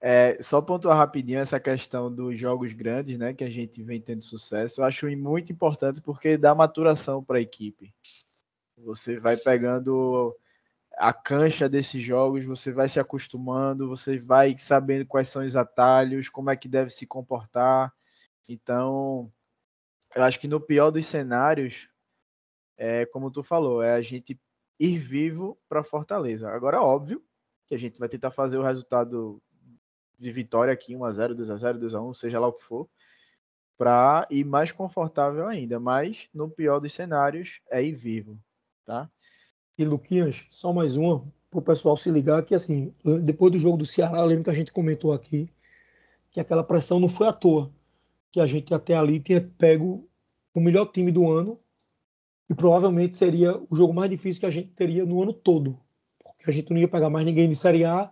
É, 0.00 0.40
só 0.42 0.62
pontuar 0.62 0.96
rapidinho 0.96 1.40
essa 1.40 1.60
questão 1.60 2.12
dos 2.12 2.38
jogos 2.38 2.72
grandes, 2.72 3.18
né, 3.18 3.34
que 3.34 3.44
a 3.44 3.50
gente 3.50 3.82
vem 3.82 4.00
tendo 4.00 4.22
sucesso, 4.22 4.80
eu 4.80 4.84
acho 4.86 5.06
muito 5.16 5.52
importante 5.52 6.00
porque 6.00 6.38
dá 6.38 6.54
maturação 6.54 7.22
para 7.22 7.36
a 7.36 7.40
equipe. 7.40 7.94
Você 8.78 9.18
vai 9.18 9.36
pegando 9.36 10.34
a 10.96 11.12
cancha 11.12 11.68
desses 11.68 12.02
jogos, 12.02 12.44
você 12.44 12.72
vai 12.72 12.88
se 12.88 12.98
acostumando, 12.98 13.88
você 13.88 14.18
vai 14.18 14.56
sabendo 14.56 15.06
quais 15.06 15.28
são 15.28 15.44
os 15.44 15.54
atalhos, 15.54 16.30
como 16.30 16.50
é 16.50 16.56
que 16.56 16.68
deve 16.68 16.90
se 16.90 17.06
comportar. 17.06 17.92
Então, 18.48 19.30
eu 20.14 20.22
acho 20.22 20.40
que 20.40 20.48
no 20.48 20.60
pior 20.60 20.90
dos 20.90 21.06
cenários, 21.06 21.90
é 22.76 23.04
como 23.06 23.30
tu 23.30 23.42
falou, 23.42 23.82
é 23.82 23.94
a 23.94 24.02
gente 24.02 24.40
ir 24.78 24.98
vivo 24.98 25.58
para 25.68 25.84
Fortaleza. 25.84 26.50
Agora, 26.50 26.82
óbvio 26.82 27.22
que 27.70 27.74
a 27.76 27.78
gente 27.78 28.00
vai 28.00 28.08
tentar 28.08 28.32
fazer 28.32 28.58
o 28.58 28.64
resultado 28.64 29.40
de 30.18 30.32
vitória 30.32 30.72
aqui, 30.72 30.92
1x0, 30.92 31.36
2x0, 31.36 31.78
2x1, 31.78 32.14
seja 32.14 32.40
lá 32.40 32.48
o 32.48 32.52
que 32.52 32.64
for, 32.64 32.88
para 33.78 34.26
ir 34.28 34.44
mais 34.44 34.72
confortável 34.72 35.46
ainda. 35.46 35.78
Mas 35.78 36.28
no 36.34 36.50
pior 36.50 36.80
dos 36.80 36.92
cenários 36.92 37.60
é 37.70 37.80
ir 37.80 37.92
vivo, 37.92 38.36
tá? 38.84 39.08
E 39.78 39.84
Luquinhas, 39.84 40.48
só 40.50 40.72
mais 40.72 40.96
uma 40.96 41.24
para 41.48 41.60
o 41.60 41.62
pessoal 41.62 41.96
se 41.96 42.10
ligar 42.10 42.42
que 42.42 42.56
assim, 42.56 42.92
depois 43.22 43.52
do 43.52 43.58
jogo 43.58 43.76
do 43.76 43.86
Ceará, 43.86 44.22
lembro 44.24 44.44
que 44.44 44.50
a 44.50 44.54
gente 44.54 44.72
comentou 44.72 45.12
aqui 45.12 45.48
que 46.32 46.40
aquela 46.40 46.64
pressão 46.64 46.98
não 46.98 47.08
foi 47.08 47.28
à 47.28 47.32
toa, 47.32 47.72
que 48.32 48.40
a 48.40 48.46
gente 48.46 48.74
até 48.74 48.94
ali 48.96 49.20
tinha 49.20 49.40
pego 49.40 50.08
o 50.52 50.60
melhor 50.60 50.86
time 50.86 51.12
do 51.12 51.30
ano 51.30 51.58
e 52.48 52.54
provavelmente 52.54 53.16
seria 53.16 53.56
o 53.70 53.76
jogo 53.76 53.94
mais 53.94 54.10
difícil 54.10 54.40
que 54.40 54.46
a 54.46 54.50
gente 54.50 54.72
teria 54.72 55.06
no 55.06 55.22
ano 55.22 55.32
todo, 55.32 55.78
porque 56.40 56.50
a 56.50 56.54
gente 56.54 56.70
não 56.70 56.80
ia 56.80 56.88
pegar 56.88 57.10
mais 57.10 57.26
ninguém 57.26 57.48
de 57.48 57.54
Série 57.54 57.84
A, 57.84 58.10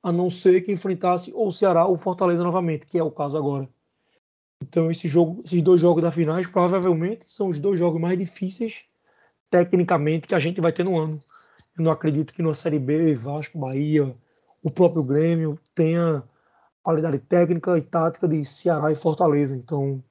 a 0.00 0.12
não 0.12 0.30
ser 0.30 0.60
que 0.60 0.70
enfrentasse 0.70 1.32
ou 1.34 1.50
Ceará 1.50 1.86
ou 1.86 1.96
Fortaleza 1.96 2.44
novamente, 2.44 2.86
que 2.86 2.96
é 2.96 3.02
o 3.02 3.10
caso 3.10 3.36
agora. 3.36 3.68
Então 4.62 4.90
esse 4.90 5.08
jogo, 5.08 5.42
esses 5.44 5.60
dois 5.60 5.80
jogos 5.80 6.02
da 6.02 6.12
finais 6.12 6.46
provavelmente 6.46 7.28
são 7.28 7.48
os 7.48 7.58
dois 7.58 7.78
jogos 7.78 8.00
mais 8.00 8.18
difíceis 8.18 8.84
tecnicamente 9.50 10.28
que 10.28 10.34
a 10.34 10.38
gente 10.38 10.60
vai 10.60 10.72
ter 10.72 10.84
no 10.84 10.96
ano. 10.96 11.20
Eu 11.76 11.84
não 11.84 11.90
acredito 11.90 12.32
que 12.32 12.42
na 12.42 12.54
Série 12.54 12.78
B, 12.78 13.14
Vasco, 13.14 13.58
Bahia, 13.58 14.14
o 14.62 14.70
próprio 14.70 15.02
Grêmio 15.02 15.58
tenha 15.74 16.22
qualidade 16.82 17.18
técnica 17.18 17.76
e 17.76 17.82
tática 17.82 18.28
de 18.28 18.44
Ceará 18.44 18.92
e 18.92 18.94
Fortaleza. 18.94 19.56
Então 19.56 20.02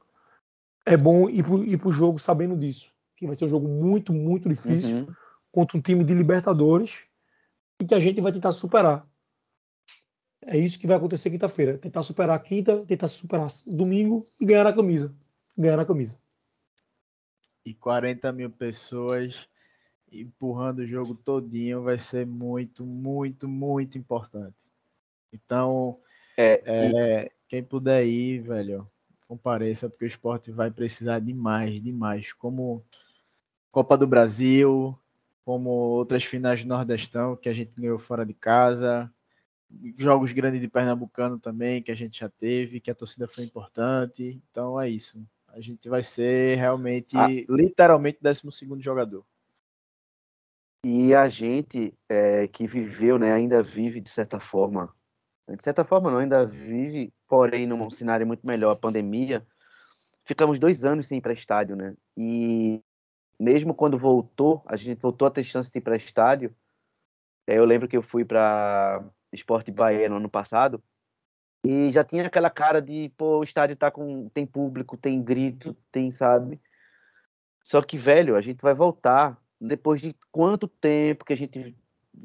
é 0.86 0.98
bom 0.98 1.30
ir 1.30 1.78
para 1.78 1.88
o 1.88 1.92
jogo 1.92 2.20
sabendo 2.20 2.58
disso 2.58 2.94
que 3.24 3.28
vai 3.28 3.36
ser 3.36 3.46
um 3.46 3.50
jogo 3.50 3.68
muito, 3.68 4.14
muito 4.14 4.50
difícil 4.50 4.98
uhum. 4.98 5.08
contra 5.52 5.78
um 5.78 5.82
time 5.82 6.04
de 6.04 6.14
Libertadores 6.14 7.06
e 7.84 7.86
que 7.86 7.94
a 7.94 8.00
gente 8.00 8.22
vai 8.22 8.32
tentar 8.32 8.54
superar. 8.54 9.06
É 10.46 10.58
isso 10.58 10.80
que 10.80 10.88
vai 10.88 10.96
acontecer 10.96 11.30
quinta-feira. 11.30 11.78
Tentar 11.78 12.02
superar 12.04 12.36
a 12.36 12.40
quinta, 12.40 12.86
tentar 12.86 13.10
superar 13.10 13.50
domingo 13.68 14.26
e 14.40 14.46
ganhar 14.46 14.66
a 14.66 14.74
camisa. 14.74 15.14
Ganhar 15.58 15.80
a 15.80 15.86
camisa. 15.86 16.18
E 17.66 17.74
40 17.74 18.32
mil 18.32 18.50
pessoas 18.50 19.50
empurrando 20.12 20.80
o 20.80 20.88
jogo 20.88 21.16
todinho 21.16 21.82
vai 21.82 21.98
ser 21.98 22.26
muito, 22.26 22.86
muito, 22.86 23.48
muito 23.48 23.98
importante. 23.98 24.56
Então, 25.32 26.00
é, 26.38 26.62
é, 26.66 27.32
quem 27.48 27.64
puder 27.64 28.06
ir, 28.06 28.42
velho, 28.42 28.90
compareça, 29.28 29.90
porque 29.90 30.06
o 30.06 30.08
esporte 30.08 30.52
vai 30.52 30.70
precisar 30.70 31.20
demais, 31.20 31.82
demais. 31.82 32.32
Como 32.32 32.86
Copa 33.72 33.98
do 33.98 34.06
Brasil, 34.06 34.98
como 35.46 35.70
outras 35.70 36.24
finais 36.24 36.64
do 36.64 36.70
Nordestão 36.70 37.36
que 37.36 37.50
a 37.50 37.54
gente 37.54 37.72
ganhou 37.76 38.00
fora 38.00 38.26
de 38.26 38.34
casa, 38.34 39.12
jogos 39.98 40.32
grandes 40.32 40.62
de 40.62 40.68
Pernambucano 40.68 41.40
também 41.40 41.82
que 41.82 41.92
a 41.92 41.96
gente 41.96 42.20
já 42.20 42.30
teve, 42.30 42.80
que 42.80 42.92
a 42.92 42.96
torcida 42.96 43.28
foi 43.28 43.44
importante. 43.44 44.42
Então 44.50 44.80
é 44.80 44.90
isso. 44.90 45.26
A 45.48 45.60
gente 45.60 45.88
vai 45.88 46.02
ser 46.02 46.58
realmente, 46.58 47.16
ah. 47.16 47.28
literalmente, 47.50 48.20
12 48.22 48.52
segundo 48.52 48.82
jogador. 48.82 49.26
E 50.86 51.16
a 51.16 51.30
gente 51.30 51.94
é, 52.10 52.48
que 52.48 52.68
viveu, 52.68 53.18
né, 53.18 53.32
ainda 53.32 53.64
vive 53.64 54.02
de 54.02 54.10
certa 54.10 54.40
forma, 54.40 54.94
de 55.48 55.64
certa 55.64 55.86
forma 55.86 56.12
não, 56.12 56.18
ainda 56.18 56.46
vive, 56.46 57.14
porém 57.28 57.66
num 57.66 57.90
cenário 57.90 58.28
muito 58.28 58.46
melhor, 58.46 58.72
a 58.72 58.76
pandemia. 58.76 59.46
Ficamos 60.26 60.60
dois 60.60 60.84
anos 60.84 61.06
sem 61.06 61.20
ir 61.20 61.22
para 61.22 61.34
estádio, 61.34 61.76
né? 61.76 61.96
E 62.18 62.82
mesmo 63.40 63.74
quando 63.74 63.98
voltou, 63.98 64.64
a 64.66 64.76
gente 64.76 65.02
voltou 65.02 65.28
a 65.28 65.32
ter 65.32 65.44
chance 65.44 65.72
de 65.72 65.78
ir 65.78 65.82
para 65.82 65.96
estádio. 65.96 66.56
É, 67.48 67.58
eu 67.58 67.66
lembro 67.66 67.88
que 67.88 67.98
eu 67.98 68.02
fui 68.02 68.24
para 68.24 69.04
Esporte 69.32 69.72
Bahia 69.72 70.08
no 70.08 70.18
ano 70.18 70.30
passado 70.30 70.82
e 71.66 71.92
já 71.92 72.04
tinha 72.04 72.26
aquela 72.26 72.50
cara 72.50 72.82
de, 72.82 73.10
pô, 73.18 73.40
o 73.40 73.44
estádio 73.44 73.76
tá 73.76 73.90
com 73.90 74.28
tem 74.30 74.46
público, 74.46 74.98
tem 74.98 75.22
grito, 75.22 75.74
tem, 75.92 76.12
sabe? 76.12 76.62
Só 77.64 77.82
que, 77.82 77.98
velho, 77.98 78.36
a 78.36 78.42
gente 78.42 78.62
vai 78.62 78.74
voltar 78.74 79.42
depois 79.60 80.02
de 80.02 80.14
quanto 80.30 80.68
tempo 80.68 81.24
que 81.24 81.32
a 81.32 81.38
gente 81.38 81.76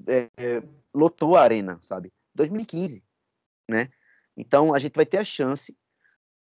é, 0.09 0.63
lotou 0.93 1.37
a 1.37 1.43
arena, 1.43 1.79
sabe? 1.81 2.13
2015, 2.35 3.05
né? 3.69 3.91
Então 4.37 4.75
a 4.75 4.79
gente 4.79 4.97
vai 4.97 5.07
ter 5.07 5.19
a 5.19 5.25
chance 5.25 5.77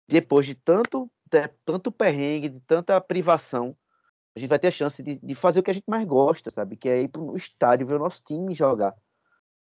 depois 0.07 0.45
de 0.45 0.55
tanto 0.55 1.09
de 1.31 1.47
tanto 1.63 1.91
perrengue, 1.91 2.49
de 2.49 2.59
tanta 2.61 2.99
privação, 2.99 3.75
a 4.35 4.39
gente 4.39 4.49
vai 4.49 4.59
ter 4.59 4.67
a 4.67 4.71
chance 4.71 5.03
de, 5.03 5.19
de 5.19 5.35
fazer 5.35 5.59
o 5.59 5.63
que 5.63 5.71
a 5.71 5.73
gente 5.73 5.89
mais 5.89 6.05
gosta, 6.05 6.49
sabe? 6.49 6.77
Que 6.77 6.89
é 6.89 7.01
ir 7.01 7.09
para 7.09 7.21
o 7.21 7.35
estádio 7.35 7.85
ver 7.85 7.95
o 7.95 7.99
nosso 7.99 8.21
time 8.23 8.53
jogar. 8.53 8.95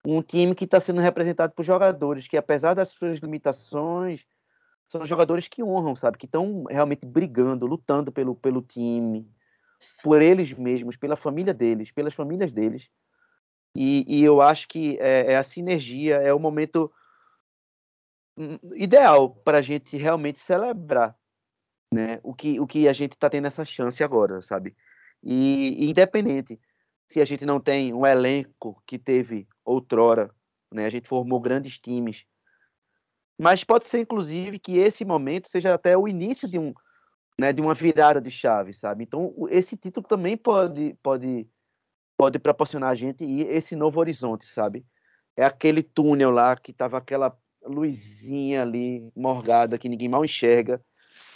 Um 0.07 0.23
time 0.23 0.55
que 0.55 0.65
está 0.65 0.81
sendo 0.81 1.01
representado 1.01 1.53
por 1.55 1.65
jogadores 1.65 2.27
que, 2.28 2.36
apesar 2.36 2.74
das 2.74 2.91
suas 2.91 3.19
limitações, 3.19 4.27
são 4.89 5.05
jogadores 5.05 5.49
que 5.49 5.62
honram, 5.62 5.95
sabe? 5.95 6.19
Que 6.19 6.27
estão 6.27 6.65
realmente 6.65 7.07
brigando, 7.07 7.66
lutando 7.66 8.11
pelo, 8.11 8.35
pelo 8.35 8.62
time, 8.62 9.28
por 10.03 10.23
eles 10.23 10.53
mesmos, 10.53 10.97
pela 10.97 11.16
família 11.16 11.53
deles, 11.53 11.91
pelas 11.91 12.15
famílias 12.15 12.53
deles. 12.53 12.91
E, 13.74 14.05
e 14.07 14.23
eu 14.23 14.41
acho 14.41 14.69
que 14.69 14.99
é, 14.99 15.32
é, 15.32 15.36
a 15.36 15.43
sinergia, 15.43 16.16
é 16.16 16.32
o 16.32 16.39
momento 16.39 16.93
hum, 18.39 18.59
ideal 18.74 19.31
para 19.31 19.59
a 19.59 19.62
gente 19.62 19.97
realmente 19.97 20.41
celebrar 20.41 21.16
né? 21.94 22.18
O 22.24 22.34
que, 22.34 22.58
o 22.58 22.66
que 22.66 22.88
a 22.88 22.92
gente 22.92 23.12
está 23.12 23.30
tendo 23.30 23.46
essa 23.46 23.64
chance 23.64 24.02
agora, 24.02 24.42
sabe? 24.42 24.76
E, 25.22 25.88
independente 25.88 26.60
se 27.08 27.20
a 27.20 27.24
gente 27.24 27.46
não 27.46 27.60
tem 27.60 27.94
um 27.94 28.04
elenco 28.04 28.82
que 28.84 28.98
teve 28.98 29.46
outrora, 29.64 30.34
né? 30.72 30.86
A 30.86 30.90
gente 30.90 31.06
formou 31.06 31.38
grandes 31.38 31.78
times, 31.78 32.24
mas 33.38 33.62
pode 33.62 33.86
ser 33.86 34.00
inclusive 34.00 34.58
que 34.58 34.76
esse 34.78 35.04
momento 35.04 35.48
seja 35.48 35.74
até 35.74 35.96
o 35.96 36.08
início 36.08 36.48
de 36.48 36.58
um, 36.58 36.74
né? 37.38 37.52
De 37.52 37.62
uma 37.62 37.74
virada 37.74 38.20
de 38.20 38.30
chave, 38.30 38.72
sabe? 38.72 39.04
Então 39.04 39.32
esse 39.48 39.76
título 39.76 40.06
também 40.08 40.36
pode, 40.36 40.98
pode, 41.00 41.48
pode 42.16 42.40
proporcionar 42.40 42.90
a 42.90 42.94
gente 42.96 43.24
esse 43.24 43.76
novo 43.76 44.00
horizonte, 44.00 44.46
sabe? 44.46 44.84
É 45.36 45.44
aquele 45.44 45.82
túnel 45.82 46.30
lá 46.30 46.56
que 46.56 46.72
tava 46.72 46.98
aquela 46.98 47.38
luzinha 47.62 48.62
ali 48.62 49.08
morgada 49.14 49.78
que 49.78 49.88
ninguém 49.88 50.08
mal 50.08 50.24
enxerga 50.24 50.82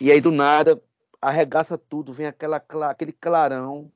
e 0.00 0.12
aí, 0.12 0.20
do 0.20 0.30
nada, 0.30 0.82
arregaça 1.20 1.76
tudo, 1.76 2.12
vem 2.12 2.26
aquela, 2.26 2.62
aquele 2.88 3.12
clarão 3.12 3.90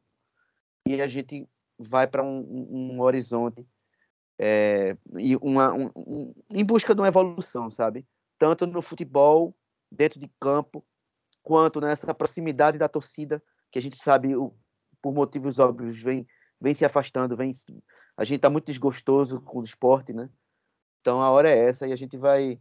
e 0.86 1.00
a 1.00 1.06
gente 1.06 1.48
vai 1.78 2.06
para 2.06 2.22
um, 2.22 2.40
um, 2.70 3.00
horizonte 3.00 3.66
é, 4.38 4.96
e 5.16 5.36
uma, 5.36 5.72
um, 5.72 5.90
um, 5.94 6.34
em 6.52 6.64
busca 6.64 6.94
de 6.94 7.00
uma 7.00 7.08
evolução, 7.08 7.70
sabe? 7.70 8.06
Tanto 8.38 8.66
no 8.66 8.82
futebol, 8.82 9.54
dentro 9.90 10.18
de 10.18 10.28
campo, 10.40 10.84
quanto 11.42 11.80
nessa 11.80 12.12
proximidade 12.12 12.78
da 12.78 12.88
torcida, 12.88 13.42
que 13.70 13.78
a 13.78 13.82
gente 13.82 13.96
sabe, 13.96 14.34
o, 14.34 14.52
por 15.00 15.14
motivos 15.14 15.58
óbvios, 15.58 16.02
vem, 16.02 16.26
vem 16.60 16.74
se 16.74 16.84
afastando, 16.84 17.36
vem, 17.36 17.52
a 18.16 18.24
gente 18.24 18.36
está 18.36 18.50
muito 18.50 18.66
desgostoso 18.66 19.40
com 19.40 19.60
o 19.60 19.62
esporte, 19.62 20.12
né? 20.12 20.28
Então 21.00 21.20
a 21.20 21.30
hora 21.30 21.50
é 21.50 21.58
essa 21.58 21.86
e 21.86 21.92
a 21.92 21.96
gente 21.96 22.16
vai 22.16 22.60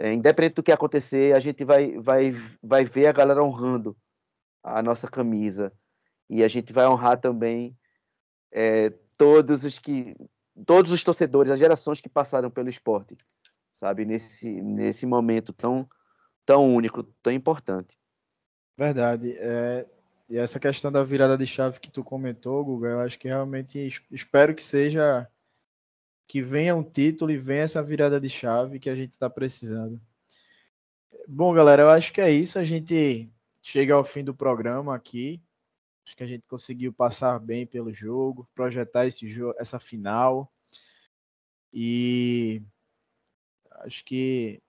é, 0.00 0.14
independente 0.14 0.54
do 0.54 0.62
que 0.62 0.72
acontecer, 0.72 1.34
a 1.34 1.38
gente 1.38 1.62
vai, 1.62 1.98
vai, 1.98 2.32
vai 2.62 2.84
ver 2.86 3.06
a 3.06 3.12
galera 3.12 3.44
honrando 3.44 3.94
a 4.64 4.82
nossa 4.82 5.06
camisa. 5.06 5.70
E 6.28 6.42
a 6.42 6.48
gente 6.48 6.72
vai 6.72 6.86
honrar 6.86 7.20
também 7.20 7.76
é, 8.50 8.88
todos 9.18 9.62
os 9.62 9.78
que 9.78 10.16
todos 10.66 10.90
os 10.90 11.02
torcedores, 11.02 11.52
as 11.52 11.58
gerações 11.58 12.00
que 12.00 12.08
passaram 12.08 12.50
pelo 12.50 12.70
esporte, 12.70 13.16
sabe, 13.74 14.06
nesse, 14.06 14.60
nesse 14.62 15.04
momento 15.04 15.52
tão, 15.52 15.86
tão 16.46 16.74
único, 16.74 17.02
tão 17.22 17.32
importante. 17.32 17.98
Verdade. 18.78 19.36
É, 19.38 19.86
e 20.30 20.38
essa 20.38 20.58
questão 20.58 20.90
da 20.90 21.02
virada 21.02 21.36
de 21.36 21.46
chave 21.46 21.78
que 21.78 21.90
tu 21.90 22.02
comentou, 22.02 22.64
Guga, 22.64 22.88
eu 22.88 23.00
acho 23.00 23.18
que 23.18 23.28
realmente 23.28 24.02
espero 24.10 24.54
que 24.54 24.62
seja 24.62 25.28
que 26.30 26.40
venha 26.40 26.76
um 26.76 26.84
título 26.84 27.32
e 27.32 27.36
venha 27.36 27.62
essa 27.62 27.82
virada 27.82 28.20
de 28.20 28.28
chave 28.28 28.78
que 28.78 28.88
a 28.88 28.94
gente 28.94 29.10
está 29.10 29.28
precisando. 29.28 30.00
Bom, 31.26 31.52
galera, 31.52 31.82
eu 31.82 31.90
acho 31.90 32.12
que 32.12 32.20
é 32.20 32.30
isso. 32.30 32.56
A 32.56 32.62
gente 32.62 33.28
chega 33.60 33.94
ao 33.94 34.04
fim 34.04 34.22
do 34.22 34.32
programa 34.32 34.94
aqui. 34.94 35.42
Acho 36.06 36.16
que 36.16 36.22
a 36.22 36.26
gente 36.28 36.46
conseguiu 36.46 36.92
passar 36.92 37.36
bem 37.40 37.66
pelo 37.66 37.92
jogo, 37.92 38.48
projetar 38.54 39.08
esse 39.08 39.26
jogo, 39.26 39.56
essa 39.58 39.80
final. 39.80 40.48
E 41.72 42.62
acho 43.80 44.04
que 44.04 44.62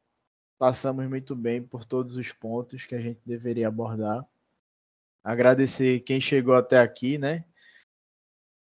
passamos 0.57 1.07
muito 1.07 1.35
bem 1.35 1.61
por 1.61 1.85
todos 1.85 2.15
os 2.15 2.31
pontos 2.31 2.87
que 2.87 2.95
a 2.95 2.99
gente 2.99 3.21
deveria 3.23 3.67
abordar. 3.67 4.27
Agradecer 5.23 5.99
quem 5.99 6.19
chegou 6.19 6.55
até 6.55 6.79
aqui, 6.79 7.19
né? 7.19 7.45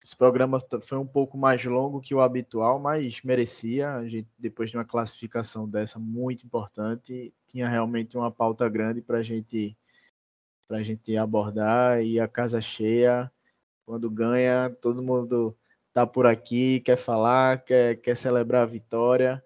Esse 0.05 0.15
programa 0.15 0.59
foi 0.83 0.99
um 0.99 1.07
pouco 1.07 1.35
mais 1.35 1.65
longo 1.65 1.99
que 1.99 2.13
o 2.13 2.21
habitual, 2.21 2.77
mas 2.77 3.23
merecia. 3.23 3.95
A 3.95 4.07
gente, 4.07 4.29
depois 4.37 4.69
de 4.69 4.77
uma 4.77 4.85
classificação 4.85 5.67
dessa 5.67 5.97
muito 5.97 6.45
importante, 6.45 7.33
tinha 7.47 7.67
realmente 7.67 8.15
uma 8.15 8.29
pauta 8.29 8.69
grande 8.69 9.01
para 9.01 9.17
a 9.17 9.23
gente 9.23 9.75
a 10.69 10.83
gente 10.83 11.17
abordar 11.17 12.03
e 12.03 12.19
a 12.19 12.27
casa 12.27 12.61
cheia. 12.61 13.31
Quando 13.83 14.07
ganha, 14.07 14.69
todo 14.79 15.01
mundo 15.01 15.57
tá 15.91 16.05
por 16.05 16.27
aqui, 16.27 16.81
quer 16.81 16.97
falar, 16.97 17.63
quer, 17.63 17.95
quer 17.95 18.15
celebrar 18.15 18.61
a 18.61 18.67
vitória. 18.67 19.43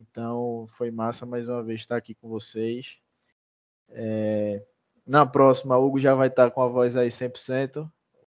Então 0.00 0.66
foi 0.68 0.92
massa 0.92 1.26
mais 1.26 1.48
uma 1.48 1.64
vez 1.64 1.80
estar 1.80 1.96
aqui 1.96 2.14
com 2.14 2.28
vocês. 2.28 2.96
É... 3.88 4.64
Na 5.04 5.26
próxima, 5.26 5.76
Hugo 5.76 5.98
já 5.98 6.14
vai 6.14 6.28
estar 6.28 6.52
com 6.52 6.62
a 6.62 6.68
voz 6.68 6.96
aí 6.96 7.08
100% 7.08 7.90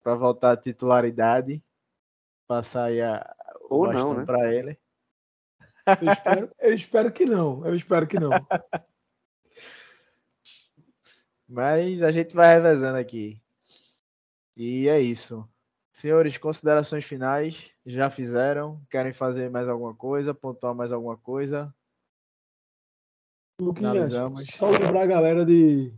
para 0.05 0.15
voltar 0.15 0.51
à 0.51 0.57
titularidade. 0.57 1.63
Passar 2.47 2.85
aí 2.85 3.01
a, 3.01 3.35
o 3.67 3.77
Ou 3.77 3.91
não, 3.91 4.13
né? 4.13 4.23
para 4.23 4.53
ele. 4.53 4.77
Eu 5.87 6.11
espero, 6.13 6.49
eu 6.59 6.73
espero 6.75 7.11
que 7.11 7.25
não. 7.25 7.65
Eu 7.65 7.75
espero 7.75 8.05
que 8.05 8.19
não. 8.19 8.29
Mas 11.49 12.03
a 12.03 12.11
gente 12.11 12.35
vai 12.35 12.53
revezando 12.53 12.99
aqui. 12.99 13.41
E 14.55 14.87
é 14.87 14.99
isso. 14.99 15.47
Senhores, 15.91 16.37
considerações 16.37 17.03
finais 17.03 17.71
já 17.83 18.11
fizeram? 18.11 18.79
Querem 18.91 19.11
fazer 19.11 19.49
mais 19.49 19.67
alguma 19.67 19.95
coisa? 19.95 20.35
Pontuar 20.35 20.75
mais 20.75 20.91
alguma 20.91 21.17
coisa? 21.17 21.73
Luquinhas, 23.59 24.11
só 24.51 24.69
lembrar 24.69 25.01
a 25.01 25.07
galera 25.07 25.45
de 25.45 25.91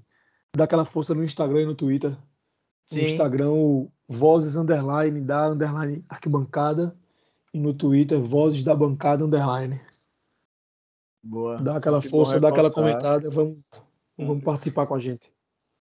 dar 0.55 0.63
aquela 0.65 0.85
força 0.85 1.13
no 1.13 1.23
Instagram 1.23 1.63
e 1.63 1.65
no 1.65 1.75
Twitter. 1.75 2.15
No 2.91 2.97
Sim. 2.97 3.05
Instagram, 3.05 3.49
o 3.49 3.91
Vozes 4.07 4.55
Underline 4.55 5.21
da 5.21 5.47
Underline 5.49 6.05
Arquibancada. 6.07 6.95
E 7.53 7.59
no 7.59 7.73
Twitter, 7.73 8.19
Vozes 8.21 8.63
da 8.63 8.75
Bancada 8.75 9.23
Underline. 9.23 9.79
Boa. 11.23 11.61
Dá 11.61 11.77
aquela 11.77 12.01
Sempre 12.01 12.11
força, 12.11 12.39
dá 12.39 12.49
aquela 12.49 12.71
comentada. 12.71 13.29
Vamos, 13.29 13.57
vamos 14.17 14.43
participar 14.43 14.85
com 14.85 14.95
a 14.95 14.99
gente. 14.99 15.31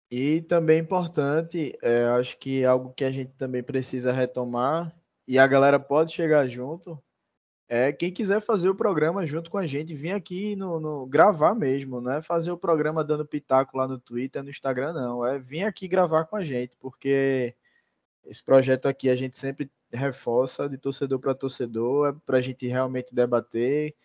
E 0.10 0.42
também 0.42 0.80
importante, 0.80 1.78
é, 1.82 2.06
acho 2.06 2.38
que 2.38 2.64
algo 2.64 2.94
que 2.94 3.04
a 3.04 3.12
gente 3.12 3.32
também 3.34 3.64
precisa 3.64 4.12
retomar, 4.12 4.96
e 5.28 5.40
a 5.40 5.48
galera 5.48 5.80
pode 5.80 6.14
chegar 6.14 6.48
junto, 6.48 7.02
é 7.68 7.92
quem 7.92 8.12
quiser 8.12 8.40
fazer 8.42 8.70
o 8.70 8.76
programa 8.76 9.26
junto 9.26 9.50
com 9.50 9.58
a 9.58 9.66
gente, 9.66 9.96
vir 9.96 10.12
aqui 10.12 10.56
no, 10.56 10.80
no- 10.80 11.06
gravar 11.08 11.56
mesmo, 11.56 12.00
não 12.00 12.12
é 12.12 12.22
fazer 12.22 12.52
o 12.52 12.58
programa 12.58 13.04
dando 13.04 13.26
pitaco 13.26 13.78
lá 13.78 13.88
no 13.88 14.00
Twitter, 14.00 14.44
no 14.44 14.50
Instagram, 14.50 14.94
não. 14.94 15.26
É 15.26 15.40
vir 15.40 15.64
aqui 15.64 15.88
gravar 15.88 16.26
com 16.26 16.36
a 16.36 16.44
gente, 16.44 16.78
porque 16.78 17.56
esse 18.26 18.44
projeto 18.44 18.88
aqui 18.88 19.10
a 19.10 19.16
gente 19.16 19.38
sempre 19.38 19.72
reforça 19.92 20.68
de 20.70 20.78
torcedor 20.78 21.20
para 21.20 21.34
torcedor, 21.36 22.10
é 22.10 22.16
para 22.26 22.38
a 22.38 22.42
gente 22.42 22.68
realmente 22.68 23.14
debater, 23.16 23.96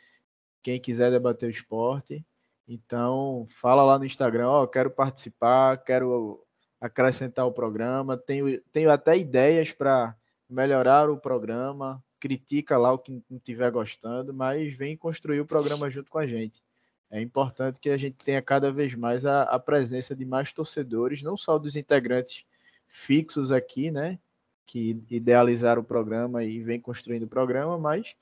quem 0.62 0.80
quiser 0.80 1.10
debater 1.10 1.48
o 1.48 1.50
esporte. 1.50 2.24
Então, 2.68 3.44
fala 3.48 3.82
lá 3.84 3.98
no 3.98 4.04
Instagram, 4.04 4.48
ó, 4.48 4.66
quero 4.66 4.90
participar, 4.90 5.78
quero 5.78 6.44
acrescentar 6.80 7.46
o 7.46 7.52
programa, 7.52 8.16
tenho, 8.16 8.60
tenho 8.72 8.90
até 8.90 9.18
ideias 9.18 9.72
para 9.72 10.16
melhorar 10.48 11.10
o 11.10 11.16
programa, 11.18 12.02
critica 12.20 12.76
lá 12.76 12.92
o 12.92 12.98
que 12.98 13.10
não 13.10 13.38
estiver 13.38 13.70
gostando, 13.70 14.32
mas 14.34 14.74
vem 14.74 14.96
construir 14.96 15.40
o 15.40 15.46
programa 15.46 15.88
junto 15.88 16.10
com 16.10 16.18
a 16.18 16.26
gente. 16.26 16.62
É 17.10 17.20
importante 17.20 17.80
que 17.80 17.90
a 17.90 17.96
gente 17.96 18.16
tenha 18.24 18.40
cada 18.40 18.70
vez 18.70 18.94
mais 18.94 19.26
a, 19.26 19.42
a 19.42 19.58
presença 19.58 20.14
de 20.14 20.24
mais 20.24 20.52
torcedores, 20.52 21.22
não 21.22 21.36
só 21.36 21.58
dos 21.58 21.74
integrantes 21.74 22.44
fixos 22.86 23.50
aqui, 23.50 23.90
né, 23.90 24.18
que 24.66 25.02
idealizaram 25.10 25.82
o 25.82 25.84
programa 25.84 26.44
e 26.44 26.60
vem 26.62 26.80
construindo 26.80 27.24
o 27.24 27.28
programa, 27.28 27.76
mas 27.78 28.14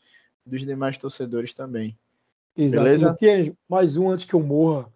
dos 0.47 0.63
demais 0.63 0.97
torcedores 0.97 1.53
também. 1.53 1.99
Exato. 2.57 2.83
Beleza? 2.83 3.11
Luquinhas, 3.11 3.53
mais 3.69 3.97
um 3.97 4.09
antes 4.09 4.25
que 4.25 4.35
eu 4.35 4.43
morra. 4.43 4.91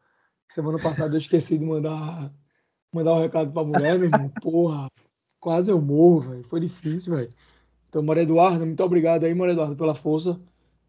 Semana 0.48 0.78
passada 0.78 1.14
eu 1.14 1.18
esqueci 1.18 1.58
de 1.58 1.64
mandar, 1.64 2.32
mandar 2.92 3.14
um 3.14 3.20
recado 3.20 3.52
pra 3.52 3.64
mulher, 3.64 3.98
meu 3.98 4.08
irmão. 4.08 4.30
Porra, 4.40 4.88
quase 5.38 5.70
eu 5.70 5.80
morro, 5.80 6.20
velho. 6.20 6.44
Foi 6.44 6.60
difícil, 6.60 7.14
velho. 7.16 7.30
Então, 7.92 8.02
Maria 8.02 8.22
Eduarda, 8.22 8.64
muito 8.64 8.82
obrigado 8.82 9.24
aí, 9.24 9.34
Maria 9.34 9.52
Eduarda, 9.52 9.76
pela 9.76 9.94
força. 9.94 10.40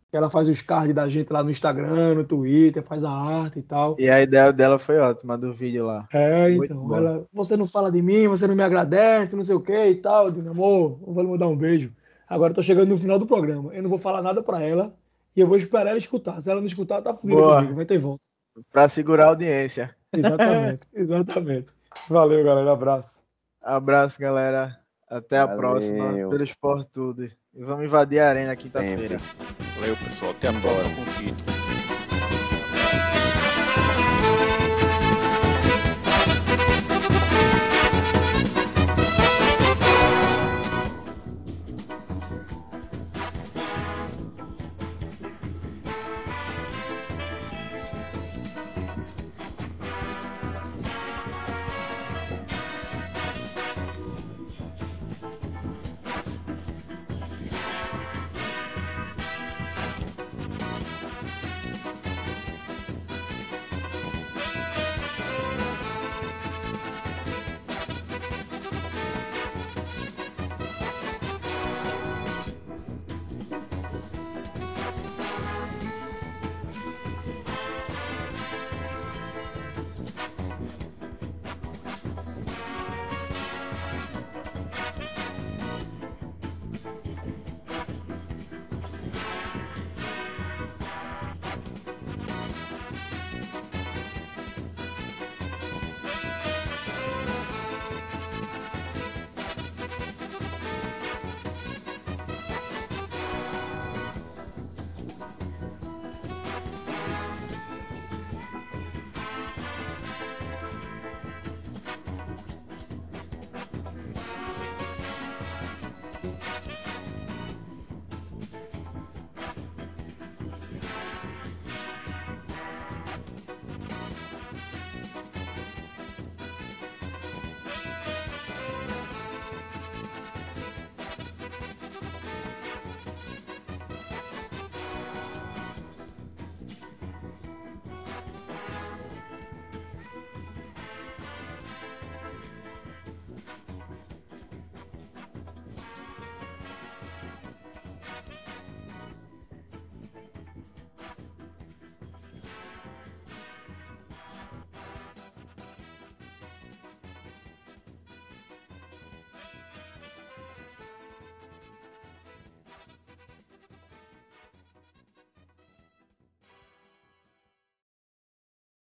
Ela 0.09 0.29
faz 0.29 0.47
os 0.47 0.61
cards 0.61 0.95
da 0.95 1.09
gente 1.09 1.33
lá 1.33 1.43
no 1.43 1.51
Instagram, 1.51 2.15
no 2.15 2.23
Twitter, 2.23 2.81
faz 2.81 3.03
a 3.03 3.11
arte 3.11 3.59
e 3.59 3.61
tal. 3.61 3.97
E 3.99 4.09
a 4.09 4.21
ideia 4.21 4.53
dela 4.53 4.79
foi 4.79 4.97
ótima, 4.99 5.37
do 5.37 5.51
vídeo 5.51 5.83
lá. 5.83 6.07
É, 6.13 6.49
Muito 6.51 6.71
então. 6.71 6.95
Ela, 6.95 7.25
você 7.33 7.57
não 7.57 7.67
fala 7.67 7.91
de 7.91 8.01
mim, 8.01 8.29
você 8.29 8.47
não 8.47 8.55
me 8.55 8.63
agradece, 8.63 9.35
não 9.35 9.43
sei 9.43 9.53
o 9.53 9.59
que 9.59 9.85
e 9.85 9.95
tal. 9.95 10.27
Eu 10.27 10.31
digo, 10.31 10.49
amor, 10.49 10.97
eu 11.05 11.13
vou 11.13 11.23
lhe 11.23 11.29
mandar 11.29 11.47
um 11.49 11.57
beijo. 11.57 11.91
Agora 12.25 12.51
eu 12.51 12.55
tô 12.55 12.63
chegando 12.63 12.87
no 12.87 12.97
final 12.97 13.19
do 13.19 13.25
programa. 13.25 13.73
Eu 13.73 13.83
não 13.83 13.89
vou 13.89 13.99
falar 13.99 14.21
nada 14.21 14.41
pra 14.41 14.61
ela 14.61 14.95
e 15.35 15.41
eu 15.41 15.47
vou 15.47 15.57
esperar 15.57 15.89
ela 15.89 15.97
escutar. 15.97 16.39
Se 16.41 16.49
ela 16.49 16.61
não 16.61 16.67
escutar, 16.67 17.01
tá 17.01 17.13
fudida 17.13 17.41
Boa. 17.41 17.55
comigo. 17.57 17.75
Vai 17.75 17.85
ter 17.85 17.97
volta. 17.97 18.21
Para 18.71 18.87
segurar 18.87 19.25
a 19.25 19.29
audiência. 19.29 19.93
Exatamente, 20.15 20.87
exatamente. 20.93 21.67
Valeu, 22.07 22.45
galera. 22.45 22.71
Abraço. 22.71 23.23
Abraço, 23.61 24.21
galera. 24.21 24.82
Até 25.13 25.37
a 25.37 25.45
Valeu. 25.45 25.59
próxima. 25.59 26.13
Pelo 26.13 26.43
Esporte 26.43 26.89
Tudo. 26.91 27.23
E 27.23 27.63
vamos 27.63 27.85
invadir 27.85 28.19
a 28.19 28.29
arena 28.29 28.55
quinta-feira. 28.55 29.17
Valeu, 29.79 29.95
pessoal. 29.97 30.31
Até 30.31 30.47
a 30.47 30.53
próxima 30.53 30.95
com 30.95 31.01
o 31.01 31.05
título. 31.13 31.52